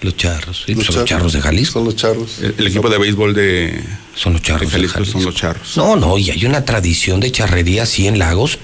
[0.00, 0.62] Los charros.
[0.66, 1.72] Sí, son los charros de Jalisco.
[1.74, 2.38] Son los charros.
[2.40, 3.82] El, el equipo de béisbol de,
[4.14, 4.60] Son los charros.
[4.60, 5.76] de de Jalisco, son los charros.
[5.76, 8.58] No, no, y hay una tradición de charrería así en Lagos.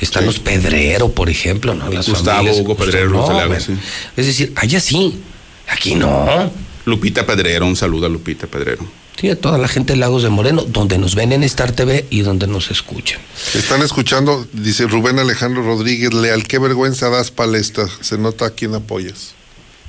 [0.00, 1.90] Están los Pedrero, por ejemplo, ¿no?
[1.90, 3.72] Las Gustavo, familias- Hugo Pedrero, no, los de Lagos, sí.
[4.16, 5.20] Es decir, allá sí.
[5.68, 6.50] Aquí no.
[6.86, 8.86] Lupita Pedrero, un saludo a Lupita Pedrero.
[9.20, 12.06] Sí, a toda la gente de Lagos de Moreno, donde nos ven en Star TV
[12.10, 13.18] y donde nos escuchan.
[13.54, 18.74] Están escuchando, dice Rubén Alejandro Rodríguez Leal, qué vergüenza das palestra, se nota a quién
[18.74, 19.34] apoyas.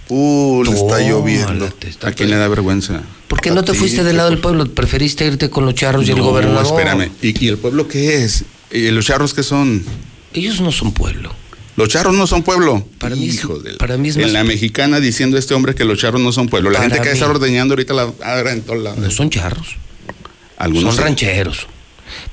[0.09, 1.69] Uh, le está lloviendo.
[2.03, 3.01] ¿A quién le da vergüenza?
[3.27, 4.65] ¿Por qué no te ti, fuiste del lado del pueblo?
[4.73, 6.65] ¿Preferiste irte con los charros y el No, gobernador?
[6.65, 7.09] espérame.
[7.21, 8.45] ¿Y, y el pueblo qué es?
[8.71, 9.83] ¿Y los charros qué son?
[10.33, 11.33] Ellos no son pueblo.
[11.75, 12.87] Los charros no son pueblo.
[12.97, 15.75] Para mí Hijo de la- para mí es En más- la mexicana diciendo este hombre
[15.75, 16.69] que los charros no son pueblo.
[16.71, 18.97] La Para gente que mí- está ordeñando ahorita la ahora en todos lados.
[18.99, 19.75] No son charros.
[20.57, 21.01] Algunos son sí.
[21.01, 21.67] rancheros.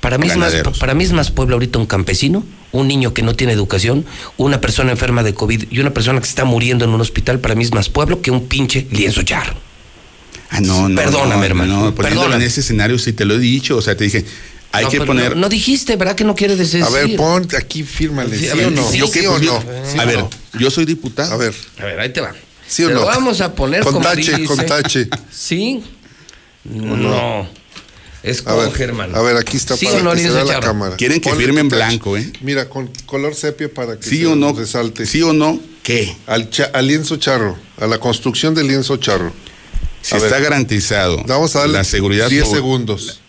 [0.01, 2.45] Para mí, es más, para mí es más pueblo ahorita un campesino,
[2.75, 4.05] un niño que no tiene educación,
[4.37, 7.39] una persona enferma de COVID y una persona que se está muriendo en un hospital.
[7.39, 9.55] Para mí es más pueblo que un pinche lienzo charro.
[10.51, 10.97] Ah, no, no.
[10.97, 12.37] Perdóname, no, hermano, No, poniéndolo perdóname.
[12.37, 13.77] en ese escenario, sí te lo he dicho.
[13.77, 14.25] O sea, te dije,
[14.73, 15.35] hay No, que poner.
[15.35, 16.83] No, no dijiste, ¿verdad que no quiere decir?
[16.83, 18.91] A ver, ponte aquí, fírmale, Sí, ¿sí, a ver, o no?
[18.91, 19.91] sí, ¿Yo sí, qué pues, o yo- no?
[19.91, 20.31] sí, a ver, no.
[20.59, 21.33] yo soy diputado.
[21.33, 22.33] A ver, A ver, ahí te va.
[22.67, 23.01] ¿sí o Te no?
[23.01, 24.45] lo vamos a poner con como tache, dice.
[24.45, 25.09] con tache.
[25.31, 25.83] ¿Sí?
[26.65, 27.49] No.
[28.25, 28.33] A ver,
[28.69, 29.17] Escoge, hermano.
[29.19, 30.97] a ver, aquí está ¿Sí para o no, que se lienzo vea la cámara.
[30.97, 32.33] Quieren que firme en blanco, ¿eh?
[32.41, 34.53] Mira, con color sepia para que ¿Sí se o no?
[34.55, 35.05] resalte.
[35.05, 35.61] ¿Sí o no?
[35.83, 36.17] ¿Qué?
[36.27, 39.31] Al, cha- al lienzo charro, a la construcción del lienzo charro.
[40.01, 40.43] Si A está ver.
[40.45, 43.21] garantizado Vamos a darle la seguridad 10 por- segundos.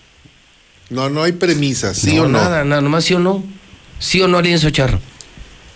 [0.90, 2.40] No, no hay premisas, ¿sí no, o no?
[2.40, 3.44] Nada, nada, nomás sí o no.
[4.00, 5.02] ¿Sí o no, lienzo charro?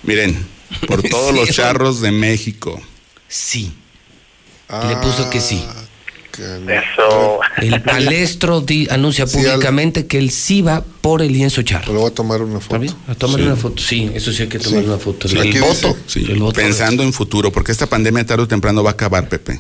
[0.04, 0.46] Miren,
[0.88, 2.82] por todos Sí, los charros de México.
[3.28, 3.74] Sí.
[4.88, 5.62] Le puso que sí.
[6.40, 7.40] Eso.
[7.58, 11.94] El palestro di- anuncia Sí, al- públicamente que él sí va por el lienzo charro.
[11.94, 12.80] Le voy a tomar una ¿Está foto.
[12.80, 12.94] bien?
[13.08, 13.46] A tomar Sí.
[13.46, 13.82] una foto.
[13.84, 14.88] Sí, eso sí hay que tomar Sí.
[14.88, 15.28] una foto.
[15.28, 15.98] Sí, el voto.
[16.08, 16.54] Sí, el voto.
[16.60, 19.60] pensando en futuro, porque esta pandemia tarde o temprano va a acabar, Pepe.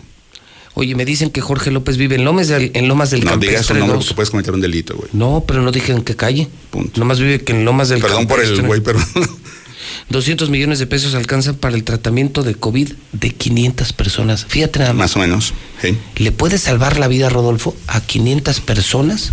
[0.75, 3.65] Oye, me dicen que Jorge López vive en Lomas del, en Lomas del No digas
[3.65, 4.05] su Campestre nombre 2.
[4.05, 5.09] porque puedes cometer un delito, güey.
[5.13, 6.47] No, pero no dije en qué calle.
[6.69, 6.99] Punto.
[6.99, 8.67] Nomás vive que en Lomas del Perdón por el Campestre.
[8.67, 8.99] güey, pero
[10.09, 14.45] 200 millones de pesos alcanzan para el tratamiento de COVID de 500 personas.
[14.47, 14.99] Fíjate nada más.
[15.11, 15.53] más o menos.
[15.81, 15.97] Sí.
[16.17, 19.31] ¿Le puedes salvar la vida, Rodolfo, a 500 personas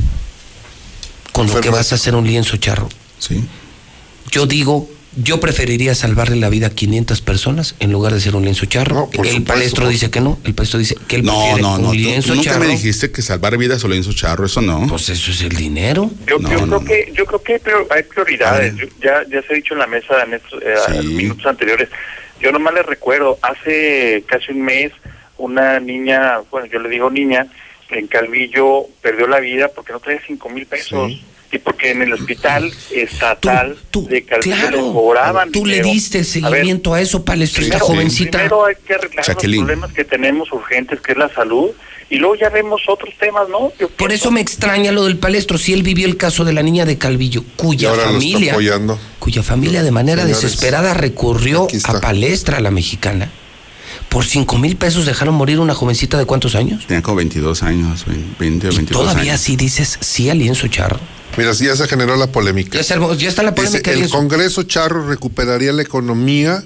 [1.33, 2.89] con lo que vas a hacer un lienzo charro?
[3.19, 3.45] Sí.
[4.31, 8.43] Yo digo, yo preferiría salvarle la vida a 500 personas en lugar de ser un
[8.45, 8.95] lienzo charro.
[8.95, 11.63] No, el supuesto, palestro por- dice que no, el palestro dice que él No, prefiere
[11.63, 11.89] no, no.
[11.91, 12.65] un lienzo tú nunca charro.
[12.65, 14.87] me dijiste que salvar vidas o lienzo charro, eso no.
[14.89, 16.11] Pues eso es el dinero.
[16.27, 16.85] Yo, No, yo no, creo no.
[16.85, 18.75] que yo creo que hay, prior- hay prioridades.
[18.75, 18.79] Ah.
[18.81, 21.07] Yo- ya ya se ha dicho en la mesa en estos eh, Sí.
[21.09, 21.89] minutos anteriores.
[22.41, 24.93] Yo nomás les recuerdo hace casi un mes
[25.39, 27.47] una niña, bueno yo le digo niña,
[27.91, 31.13] en Calvillo perdió la vida porque no traía cinco mil pesos
[31.53, 35.53] y porque en el hospital estatal de Calvillo le Claro, cobraban.
[35.53, 35.93] tú le dinero.
[35.93, 38.39] diste A ver, seguimiento a, eso, palestro, esta jovencita.
[38.39, 39.61] primero hay que arreglar Jacqueline.
[39.61, 41.71] los problemas que tenemos urgentes, que es la salud,
[42.11, 43.73] y luego ya vemos otros temas, ¿no?
[43.79, 45.57] Yo Por pienso- eso me extraña lo del palestro.
[45.59, 48.55] Si él vivió el caso de la niña de Calvillo, cuya familia,
[49.21, 53.31] cuya familia de manera Señores, desesperada recurrió a palestra, la mexicana.
[54.17, 56.87] Por cinco mil pesos dejaron morir una jovencita de cuántos años.
[56.87, 58.07] Tenía como 22 años,
[58.39, 59.43] 20 o 22 Todavía años.
[59.43, 60.99] sí dices sí al lienzo charro.
[61.37, 62.71] Mira, sí, ya se generó la polémica.
[62.77, 64.17] Ya está, el- ya está la polémica el lienzo.
[64.17, 66.65] Congreso Charro recuperaría la economía,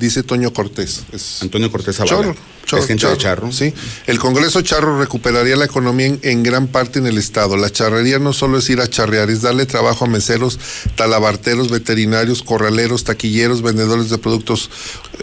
[0.00, 1.04] dice Toño Cortés.
[1.12, 2.16] Es Antonio Cortés Zavala.
[2.16, 3.52] Chorro, chorro, es gente de charro.
[3.52, 3.72] Sí.
[4.06, 7.56] El Congreso Charro recuperaría la economía en, en gran parte en el Estado.
[7.56, 10.58] La charrería no solo es ir a charrear, es darle trabajo a meseros,
[10.96, 14.70] talabarteros, veterinarios, corraleros, taquilleros, vendedores de productos,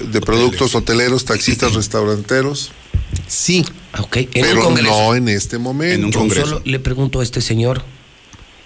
[0.02, 2.72] de productos hoteleros, taxistas, restauranteros.
[3.28, 3.66] Sí,
[4.00, 4.90] Ok, en pero un congreso.
[4.92, 5.96] no en este momento.
[5.96, 7.84] En un Yo solo le pregunto a este señor,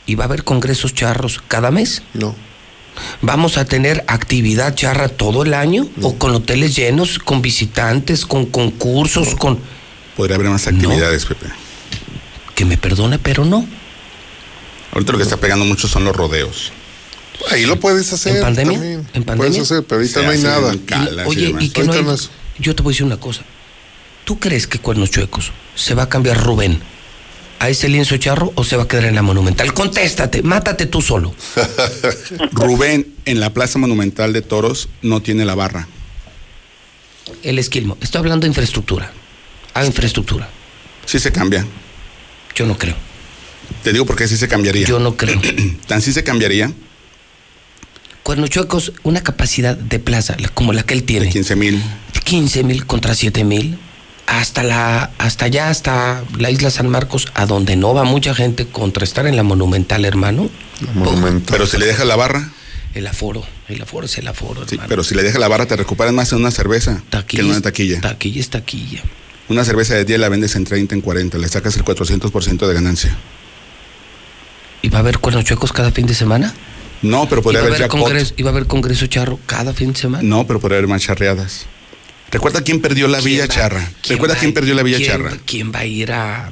[0.05, 2.01] ¿y va a haber congresos charros cada mes?
[2.13, 2.35] No.
[3.21, 5.87] ¿Vamos a tener actividad charra todo el año?
[6.01, 9.59] ¿O con hoteles llenos, con visitantes, con concursos, con...
[10.15, 11.47] Podría haber más actividades, Pepe.
[12.55, 13.65] Que me perdone, pero no.
[14.91, 16.71] Ahorita lo que está pegando mucho son los rodeos.
[17.49, 18.35] Ahí lo puedes hacer.
[18.35, 18.73] ¿En pandemia?
[18.73, 19.07] también.
[19.13, 19.49] ¿En pandemia?
[19.51, 20.73] Puedes hacer, pero ahorita Se no hay nada.
[20.73, 22.05] y Oye, y que no hay...
[22.59, 23.41] Yo te voy a decir una cosa.
[24.25, 26.79] ¿Tú crees que Cuernos Chuecos se va a cambiar Rubén
[27.61, 29.71] a ese lienzo charro o se va a quedar en la Monumental?
[29.73, 31.31] Contéstate, mátate tú solo.
[32.53, 35.87] Rubén, en la Plaza Monumental de Toros, no tiene la barra.
[37.43, 37.97] El esquilmo.
[38.01, 39.11] Estoy hablando de infraestructura.
[39.75, 40.49] A infraestructura.
[41.05, 41.63] Sí se cambia.
[42.55, 42.95] Yo no creo.
[43.83, 44.87] Te digo porque sí se cambiaría.
[44.87, 45.39] Yo no creo.
[45.87, 46.71] Tan sí se cambiaría
[48.23, 51.29] Cuernochuecos, una capacidad de plaza la- como la que él tiene.
[51.29, 51.83] 15 mil.
[52.23, 53.77] 15 mil contra 7 mil.
[54.27, 58.65] Hasta la, hasta allá, hasta la isla San Marcos, a donde no va mucha gente
[58.65, 60.49] contra estar en la Monumental, hermano.
[61.47, 62.49] Pero si le deja la barra.
[62.93, 64.89] El aforo, el aforo es el aforo, Sí, hermano.
[64.89, 67.61] pero si le deja la barra te recuperas más en una cerveza que en una
[67.61, 68.01] taquilla.
[68.01, 69.01] Taquilla es taquilla.
[69.47, 72.73] Una cerveza de 10 la vendes en 30, en 40, le sacas el 400% de
[72.73, 73.15] ganancia.
[74.81, 76.53] ¿Y va a haber cuernochuecos cada fin de semana?
[77.01, 78.01] No, pero ¿Y podría haber haber jackpot.
[78.01, 80.23] congreso, ¿Y va a haber congreso charro cada fin de semana?
[80.23, 81.65] No, pero podría haber más charreadas.
[82.31, 83.91] Recuerda quién perdió la Villa va- Charra.
[84.01, 85.31] quién Recuerda va- quién perdió la Villa quién- Charra.
[85.45, 86.51] ¿Quién va a ir a.?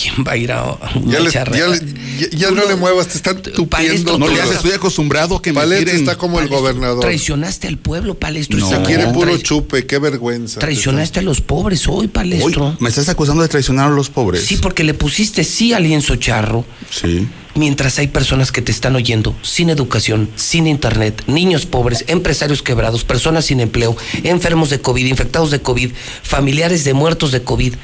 [0.00, 1.78] ¿Quién va a ir a una Ya, ya le-
[2.20, 4.16] ya- ya no le muevas, te están tupiendo.
[4.16, 7.00] No le haces, estoy acostumbrado a que me Palestro está como el gobernador.
[7.00, 8.58] Traicionaste al pueblo, Palestro.
[8.58, 8.68] No.
[8.70, 10.60] Se quiere puro chupe, qué vergüenza.
[10.60, 12.76] Traicionaste a los pobres hoy, Hoy, Palestro.
[12.78, 14.44] ¿Me estás acusando de traicionar a los pobres?
[14.44, 16.64] Sí, porque le pusiste sí al lienzo charro.
[16.90, 17.26] Sí.
[17.56, 23.02] Mientras hay personas que te están oyendo sin educación, sin internet, niños pobres, empresarios quebrados,
[23.02, 25.90] personas sin empleo, enfermos de COVID, infectados de COVID,
[26.22, 27.74] familiares de muertos de COVID.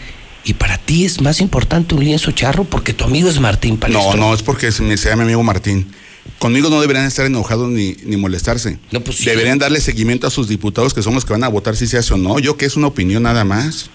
[0.45, 4.15] Y para ti es más importante un lienzo charro porque tu amigo es Martín Palestro.
[4.15, 5.91] No, no, es porque se me sea mi amigo Martín.
[6.39, 8.79] Conmigo no deberían estar enojados ni, ni molestarse.
[8.91, 9.25] No, pues sí.
[9.25, 11.97] Deberían darle seguimiento a sus diputados que son los que van a votar si se
[11.99, 12.39] hace o no.
[12.39, 13.89] Yo que es una opinión nada más.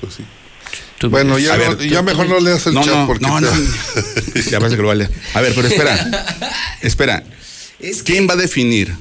[0.00, 0.22] Pues sí.
[1.08, 3.26] Bueno, ya, no- ver, ya tú- mejor tú- no leas el no, chat no, porque
[3.26, 4.40] no, te- no.
[4.50, 5.08] ya parece que lo vale.
[5.34, 6.40] A ver, pero espera.
[6.82, 7.24] espera.
[8.04, 8.94] ¿Quién va a definir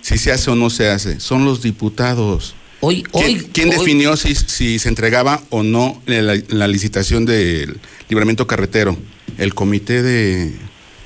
[0.00, 1.20] si se hace o no se hace?
[1.20, 2.54] Son los diputados.
[2.84, 7.24] Hoy, ¿Quién, hoy, quién hoy- definió si, si se entregaba o no la, la licitación
[7.24, 7.78] del
[8.08, 8.96] libramiento carretero?
[9.38, 10.46] El comité de,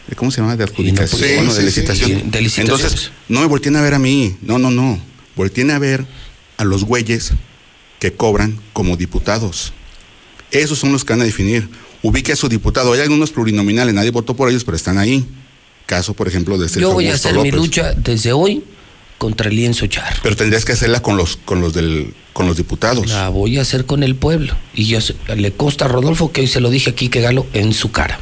[0.09, 0.57] de- ¿cómo se llama?
[0.57, 2.11] De adjudicación, Sí, bueno, sí, de, licitación.
[2.11, 2.83] sí, de licitaciones.
[2.85, 4.37] Entonces, no me volteen a ver a mí.
[4.43, 4.99] No, no, no.
[5.37, 6.07] Volteen a ver
[6.57, 7.33] a los güeyes
[8.01, 9.73] que cobran como diputados.
[10.51, 11.69] Esos son los que van a definir.
[12.03, 12.93] Ubique a su diputado.
[12.95, 15.27] Hay algunos plurinominales, nadie votó por ellos, pero están ahí.
[15.85, 17.55] Caso, por ejemplo, de Sergio yo voy a hacer mi López.
[17.55, 18.65] lucha desde hoy
[19.19, 20.17] contra el lienzo charro.
[20.23, 23.09] Pero tendrías que hacerla con los, con los del, con los diputados.
[23.09, 24.55] La voy a hacer con el pueblo.
[24.75, 24.99] Y yo
[25.37, 28.19] le consta a Rodolfo que hoy se lo dije a Quique Galo en su cara.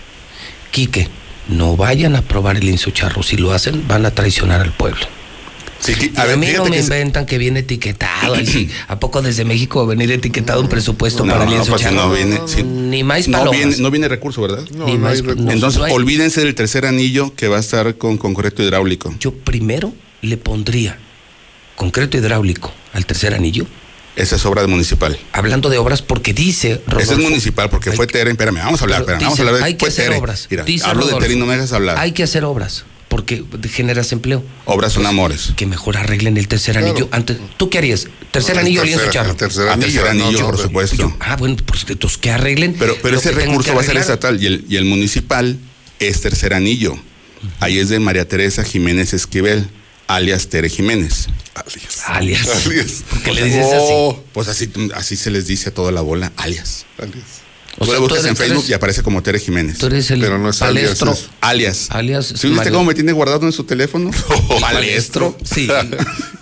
[0.71, 1.09] Quique,
[1.49, 3.23] no vayan a aprobar el lienzo charro.
[3.23, 5.07] Si lo hacen, van a traicionar al pueblo.
[5.81, 8.35] Sí, que- Y a, mí no me que- inventan que viene etiquetado.
[8.35, 8.71] así.
[8.89, 11.83] ¿A poco desde México va a venir etiquetado un presupuesto No, para el lienzo pues
[11.83, 11.97] charro?
[11.97, 12.63] no viene, sí.
[12.63, 13.59] Ni más no palomas.
[13.61, 14.65] viene, no viene recurso, ¿verdad?
[14.75, 15.45] No, Ni no más- hay recursos.
[15.45, 19.15] no, Entonces, no olvídense del tercer anillo que va a estar con concreto hidráulico.
[19.21, 19.93] Yo primero
[20.25, 20.99] le pondría
[21.77, 23.67] concreto hidráulico al tercer anillo.
[24.17, 25.19] Esa es obra de municipal.
[25.33, 27.01] Hablando de obras, porque dice Rodolfo.
[27.01, 28.31] Esa es municipal porque fue Tere.
[28.31, 29.01] Espérame, vamos a hablar.
[29.01, 30.19] Espérame, vamos a hablar de hay que hacer Tere.
[30.19, 30.47] obras.
[30.51, 31.99] Mira, Dice hablo Rodolfo, de Tere y no me dejas hablar.
[31.99, 34.45] Hay que hacer obras porque generas empleo.
[34.67, 35.53] Obras son amores.
[35.57, 36.91] Que mejor arreglen el tercer Claro.
[36.91, 37.09] anillo.
[37.11, 38.07] Antes, ¿Tú qué harías?
[38.31, 39.35] ¿Tercer No, anillo o tercer- lienzo charro?
[39.35, 41.17] tercer Ah, anillo, tercer anillo, no, por yo- supuesto.
[41.19, 42.77] Ah, bueno, pues entonces que arreglen.
[42.79, 45.59] Pero, ese recurso va a ser estatal y el, y el municipal
[45.99, 46.95] es tercer anillo.
[47.61, 49.69] Ahí es de María Teresa Jiménez Esquivel,
[50.09, 51.29] alias Tere Jiménez.
[51.55, 52.03] Alias.
[52.09, 53.05] Alias.
[53.09, 56.33] ¿Por qué le dices Oh, Pues así, así se les dice a toda la bola,
[56.37, 56.85] alias.
[56.99, 57.44] alias.
[57.79, 59.79] O sea, buscas en Facebook eres- y aparece como Tere Jiménez.
[59.79, 61.13] Tú eres el Pero no es alias, palestro.
[61.13, 61.87] es- Alias.
[61.91, 62.33] Alias.
[62.37, 64.11] ¿Sí viste cómo me tiene guardado en su teléfono?
[64.61, 65.37] palestro.
[65.45, 65.69] Sí.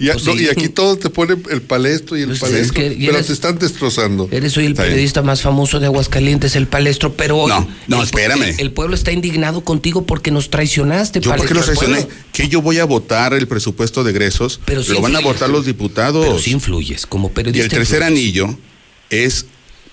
[0.03, 0.45] Y, a- Pues no, sí.
[0.47, 3.19] y aquí todos te ponen el palestro y el Pues palestro, es que- y pero
[3.19, 4.29] eres- te están destrozando.
[4.33, 4.95] Eres hoy el Está bien.
[4.95, 7.49] periodista más famoso de Aguascalientes, el palestro, pero hoy.
[7.51, 8.57] No, no, el- espérame.
[8.59, 12.09] El, pueblo está indignado contigo porque nos traicionaste, ¿Yo por qué los traicioné?
[12.33, 15.49] Que yo voy a votar el presupuesto de egresos, Pero sí lo van a votar
[15.49, 16.27] los diputados.
[16.27, 17.65] Pero sí influyes, como y periodista.
[17.65, 18.19] el tercer influyes.
[18.49, 18.59] anillo
[19.11, 19.47] es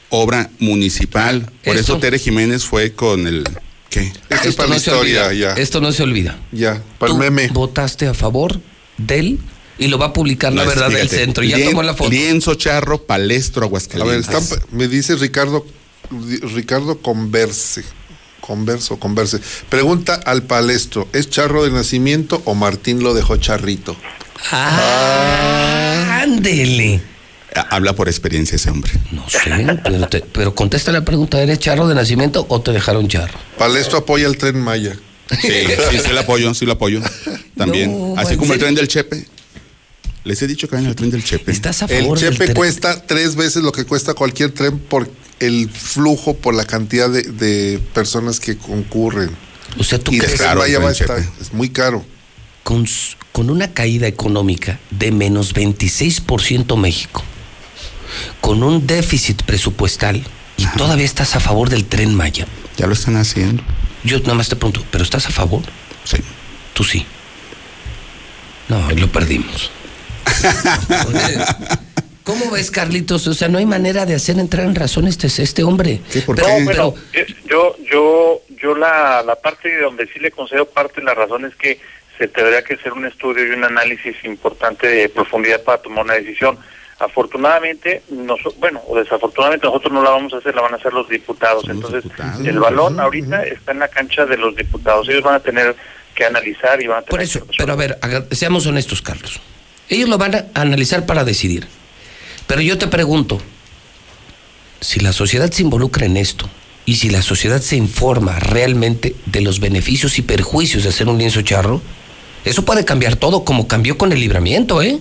[0.10, 1.42] obra municipal.
[1.64, 3.44] Por Esto- eso Tere Jiménez fue con el...
[3.90, 4.02] ¿Qué?
[4.02, 5.54] Esto es Esto para no la se historia, olvida.
[5.56, 5.62] ya.
[5.62, 6.38] Esto no se olvida.
[6.52, 7.48] Ya, para Tú el meme.
[7.54, 8.62] votaste a favor
[8.98, 9.40] de él
[9.80, 11.44] y lo va a publicar la verdad del centro.
[11.44, 12.10] Ya lien- tomó la foto.
[12.12, 14.36] Lienzo charro, palestro, A ver, Aguascalientes.
[14.36, 15.66] están- me dice Ricardo,
[16.54, 17.84] Ricardo Converse.
[18.42, 19.40] Converso, converse.
[19.70, 23.96] Pregunta al palestro, ¿es charro de nacimiento o Martín lo dejó charrito?
[24.52, 27.02] Ah, ándele.
[27.69, 28.92] Habla por experiencia ese hombre.
[29.11, 29.40] No sé,
[29.84, 33.38] pero, te- pero contesta la pregunta, ¿eres charro de nacimiento o te dejaron charro?
[33.58, 34.95] Palestro apoya el tren Maya.
[35.42, 35.48] Sí,
[35.92, 37.02] sí, sí lo apoyo, sí lo apoyo.
[37.58, 37.92] También.
[38.16, 39.26] No, Así ¿en como el tren del Chepe.
[40.24, 41.52] Les he dicho que vayan al tren del Chepe.
[41.52, 42.56] ¿Estás a El favor del chepe tren?
[42.56, 47.24] cuesta tres veces lo que cuesta cualquier tren por el flujo, por la cantidad de,
[47.24, 49.30] de personas que concurren.
[49.80, 51.30] O sea, ¿tú y el crees el Chepe.
[51.42, 52.03] es muy caro.
[53.32, 57.24] con una caída económica de menos 26% México,
[58.42, 60.24] con un déficit presupuestal
[60.58, 62.46] y todavía estás a favor del tren Maya?
[62.78, 63.64] Ya lo están haciendo.
[64.04, 65.62] Yo nada más te pregunto, ¿pero estás a favor?
[66.06, 66.18] Sí.
[66.74, 67.06] Tú sí.
[68.70, 69.72] No, lo perdimos.
[72.24, 73.28] ¿Cómo ves, Carlitos?
[73.28, 76.00] O sea, no hay manera de hacer entrar en razón este, este hombre.
[76.26, 80.30] ¿por Pero- No, pero- bueno, eh, yo, yo, yo la, la parte donde sí le
[80.32, 81.80] concedo parte de la razón es que
[82.18, 86.14] se tendría que hacer un estudio y un análisis importante de profundidad para tomar una
[86.16, 86.58] decisión.
[87.00, 90.94] Afortunadamente, nos, bueno, o desafortunadamente nosotros no la vamos a hacer, la van a hacer
[90.94, 91.64] los diputados.
[91.69, 92.03] Entonces,
[92.45, 95.08] el balón ahorita está en la cancha de los diputados.
[95.08, 95.76] Ellos van a tener
[96.14, 97.98] que analizar y van a tener Por eso, pero a ver,
[98.32, 99.40] seamos honestos, Carlos.
[99.88, 101.68] Ellos lo van a analizar para decidir.
[102.48, 103.40] Pero yo te pregunto,
[104.82, 106.50] si la sociedad se involucra en esto
[106.86, 111.18] y si la sociedad se informa realmente de los beneficios y perjuicios de hacer un
[111.18, 111.82] lienzo charro,
[112.44, 115.00] eso puede cambiar todo como cambió con el libramiento, ¿eh?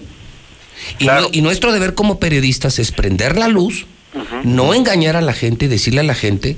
[0.98, 3.86] Y, nue- y nuestro deber como periodistas es prender la luz,
[4.44, 6.56] no engañar a la gente y decirle a la gente,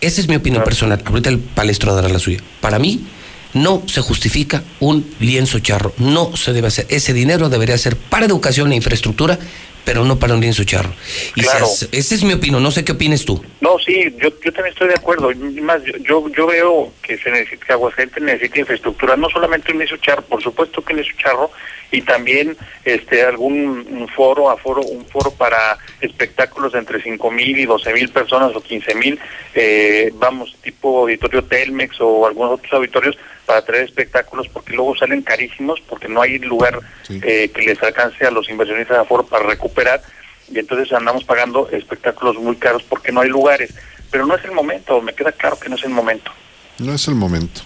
[0.00, 2.38] esa es mi opinión personal, ahorita el palestro dará la suya.
[2.60, 3.04] Para mí,
[3.52, 6.86] no se justifica un lienzo charro, no se debe hacer.
[6.88, 9.38] Ese dinero debería ser para educación e infraestructura,
[9.84, 10.90] pero no para un lienzo charro.
[11.34, 11.66] Y Claro.
[11.66, 13.42] esa es mi opinión, no sé qué opines tú.
[13.60, 15.30] No, sí, yo, yo también estoy de acuerdo.
[15.62, 20.22] Más, yo, yo, veo que se necesita, que Aguascalientes necesita infraestructura, no solamente un charro,
[20.22, 21.50] por supuesto que un charro,
[21.92, 27.58] y también este algún un foro, aforo, un foro para espectáculos de entre 5 mil
[27.58, 29.18] y 12 mil personas o 15 mil,
[29.54, 33.16] eh, vamos, tipo auditorio Telmex o algunos otros auditorios
[33.50, 38.24] para traer espectáculos porque luego salen carísimos porque no hay lugar eh, que les alcance
[38.24, 40.00] a los inversionistas de aforo para recuperar
[40.54, 43.74] y entonces andamos pagando espectáculos muy caros porque no hay lugares.
[44.12, 46.30] Pero no es el momento, me queda claro que no es el momento.
[46.78, 47.60] No es el momento.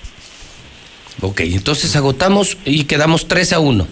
[1.21, 3.87] Ok, entonces agotamos y quedamos 3 a 1.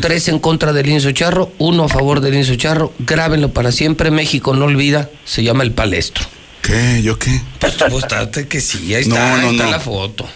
[0.00, 2.92] 3 en contra del lienzo charro, 1 a favor del lienzo charro.
[3.00, 4.12] Grábenlo para siempre.
[4.12, 6.24] México no olvida, se llama el palestro.
[6.62, 7.02] ¿Qué?
[7.02, 7.40] ¿Yo qué?
[7.58, 9.70] Pues mostrate que sí, ahí No, está, no, ahí está no.
[9.72, 10.28] la foto.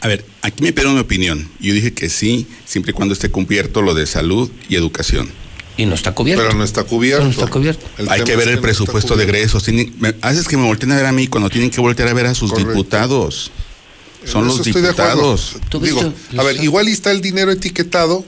[0.00, 1.48] A ver, aquí me pidieron mi opinión.
[1.60, 5.30] Yo dije que sí, siempre y cuando esté cubierto lo de salud y educación.
[5.76, 6.42] Y no está cubierto.
[6.42, 7.24] Pero no está cubierto.
[7.24, 7.86] No está cubierto.
[7.98, 9.64] El Hay que ver el presupuesto de egresos.
[10.22, 12.34] Haces que me volteen a ver a mí cuando tienen que voltear a ver a
[12.34, 12.72] sus Correcto.
[12.72, 13.50] diputados.
[14.24, 15.56] Son los diputados.
[15.80, 18.24] Digo, a ver, igual está el dinero etiquetado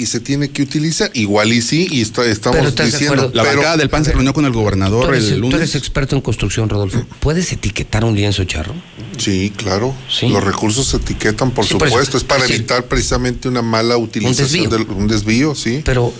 [0.00, 1.10] y se tiene que utilizar.
[1.14, 3.30] Igual y sí, y está- estamos diciendo.
[3.34, 5.56] La bancada del PAN se reunió con el Tú gobernador eres, el tú lunes.
[5.58, 7.04] eres experto en construcción, Rodolfo.
[7.20, 8.74] ¿Puedes etiquetar un lienzo charro?
[9.18, 9.94] Sí, claro.
[10.08, 10.28] Sí.
[10.28, 11.96] Los recursos se etiquetan, por Sí, por eso.
[11.96, 12.16] supuesto.
[12.16, 12.54] es para Sí.
[12.54, 14.68] evitar precisamente una mala utilización desvío.
[14.70, 15.82] del un desvío, sí.
[15.84, 16.12] Pero,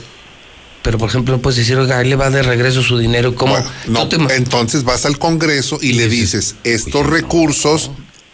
[0.82, 3.34] pero por ejemplo, puedes decir, oiga, ahí le va de regreso su dinero.
[3.34, 3.56] ¿Cómo?
[3.88, 7.90] No, Tú te- entonces vas al Congreso y, le dices, estos recursos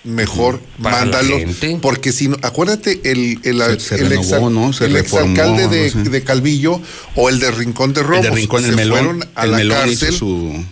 [0.07, 1.41] la mándalos
[1.83, 4.73] porque si no acuérdate el el, Se- se el ex- ¿no?
[4.73, 6.10] Se el reformó, exalcalde de, no sé.
[6.10, 6.81] de Calvillo
[7.17, 8.99] o el de Rincón de Romos el de Rincón, el se melón.
[8.99, 10.65] fueron a el la melón cárcel su.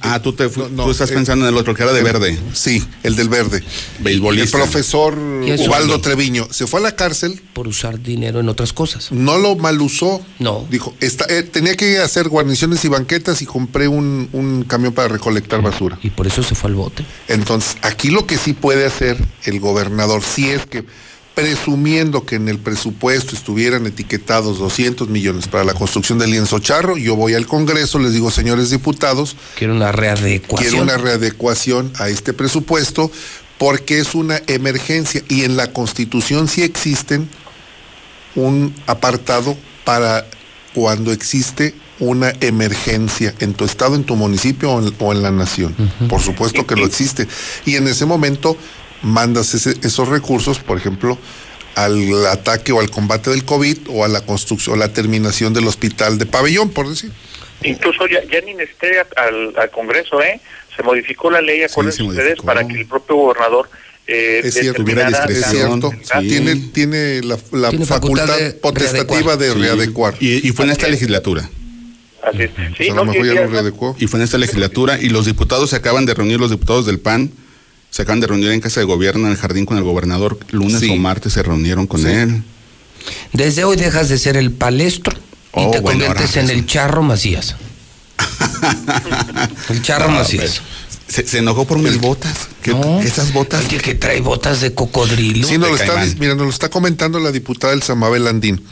[0.00, 1.92] Ah, tú, te, fu- No, no, tú estás eh, pensando en el otro, que era
[1.92, 2.38] de verde.
[2.52, 3.62] Sí, el del verde.
[4.00, 4.56] Beisbolista.
[4.58, 9.10] El profesor Ubaldo Treviño se fue a la cárcel, Por usar dinero en otras cosas.
[9.12, 10.20] no lo malusó.
[10.38, 10.66] No.
[10.70, 15.08] Dijo, está, eh, tenía que hacer guarniciones y banquetas y compré un, un camión para
[15.08, 15.98] recolectar basura.
[16.02, 17.04] Y por eso se fue al bote.
[17.28, 20.84] Entonces, aquí lo que sí puede hacer el gobernador, si es que
[21.38, 26.96] presumiendo que en el presupuesto estuvieran etiquetados 200 millones para la construcción del lienzo charro,
[26.96, 30.68] yo voy al Congreso, les digo, señores diputados, Quiero una readecuación.
[30.68, 33.12] quiero una readecuación a este presupuesto
[33.56, 37.28] porque es una emergencia y en la Constitución sí existen
[38.34, 40.26] un apartado para
[40.74, 45.30] cuando existe una emergencia en tu estado, en tu municipio o en, o en la
[45.30, 45.72] nación.
[46.08, 47.28] Por supuesto que lo existe.
[47.64, 48.56] Y en ese momento
[49.02, 51.18] mandas ese- esos recursos, por ejemplo,
[51.74, 55.66] al ataque o al combate del COVID o a la construcción o la terminación del
[55.66, 57.12] hospital de pabellón, por decir.
[57.62, 60.40] Incluso ya, ya ni necesité al, al Congreso, ¿eh?
[60.76, 63.68] Se modificó la ley, acuérdense se ustedes, para que el propio gobernador
[64.10, 69.52] eh, Es cierto, es la- Tiene, tiene la, la Tiene facultad, facultad de potestativa de
[69.52, 69.58] Sí.
[69.58, 70.14] readecuar.
[70.18, 71.50] Y, y fue en esta legislatura.
[72.22, 72.50] Así es.
[72.56, 73.96] Sí, Pues a no, lo mejor y- ya y- lo readecuó.
[73.98, 76.98] Y fue en esta legislatura y los diputados se acaban de reunir, los diputados del
[77.00, 77.30] PAN
[77.90, 80.38] se acaban de reunir en casa de gobierno, en el jardín con el gobernador.
[80.50, 80.90] Lunes Sí.
[80.90, 82.42] o martes se reunieron con él.
[83.32, 85.20] Desde hoy dejas de ser el palestro y
[85.52, 87.56] Oh, te bueno, conviertes en el charro Macías.
[89.70, 90.60] el charro No, Macías.
[90.60, 90.62] pues,
[91.08, 92.48] se, se enojó por mis botas.
[92.62, 93.00] ¿Qué- No.
[93.00, 93.64] Esas botas.
[93.66, 95.48] Oye, que trae botas de cocodrilo.
[95.48, 98.62] Sí, nos lo está, mira, nos lo está comentando la diputada El Samabel Landín.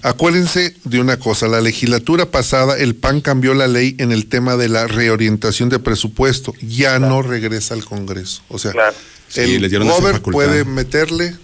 [0.00, 4.56] Acuérdense de una cosa, la legislatura pasada el PAN cambió la ley en el tema
[4.56, 8.42] de la reorientación de presupuesto, ya no regresa al Congreso.
[8.48, 8.96] O sea, Claro.
[9.28, 10.30] Sí, el gober facultad.
[10.32, 11.34] puede meterle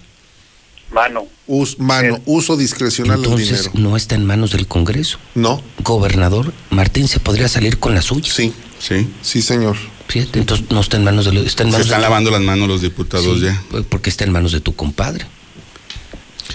[0.93, 1.27] Mano.
[1.47, 3.91] us- mano, uso discrecional del Entonces dinero.
[3.91, 5.19] no está en manos del Congreso.
[5.35, 8.33] No, Gobernador Martín se podría salir con la suya.
[8.33, 9.09] sí, Sí.
[9.23, 9.77] sí, señor.
[10.09, 12.31] Fíjate, entonces no está en manos de lo- está en Se manos están de- lavando
[12.31, 13.63] las manos los diputados Sí, ya.
[13.71, 15.27] pues, porque está en manos de tu compadre.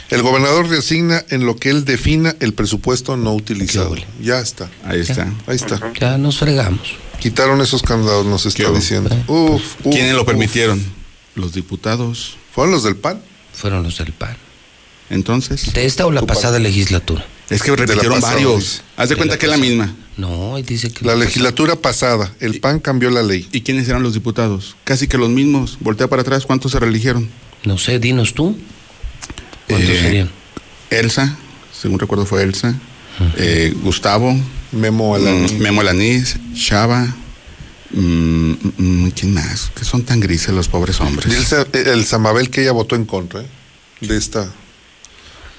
[0.10, 3.96] El gobernador reasigna en lo que él defina el presupuesto no utilizado.
[4.22, 4.70] Ya está.
[4.86, 5.32] Ahí está.
[5.48, 5.80] Ahí está.
[6.00, 6.96] Ya nos fregamos.
[7.20, 9.10] Quitaron esos candados, nos está diciendo.
[9.28, 10.28] Uf, uf, ¿Quiénes lo uf.
[10.28, 10.84] permitieron?
[11.36, 12.38] Los diputados.
[12.54, 13.22] ¿Fueron los del PAN?
[13.54, 14.36] Fueron los del PAN.
[15.10, 15.74] Entonces.
[15.74, 17.26] ¿De esta o la pasada legislatura?
[17.50, 18.82] Es que repitieron varios.
[18.98, 19.94] Haz de cuenta que es la misma.
[20.18, 23.48] No, y dice que La legislatura pasada, el PAN cambió la ley.
[23.52, 24.76] ¿Y quiénes eran los diputados?
[24.84, 25.78] Casi que los mismos.
[25.80, 27.30] Voltea para atrás, ¿cuántos se reeligieron?
[27.64, 28.56] No sé, dinos tú.
[29.68, 30.30] ¿Cuántos Eh, serían?
[30.90, 31.36] Elsa,
[31.80, 32.76] según recuerdo fue Elsa.
[33.38, 34.36] eh, Gustavo.
[34.72, 35.54] Memo Alaniz.
[35.54, 36.36] mm, Memo Alaniz.
[36.56, 37.16] Chava.
[37.92, 39.72] mm, mm, ¿Quién más?
[39.76, 41.32] Que son tan grises los pobres hombres.
[41.32, 43.48] Y el, el Samabel que ella votó en contra ¿eh?
[44.02, 44.52] de esta.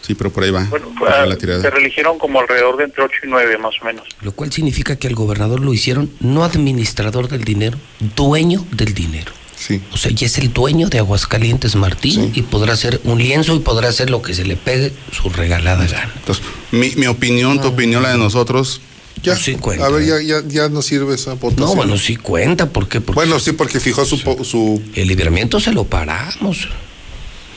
[0.07, 0.65] Sí, pero por ahí va.
[0.65, 1.63] Bueno, va ah, la tirada.
[1.63, 4.07] se reeligieron como alrededor de entre 8 y 9 más o menos.
[4.21, 7.79] Lo cual significa que al gobernador lo hicieron no administrador del dinero,
[8.15, 9.33] dueño del dinero.
[9.57, 9.81] Sí.
[9.93, 13.61] O sea, ya es el dueño de Aguascalientes Martín y podrá hacer un lienzo y
[13.61, 16.13] podrá hacer lo que se le pegue su regalada gana.
[16.17, 18.83] Entonces, mi, mi opinión, tu opinión, la de nosotros.
[19.23, 19.87] Ya, sí cuenta.
[19.87, 21.67] a ver, ya, ya, ya no sirve esa votación.
[21.67, 23.01] No, bueno, sí cuenta, ¿por qué?
[23.01, 26.69] Porque Bueno, sí, porque fijó su, po- su el libramiento se lo paramos.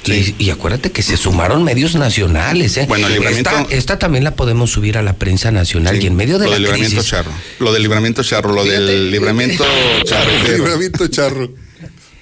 [0.05, 2.77] Y, y acuérdate que se sumaron medios nacionales.
[2.77, 2.85] ¿eh?
[2.87, 6.15] Bueno, el libramiento- esta, esta también la podemos subir a la prensa nacional y en
[6.15, 7.09] medio de lo la del libramiento crisis.
[7.11, 7.31] charro.
[7.59, 8.81] Lo del libramiento charro, lo Fíjate.
[8.85, 9.65] del libramiento
[10.05, 10.31] charro.
[10.55, 11.49] libramiento charro.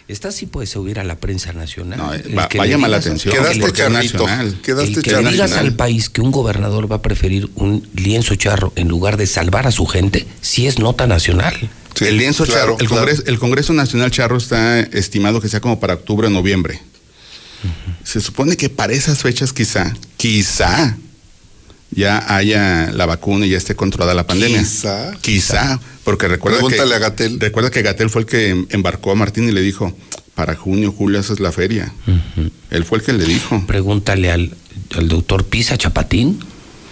[0.08, 1.98] Esta sí puede subir a la prensa nacional.
[1.98, 4.26] No, eh, El va- que va a le llamar la atención, Quedaste charrito.
[4.62, 5.32] Quedaste El que charrito.
[5.32, 9.26] digas al país que un gobernador va a preferir un lienzo charro en lugar de
[9.26, 11.56] salvar a su gente, sí es nota nacional.
[11.96, 13.02] Sí, el lienzo claro, charro, el, claro.
[13.02, 16.82] Congreso, el Congreso Nacional Charro está estimado que sea como para octubre o noviembre.
[18.04, 20.98] Se supone que para esas fechas quizá, quizá
[21.92, 24.60] ya haya la vacuna y ya esté controlada la pandemia.
[24.60, 25.12] Quizá.
[25.22, 27.40] Quizá, porque recuerda Pregúntale que a Gatel.
[27.40, 29.96] recuerda que Gatel fue el que em- embarcó a Martín y le dijo,
[30.34, 31.94] para junio, julio esa es la feria.
[32.70, 33.64] Él fue el que le dijo.
[33.68, 34.56] Pregúntale al,
[34.96, 36.40] al doctor Pisa Chapatín.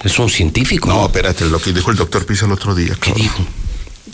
[0.04, 0.90] Es un científico.
[0.90, 2.96] No, espérate, lo que dijo el doctor Pisa el otro día.
[3.00, 3.46] ¿Qué dijo?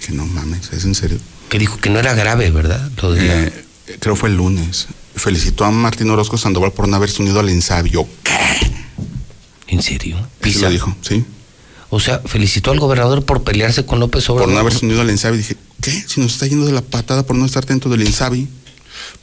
[0.05, 1.17] Que no mames, es en serio.
[1.49, 2.89] Que dijo que no era grave, ¿verdad?
[3.01, 3.65] Lo de la- Eh,
[3.99, 4.87] creo fue el lunes.
[5.19, 8.07] Felicitó a Martín Orozco Sandoval por no haberse unido al ensabio.
[9.67, 10.17] ¿En serio?
[10.17, 10.61] Eso Pisa.
[10.61, 11.25] lo dijo, sí.
[11.89, 14.53] O sea, felicitó al gobernador por pelearse con López Por Obrador.
[14.53, 15.37] no haberse unido al Insabi.
[15.37, 15.91] Dije, ¿qué?
[16.07, 18.47] Si nos está yendo de la patada por no estar dentro del Insabi.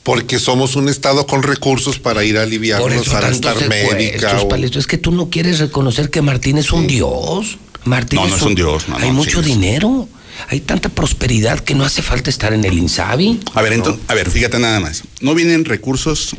[0.03, 4.41] Porque somos un estado con recursos para ir a Por aliviarnos, tantos estar médica.
[4.41, 4.55] o-.
[4.55, 7.57] Es que tú no quieres reconocer que Martín es un dios.
[7.85, 9.49] Martín No, no es un dios, no, Hay no, mucho sí.
[9.51, 10.09] dinero.
[10.49, 13.39] Hay tanta prosperidad que no hace falta estar en el Insabi.
[13.53, 15.03] A ver, entonces, a ver, fíjate nada más.
[15.21, 16.35] No vienen recursos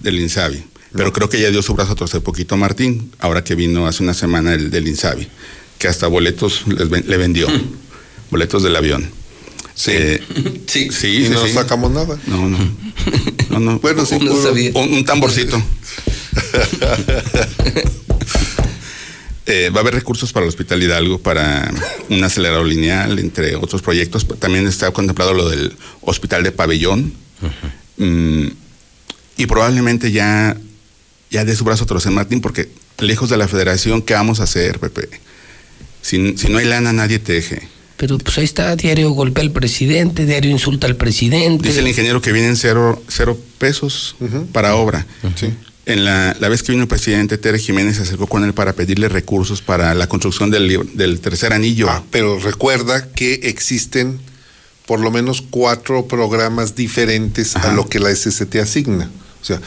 [0.00, 0.62] del Insabi,
[0.94, 3.86] pero creo que ya dio su brazo a torcer poquito a Martín, ahora que vino
[3.86, 5.28] hace una semana el del Insabi,
[5.78, 7.48] que hasta boletos les le vendió,
[8.30, 9.10] boletos del avión.
[9.74, 9.92] Sí.
[9.94, 10.22] Eh,
[10.66, 10.90] Sí.
[10.92, 11.52] sí, y sí, no sí.
[11.52, 12.16] sacamos nada.
[12.26, 12.58] No, no.
[13.50, 13.78] No, no.
[13.80, 14.32] Bueno, sí, No.
[14.80, 15.60] Un, un tamborcito.
[19.46, 21.72] Eh, va a haber recursos para el Hospital Hidalgo, para
[22.08, 24.26] un acelerador lineal, entre otros proyectos.
[24.38, 27.14] También está contemplado lo del Hospital de Pabellón.
[27.96, 28.48] Mm,
[29.36, 30.56] y probablemente ya,
[31.30, 34.78] ya de su brazo a Martín, porque lejos de la federación, ¿qué vamos a hacer,
[34.78, 35.08] Pepe?
[36.02, 37.68] Si, si no hay lana, nadie teje.
[37.96, 41.68] Pero pues ahí está, diario golpea al presidente, diario insulta al presidente.
[41.68, 44.16] Dice el ingeniero que vienen cero, cero pesos
[44.52, 45.06] para obra.
[45.36, 45.52] Sí.
[45.86, 48.74] En la, la vez que vino el presidente Tere Jiménez se acercó con él para
[48.74, 51.88] pedirle recursos para la construcción del, del tercer anillo.
[51.88, 54.20] Ah, pero recuerda que existen
[54.86, 59.10] por lo menos cuatro programas diferentes a lo que la SCT asigna.
[59.40, 59.60] O sea,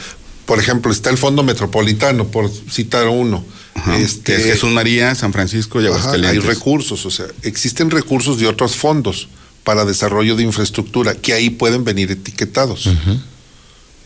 [0.46, 3.44] por ejemplo, está el Fondo Metropolitano, por citar uno.
[3.74, 6.44] Ajá, Este, que es Jesús María, San Francisco y Ajá, hay Aguascalientes.
[6.44, 9.28] recursos, o sea, existen recursos de otros fondos
[9.64, 12.88] para desarrollo de infraestructura que ahí pueden venir etiquetados.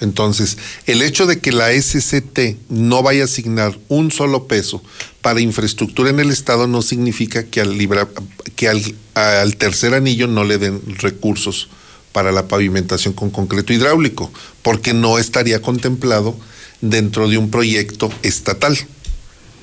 [0.00, 4.82] Entonces, el hecho de que la SCT no vaya a asignar un solo peso
[5.22, 8.08] para infraestructura en el Estado no significa que al, libra-
[8.54, 8.80] que al,
[9.14, 11.68] al tercer anillo no le den recursos
[12.12, 16.36] para la pavimentación con concreto hidráulico, porque no estaría contemplado
[16.80, 18.76] dentro de un proyecto estatal.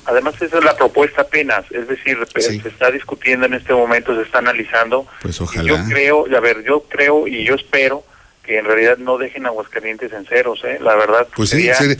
[0.04, 2.60] Además, esa es la propuesta apenas, es decir, Sí.
[2.60, 5.06] se está discutiendo en este momento, se está analizando.
[5.22, 5.64] Pues Y ojalá.
[5.68, 8.04] Yo creo, a ver, yo creo y yo espero
[8.46, 10.78] que en realidad no dejen Aguascalientes en ceros, ¿eh?
[10.82, 11.26] La verdad.
[11.36, 11.96] Pues sí, sería-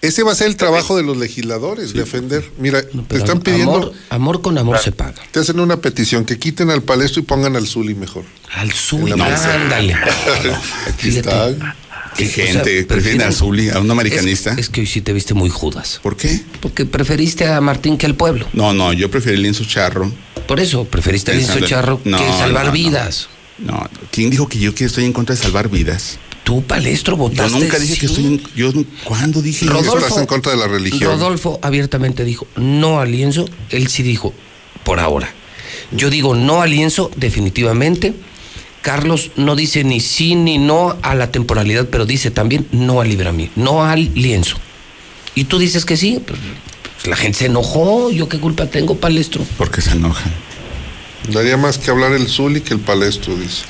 [0.00, 2.44] ese va a ser el trabajo de los legisladores, defender.
[2.58, 5.14] Mira, te están pidiendo, Amor, amor con amor se paga.
[5.30, 8.24] te hacen una petición que quiten al palestro y pongan al Zuli mejor.
[8.54, 9.94] Al Zuli, ándale.
[10.88, 11.18] Aquí Fíjate.
[11.50, 11.76] está.
[12.16, 14.52] Qué O sea, gente, prefieren a Zuli, a un americanista.
[14.52, 15.98] Es, es que hoy sí te viste muy judas.
[16.02, 16.38] ¿Por qué?
[16.60, 18.46] Porque preferiste a Martín que al pueblo.
[18.52, 20.12] No, no, yo prefiero el lienzo charro.
[20.46, 22.72] Por eso, preferiste al lienzo charro No, que salvar no, no.
[22.72, 23.28] vidas.
[23.58, 26.18] No, ¿quién dijo que yo que estoy en contra de salvar vidas?
[26.42, 27.58] Tú, palestro, Yo votaste.
[27.58, 28.70] nunca dije que estoy en, yo
[29.04, 31.10] ¿cuándo dije Rodolfo- Estás en contra de la religión.
[31.12, 33.46] Rodolfo abiertamente dijo no al lienzo.
[33.70, 34.34] Él sí dijo
[34.84, 35.32] por ahora.
[35.92, 38.12] Yo digo no al lienzo, definitivamente.
[38.82, 43.08] Carlos no dice ni sí ni no a la temporalidad, pero dice también no al
[43.08, 44.56] libramiento, no al lienzo.
[45.34, 46.38] Y tú dices que sí, pues,
[46.96, 49.42] pues, la gente se enojó, yo qué culpa tengo, palestro.
[49.56, 50.30] Porque se enojan.
[51.28, 53.64] Daría más que hablar el Zuli que el palestro, dice.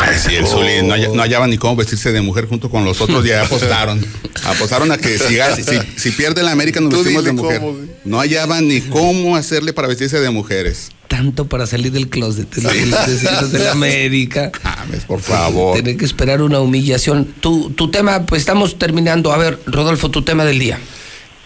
[0.00, 2.84] Ay, sí, el Zuli no, halla- no hallaban ni cómo vestirse de mujer junto con
[2.84, 4.04] los otros, ya apostaron.
[4.44, 7.60] apostaron a que si, si, si pierde la América nos Tú vestimos de mujer.
[7.60, 7.78] cómo.
[8.04, 10.88] No hallaban ni cómo hacerle para vestirse de mujeres.
[11.08, 14.50] Tanto para salir del closet, de los vecinos de la América.
[14.64, 15.76] Mames, por favor.
[15.76, 17.26] Tener que esperar una humillación.
[17.40, 19.30] Tu, tu tema, pues estamos terminando.
[19.30, 20.78] A ver, Rodolfo, tu tema del día.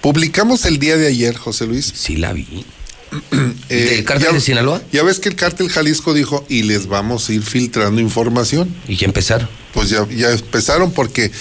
[0.00, 1.92] Publicamos el día de ayer, José Luis.
[1.96, 2.64] Sí, la vi.
[3.68, 4.80] Eh, ¿Del cártel ya- de Sinaloa?
[4.92, 8.72] Ya ves que el cártel Jalisco dijo, y les vamos a ir filtrando información.
[8.86, 9.48] ¿Y ya empezaron?
[9.74, 11.32] Pues ya, ya empezaron porque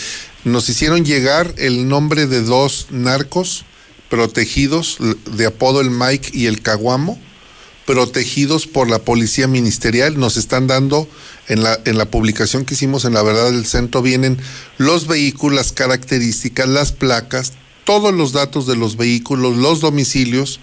[0.44, 3.64] nos hicieron llegar el nombre de dos narcos
[4.10, 4.98] protegidos,
[5.35, 7.19] de apodo el Mike y el Caguamo,
[7.85, 10.19] protegidos por la policía ministerial.
[10.19, 11.08] Nos están dando,
[11.48, 14.38] en la, en la publicación que hicimos en La Verdad del Centro, vienen
[14.77, 17.53] los vehículos, las características, las placas,
[17.84, 20.60] todos los datos de los vehículos, los domicilios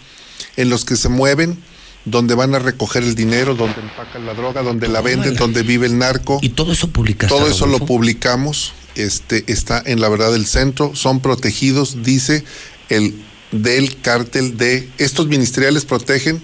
[0.57, 1.59] en los que se mueven,
[2.05, 5.87] donde van a recoger el dinero, donde empacan la droga, donde la venden, donde vive
[5.87, 6.39] el narco.
[6.43, 7.35] Y todo eso publicaste.
[7.35, 12.45] Todo eso lo publicamos, este está en la verdad del centro, son protegidos, dice
[12.89, 13.15] el
[13.53, 16.43] del cártel de estos ministeriales protegen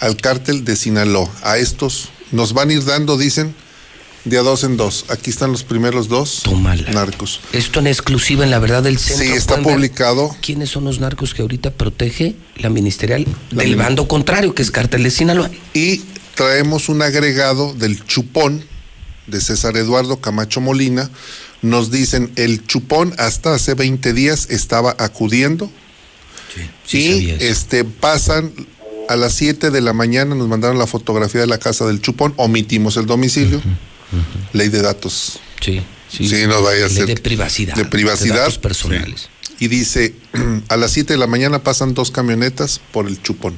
[0.00, 1.30] al cártel de Sinaloa.
[1.42, 3.54] A estos nos van a ir dando, dicen,
[4.28, 5.06] de a dos en dos.
[5.08, 6.42] Aquí están los primeros dos
[6.92, 7.40] narcos.
[7.52, 9.24] Esto en exclusiva en la verdad del centro.
[9.24, 10.36] Sí, está ¿Pueden ver publicado.
[10.40, 15.02] ¿Quiénes son los narcos que ahorita protege la ministerial del bando contrario, que es Cártel
[15.02, 15.50] de Sinaloa?
[15.74, 16.02] Y
[16.34, 18.64] traemos un agregado del chupón
[19.26, 21.10] de César Eduardo Camacho Molina.
[21.62, 25.70] Nos dicen, el chupón hasta hace 20 días estaba acudiendo.
[26.92, 28.52] y este pasan
[29.08, 32.34] a las 7 de la mañana, nos mandaron la fotografía de la casa del chupón,
[32.36, 33.60] omitimos el domicilio.
[34.52, 35.38] Ley de datos.
[35.60, 36.46] Sí, sí.
[36.46, 37.06] no vaya a Ley ser.
[37.06, 37.74] de privacidad.
[37.74, 38.36] De privacidad.
[38.36, 39.28] datos personales.
[39.60, 40.14] Y dice,
[40.68, 43.54] a las 7 de la mañana pasan dos camionetas por el chupón.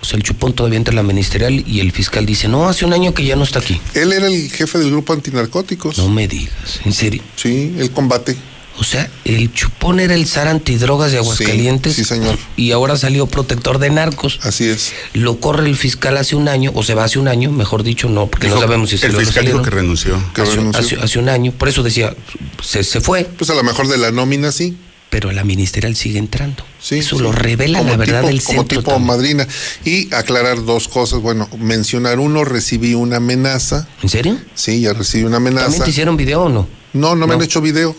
[0.00, 2.84] O sea, el chupón todavía entra en la ministerial y el fiscal dice, no, hace
[2.84, 3.80] un año que ya no está aquí.
[3.94, 5.98] Él era el jefe del grupo antinarcóticos.
[5.98, 7.22] No me digas, ¿en serio?
[7.34, 8.36] Sí, el combate.
[8.80, 11.94] O sea, el chupón era el zar antidrogas de Aguascalientes.
[11.96, 12.38] Sí, sí, señor.
[12.56, 14.38] Y ahora salió protector de narcos.
[14.42, 14.92] Así es.
[15.14, 18.08] Lo corre el fiscal hace un año, o se va hace un año, mejor dicho,
[18.08, 20.22] no, porque no sabemos si el salió o no fiscal dijo que renunció.
[20.32, 20.80] Que hace, renunció.
[20.80, 22.14] hace- hace un año, por eso decía,
[22.62, 23.24] se, se fue.
[23.36, 24.76] Pues a lo mejor de la nómina sí.
[25.10, 26.62] Pero la ministerial sigue entrando.
[26.80, 27.22] Sí, Eso sí.
[27.22, 28.78] lo revela Como la verdad tipo- del Como centro.
[28.80, 29.06] tipo también.
[29.06, 29.48] madrina.
[29.84, 31.20] Y aclarar dos cosas.
[31.20, 33.88] Bueno, mencionar uno, recibí una amenaza.
[34.02, 34.38] ¿En serio?
[34.54, 35.64] Sí, ya recibí una amenaza.
[35.64, 36.68] ¿También te hicieron video o no?
[36.92, 37.96] No, no me han hecho video.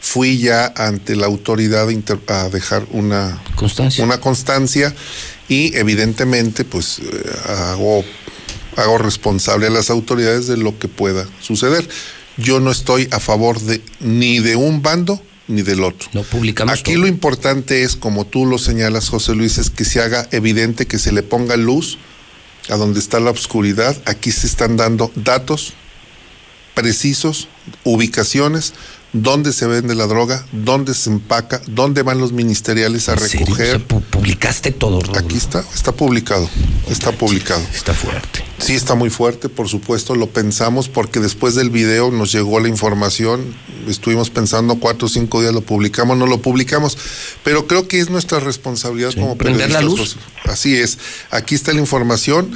[0.00, 1.88] Fui ya ante la autoridad
[2.28, 4.04] a dejar una constancia.
[4.04, 4.94] una constancia
[5.48, 8.04] y evidentemente pues eh, hago,
[8.76, 11.88] hago responsable a las autoridades de lo que pueda suceder.
[12.36, 16.08] Yo no estoy a favor de ni de un bando ni del otro.
[16.12, 17.02] No publicamos Aquí todo.
[17.02, 20.98] lo importante es, como tú lo señalas, José Luis, es que se haga evidente, que
[20.98, 21.98] se le ponga luz
[22.68, 23.96] a donde está la oscuridad.
[24.04, 25.72] Aquí se están dando datos
[26.74, 27.48] precisos,
[27.82, 28.74] ubicaciones,
[29.12, 33.76] dónde se vende la droga, dónde se empaca, dónde van los ministeriales a recoger.
[33.76, 35.00] O sea, pu- publicaste todo.
[35.16, 36.48] Aquí está, está publicado,
[36.90, 37.62] está publicado.
[37.74, 38.44] Está fuerte.
[38.58, 42.68] Sí, está muy fuerte, por supuesto, lo pensamos porque después del video nos llegó la
[42.68, 43.54] información,
[43.88, 46.98] estuvimos pensando cuatro o cinco días, lo publicamos, no lo publicamos,
[47.44, 50.00] pero creo que es nuestra responsabilidad como prender la luz.
[50.00, 50.16] José.
[50.44, 50.98] Así es,
[51.30, 52.50] aquí está la información,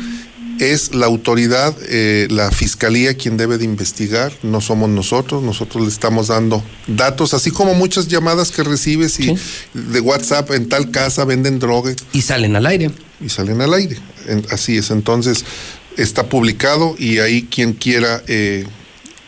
[0.58, 5.88] es la autoridad, eh, la fiscalía quien debe de investigar, no somos nosotros, nosotros le
[5.88, 9.34] estamos dando datos, así como muchas llamadas que recibes y
[9.74, 11.94] de WhatsApp en tal casa venden droga.
[12.12, 12.90] Y salen al aire.
[13.20, 13.96] Y salen al aire,
[14.28, 15.44] En- así es, entonces
[15.96, 18.64] está publicado y ahí quien quiera eh,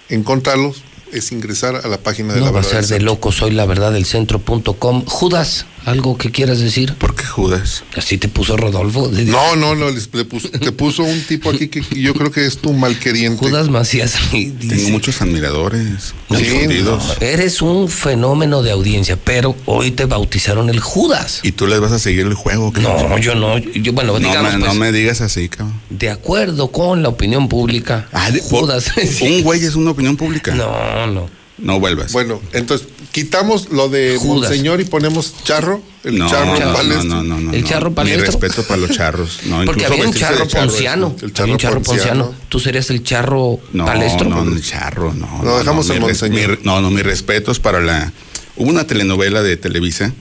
[0.08, 0.82] encontrarlos
[1.14, 2.80] es ingresar a la página de No la va a verdad.
[2.82, 5.04] ser de loco, soy la verdad del centro.com.
[5.06, 6.94] Judas, ¿algo que quieras decir?
[6.94, 7.84] ¿Por qué Judas?
[7.96, 9.10] Así te puso Rodolfo.
[9.12, 12.46] No, no, no, les- le puso- te puso un tipo aquí que yo creo que
[12.46, 13.38] es tu malqueriente.
[13.46, 14.14] Judas Macías.
[14.30, 16.14] Tengo muchos admiradores.
[16.28, 17.04] No, confundidos.
[17.20, 21.40] no, eres un fenómeno de audiencia, pero hoy te bautizaron el Judas.
[21.42, 22.72] ¿Y tú les vas a seguir el juego?
[22.80, 23.58] No, yo no.
[23.58, 25.80] Yo, bueno, no, digamos, me, pues, no me digas así, cabrón.
[25.90, 28.08] de acuerdo con la opinión pública.
[28.12, 28.86] Ah, de- Judas.
[29.20, 30.54] ¿Un güey es una opinión pública?
[30.54, 31.28] No, no.
[31.56, 32.10] No vuelvas.
[32.12, 34.50] Bueno, entonces quitamos lo de Judas.
[34.50, 37.04] Monseñor y ponemos charro, el no, charro no, palestro.
[37.04, 37.68] no, no, no, El no.
[37.68, 38.26] charro Mi palestro.
[38.26, 39.38] respeto para los charros.
[39.46, 41.14] No, Porque había un charro charro ponciano.
[41.22, 42.24] el Había un charro ponciano.
[42.24, 42.48] ponciano.
[42.48, 44.28] Tú serías el charro No, palestro.
[44.28, 45.42] no, el charro, no.
[45.44, 46.58] Lo dejamos no, en mi res- Monseñor.
[46.58, 48.12] mi- no, no, mis respetos para la...
[48.56, 50.12] Hubo una telenovela de Televisa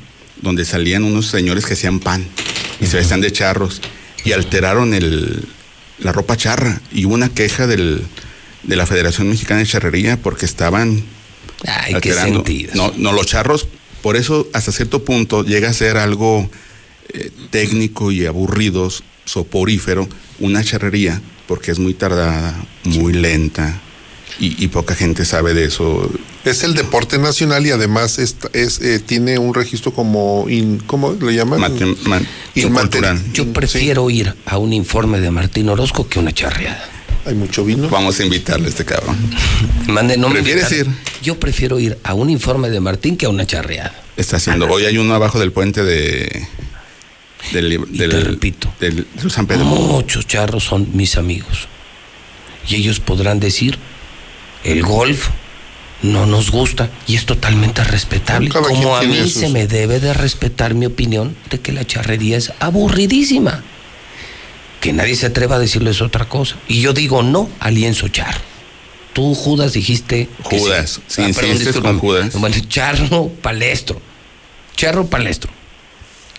[0.42, 2.28] donde salían unos señores que hacían pan
[2.80, 3.82] y se vestían de charros
[4.24, 5.46] y alteraron el,
[5.98, 8.04] la ropa charra y hubo una queja del,
[8.64, 11.04] de la Federación Mexicana de Charrería porque estaban
[11.68, 12.44] Ay, alterando.
[12.74, 13.68] No, no, los charros
[14.02, 16.50] Por eso, hasta cierto punto, llega a ser algo
[17.14, 18.90] eh, técnico y aburrido,
[19.26, 20.08] soporífero,
[20.40, 23.80] una charrería, porque es muy tardada, muy lenta,
[24.40, 26.12] y, y poca gente sabe de eso.
[26.44, 31.14] Es el deporte nacional y además es, es, eh, tiene un registro como, in- ¿cómo
[31.14, 31.62] le llaman?
[31.62, 33.22] Mate- man- Inmaterial.
[33.34, 36.90] Yo prefiero ir a un informe de Martín Orozco que una charreada.
[37.26, 37.88] Hay mucho vino.
[37.90, 39.16] Vamos a invitarle a este cabrón.
[39.88, 40.98] Mande, no me ¿Prefieres invitaron.
[41.22, 43.94] Yo prefiero ir a un informe de Martín que a una charreada.
[44.18, 44.68] Está haciendo.
[44.68, 46.48] Hoy hay uno abajo del puente de.
[47.52, 48.74] Del, del, repito.
[48.80, 49.66] del- de San Pedro.
[49.66, 51.68] Muchos charros son mis amigos.
[52.68, 53.78] Y ellos podrán decir,
[54.64, 55.28] el golf
[56.02, 58.50] no nos gusta y es totalmente respetable.
[58.50, 62.38] Como a mí sus- se me debe de respetar mi opinión de que la charrería
[62.38, 63.64] es aburridísima.
[64.84, 66.58] Que nadie se atreva a decirles otra cosa.
[66.68, 68.42] Y yo digo no al lienzo charro.
[69.14, 70.28] Tú, Judas, dijiste.
[70.50, 72.00] que Judas, sí, Ah, perdón, insistes discúlpame.
[72.00, 72.34] con Judas.
[72.34, 74.02] Bueno, charro palestro.
[74.76, 75.52] Charro palestro.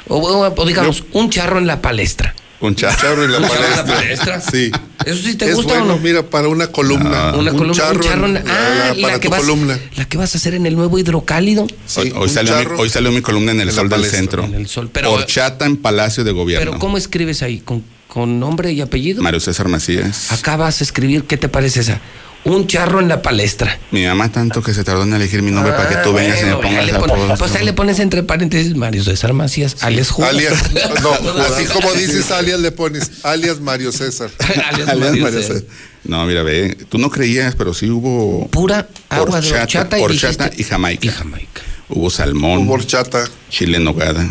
[0.09, 2.35] O, o- o digamos, un charro en la palestra.
[2.61, 2.97] Un charro.
[3.01, 3.95] Charro en la Un charro en la palestra.
[4.35, 4.41] palestra.
[4.41, 4.71] Sí.
[5.07, 6.03] ¿Eso sí te es gusta bueno, o no?
[6.03, 7.33] mira, para una columna.
[7.35, 9.79] Una un columna, charro, un charro en la, ah, para la que, tu vas, columna.
[9.97, 11.67] la que vas a hacer en el nuevo hidrocálido.
[11.97, 13.99] hoy, hoy un salió mi, hoy salió mi columna en el en la Sol del
[14.01, 14.19] palestra.
[14.19, 14.45] Centro.
[14.45, 16.67] En el Sol, pero- Horchata en Palacio de Gobierno.
[16.73, 17.61] Pero ¿cómo escribes ahí?
[17.61, 17.85] ¿Con,
[18.15, 19.23] con nombre y apellido?
[19.23, 20.31] Mario César Macías.
[20.31, 22.01] Acá vas a escribir, ¿qué te parece esa?
[22.45, 23.77] Un charro en la palestra.
[23.91, 26.41] Mi mamá tanto que se tardó en elegir mi nombre para que tú Ah, vengas
[26.43, 27.39] y me bueno, ya pongas le a pon- todos.
[27.41, 30.31] Pues ahí le pones entre paréntesis Mario César Macías, alias Judas.
[30.31, 30.63] Alias,
[31.03, 31.13] no,
[31.43, 34.31] así como dices alias le pones alias Mario César.
[34.39, 35.57] alias Alias Mario Mario César.
[35.57, 35.69] César.
[36.05, 40.45] No, mira, ve, tú no creías, pero sí hubo Pura agua de horchata y horchata
[40.51, 41.07] dijiste- y jamaica.
[41.07, 41.63] y jamaica.
[41.89, 43.25] Hubo salmón, Hubo horchata.
[43.51, 44.29] chile en nogada,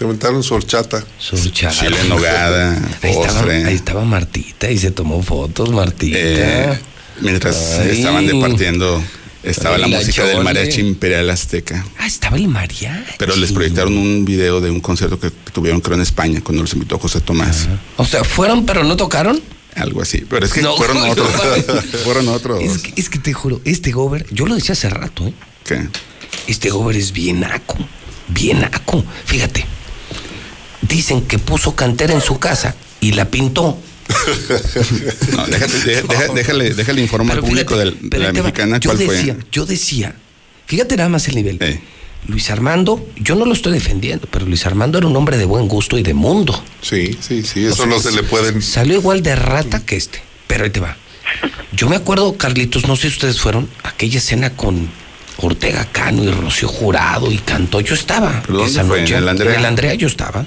[0.00, 1.04] Se aventaron su horchata.
[1.18, 1.74] Su horchata.
[1.78, 2.72] chile en nogada,
[3.02, 3.64] Ahí estaba, postre.
[3.66, 6.16] ahí estaba Martita y se tomó fotos, Martita.
[6.18, 6.80] Eh,
[7.20, 7.98] mientras Ay.
[7.98, 9.04] estaban departiendo,
[9.42, 11.84] estaba Ay, la la música del mariachi imperial azteca.
[11.98, 13.12] Ah, estaba el mariachi.
[13.18, 16.72] Pero les proyectaron un video de un concierto que tuvieron creo en España cuando los
[16.72, 17.68] invitó José Tomás.
[17.98, 19.38] O sea, ¿fueron pero no tocaron?
[19.74, 20.24] Algo así.
[20.30, 21.28] Pero es que No, fueron no, otros.
[21.30, 21.82] no.
[22.04, 22.62] fueron otros.
[22.62, 25.34] Es que, es que te juro, este gober, yo lo decía hace rato, ¿eh?
[25.66, 25.86] ¿Qué?
[26.46, 27.76] Este gober es bien naco,
[28.28, 29.04] bien naco.
[29.26, 29.66] Fíjate,
[30.90, 33.78] dicen que puso cantera en su casa y la pintó.
[35.36, 36.02] No, déjate,
[36.34, 39.44] déjale, déjale informar al público de la mexicana yo cuál decía, fue.
[39.52, 40.14] Yo decía,
[40.66, 41.58] fíjate nada más el nivel.
[41.60, 41.80] Eh.
[42.26, 45.68] Luis Armando, yo no lo estoy defendiendo, pero Luis Armando era un hombre de buen
[45.68, 46.62] gusto y de mundo.
[46.82, 48.60] Sí, sí, sí, eso O sea, no se le pueden.
[48.60, 50.96] Salió igual de rata que este, pero ahí te va.
[51.72, 54.88] Yo me acuerdo, Carlitos, no sé si ustedes fueron, aquella escena con
[55.38, 57.80] Ortega Cano y Rocío Jurado y cantó.
[57.80, 59.00] Yo estaba ¿Pero dónde esa fue?
[59.00, 59.14] noche.
[59.14, 59.52] ¿En el Andrea?
[59.54, 60.44] En el Andrea yo estaba.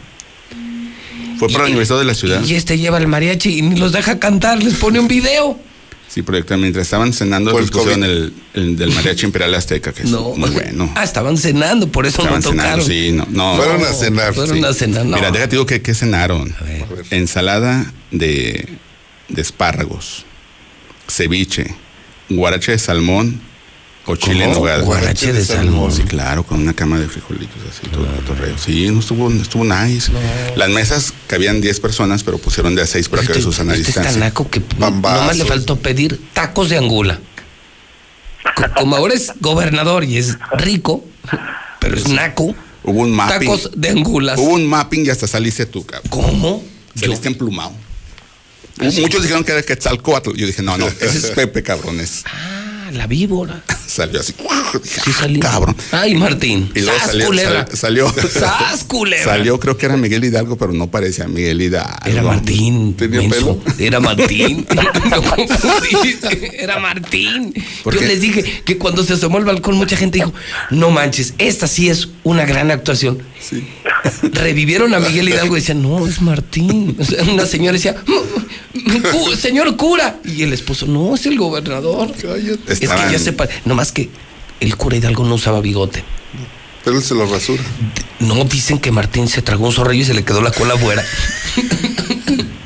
[1.49, 2.43] Fue para el aniversario de la ciudad.
[2.43, 5.59] Y este lleva el mariachi y ni los deja cantar, les pone un video.
[6.07, 6.61] Sí, proyectaron.
[6.61, 10.51] Mientras estaban cenando, Por pusieron el, el del mariachi imperial azteca, que es No, muy
[10.51, 10.91] bueno.
[10.95, 12.85] Ah, estaban cenando, por eso Estaban no tocaron.
[12.85, 13.55] cenando, sí, no, no.
[13.55, 14.33] Fueron a cenar.
[14.35, 14.63] Fueron Sí.
[14.63, 15.15] a cenar, no.
[15.15, 16.55] Mira, déjate digo que ¿qué cenaron.
[16.61, 16.85] ver.
[17.09, 18.67] Ensalada de,
[19.29, 20.25] de espárragos,
[21.07, 21.73] ceviche,
[22.29, 23.41] guarache de salmón
[24.05, 24.53] o chile en.
[24.53, 25.91] Guarache de salmón.
[25.91, 28.57] Sí, claro, con una cama de frijolitos así, todo el cotorreo.
[28.57, 30.11] Sí, no estuvo, estuvo nice.
[30.55, 33.73] Las mesas cabían 10 personas, pero pusieron de a 6 para que Este, su sana
[33.75, 34.25] este es tan distancia.
[34.29, 35.21] naco que Bambazos.
[35.21, 37.19] nomás le faltó pedir tacos de angula.
[38.55, 41.05] Co- Como ahora es gobernador y es rico,
[41.79, 43.39] pero es naco, Hubo un mapping.
[43.47, 44.37] tacos de angulas.
[44.37, 46.09] Hubo un mapping y hasta saliste tú, cabrón.
[46.09, 46.63] ¿Cómo?
[46.95, 47.71] Saliste emplumado.
[48.77, 50.33] Muchos dijeron que era Quetzalcoatl.
[50.35, 52.23] Yo dije, no, no, ese es Pepe, cabrones.
[52.25, 52.62] Ah,
[52.93, 53.63] la víbora.
[53.87, 54.33] Salió así.
[54.83, 55.39] Sí "Ah, salió.
[55.39, 55.75] Cabrón.
[55.91, 56.71] Ay, Martín.
[56.73, 57.67] Y luego ¡Sas, salió, culebra!
[57.67, 59.23] sal- salió, ¡Sas, culebra!
[59.23, 61.91] salió, creo que era Miguel Hidalgo, pero no parecía Miguel Hidalgo.
[62.05, 62.95] Era Martín.
[62.95, 63.59] ¿Tenía menso.
[63.59, 63.75] pelo?
[63.77, 64.65] Era Martín.
[65.37, 66.63] Confundiste.
[66.63, 67.53] Era Martín.
[67.83, 70.33] ¿Por Yo les dije que cuando se asomó al balcón, mucha gente dijo:
[70.71, 73.21] No manches, esta sí es una gran actuación.
[73.47, 73.67] Sí.
[74.31, 76.95] Revivieron a Miguel Hidalgo y decían: No, es Martín.
[76.99, 77.95] O sea, una señora decía:
[79.11, 80.17] "Cu- Señor cura.
[80.23, 82.11] Y el esposo: No, es el gobernador.
[82.67, 83.33] Es que ya se.
[83.33, 84.09] pa- Nomás que
[84.59, 86.03] el cura Hidalgo no usaba bigote.
[86.85, 87.61] Pero él se lo rasura.
[88.19, 91.03] No dicen que Martín se tragó un zorrillo y se le quedó la cola afuera.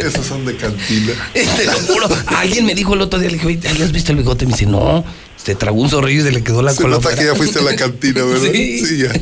[0.08, 1.12] Esos son de cantina.
[1.32, 2.08] Te lo juro.
[2.26, 4.46] Alguien me dijo el otro día, le dije, "Oye, ¿ya has visto el bigote?
[4.46, 5.04] Me dice, no,
[5.42, 7.58] se tragó un zorrillo y se le quedó la Se cola nota que ya fuiste
[7.58, 8.48] a la cantina, ¿verdad?
[8.52, 8.98] Sí.
[8.98, 9.12] ya.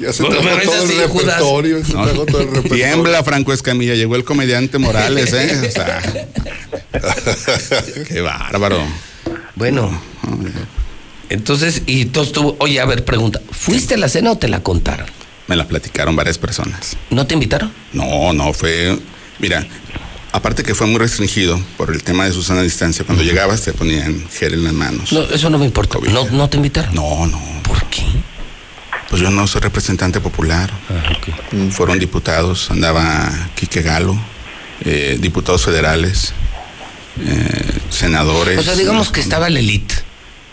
[0.00, 1.84] Ya se No, tragó me ves todo el así, repertorio.
[1.84, 2.84] Se No, tragó todo el repertorio.
[2.86, 3.94] Tiembla, Franco Escamilla.
[3.96, 5.60] Llegó el comediante Morales, ¿eh?
[5.68, 6.00] O sea,
[8.06, 8.80] qué bárbaro.
[9.56, 10.00] Bueno,
[11.30, 14.62] entonces, y todo estuvo, oye, a ver, pregunta, ¿fuiste a la cena o te la
[14.62, 15.06] contaron?
[15.48, 16.96] Me la platicaron varias personas.
[17.10, 17.72] ¿No te invitaron?
[17.92, 18.98] No, no, fue.
[19.38, 19.66] Mira,
[20.30, 23.04] Aparte que fue muy restringido por el tema de Susana distancia.
[23.04, 25.12] Cuando llegabas te ponían gel en las manos.
[25.12, 25.98] No, eso no me importa.
[26.12, 26.94] No, no te invitaron.
[26.94, 27.40] No, no.
[27.62, 28.02] ¿Por qué?
[29.08, 30.70] Pues yo no soy representante popular.
[31.52, 34.18] Mm, Fueron diputados, andaba Quique Galo,
[34.84, 36.34] eh, diputados federales,
[37.24, 38.58] eh, senadores.
[38.58, 39.94] O sea, digamos que estaba la elite.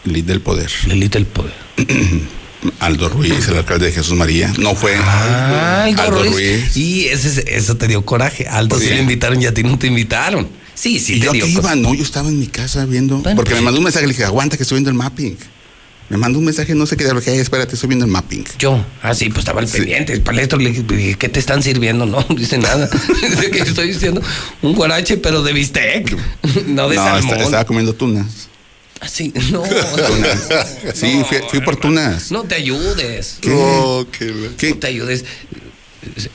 [0.05, 0.71] Elite del poder.
[0.87, 1.53] La elite del poder.
[2.79, 4.51] Aldo Ruiz, el alcalde de Jesús María.
[4.57, 4.95] No fue.
[4.97, 6.75] Ah, Aldo, Ruiz.
[6.75, 8.47] Y ese, eso te dio coraje.
[8.47, 10.47] Aldo sí le invitaron y a ti no te invitaron.
[10.73, 11.75] Sí, sí, ¿Y te yo dio iba?
[11.75, 13.17] No, yo estaba en mi casa viendo.
[13.19, 15.37] Bueno, porque pues- me mandó un mensaje, le dije, aguanta que estoy viendo el mapping.
[16.07, 18.43] Me mandó un mensaje, no sé qué, le dije, "Ay, espérate, estoy viendo el mapping.
[18.59, 20.13] Yo, ah, sí, pues estaba al pendiente.
[20.13, 22.05] El palestro le dije, ¿qué te están sirviendo?
[22.05, 22.87] No, dice nada.
[23.27, 24.21] Dice que estoy diciendo
[24.61, 26.15] un guarache, pero de bistec,
[26.67, 27.31] no de no, salmón.
[27.33, 28.49] esta- estaba comiendo tunas.
[29.07, 29.61] Sí, no.
[29.63, 30.47] Tunas.
[30.93, 32.31] Sí, fui, fui por tunas.
[32.31, 33.37] No te ayudes.
[33.41, 33.49] ¿Qué?
[33.49, 34.69] No, que ¿Qué?
[34.71, 35.25] No te ayudes.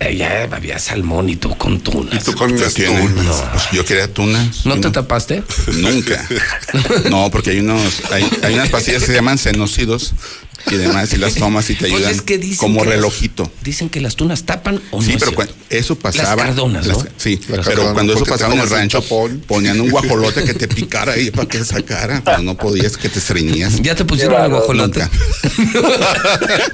[0.00, 2.14] Eh, Ya había salmón y tú con tunas.
[2.22, 2.74] Y tú con tunas.
[2.74, 4.66] Pues yo quería tunas.
[4.66, 5.42] ¿No Y te tapaste?
[5.74, 6.26] Nunca.
[7.10, 10.12] No, porque hay unos, hay, hay unas pastillas que se llaman senocidos
[10.70, 12.96] y demás, y las tomas y te Pues ayudan es que dicen como que las-
[12.96, 13.50] relojito.
[13.62, 15.18] Dicen que las tunas tapan o Sí, no.
[15.18, 16.36] pero es cuando eso pasaba.
[16.36, 17.04] Las cardonas, ¿no?
[17.16, 19.02] sí, Las pero cardonas, cuando eso pasaba en el rancho,
[19.46, 23.18] ponían un guajolote que te picara ahí para que sacara, pero no podías que te
[23.18, 23.80] estreñías.
[23.82, 25.00] Ya te pusieron el guajolote.
[25.00, 25.10] Nunca.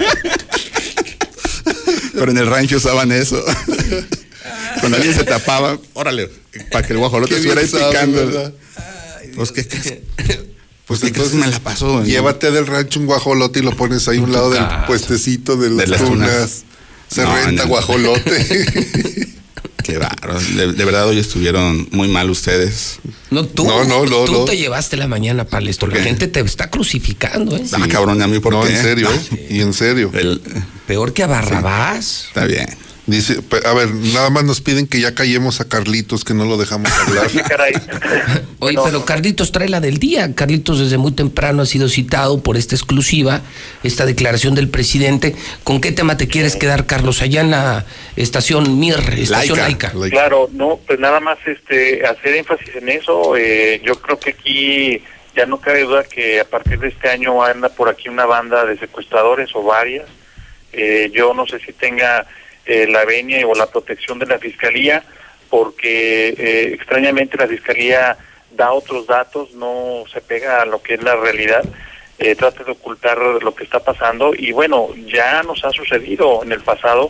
[2.13, 3.43] Pero en el rancho usaban eso.
[4.79, 6.29] Cuando alguien se tapaba, órale,
[6.71, 8.25] para que el guajolote estuviera ahí picando.
[8.25, 8.53] ¿verdad?
[9.35, 10.01] Pues qué?
[10.87, 11.33] Pues qué crees?
[11.33, 12.03] me la pasó.
[12.03, 15.69] Llévate del rancho un guajolote y lo pones ahí a un lado del puestecito de
[15.69, 16.29] las, De las tunas.
[16.31, 16.63] tunas.
[17.09, 19.27] Se No, renta el- guajolote.
[19.83, 20.37] Qué bárbaro.
[20.39, 22.99] De, de verdad hoy estuvieron muy mal ustedes.
[23.31, 24.45] No, tú, No, no, no, tú no.
[24.45, 25.87] te llevaste la mañana para esto.
[25.87, 27.63] La gente te está crucificando, ¿eh?
[27.71, 28.75] Ah, cabrón, a mí por no, qué?
[28.75, 29.47] en serio, ¿eh?
[29.49, 30.11] Y en serio.
[30.13, 30.41] El-
[30.87, 32.25] Peor que a Barrabás.
[32.27, 32.67] está bien.
[33.07, 36.57] Dice, a ver, nada más nos piden que ya callemos a Carlitos, que no lo
[36.57, 37.29] dejamos hablar.
[37.31, 37.73] Sí, caray.
[38.59, 40.35] Oye, pero Carlitos trae la del día.
[40.35, 43.41] Carlitos desde muy temprano ha sido citado por esta exclusiva,
[43.83, 45.35] esta declaración del presidente.
[45.63, 47.21] ¿Con qué tema te quieres quedar, Carlos?
[47.21, 47.85] Allá en la
[48.17, 49.93] estación MIR, estación Laica.
[49.93, 50.09] Laica.
[50.13, 53.37] Claro, no, pues nada más este hacer énfasis en eso.
[53.37, 55.01] eh, yo creo que aquí
[55.33, 58.65] ya no cabe duda que a partir de este año anda por aquí una banda
[58.65, 60.07] de secuestradores o varias.
[60.73, 62.27] Eh, yo no sé si tenga
[62.67, 65.03] eh, la venia o la protección de la fiscalía,
[65.49, 68.17] porque eh, extrañamente la fiscalía
[68.51, 71.63] da otros datos, no se pega a lo que es la realidad.
[72.19, 76.51] eh, trata de ocultar lo que está pasando y bueno ya nos ha sucedido en
[76.51, 77.09] el pasado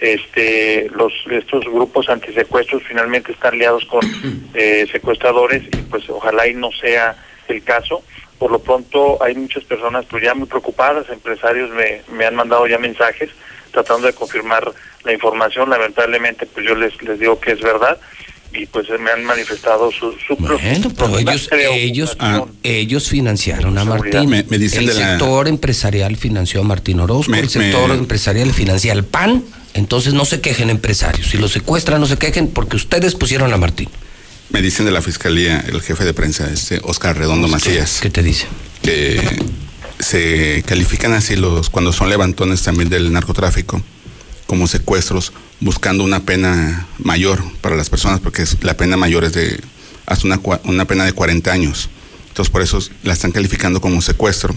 [0.00, 4.00] este los estos grupos antisecuestros finalmente están liados con
[4.54, 8.02] eh, secuestradores y pues ojalá y no sea el caso
[8.38, 12.66] por lo pronto hay muchas personas pues ya muy preocupadas empresarios me, me han mandado
[12.66, 13.30] ya mensajes
[13.70, 14.72] tratando de confirmar
[15.04, 17.98] la información lamentablemente pues yo les les digo que es verdad
[18.52, 22.46] y pues me han manifestado su, su Bueno, pero ellos, ellos, Ah.
[22.62, 23.84] ellos financiaron a.
[23.84, 24.30] Martín.
[24.30, 27.90] Me- me dicen el de la- sector empresarial financió a Martín Orozco, Me- el sector
[27.90, 29.44] me- empresarial financia al PAN.
[29.74, 31.28] Entonces no se quejen empresarios.
[31.28, 33.90] Si los secuestran, no se quejen porque ustedes pusieron a Martín.
[34.48, 38.22] Me dicen de la fiscalía, el jefe de prensa, este Oscar Redondo Macías, ¿Qué te
[38.22, 38.46] dice?
[38.82, 39.20] que
[39.98, 43.82] se califican así los cuando son levantones también del narcotráfico
[44.46, 49.32] como secuestros buscando una pena mayor para las personas porque es- la pena mayor es
[49.32, 49.60] de
[50.06, 51.90] hasta una, cua- una pena de 40 años
[52.28, 54.54] entonces por eso la están calificando como secuestro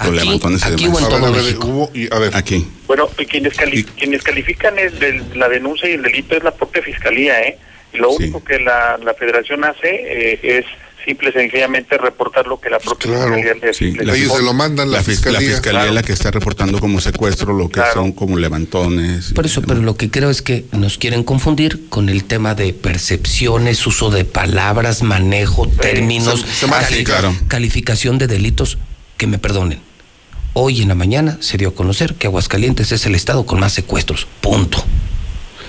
[0.00, 1.02] los Aquí- levantones y aquí demás.
[1.02, 1.66] o en A ver, todo a ver, México.
[1.68, 5.88] hubo- y- a ver, aquí Bueno, y quienes, cali- quienes califican es del- la denuncia
[5.88, 7.58] y el delito es la propia fiscalía, ¿eh?
[7.94, 8.24] Y lo Sí.
[8.24, 10.64] único que la, la federación hace eh, es
[11.04, 13.34] simple y sencillamente reportar lo que la propia Claro.
[13.34, 15.40] fiscalía le- Sí, le- la- ellos se lo mandan la, la, fis- la fiscalía.
[15.50, 17.92] fiscalía es la que está reportando como secuestro lo que Claro.
[17.94, 22.08] son como levantones Por eso, pero lo que creo es que nos quieren confundir con
[22.08, 27.34] el tema de percepciones, uso de palabras, manejo, términos, se- se cali- claro.
[27.48, 28.78] calificación de delitos.
[29.16, 29.78] Que me perdonen.
[30.54, 33.72] Hoy en la mañana se dio a conocer que Aguascalientes es el estado con más
[33.72, 34.26] secuestros.
[34.40, 34.84] Punto.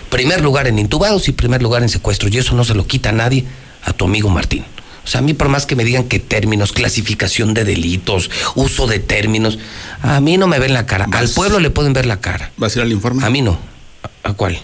[0.09, 2.31] Primer lugar en intubados y primer lugar en secuestros.
[2.33, 3.45] Y eso no se lo quita a nadie
[3.83, 4.63] a tu amigo Martín.
[5.05, 8.87] O sea, a mí por más que me digan que términos, clasificación de delitos, uso
[8.87, 9.59] de términos,
[10.01, 11.07] a mí no me ven la cara.
[11.11, 12.51] Al pueblo le pueden ver la cara.
[12.57, 13.23] ¿vas a ir al informe?
[13.23, 13.59] A mí no.
[14.23, 14.59] ¿A, a cuál?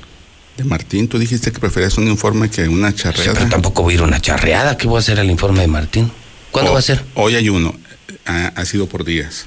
[0.58, 3.94] de Martín tú dijiste que preferías un informe que una Sí, charreada pero tampoco voy
[3.94, 4.76] a ir a una charreada.
[4.78, 6.12] ¿Qué voy a hacer al informe de Martín?
[6.52, 7.04] ¿Cuándo O- va a ser?
[7.16, 7.74] Hoy hay uno.
[8.26, 9.46] Ha, ha sido por días.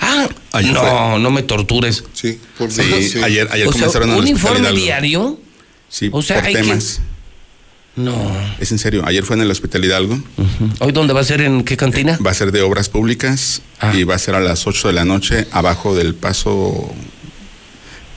[0.00, 1.18] Ah, Ayer no, fue.
[1.20, 2.02] no me tortures.
[2.12, 3.22] Sí, por Sí, sí.
[3.22, 5.38] ayer, ayer o sea, comenzaron en el un informe diario.
[5.88, 7.00] Sí, O sea, por hay que- temas.
[7.94, 8.14] No.
[8.58, 9.02] Es en serio.
[9.06, 10.18] Ayer fue en el Hospital Hidalgo.
[10.80, 11.42] ¿Hoy dónde va a ser?
[11.42, 12.18] ¿En qué cantina?
[12.24, 13.92] Va a ser de obras públicas Ah.
[13.94, 16.94] y va a ser a las 8 de la noche abajo del paso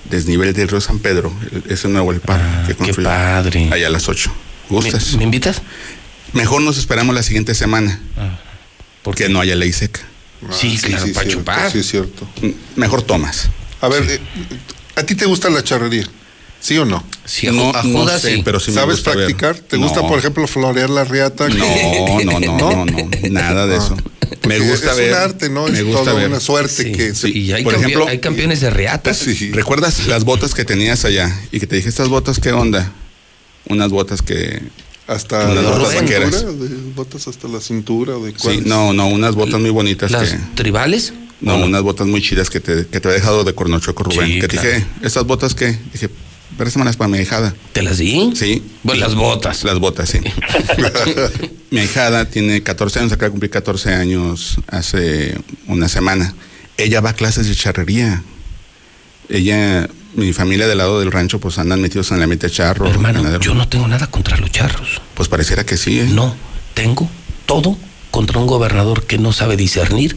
[0.10, 1.34] desnivel del río San Pedro.
[1.52, 3.10] El- Ese nuevo el par Ah, que qué construyó.
[3.10, 3.70] padre.
[3.72, 4.32] Allá a las 8.
[4.70, 5.12] ¿Gustas?
[5.14, 5.62] ¿Me, me invitas?
[6.34, 8.00] Mejor nos esperamos la siguiente semana.
[8.18, 8.40] Ah,
[9.04, 10.02] porque no haya ley seca.
[10.52, 11.72] Sí, claro, para cierto, chupar.
[11.72, 12.28] Sí, es cierto.
[12.76, 13.50] Mejor tomas.
[13.82, 14.20] A ver, eh,
[14.96, 16.06] ¿a ti te gusta la charrería?
[16.66, 17.04] ¿Sí o no?
[17.26, 18.42] Sí, No, a no Judas sé, sí.
[18.44, 19.56] pero sí me ¿Sabes gusta practicar?
[19.60, 19.84] ¿Te No.
[19.84, 21.48] gusta, por ejemplo, florear la riata?
[21.48, 23.96] No, no, no, no, no, nada de eso.
[23.96, 25.12] Me Porque gusta es ver.
[25.12, 25.68] un arte, ¿no?
[25.68, 26.28] Me Es gusta toda ver.
[26.30, 29.18] una suerte Sí, que se- y hay, por ejemplo- hay campeones de reatas.
[29.18, 29.52] Sí.
[29.52, 31.40] ¿Recuerdas las botas que tenías allá?
[31.52, 32.92] Y que te dije, ¿estas botas qué onda?
[33.70, 34.64] Unas botas que.
[35.08, 39.36] hasta Unas la botas cintura, de botas hasta la cintura, de Sí, no, no, unas
[39.36, 40.40] botas muy bonitas ¿Las que.
[40.56, 41.14] tribales?
[41.42, 44.26] No, unas botas muy chidas que te, que te había dejado de Cornochoco Rubén.
[44.28, 45.78] Sí, que te dije, ¿estas botas qué?
[45.94, 46.10] Dije,
[46.58, 47.54] préstamelas para mi hijada.
[47.74, 48.32] ¿Te las di?
[48.36, 48.64] Sí.
[48.84, 49.64] Bueno, las botas.
[49.64, 50.20] Las botas, sí.
[51.72, 56.34] mi hijada tiene 14 años, acaba de cumplir 14 años hace una semana.
[56.78, 58.24] Ella va a clases de charrería.
[59.30, 62.88] Ella, mi familia del lado del rancho, pues andan metidos en la mente charro.
[62.88, 65.02] Hermano, yo no tengo nada contra los charros.
[65.14, 66.00] Pues pareciera que sí.
[66.00, 66.08] ¿eh?
[66.10, 66.36] No,
[66.74, 67.10] tengo
[67.46, 67.78] todo
[68.12, 70.16] contra un gobernador que no sabe discernir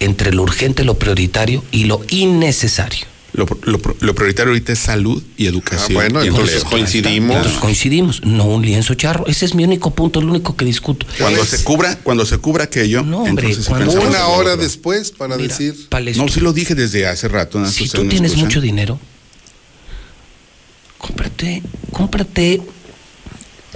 [0.00, 3.06] entre lo urgente, lo prioritario y lo innecesario.
[3.34, 5.90] Lo, lo- lo prioritario ahorita es salud y educación.
[5.90, 6.70] Ah, bueno, y entonces empleo.
[6.70, 7.36] coincidimos.
[7.36, 9.26] Entonces coincidimos, no un lienzo charro.
[9.26, 11.04] Ese es mi único punto, el único que discuto.
[11.18, 14.62] Cuando se cubra, cuando se cubra aquello, No, hombre, cuando- Una hora otro.
[14.62, 15.88] después para Mira, decir...
[15.88, 17.58] Palestro, No, sí lo dije desde hace rato.
[17.58, 17.68] ¿no?
[17.68, 19.00] si tú tienes mucho dinero,
[20.98, 22.62] cómprate, cómprate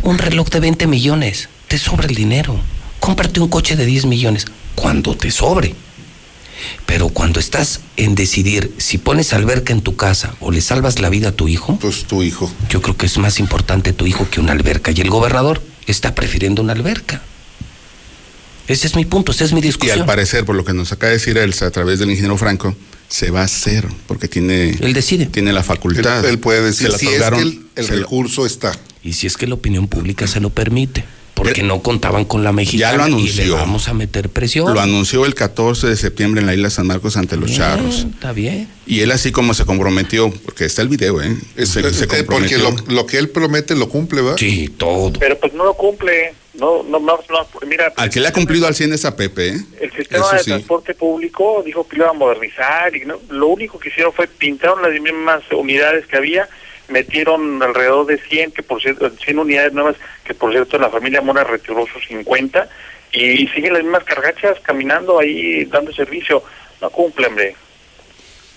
[0.03, 1.49] un reloj de 20 millones.
[1.67, 2.59] Te sobra el dinero.
[3.01, 4.47] Cómprate un coche de 10 millones.
[4.75, 5.75] Cuando te sobre.
[6.87, 11.09] Pero cuando estás en decidir si pones alberca en tu casa o le salvas la
[11.09, 12.51] vida a tu hijo, Pues tu hijo.
[12.69, 14.91] yo creo que es más importante tu hijo que una alberca.
[14.91, 17.23] Y el gobernador está prefiriendo una alberca.
[18.67, 20.01] Ese es mi punto, esa es mi Y discusión.
[20.01, 22.77] al parecer, por lo que nos acaba de decir Elsa a través del ingeniero Franco,
[23.09, 25.25] se va a hacer, porque tiene, Él decide.
[25.27, 26.23] tiene la facultad.
[26.27, 28.79] él puede decir Se la si es que el, el recurso está.
[29.03, 31.05] Y si es que la opinión pública se lo permite,
[31.39, 33.55] porque no contaban con la mexicana Ya lo y le anunció.
[33.57, 34.73] vamos a meter presión.
[34.75, 38.07] Lo anunció el 14 de septiembre en la isla San Marcos ante los Bien, charros.
[38.13, 38.69] Está bien.
[38.87, 41.37] Y él así como se comprometió, porque está el video, ¿eh?
[41.57, 44.37] Se, se eh, porque lo, lo que él promete lo cumple, ¿va?
[44.37, 45.13] Sí, todo.
[45.19, 46.35] Pero pues no lo cumple.
[46.55, 49.51] No, no, no, no, mira, Al que le ha cumplido al 100 es a Pepe,
[49.51, 49.61] ¿eh?
[49.81, 50.51] el sistema Eso de sí.
[50.51, 54.27] transporte público dijo que lo iba a modernizar y no, lo único que hicieron fue
[54.27, 56.49] pintaron las mismas unidades que había,
[56.89, 61.21] metieron alrededor de 100 que por cierto 100 unidades nuevas que por cierto la familia
[61.21, 62.69] Mora retiró sus 50
[63.13, 66.43] y, siguen las mismas cargachas caminando ahí dando servicio.
[66.81, 67.57] No cumple, hombre.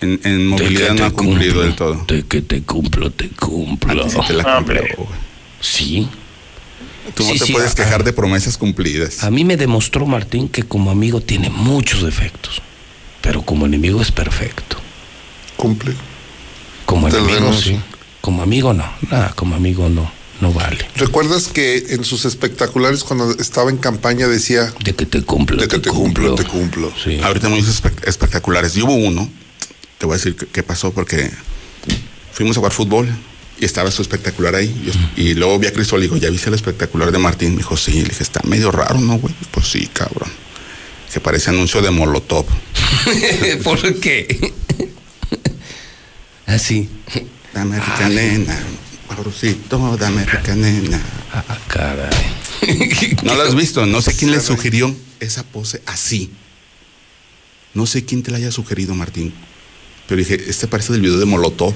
[0.01, 2.03] En, en movilidad no ha cumplido del todo.
[2.07, 4.09] De que te cumplo, te cumplo.
[4.09, 4.87] Sí te la güey.
[5.59, 6.09] Sí.
[7.15, 9.23] Tú no Sí, te sí, puedes a- quejar de promesas cumplidas.
[9.23, 12.61] A mí me demostró Martín que como amigo tiene muchos defectos,
[13.21, 14.77] pero como enemigo es perfecto.
[15.55, 15.93] Cumple.
[16.85, 17.79] Como enemigo sí.
[18.21, 18.85] Como amigo no.
[19.09, 20.11] Nada, como amigo no.
[20.41, 20.79] No vale.
[20.95, 25.67] ¿Recuerdas que en sus espectaculares cuando estaba en campaña decía De que te cumplo, de
[25.67, 26.91] que te cumplo, te cumplo?
[27.03, 27.19] Sí.
[27.21, 28.75] Ahorita muy espe- espectaculares.
[28.75, 29.29] Y hubo uno,
[29.99, 31.29] te voy a decir qué, pasó, porque
[32.33, 33.07] fuimos a jugar fútbol
[33.59, 34.91] y estaba su espectacular ahí.
[35.15, 37.51] Y, y luego vi a Cristóbal y digo, ¿ya viste el espectacular de Martín?
[37.51, 37.91] Me dijo, sí.
[38.01, 39.35] Le dije, está medio raro, ¿no, güey?
[39.51, 40.31] Pues sí, cabrón.
[41.13, 42.45] Que parece anuncio de Molotov.
[43.63, 44.53] ¿Por qué?
[46.47, 46.89] Así.
[47.53, 48.57] Dame rica nena,
[49.07, 51.01] sabrosito, dame rica nena.
[51.33, 52.09] Ah, caray.
[53.23, 56.31] No lo has visto, no sé quién le sugirió esa pose así.
[57.73, 59.33] No sé quién te la haya sugerido, Martín.
[60.07, 61.73] Pero dije, este parece del video de Molotov.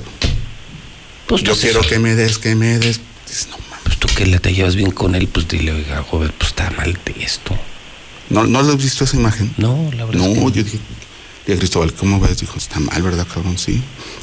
[1.28, 3.00] Pues Yo quiero que me des, que me des.
[3.28, 3.84] Dices, no, mames.
[3.84, 6.70] Pues tú que le te llevas bien con él, pues dile, oiga, joven, pues está
[6.72, 7.58] mal de esto.
[8.30, 9.54] ¿No, ¿No lo has visto esa imagen?
[9.58, 10.80] No, la verdad No, es que yo dije,
[11.48, 12.40] dije, Cristóbal, ¿cómo ves?
[12.40, 13.58] Dijo, está mal, ¿verdad, cabrón?
[13.58, 13.82] Sí.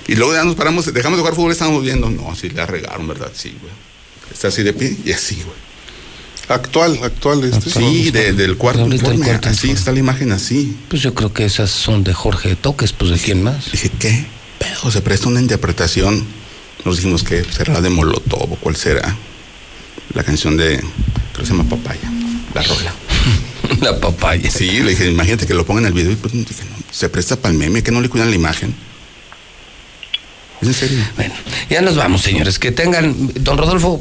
[0.09, 2.11] Y luego ya nos paramos, dejamos de jugar fútbol, estábamos viendo.
[2.11, 3.31] No, sí, la regaron, ¿verdad?
[3.35, 3.73] Sí, güey.
[4.33, 5.57] Está así de pie y así, güey.
[6.49, 7.71] Actual, actual este.
[7.71, 9.25] Sí, de- del cuarto informe.
[9.25, 9.79] cuarto así informe.
[9.79, 10.77] está la imagen así.
[10.89, 13.71] Pues yo creo que esas son de Jorge Toques, pues de quién más.
[13.71, 14.27] Dije, ¿qué?
[14.59, 16.25] Pero se presta una interpretación.
[16.85, 19.17] Nos dijimos que será de Molotov o cuál será.
[20.15, 20.89] La canción de, creo
[21.39, 22.11] que se llama Papaya,
[22.55, 22.93] la rola.
[23.81, 24.51] La papaya.
[24.51, 27.09] Sí, le dije, imagínate que lo pongan en el video y pues dije, no, se
[27.09, 28.75] presta para el meme, que no le cuidan la imagen.
[30.61, 30.99] ¿Es en serio?
[31.17, 31.35] Bueno,
[31.69, 32.59] ya nos vamos, señores.
[32.61, 33.33] Que tengan.
[33.43, 34.01] Don Rodolfo,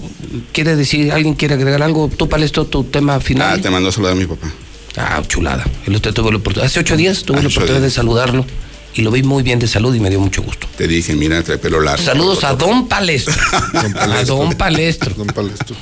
[0.53, 2.07] ¿quiere decir, alguien quiere agregar algo?
[2.15, 3.61] Tú, Palestro, tu tema Ah, final.
[3.61, 4.51] te mando a saludar a mi papá.
[4.97, 5.65] Ah, chulada.
[5.87, 6.67] Él usted tuvo la oportunidad.
[6.67, 7.83] Hace ocho días tuve Ah, la oportunidad días.
[7.83, 8.45] de saludarlo
[8.93, 10.67] y lo vi muy bien de salud y me dio mucho gusto.
[10.77, 12.03] Te dije, mira, trae pelo largo.
[12.03, 13.33] Saludos a Don Palestro.
[13.99, 15.13] A Don Palestro.
[15.17, 15.75] Don Palestro.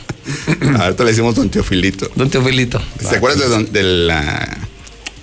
[0.80, 2.10] Ahorita le decimos Don Teofilito.
[2.16, 2.80] Don Teofilito.
[3.00, 4.58] ¿Te acuerdas de, don- de la...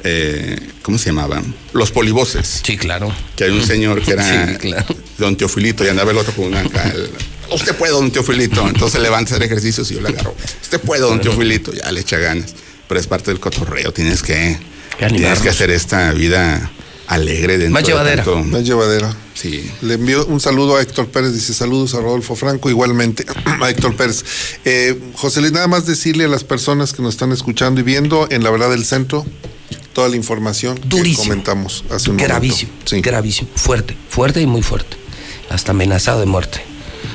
[0.07, 1.55] eh, ¿Cómo se llamaban?
[1.73, 2.60] Los polivoces.
[2.65, 3.12] Sí, claro.
[3.36, 4.86] Que hay un señor que era Sí, claro.
[5.18, 7.10] Don Teofilito y andaba el otro con una el-
[7.52, 8.67] usted puede, don Teofilito.
[8.68, 10.35] Entonces levanta a hacer ejercicios y yo le agarro.
[10.62, 11.73] Usted puede, don Teofilito.
[11.73, 12.55] Ya le echa ganas.
[12.89, 13.93] Pero es parte del cotorreo.
[13.93, 14.57] Tienes que,
[14.99, 16.70] tienes que hacer esta vida
[17.09, 18.23] alegre dentro Más llevadera.
[18.25, 19.15] de tanto- Más llevadera.
[19.35, 19.70] Sí.
[19.83, 23.25] Le envío un saludo a Héctor Pérez, dice saludos a Rodolfo Franco, igualmente
[23.60, 24.25] a Héctor Pérez.
[24.65, 28.26] Eh, José Luis, nada más decirle a las personas que nos están escuchando y viendo
[28.31, 29.26] en la verdad del centro
[29.97, 31.23] toda la información Durísimo.
[31.23, 33.10] que comentamos hace un Gravísimo, momento.
[33.10, 34.94] gravísimo, fuerte, fuerte y muy fuerte.
[35.49, 36.60] Hasta amenazado de muerte.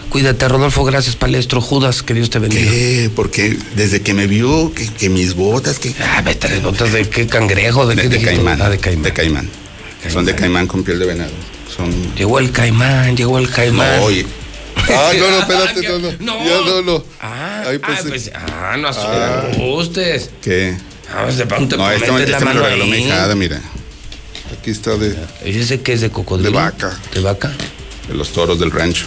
[0.09, 2.71] Cuídate, Rodolfo, gracias, Palestro, Judas, que Dios te bendiga.
[2.71, 3.11] ¿Qué?
[3.15, 5.93] Porque desde que me vio que, que mis botas, que.
[6.01, 8.35] Ah, vete, las botas de qué cangrejo, de, De, qué de dijiste?
[8.35, 9.03] caimán, Ah, de caimán.
[9.03, 9.49] de caimán.
[10.11, 11.31] Son de caimán con piel de venado.
[11.75, 11.87] Son.
[12.15, 13.97] Llegó el caimán, llegó el caimán.
[13.99, 14.25] No, oye.
[14.89, 16.11] Ah, no, no, espérate, no, no.
[16.19, 16.45] No.
[16.45, 17.03] Ya, no, no.
[17.21, 20.31] Ah, Ahí ah, pensé- pues, ah, no asustes.
[20.41, 20.75] ¿Qué?
[21.38, 23.61] De pronto No, te este, este la me lo mano regaló mi hijada, mira.
[24.57, 25.15] Aquí está de.
[25.45, 26.49] ¿Y ese qué es de cocodrilo?
[26.51, 26.98] De vaca.
[27.14, 27.51] ¿De vaca?
[28.07, 29.06] De los toros del rancho.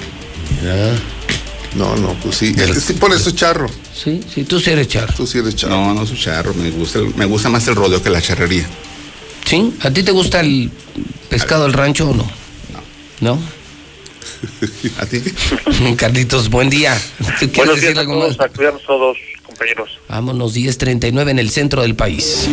[1.75, 2.55] No, no, pues sí.
[2.57, 3.69] Eh, sí, por eso es charro.
[3.93, 5.13] Sí, sí, tú sí eres charro.
[5.17, 5.75] Tú sí eres charro.
[5.75, 6.55] No, no soy charro.
[6.55, 8.67] Me gusta, el- me gusta más el rodeo que la charrería.
[9.45, 9.75] ¿Sí?
[9.81, 10.71] ¿A ti te gusta el
[11.29, 12.31] pescado del rancho o no?
[13.21, 13.39] No.
[14.99, 15.21] ¿A ti?
[15.97, 16.97] Carlitos, buen día.
[17.19, 18.47] ¿Tú quieres Buenos decir días a algo todos, más?
[18.47, 18.53] a
[18.87, 19.19] todos,
[19.55, 19.99] compañeros.
[20.09, 22.49] Vámonos, 10.39 en el centro del país.